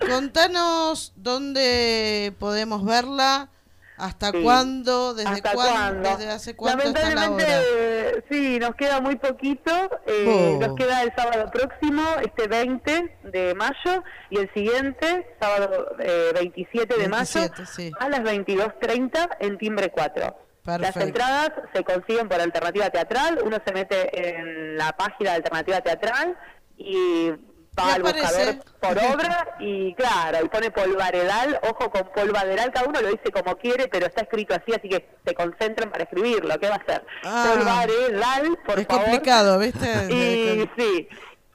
contanos 0.00 1.12
dónde 1.16 2.34
podemos 2.38 2.84
verla, 2.84 3.48
hasta 3.96 4.32
Sí. 4.32 4.42
cuándo, 4.42 5.14
desde 5.14 5.30
¿Hasta 5.30 5.52
cuándo, 5.52 5.72
cuándo? 6.02 6.08
desde 6.18 6.32
hace 6.32 6.56
cuánto 6.56 6.82
está 6.88 7.10
la 7.14 7.30
obra. 7.30 7.44
eh, 7.48 8.24
sí, 8.28 8.58
nos 8.58 8.74
queda 8.74 9.00
muy 9.00 9.14
poquito. 9.16 9.70
eh, 10.06 10.56
Oh. 10.58 10.58
Nos 10.66 10.76
queda 10.76 11.02
el 11.02 11.12
sábado 11.14 11.50
próximo, 11.52 12.02
este 12.24 12.48
20 12.48 13.16
de 13.24 13.54
mayo, 13.54 14.02
y 14.30 14.38
el 14.38 14.52
siguiente, 14.54 15.36
sábado 15.40 15.94
eh, 16.00 16.32
27 16.34 16.94
de 16.94 17.06
27, 17.08 17.48
mayo, 17.60 17.66
sí. 17.72 17.92
a 18.00 18.08
las 18.08 18.20
22.30 18.22 19.28
en 19.38 19.58
Timbre 19.58 19.90
4. 19.92 20.36
Las 20.64 20.96
entradas 20.96 21.50
se 21.74 21.82
consiguen 21.82 22.28
por 22.28 22.40
Alternativa 22.40 22.88
Teatral. 22.90 23.40
Uno 23.44 23.58
se 23.66 23.72
mete 23.72 24.38
en 24.38 24.76
la 24.76 24.92
página 24.92 25.30
de 25.30 25.36
Alternativa 25.36 25.80
Teatral 25.80 26.36
y 26.76 27.30
va 27.78 27.94
al 27.94 28.02
buscador 28.02 28.56
por 28.80 28.98
obra 28.98 29.56
y 29.58 29.94
claro, 29.94 30.44
y 30.44 30.48
pone 30.48 30.70
polvaredal, 30.70 31.58
ojo 31.62 31.90
con 31.90 32.02
polvaderal, 32.14 32.70
cada 32.70 32.86
uno 32.86 33.00
lo 33.00 33.08
dice 33.08 33.30
como 33.32 33.56
quiere, 33.56 33.88
pero 33.88 34.06
está 34.06 34.22
escrito 34.22 34.54
así, 34.54 34.72
así 34.78 34.88
que 34.90 35.08
se 35.24 35.34
concentren 35.34 35.90
para 35.90 36.04
escribirlo, 36.04 36.58
¿qué 36.60 36.68
va 36.68 36.74
a 36.74 36.78
hacer? 36.78 37.04
Ah. 37.24 37.50
polvaredal, 37.54 38.58
por 38.66 38.78
es 38.78 38.86
favor. 38.86 39.04
complicado, 39.04 39.58
¿viste? 39.58 39.88
Y 40.10 40.68
sí, 40.78 41.08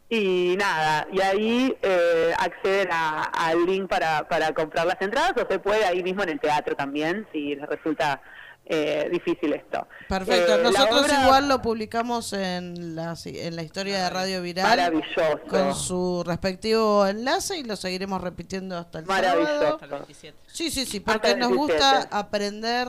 y 0.09 0.55
nada, 0.57 1.05
y 1.11 1.21
ahí 1.21 1.77
eh, 1.83 2.33
acceden 2.39 2.89
a- 2.91 3.23
al 3.25 3.65
link 3.65 3.87
para, 3.87 4.27
para 4.27 4.53
comprar 4.53 4.87
las 4.87 4.99
entradas 5.01 5.33
o 5.35 5.45
se 5.47 5.59
puede 5.59 5.85
ahí 5.85 6.01
mismo 6.01 6.23
en 6.23 6.29
el 6.29 6.39
teatro 6.39 6.75
también, 6.75 7.27
si 7.31 7.55
les 7.55 7.67
resulta 7.69 8.21
eh, 8.69 9.07
difícil 9.11 9.53
esto. 9.53 9.87
Perfecto, 10.09 10.55
Eh, 10.55 10.63
nosotros 10.63 11.03
obra- 11.05 11.23
igual 11.23 11.47
lo 11.47 11.61
publicamos 11.61 12.33
en 12.33 12.95
la, 12.95 13.15
en 13.25 13.55
la 13.55 13.63
historia 13.63 14.03
de 14.03 14.09
Radio 14.09 14.41
Viral 14.41 14.65
Maravilloso. 14.77 15.39
con 15.49 15.73
su 15.75 16.23
respectivo 16.25 17.05
enlace 17.07 17.57
y 17.59 17.63
lo 17.63 17.75
seguiremos 17.75 18.21
repitiendo 18.21 18.77
hasta 18.77 18.99
el 18.99 19.05
Maravilloso. 19.05 19.53
sábado. 19.79 19.79
Hasta 19.81 20.27
el 20.27 20.33
Sí, 20.47 20.69
sí, 20.71 20.85
sí, 20.85 20.97
Hasta 20.97 21.13
porque 21.13 21.35
nos 21.35 21.49
27. 21.49 21.57
gusta 21.57 22.17
aprender 22.17 22.87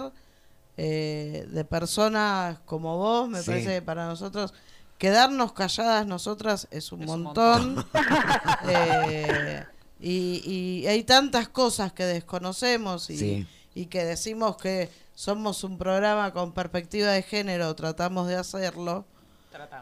eh, 0.77 1.47
de 1.49 1.65
personas 1.65 2.59
como 2.65 2.97
vos, 2.99 3.29
me 3.29 3.41
Sí. 3.41 3.47
parece 3.51 3.75
que 3.75 3.83
para 3.83 4.07
nosotros 4.07 4.55
quedarnos 4.97 5.53
calladas 5.53 6.07
nosotras 6.07 6.69
es 6.71 6.93
un 6.93 7.05
montón. 7.05 7.85
Eh, 8.69 9.65
y, 10.01 10.43
y 10.83 10.87
hay 10.87 11.03
tantas 11.05 11.49
cosas 11.49 11.93
que 11.93 12.05
desconocemos 12.05 13.11
y, 13.11 13.19
Sí. 13.19 13.47
Y 13.79 13.87
que 13.87 14.05
decimos 14.05 14.57
que 14.57 14.89
somos 15.15 15.63
un 15.65 15.79
programa 15.79 16.33
con 16.33 16.53
perspectiva 16.53 17.11
de 17.13 17.23
género, 17.23 17.75
tratamos 17.77 18.27
de 18.29 18.37
hacerlo. 18.37 19.05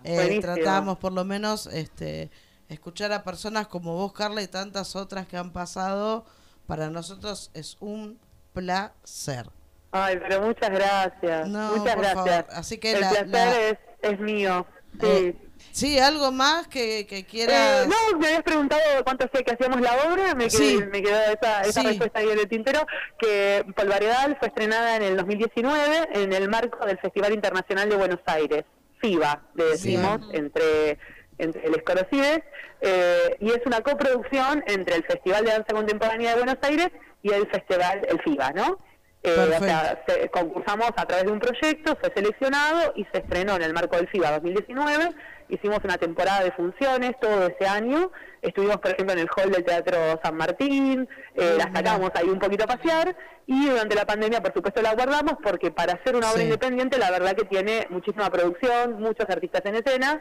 Eh, 0.04 0.14
Buenísimo. 0.14 0.40
tratamos 0.54 0.98
por 0.98 1.12
lo 1.12 1.24
menos 1.24 1.66
este 1.66 2.30
escuchar 2.68 3.12
a 3.12 3.22
personas 3.24 3.66
como 3.68 3.94
vos, 3.94 4.12
Carla, 4.12 4.42
y 4.42 4.48
tantas 4.48 4.96
otras 4.96 5.26
que 5.26 5.36
han 5.36 5.50
pasado. 5.52 6.24
Para 6.66 6.90
nosotros 6.90 7.50
es 7.54 7.76
un 7.80 8.18
placer. 8.52 9.48
Ay, 9.92 10.18
pero 10.18 10.42
muchas 10.42 10.70
gracias. 10.70 11.48
No, 11.48 11.76
muchas 11.76 11.94
por 11.94 12.04
gracias. 12.04 12.26
favor. 12.26 12.46
Así 12.50 12.78
que 12.78 12.92
el 12.92 13.00
la- 13.00 13.08
placer 13.10 13.28
la- 13.28 13.60
es, 13.68 13.78
es 14.02 14.20
mío. 14.20 14.66
Sí. 15.00 15.06
Eh, 15.06 15.45
sí, 15.76 15.98
algo 15.98 16.32
más 16.32 16.66
que, 16.68 17.06
que 17.06 17.18
Eh, 17.18 17.24
quieras. 17.26 17.86
no, 17.86 18.18
me 18.18 18.26
habías 18.28 18.42
preguntado 18.42 18.80
cuánto 19.04 19.26
hacía 19.26 19.42
que 19.42 19.52
hacíamos 19.52 19.80
la 19.80 19.92
obra, 20.08 20.34
me, 20.34 20.44
quedé- 20.46 20.50
Sí. 20.50 20.80
me 20.90 21.02
quedó 21.02 21.18
esa, 21.20 21.60
esa 21.62 21.80
Sí. 21.82 21.86
respuesta 21.88 22.18
ahí 22.20 22.30
en 22.30 22.38
el 22.38 22.48
tintero, 22.48 22.86
que 23.18 23.64
Polvaredal 23.76 24.36
fue 24.38 24.48
estrenada 24.48 24.96
en 24.96 25.02
el 25.02 25.16
2019 25.16 26.08
en 26.14 26.32
el 26.32 26.48
marco 26.48 26.84
del 26.86 26.98
Festival 26.98 27.34
Internacional 27.34 27.88
de 27.90 27.96
Buenos 27.96 28.20
Aires, 28.26 28.64
FIBA, 29.00 29.42
le 29.54 29.64
decimos, 29.64 30.20
entre, 30.32 30.98
entre 31.38 31.68
les 31.68 31.82
conocidos, 31.82 32.38
eh, 32.80 33.36
y 33.40 33.50
es 33.50 33.60
una 33.66 33.82
coproducción 33.82 34.64
entre 34.66 34.96
el 34.96 35.04
Festival 35.04 35.44
de 35.44 35.50
Danza 35.50 35.74
Contemporánea 35.74 36.30
de 36.30 36.36
Buenos 36.42 36.56
Aires 36.62 36.88
y 37.22 37.30
el 37.32 37.46
Festival, 37.50 38.00
el 38.08 38.18
FIBA, 38.22 38.52
¿no? 38.52 38.78
Eh, 39.22 39.34
o 39.60 39.64
sea, 39.64 40.04
se- 40.06 40.28
concursamos 40.30 40.88
a 40.96 41.04
través 41.04 41.24
de 41.24 41.32
un 41.32 41.40
proyecto, 41.40 41.96
fue 42.00 42.12
seleccionado 42.14 42.92
y 42.94 43.04
se 43.12 43.18
estrenó 43.18 43.56
en 43.56 43.62
el 43.62 43.72
marco 43.74 43.96
del 43.96 44.06
FIBA 44.08 44.30
2019. 44.32 45.10
Hicimos 45.48 45.78
una 45.84 45.96
temporada 45.98 46.42
de 46.44 46.52
funciones 46.52 47.12
todo 47.20 47.46
ese 47.46 47.66
año. 47.66 48.10
Estuvimos, 48.42 48.76
por 48.78 48.90
ejemplo, 48.92 49.12
en 49.14 49.20
el 49.20 49.28
hall 49.36 49.50
del 49.50 49.64
Teatro 49.64 49.96
San 50.22 50.36
Martín, 50.36 51.08
eh, 51.34 51.54
la 51.58 51.70
sacamos 51.74 52.10
ahí 52.14 52.28
un 52.28 52.38
poquito 52.38 52.64
a 52.64 52.66
pasear 52.66 53.16
y 53.48 53.68
durante 53.68 53.94
la 53.94 54.04
pandemia, 54.04 54.40
por 54.42 54.52
supuesto, 54.52 54.82
la 54.82 54.94
guardamos 54.94 55.34
porque 55.42 55.70
para 55.70 55.94
hacer 55.94 56.14
una 56.16 56.28
obra 56.30 56.38
Sí. 56.40 56.44
independiente, 56.44 56.98
la 56.98 57.10
verdad 57.10 57.34
que 57.34 57.44
tiene 57.44 57.86
muchísima 57.90 58.28
producción, 58.30 59.00
muchos 59.00 59.28
artistas 59.28 59.62
en 59.64 59.76
escena 59.76 60.20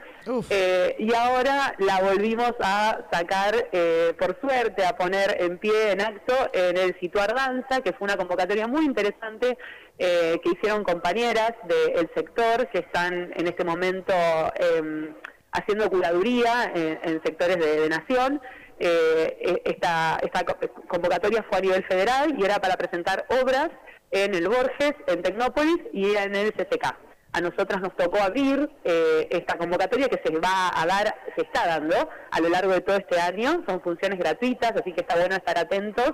eh, 0.50 0.96
y 1.00 1.14
ahora 1.14 1.76
la 1.80 2.02
volvimos 2.02 2.54
a 2.62 3.00
sacar, 3.12 3.68
eh, 3.72 4.14
por 4.20 4.40
suerte, 4.40 4.86
a 4.86 4.96
poner 4.96 5.38
en 5.40 5.58
pie, 5.58 5.92
en 5.92 6.02
acto, 6.02 6.34
en 6.54 6.78
el 6.78 6.98
Situar 7.00 7.34
Danza, 7.36 7.82
que 7.82 7.94
fue 7.94 8.06
una 8.06 8.18
convocatoria 8.18 8.68
muy 8.68 8.86
interesante 8.86 9.58
eh, 9.98 10.40
que 10.44 10.50
hicieron 10.52 10.84
compañeras 10.84 11.54
del 11.64 12.10
sector 12.16 12.68
que 12.70 12.80
están 12.80 13.32
en 13.36 13.48
este 13.48 13.64
momento 13.64 14.14
em, 14.56 15.14
haciendo 15.52 15.90
curaduría 15.90 16.72
en, 16.76 17.22
sectores 17.24 17.58
de, 17.58 17.82
de 17.82 17.90
nación. 17.90 18.42
Eh, 18.78 19.38
eh, 19.40 19.62
esta, 19.64 20.20
esta 20.22 20.44
co- 20.44 20.58
convocatoria 20.88 21.46
fue 21.50 21.60
a 21.60 21.62
nivel 21.62 21.84
federal 21.86 22.36
y 22.38 22.44
era 22.44 22.60
para 22.60 22.76
presentar 22.76 23.26
obras 23.42 23.70
en 24.12 24.36
el 24.36 24.48
Borges, 24.50 24.94
en 25.08 25.22
Tecnópolis 25.24 25.78
y 25.94 26.16
en 26.16 26.36
el 26.36 26.52
CCK. 26.54 26.94
A 27.32 27.42
nosotras 27.42 27.82
nos 27.82 27.96
tocó 27.98 28.18
abrir 28.22 28.70
eh, 28.86 29.28
esta 29.30 29.58
convocatoria 29.58 30.08
que 30.08 30.22
se 30.24 30.34
va 30.40 30.72
a 30.74 30.86
dar, 30.86 31.14
se 31.36 31.42
está 31.42 31.68
dando 31.68 32.10
a 32.32 32.40
lo 32.40 32.48
largo 32.50 32.72
de 32.72 32.80
todo 32.82 32.96
este 32.98 33.20
año. 33.20 33.62
Son 33.68 33.82
funciones 33.82 34.18
gratuitas, 34.20 34.72
así 34.72 34.94
que 34.94 35.02
está 35.02 35.16
bueno 35.18 35.36
estar 35.36 35.58
atentos. 35.58 36.14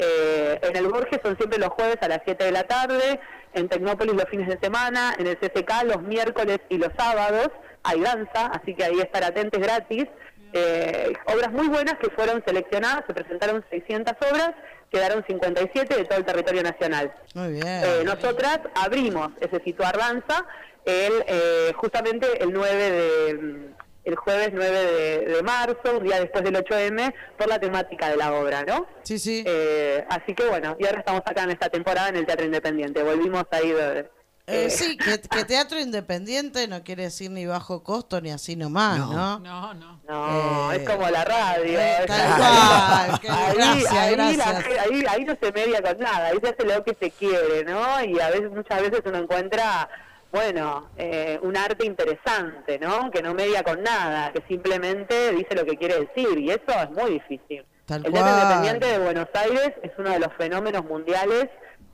Eh, 0.00 0.58
en 0.62 0.76
el 0.76 0.88
Borges 0.88 1.20
son 1.22 1.36
siempre 1.36 1.58
los 1.58 1.68
jueves 1.70 1.98
a 2.00 2.08
las 2.08 2.20
7 2.24 2.42
de 2.42 2.52
la 2.52 2.64
tarde, 2.64 3.20
en 3.52 3.68
Tecnópolis 3.68 4.14
los 4.14 4.24
fines 4.30 4.48
de 4.48 4.58
semana, 4.58 5.14
en 5.18 5.26
el 5.26 5.36
CCK 5.36 5.84
los 5.84 6.02
miércoles 6.02 6.58
y 6.70 6.78
los 6.78 6.90
sábados 6.96 7.50
hay 7.82 8.00
danza, 8.00 8.46
así 8.46 8.74
que 8.74 8.84
ahí 8.84 8.98
estar 8.98 9.22
atentos 9.24 9.60
gratis. 9.60 10.06
Eh, 10.52 11.12
obras 11.26 11.52
muy 11.52 11.68
buenas 11.68 11.94
que 12.00 12.10
fueron 12.10 12.42
seleccionadas, 12.46 13.04
se 13.06 13.14
presentaron 13.14 13.64
600 13.70 14.14
obras, 14.32 14.50
quedaron 14.90 15.24
57 15.26 15.94
de 15.94 16.04
todo 16.04 16.18
el 16.18 16.24
territorio 16.24 16.62
nacional. 16.62 17.12
Muy 17.34 17.52
bien. 17.52 17.66
Eh, 17.66 18.02
nosotras 18.04 18.60
abrimos 18.74 19.30
ese 19.40 19.62
Situar 19.62 19.96
Danza 19.96 20.46
el, 20.86 21.74
justamente 21.74 22.42
el 22.42 22.52
9 22.52 22.90
de 22.90 23.70
el 24.04 24.16
jueves 24.16 24.50
9 24.52 24.70
de, 24.82 25.18
de 25.34 25.42
marzo, 25.42 25.98
un 25.98 26.04
día 26.04 26.20
después 26.20 26.42
del 26.44 26.54
8M, 26.56 27.14
por 27.36 27.48
la 27.48 27.58
temática 27.58 28.08
de 28.08 28.16
la 28.16 28.32
obra, 28.32 28.64
¿no? 28.64 28.86
Sí, 29.02 29.18
sí. 29.18 29.44
Eh, 29.46 30.04
así 30.08 30.34
que 30.34 30.44
bueno, 30.48 30.76
y 30.78 30.86
ahora 30.86 31.00
estamos 31.00 31.22
acá 31.24 31.42
en 31.44 31.50
esta 31.50 31.68
temporada 31.68 32.08
en 32.08 32.16
el 32.16 32.26
Teatro 32.26 32.46
Independiente. 32.46 33.02
Volvimos 33.02 33.44
ahí 33.50 33.70
de, 33.72 33.98
Eh, 34.46 34.64
eh, 34.66 34.70
sí, 34.70 34.96
que, 34.96 35.20
que 35.20 35.44
teatro 35.44 35.78
independiente 35.78 36.66
no 36.66 36.82
quiere 36.82 37.04
decir 37.04 37.30
ni 37.30 37.46
bajo 37.46 37.84
costo 37.84 38.20
ni 38.20 38.32
así 38.32 38.56
nomás, 38.56 38.98
¿no? 38.98 39.38
No, 39.38 39.74
no. 39.74 40.00
No, 40.08 40.72
Eh, 40.72 40.76
es 40.82 40.88
como 40.90 41.08
la 41.08 41.24
radio. 41.24 41.78
eh, 41.78 41.96
es- 42.00 42.06
tal 42.06 42.36
cual, 42.36 43.20
que- 43.20 43.28
ahí, 43.28 43.54
gracias, 43.56 43.92
ahí, 43.92 44.16
la- 44.36 44.58
ahí, 44.82 45.04
ahí 45.08 45.24
no 45.24 45.36
se 45.40 45.52
media 45.52 45.80
con 45.82 45.98
nada, 45.98 46.26
ahí 46.28 46.38
se 46.42 46.48
hace 46.48 46.64
lo 46.64 46.82
que 46.82 46.96
se 47.00 47.10
quiere, 47.12 47.62
¿no? 47.64 48.02
Y 48.02 48.18
a 48.18 48.30
veces, 48.30 48.50
muchas 48.50 48.80
veces 48.82 49.02
uno 49.04 49.18
encuentra, 49.18 49.88
bueno, 50.32 50.90
eh, 50.96 51.38
un 51.42 51.56
arte 51.56 51.84
interesante, 51.86 52.78
¿no? 52.78 53.10
Que 53.10 53.22
no 53.22 53.34
media 53.34 53.62
con 53.62 53.82
nada, 53.82 54.32
que 54.32 54.42
simplemente 54.48 55.32
dice 55.32 55.54
lo 55.54 55.64
que 55.64 55.76
quiere 55.76 56.00
decir, 56.06 56.38
y 56.38 56.50
eso 56.50 56.62
es 56.68 56.90
muy 56.90 57.12
difícil. 57.12 57.64
Tal 57.86 58.06
El 58.06 58.12
Teatro. 58.12 58.32
Independiente 58.32 58.86
de 58.86 58.98
Buenos 58.98 59.26
Aires 59.34 59.72
es 59.82 59.90
uno 59.98 60.10
de 60.10 60.20
los 60.20 60.32
fenómenos 60.38 60.84
mundiales, 60.84 61.46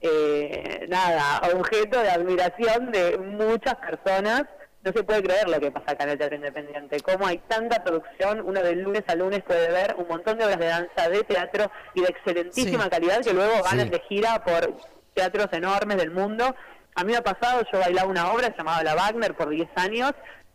eh, 0.03 0.85
nada, 0.89 1.41
objeto 1.55 2.01
de 2.01 2.11
admiración 2.11 2.93
de 2.93 3.17
muchas 3.19 3.77
personas. 3.77 4.45
No 4.85 4.93
se 4.93 5.03
puede 5.03 5.23
creer 5.23 5.49
lo 5.49 5.59
que 5.59 5.71
pasa 5.73 5.93
acá 5.93 6.05
en 6.05 6.11
el 6.11 6.19
Teatro 6.19 6.37
Independiente, 6.37 7.01
cómo 7.01 7.27
hay 7.27 7.39
tanta 7.49 7.83
producción, 7.83 8.41
uno 8.45 8.61
de 8.63 8.77
lunes 8.77 9.03
a 9.09 9.15
lunes 9.17 9.43
puede 9.43 9.69
ver 9.73 9.97
un 9.99 10.07
montón 10.07 10.39
de 10.39 10.45
obras 10.45 10.59
de 10.61 10.67
danza, 10.67 11.09
de 11.09 11.25
teatro 11.25 11.71
y 11.95 12.03
de 12.03 12.09
excelentísima 12.09 12.85
Sí. 12.85 12.91
calidad 12.91 13.21
que 13.25 13.33
luego 13.33 13.63
van 13.65 13.81
Sí. 13.81 13.89
de 13.89 14.01
gira 14.09 14.45
por 14.45 14.77
teatros 15.15 15.49
enormes 15.53 15.97
del 15.97 16.11
mundo. 16.13 16.55
A 16.97 17.05
mí 17.05 17.13
me 17.13 17.19
ha 17.19 17.23
pasado, 17.23 17.63
yo 17.71 17.79
bailaba 17.79 18.09
una 18.09 18.33
obra 18.33 18.55
llamada 18.57 18.83
La 18.83 18.95
Wagner 18.95 19.37
por 19.37 19.51
10 19.51 19.69
años, 19.77 20.13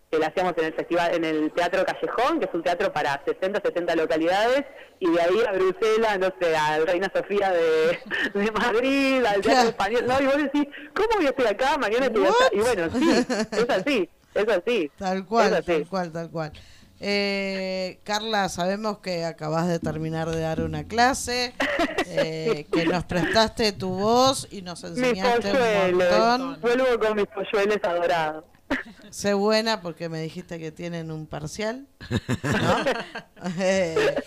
que 0.09 0.17
la 0.17 0.27
hacíamos 0.27 0.53
en 0.57 0.65
el 0.65 0.73
festival, 0.73 1.13
en 1.13 1.23
el 1.23 1.51
Teatro 1.51 1.85
Callejón, 1.85 2.39
que 2.39 2.45
es 2.45 2.53
un 2.53 2.63
teatro 2.63 2.91
para 2.91 3.21
60, 3.23 3.61
70 3.63 3.95
localidades, 3.95 4.65
y 4.99 5.09
de 5.11 5.21
ahí 5.21 5.39
a 5.47 5.51
Bruselas, 5.51 6.19
no 6.19 6.33
sé, 6.41 6.55
al 6.55 6.87
Reina 6.87 7.11
Sofía 7.15 7.51
de, 7.51 7.99
de 8.33 8.51
Madrid, 8.51 9.23
al 9.23 9.41
Teatro 9.41 9.69
Español, 9.69 10.03
no, 10.07 10.19
y 10.19 10.25
vos 10.25 10.37
decís, 10.37 10.65
¿cómo 10.95 11.09
voy 11.17 11.27
a 11.27 11.29
estar 11.29 11.47
acá? 11.47 11.77
Mañana? 11.77 12.07
Y 12.51 12.59
bueno, 12.59 12.89
sí, 12.89 13.09
es 13.51 13.69
así, 13.69 14.09
es 14.33 14.49
así. 14.49 14.91
Tal 14.97 15.23
cual, 15.25 15.63
tal 15.63 15.87
cual, 15.87 16.11
tal 16.11 16.31
cual. 16.31 16.51
Eh, 17.03 17.99
Carla, 18.03 18.47
sabemos 18.47 18.99
que 18.99 19.25
acabas 19.25 19.67
de 19.67 19.79
terminar 19.79 20.29
de 20.29 20.39
dar 20.39 20.61
una 20.61 20.83
clase, 20.83 21.51
eh, 22.05 22.67
que 22.71 22.85
nos 22.85 23.05
prestaste 23.05 23.71
tu 23.71 23.89
voz 23.89 24.47
y 24.51 24.61
nos 24.61 24.83
enseñaste 24.83 25.51
un 25.51 25.97
montón. 25.97 26.61
vuelvo 26.61 26.99
con 26.99 27.15
mis 27.15 27.25
polluelos 27.25 27.77
adorados. 27.83 28.45
Sé 29.09 29.33
buena 29.33 29.81
porque 29.81 30.09
me 30.09 30.21
dijiste 30.21 30.59
que 30.59 30.71
tienen 30.71 31.09
un 31.11 31.25
parcial. 31.25 31.87
¿no? 32.09 32.85
Eh, 33.59 34.23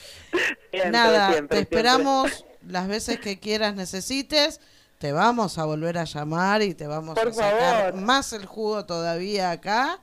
Siempre, 0.72 0.90
nada, 0.90 1.30
siempre, 1.32 1.56
te 1.58 1.62
esperamos 1.62 2.44
las 2.66 2.88
veces 2.88 3.20
que 3.20 3.38
quieras, 3.38 3.76
necesites. 3.76 4.60
Te 4.98 5.12
vamos 5.12 5.58
a 5.58 5.64
volver 5.64 5.98
a 5.98 6.04
llamar 6.04 6.62
y 6.62 6.74
te 6.74 6.88
vamos 6.88 7.14
Por 7.16 7.28
a 7.28 7.32
sacar 7.32 7.92
favor. 7.92 8.00
más 8.02 8.32
el 8.32 8.44
jugo 8.44 8.84
todavía 8.84 9.52
acá. 9.52 10.00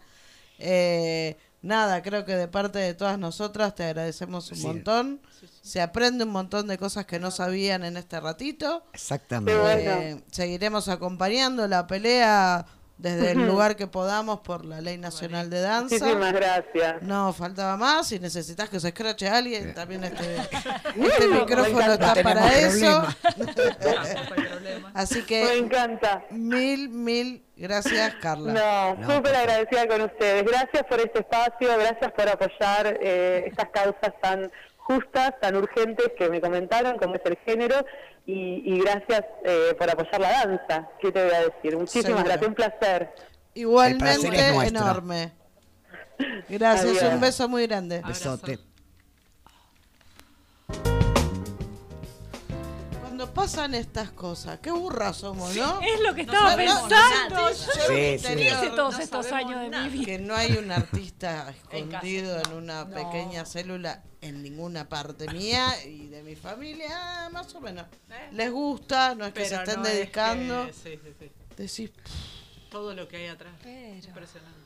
Eh, 0.59 1.35
nada, 1.61 2.01
creo 2.01 2.25
que 2.25 2.35
de 2.35 2.47
parte 2.47 2.79
de 2.79 2.93
todas 2.93 3.17
nosotras 3.19 3.75
te 3.75 3.83
agradecemos 3.85 4.49
un 4.51 4.57
Sí. 4.57 4.67
montón. 4.67 5.21
Se 5.61 5.81
aprende 5.81 6.23
un 6.23 6.31
montón 6.31 6.67
de 6.67 6.77
cosas 6.77 7.05
que 7.05 7.19
no 7.19 7.29
sabían 7.31 7.83
en 7.83 7.97
este 7.97 8.19
ratito. 8.19 8.83
Exactamente. 8.93 10.11
Eh, 10.11 10.23
seguiremos 10.31 10.87
acompañando 10.89 11.67
la 11.67 11.85
pelea 11.87 12.65
desde 12.97 13.31
el 13.31 13.45
lugar 13.47 13.75
que 13.75 13.87
podamos 13.87 14.39
por 14.41 14.63
la 14.65 14.79
Ley 14.81 14.97
Nacional 14.97 15.49
de 15.49 15.61
Danza. 15.61 15.95
Muchísimas 15.95 16.33
gracias. 16.33 17.01
No, 17.03 17.31
faltaba 17.33 17.77
más. 17.77 18.07
Si 18.07 18.19
necesitas 18.19 18.69
que 18.69 18.79
se 18.79 18.89
escrache 18.89 19.27
alguien, 19.29 19.73
también 19.73 20.03
este, 20.03 20.35
este 20.95 21.27
micrófono 21.27 21.93
está 21.93 22.15
No 22.15 22.21
para 22.23 22.59
eso. 22.59 23.03
tenemos 23.35 24.91
Así 24.93 25.21
que 25.23 25.43
Me 25.43 25.57
encanta. 25.57 26.23
mil, 26.31 26.89
mil 26.89 27.43
gracias, 27.61 28.15
Carla. 28.15 28.97
No, 28.97 29.13
súper 29.15 29.35
agradecida 29.35 29.87
con 29.87 30.01
ustedes. 30.01 30.43
Gracias 30.43 30.83
por 30.89 30.99
este 30.99 31.19
espacio, 31.19 31.69
gracias 31.77 32.11
por 32.11 32.27
apoyar 32.27 32.97
eh, 33.01 33.45
estas 33.47 33.69
causas 33.69 34.13
tan 34.21 34.51
justas, 34.77 35.39
tan 35.39 35.55
urgentes 35.55 36.11
que 36.17 36.29
me 36.29 36.41
comentaron, 36.41 36.97
como 36.97 37.15
es 37.15 37.21
el 37.25 37.37
género, 37.45 37.85
y, 38.25 38.63
y 38.65 38.79
gracias 38.81 39.23
eh, 39.45 39.75
por 39.77 39.89
apoyar 39.89 40.19
la 40.19 40.31
danza. 40.45 40.89
¿Qué 40.99 41.11
te 41.11 41.23
voy 41.23 41.33
a 41.33 41.39
decir? 41.45 41.77
Muchísimas 41.77 42.05
Seguro. 42.05 42.23
gracias, 42.25 42.47
un 42.47 42.55
placer. 42.55 43.09
Igualmente 43.53 44.27
placer 44.29 44.67
enorme. 44.67 45.31
Gracias, 46.49 46.97
Adiós. 46.97 47.13
un 47.13 47.21
beso 47.21 47.49
muy 47.49 47.67
grande. 47.67 48.01
Besote. 48.05 48.59
Cuando 53.21 53.35
pasan 53.35 53.75
estas 53.75 54.09
cosas, 54.13 54.57
qué 54.61 54.71
burras 54.71 55.17
somos, 55.17 55.55
¿no? 55.55 55.79
Es 55.79 55.99
lo 55.99 56.15
que 56.15 56.21
estaba 56.21 56.55
pensando. 56.55 57.49
Yo 57.51 57.53
Sí, 57.53 57.67
¿qué 57.87 58.17
sí. 58.19 58.41
hice 58.47 58.69
todos 58.75 58.95
No 58.97 59.03
estos 59.03 59.31
años 59.31 59.61
de 59.61 59.69
nada. 59.69 59.83
mi 59.83 59.89
vida? 59.91 60.05
Que 60.05 60.17
no 60.17 60.35
hay 60.35 60.53
un 60.53 60.71
artista 60.71 61.53
escondido 61.71 62.41
en 62.41 62.53
una 62.53 62.87
pequeña 62.89 63.45
célula 63.45 64.01
en 64.21 64.41
ninguna 64.41 64.89
parte 64.89 65.27
mía 65.31 65.67
y 65.85 66.07
de 66.07 66.23
mi 66.23 66.35
familia, 66.35 66.87
ah, 67.25 67.29
más 67.31 67.53
o 67.53 67.61
menos. 67.61 67.85
Les 68.31 68.51
gusta, 68.51 69.13
no 69.13 69.27
es 69.27 69.33
que 69.33 69.45
se 69.45 69.51
Pero 69.51 69.61
estén 69.65 69.81
no 69.83 69.87
es 69.87 69.93
dedicando. 69.93 70.65
que- 70.65 70.73
sí, 70.73 70.99
sí, 71.03 71.13
sí. 71.19 71.31
Decís, 71.57 71.91
Todo 72.71 72.95
lo 72.95 73.07
que 73.07 73.17
hay 73.17 73.27
atrás. 73.27 73.53
Impresionante. 73.63 74.60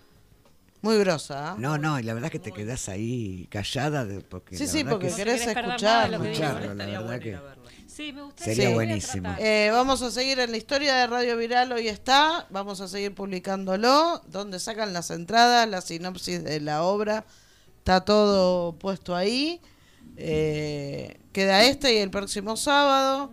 Muy 0.85 0.97
grosa, 0.99 1.51
¿ah? 1.51 1.55
No, 1.57 1.77
no, 1.77 1.99
y 1.99 2.03
la 2.03 2.13
verdad 2.13 2.29
que 2.31 2.39
te 2.39 2.51
quedás 2.51 2.87
ahí 2.89 3.47
callada 3.49 4.05
de- 4.05 4.21
porque 4.21 4.55
Sí, 4.57 4.65
la 4.65 4.71
sí, 4.71 4.83
porque 4.83 5.07
que 5.09 5.15
querés 5.15 5.41
escuchar. 5.47 6.09
que 6.09 6.15
escucharlo, 6.15 6.73
la 6.75 6.83
Estaría 6.83 6.99
verdad 7.01 7.05
bueno 7.05 7.19
que. 7.19 7.85
Sí, 7.87 8.11
me 8.13 8.21
gustaría. 8.23 8.53
sería 8.55 8.67
Sí. 8.69 8.73
buenísimo. 8.73 9.35
Eh, 9.39 9.69
vamos 9.71 10.01
a 10.01 10.11
seguir 10.11 10.39
en 10.39 10.51
la 10.51 10.57
historia 10.57 10.95
de 10.95 11.07
Radio 11.07 11.37
Viral, 11.37 11.71
hoy 11.71 11.87
está, 11.87 12.45
vamos 12.49 12.81
a 12.81 12.87
seguir 12.87 13.13
publicándolo, 13.15 14.21
donde 14.27 14.59
sacan 14.59 14.93
las 14.93 15.11
entradas, 15.11 15.67
la 15.67 15.81
sinopsis 15.81 16.43
de 16.43 16.59
la 16.59 16.83
obra, 16.83 17.25
está 17.79 18.01
todo 18.01 18.73
puesto 18.73 19.15
ahí. 19.15 19.59
Eh, 20.17 21.19
queda 21.31 21.63
este 21.63 21.93
y 21.93 21.97
el 21.97 22.09
próximo 22.09 22.55
sábado. 22.57 23.31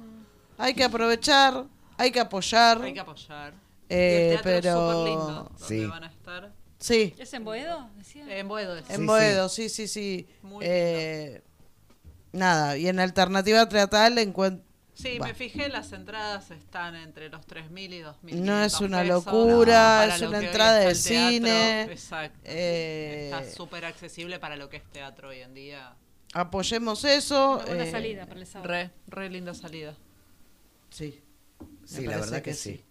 Hay 0.58 0.74
que 0.74 0.84
aprovechar, 0.84 1.64
hay 1.96 2.10
que 2.10 2.20
apoyar. 2.20 2.82
Hay 2.82 2.94
que 2.94 3.00
apoyar. 3.00 3.54
Eh, 3.88 4.28
y 4.30 4.36
el 4.36 4.42
teatro 4.42 4.60
pero- 4.62 4.68
es 4.68 4.96
súper 4.96 5.08
lindo, 5.10 5.50
donde 5.58 5.66
Sí. 5.66 5.86
van 5.86 6.04
a 6.04 6.06
estar. 6.06 6.52
Sí, 6.82 7.14
¿Es 7.16 7.32
en 7.32 7.44
Boedo? 7.44 7.88
Decía. 7.96 8.38
En 8.38 8.48
Boedo. 8.48 8.74
decía. 8.74 8.94
en 8.96 9.00
Sí, 9.02 9.06
Boedo, 9.06 9.48
sí, 9.48 9.68
sí, 9.68 9.86
sí. 9.86 10.26
Muy 10.42 10.64
Eh, 10.68 11.40
nada, 12.32 12.76
y 12.76 12.88
en 12.88 12.98
Alternativa 12.98 13.68
Teatral 13.68 14.18
encuentro... 14.18 14.66
Sí, 14.94 15.16
Bueno. 15.18 15.32
me 15.32 15.34
fijé, 15.34 15.68
las 15.68 15.92
entradas 15.92 16.50
están 16.50 16.94
entre 16.96 17.28
los 17.30 17.46
3.000 17.46 17.92
y 17.94 18.00
2.000. 18.02 18.34
No 18.40 18.62
es 18.62 18.80
una 18.80 19.02
pesos. 19.02 19.24
locura, 19.24 19.74
Para 20.02 20.16
es 20.16 20.22
una 20.22 20.38
entrada 20.40 20.78
está 20.82 20.84
de 20.84 20.90
el 20.90 21.02
teatro, 21.02 21.30
cine. 21.38 21.82
Exacto. 21.84 22.38
Eh, 22.44 23.30
Está 23.32 23.50
súper 23.52 23.84
accesible 23.86 24.38
para 24.38 24.56
lo 24.56 24.68
que 24.68 24.76
es 24.78 24.84
teatro 24.92 25.28
hoy 25.30 25.38
en 25.40 25.54
día. 25.54 25.94
Apoyemos 26.34 27.04
eso. 27.04 27.54
Una 27.56 27.64
buena 27.64 27.84
eh, 27.84 27.90
salida 27.90 28.26
para 28.26 28.40
el 28.40 28.46
sábado. 28.46 28.68
Re, 28.70 28.90
re 29.06 29.30
linda 29.30 29.54
salida. 29.54 29.94
Sí. 30.90 31.20
Sí, 31.84 32.02
la 32.06 32.16
verdad 32.18 32.36
que 32.38 32.50
que 32.50 32.54
sí. 32.54 32.74
sí. 32.76 32.84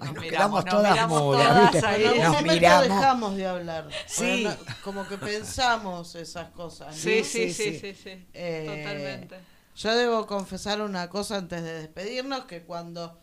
Ay, 0.00 0.06
Nos 0.08 0.14
nos 0.14 0.24
miramos, 0.24 0.64
quedamos 0.64 0.64
nos 0.64 0.74
todas 0.74 1.08
mudas, 1.08 1.70
todas. 1.70 1.74
En 1.74 1.84
algún 2.22 2.32
Nos 2.32 2.42
miramos. 2.42 2.88
dejamos 2.88 3.36
de 3.36 3.46
hablar. 3.46 3.88
Sí. 4.06 4.48
Como 4.82 5.06
que 5.06 5.18
pensamos 5.18 6.14
esas 6.14 6.50
cosas. 6.50 6.88
¿no? 6.88 6.92
Sí, 7.02 7.22
sí, 7.22 7.52
sí, 7.52 7.74
sí, 7.74 7.78
sí, 7.80 7.94
sí. 7.94 8.28
Eh, 8.32 8.64
Totalmente. 8.66 9.36
Yo 9.76 9.94
debo 9.96 10.26
confesar 10.26 10.80
una 10.80 11.08
cosa 11.08 11.36
antes 11.36 11.62
de 11.62 11.72
despedirnos, 11.74 12.44
que 12.46 12.62
cuando 12.62 13.20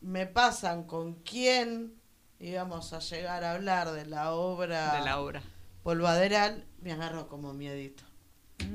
me 0.00 0.26
pasan 0.26 0.84
con 0.84 1.14
quién 1.22 1.94
íbamos 2.38 2.92
a 2.92 2.98
llegar 2.98 3.44
a 3.44 3.52
hablar 3.52 3.90
de 3.92 4.06
la 4.06 4.32
obra 4.32 4.94
De 4.98 5.04
la 5.04 5.20
obra. 5.20 5.42
Polvaderal, 5.82 6.66
me 6.80 6.92
agarro 6.92 7.28
como 7.28 7.52
miedito. 7.52 8.04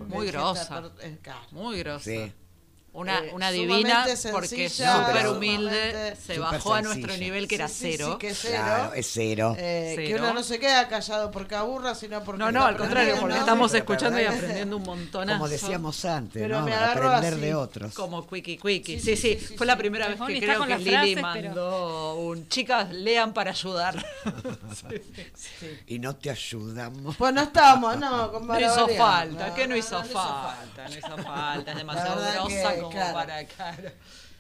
Muy 0.07 0.27
grosa. 0.27 0.91
es. 1.01 1.51
Muy 1.51 1.79
grosa. 1.79 2.05
Sí. 2.05 2.33
Una, 2.99 3.19
Eh, 3.19 3.31
una 3.33 3.49
divina 3.51 4.05
sencilla, 4.05 4.31
porque 4.33 4.69
súper 4.69 5.27
humilde. 5.29 6.15
Se 6.25 6.37
bajó 6.37 6.73
a 6.73 6.81
nuestro 6.81 7.07
sencilla. 7.09 7.23
nivel 7.25 7.47
que 7.47 7.55
era 7.55 7.67
Sí, 7.67 7.73
sí, 7.73 7.79
sí, 7.91 7.97
cero. 7.97 8.17
que 8.19 8.27
es 8.29 8.39
cero. 8.41 8.63
Claro, 8.65 8.93
es 8.93 9.09
cero. 9.11 9.55
Eh, 9.57 10.03
que 10.07 10.15
uno 10.15 10.33
no 10.33 10.43
se 10.43 10.59
queda 10.59 10.87
callado 10.89 11.31
porque 11.31 11.55
aburra, 11.55 11.95
sino 11.95 12.23
porque. 12.23 12.39
No, 12.39 12.51
no, 12.51 12.65
al 12.65 12.75
contrario, 12.77 13.15
porque 13.21 13.37
estamos 13.37 13.71
Pero 13.71 13.83
escuchando 13.83 14.19
y 14.19 14.25
aprendiendo 14.25 14.77
un 14.77 14.83
montón. 14.83 15.27
Como 15.29 15.47
decíamos 15.47 16.03
antes, 16.05 16.41
Pero 16.41 16.59
¿no? 16.59 16.65
me 16.65 16.73
Aprender 16.75 17.33
así. 17.33 17.41
de 17.41 17.55
otros. 17.55 17.93
Como 17.93 18.27
Quickie 18.27 18.57
Quickie. 18.57 18.99
Sí, 18.99 19.15
sí, 19.15 19.35
Fue 19.57 19.65
la 19.65 19.77
primera 19.77 20.07
vez 20.07 20.19
que 20.19 20.39
creo 20.39 20.65
que 20.65 20.77
Lili 20.77 20.89
frases, 20.91 21.15
pero- 21.33 21.49
mandó 21.49 22.15
un 22.15 22.47
chicas 22.49 22.91
lean 22.91 23.33
para 23.33 23.51
ayudar. 23.51 24.03
Y 25.87 25.99
no 25.99 26.15
te 26.15 26.29
ayudamos. 26.29 27.15
Pues 27.17 27.33
no 27.33 27.41
estamos, 27.41 27.97
no, 27.97 28.31
con 28.31 28.47
No 28.47 28.59
hizo 28.59 28.87
falta, 28.89 29.53
que 29.53 29.67
no 29.67 29.75
hizo 29.75 29.99
no 29.99 30.05
hizo 30.05 30.13
falta, 30.13 30.87
no 30.89 30.97
hizo 30.97 31.17
falta, 31.23 31.71
es 31.71 31.77
demasiado 31.77 32.21
grosa 32.33 32.75
claro. 32.89 33.13
para 33.13 33.45
claro. 33.45 33.91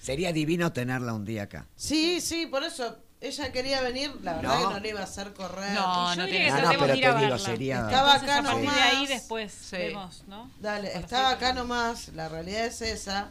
Sería 0.01 0.31
divino 0.31 0.71
tenerla 0.71 1.13
un 1.13 1.25
día 1.25 1.43
acá. 1.43 1.67
Sí, 1.75 2.21
sí, 2.21 2.45
por 2.45 2.63
eso 2.63 2.97
ella 3.21 3.51
quería 3.51 3.81
venir, 3.81 4.15
la 4.23 4.35
verdad 4.35 4.59
No. 4.61 4.67
que 4.69 4.73
no 4.75 4.79
le 4.79 4.89
iba 4.89 5.01
a 5.01 5.03
hacer 5.03 5.33
correr. 5.33 5.71
No, 5.73 6.15
no 6.15 6.25
tiene 6.25 6.45
que 6.45 6.51
No, 6.61 6.69
pero 6.79 6.85
te 6.87 6.93
digo, 7.25 7.37
sería- 7.37 7.81
Estaba 7.81 8.13
Entonces, 8.15 8.29
acá 8.29 8.39
a 8.39 8.43
partir 8.43 8.69
de 8.71 8.81
ahí 8.81 8.93
nomás. 8.95 9.09
después 9.09 9.51
Sí. 9.53 9.75
vemos, 9.77 10.23
¿no? 10.27 10.49
Dale, 10.59 10.97
estaba 10.97 11.31
acá 11.31 11.51
nomás, 11.53 12.07
la 12.09 12.29
realidad 12.29 12.65
es 12.65 12.81
esa, 12.81 13.29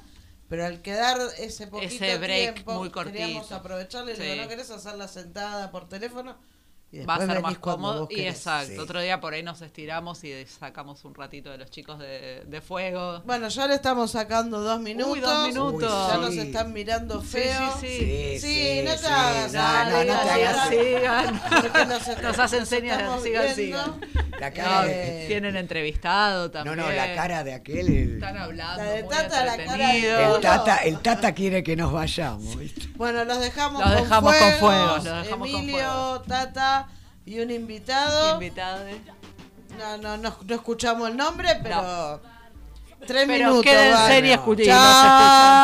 pero 0.50 0.66
al 0.66 0.82
quedar 0.82 1.18
ese 1.38 1.66
poquito 1.68 1.94
Ese 2.04 2.18
break 2.18 2.52
tiempo, 2.54 2.74
muy 2.74 2.90
cortito. 2.90 3.16
queríamos 3.18 3.50
aprovecharle, 3.50 4.14
le 4.16 4.22
digo, 4.24 4.34
Sí. 4.36 4.40
¿no 4.42 4.48
querés 4.48 4.70
hacerla 4.70 5.08
sentada 5.08 5.70
por 5.70 5.88
teléfono? 5.88 6.36
Y 6.90 7.00
Va 7.04 7.16
a 7.16 7.26
ser 7.26 7.42
más 7.42 7.58
cómodo 7.58 8.08
y 8.10 8.22
exacto. 8.22 8.72
Sí. 8.72 8.78
Otro 8.78 9.00
día 9.02 9.20
por 9.20 9.34
ahí 9.34 9.42
nos 9.42 9.60
estiramos 9.60 10.24
y 10.24 10.46
sacamos 10.46 11.04
un 11.04 11.14
ratito 11.14 11.50
de 11.50 11.58
los 11.58 11.70
chicos 11.70 11.98
de, 11.98 12.44
de 12.46 12.60
fuego. 12.62 13.20
Bueno, 13.26 13.48
ya 13.48 13.66
le 13.66 13.74
estamos 13.74 14.12
sacando 14.12 14.62
dos 14.62 14.80
minutos. 14.80 15.12
Uy, 15.12 15.20
dos 15.20 15.48
minutos. 15.48 16.08
Ya 16.10 16.16
nos 16.16 16.34
están 16.34 16.72
mirando 16.72 17.20
feo. 17.20 17.74
sí, 17.78 17.86
sí. 17.88 18.38
Sí, 18.40 18.48
Sí, 18.48 18.82
no 18.86 18.92
te 18.92 18.98
sí. 18.98 19.06
hagas. 19.06 19.52
No, 19.52 19.84
no, 19.84 19.90
no 19.90 20.04
te 20.22 20.44
hagas. 20.46 20.68
Sigan. 20.70 21.40
Porque 21.62 21.84
nos, 21.84 22.22
Nos 22.22 22.38
hacen 22.38 22.64
señas 22.64 22.98
de 22.98 23.22
sigan, 23.22 23.54
sigan. 23.54 24.00
La 24.40 24.48
No, 24.50 24.56
cara 24.56 24.84
de... 24.84 25.24
tienen 25.26 25.56
entrevistado 25.56 26.44
No, 26.44 26.50
también. 26.50 26.76
no, 26.78 26.90
la 26.90 27.14
cara 27.14 27.44
de 27.44 27.52
aquel... 27.54 27.86
El, 27.88 28.14
Están 28.14 28.38
hablando. 28.38 28.82
La 28.82 28.90
de 28.92 29.02
muy 29.02 29.14
Tata, 29.14 29.44
la 29.44 29.56
cara 29.64 29.88
de 29.92 30.24
el 30.34 30.40
tata, 30.40 30.76
el 30.76 30.98
tata 31.00 31.34
quiere 31.34 31.62
que 31.62 31.74
nos 31.76 31.92
vayamos, 31.92 32.56
¿viste? 32.56 32.86
Bueno, 32.96 33.24
los 33.24 33.40
dejamos, 33.40 33.80
Los 33.82 33.90
con, 33.92 34.02
dejamos 34.04 34.34
con 34.36 34.52
fuego, 34.52 34.86
los 34.96 35.04
dejamos 35.04 35.50
con 35.50 35.60
Emilio, 35.60 35.76
fuego. 35.76 36.20
Tata 36.22 36.77
y 37.28 37.40
un 37.40 37.50
invitado. 37.50 38.34
Invitado. 38.34 38.84
No, 39.78 39.98
no, 39.98 40.16
no, 40.16 40.34
no 40.44 40.54
escuchamos 40.54 41.10
el 41.10 41.16
nombre, 41.16 41.58
pero. 41.62 42.20
Tres 43.06 43.26
Pero 43.26 43.50
minutos. 43.50 43.62
quédense 43.62 44.02
vale. 44.02 44.26
y 44.28 44.30
escuchen. 44.32 44.66
Chao. 44.66 44.92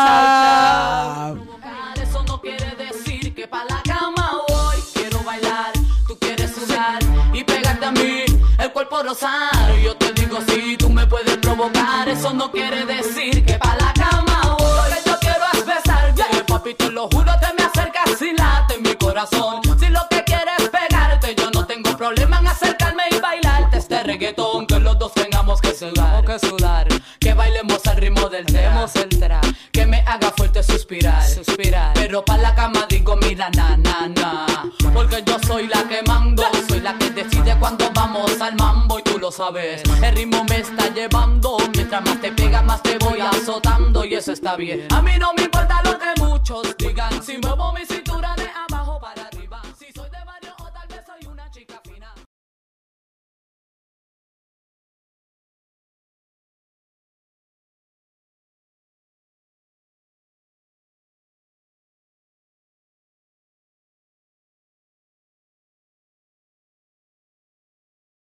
Chau, 0.06 1.36
chau. 1.36 2.02
Eso 2.02 2.22
no 2.24 2.40
quiere 2.40 2.76
decir 2.76 3.34
que 3.34 3.48
pa' 3.48 3.64
la 3.64 3.82
cama 3.82 4.40
voy. 4.48 4.76
Quiero 4.94 5.20
bailar, 5.24 5.72
tú 6.06 6.16
quieres 6.18 6.54
sudar 6.54 7.00
y 7.32 7.42
pegarte 7.42 7.86
a 7.86 7.90
mí, 7.90 8.24
el 8.58 8.72
cuerpo 8.72 9.02
rosar. 9.02 9.74
Yo 9.82 9.96
te 9.96 10.12
digo 10.12 10.38
si 10.46 10.76
tú 10.76 10.90
me 10.90 11.06
puedes 11.08 11.36
provocar. 11.38 12.08
Eso 12.08 12.32
no 12.32 12.52
quiere 12.52 12.84
decir 12.86 13.44
que 13.44 13.54
pa' 13.54 13.74
la 13.80 13.92
cama 13.94 14.54
voy. 14.58 14.90
Lo 14.90 14.94
que 14.94 15.10
yo 15.10 15.18
quiero 15.18 15.44
es 15.54 15.66
besarte, 15.66 16.44
papi, 16.46 16.74
te 16.74 16.90
lo 16.90 17.08
juro, 17.08 17.32
te 17.40 17.52
me 17.54 17.64
acercas 17.64 18.22
y 18.22 18.32
late 18.36 18.78
mi 18.78 18.94
corazón. 18.94 19.63
Reggaetón. 24.04 24.66
Que 24.66 24.78
los 24.78 24.98
dos 24.98 25.12
tengamos 25.14 25.60
que 25.60 25.74
sudar, 25.74 26.24
que 26.24 26.38
sudar. 26.38 26.88
Que 27.18 27.34
bailemos 27.34 27.84
al 27.86 27.96
ritmo 27.96 28.28
del 28.28 28.46
tra. 28.46 29.40
Que 29.72 29.86
me 29.86 30.00
haga 30.06 30.32
fuerte 30.36 30.62
suspirar, 30.62 31.26
suspirar. 31.26 31.94
Pero 31.94 32.24
pa' 32.24 32.38
la 32.38 32.54
cama 32.54 32.86
digo, 32.88 33.16
mira, 33.16 33.50
na, 33.50 33.76
na, 33.76 34.08
na. 34.08 34.46
Porque 34.92 35.22
yo 35.26 35.38
soy 35.46 35.66
la 35.66 35.82
que 35.88 36.02
mando, 36.06 36.44
soy 36.68 36.80
la 36.80 36.96
que 36.96 37.10
decide 37.10 37.56
cuando 37.58 37.90
vamos 37.92 38.40
al 38.40 38.54
mambo 38.56 38.98
y 38.98 39.02
tú 39.02 39.18
lo 39.18 39.32
sabes. 39.32 39.82
El 40.02 40.14
ritmo 40.14 40.44
me 40.44 40.58
está 40.60 40.92
llevando, 40.94 41.56
mientras 41.74 42.04
más 42.04 42.20
te 42.20 42.30
pega, 42.30 42.62
más 42.62 42.82
te 42.82 42.98
voy 42.98 43.20
azotando 43.20 44.04
y 44.04 44.14
eso 44.14 44.32
está 44.32 44.54
bien. 44.56 44.86
A 44.92 45.02
mí 45.02 45.12
no 45.18 45.32
me 45.34 45.44
importa 45.44 45.82
lo 45.82 45.98
que 45.98 46.20
muchos 46.20 46.76
digan, 46.76 47.22
si 47.22 47.38
muevo 47.38 47.72
mi 47.72 47.84
cintura 47.84 48.03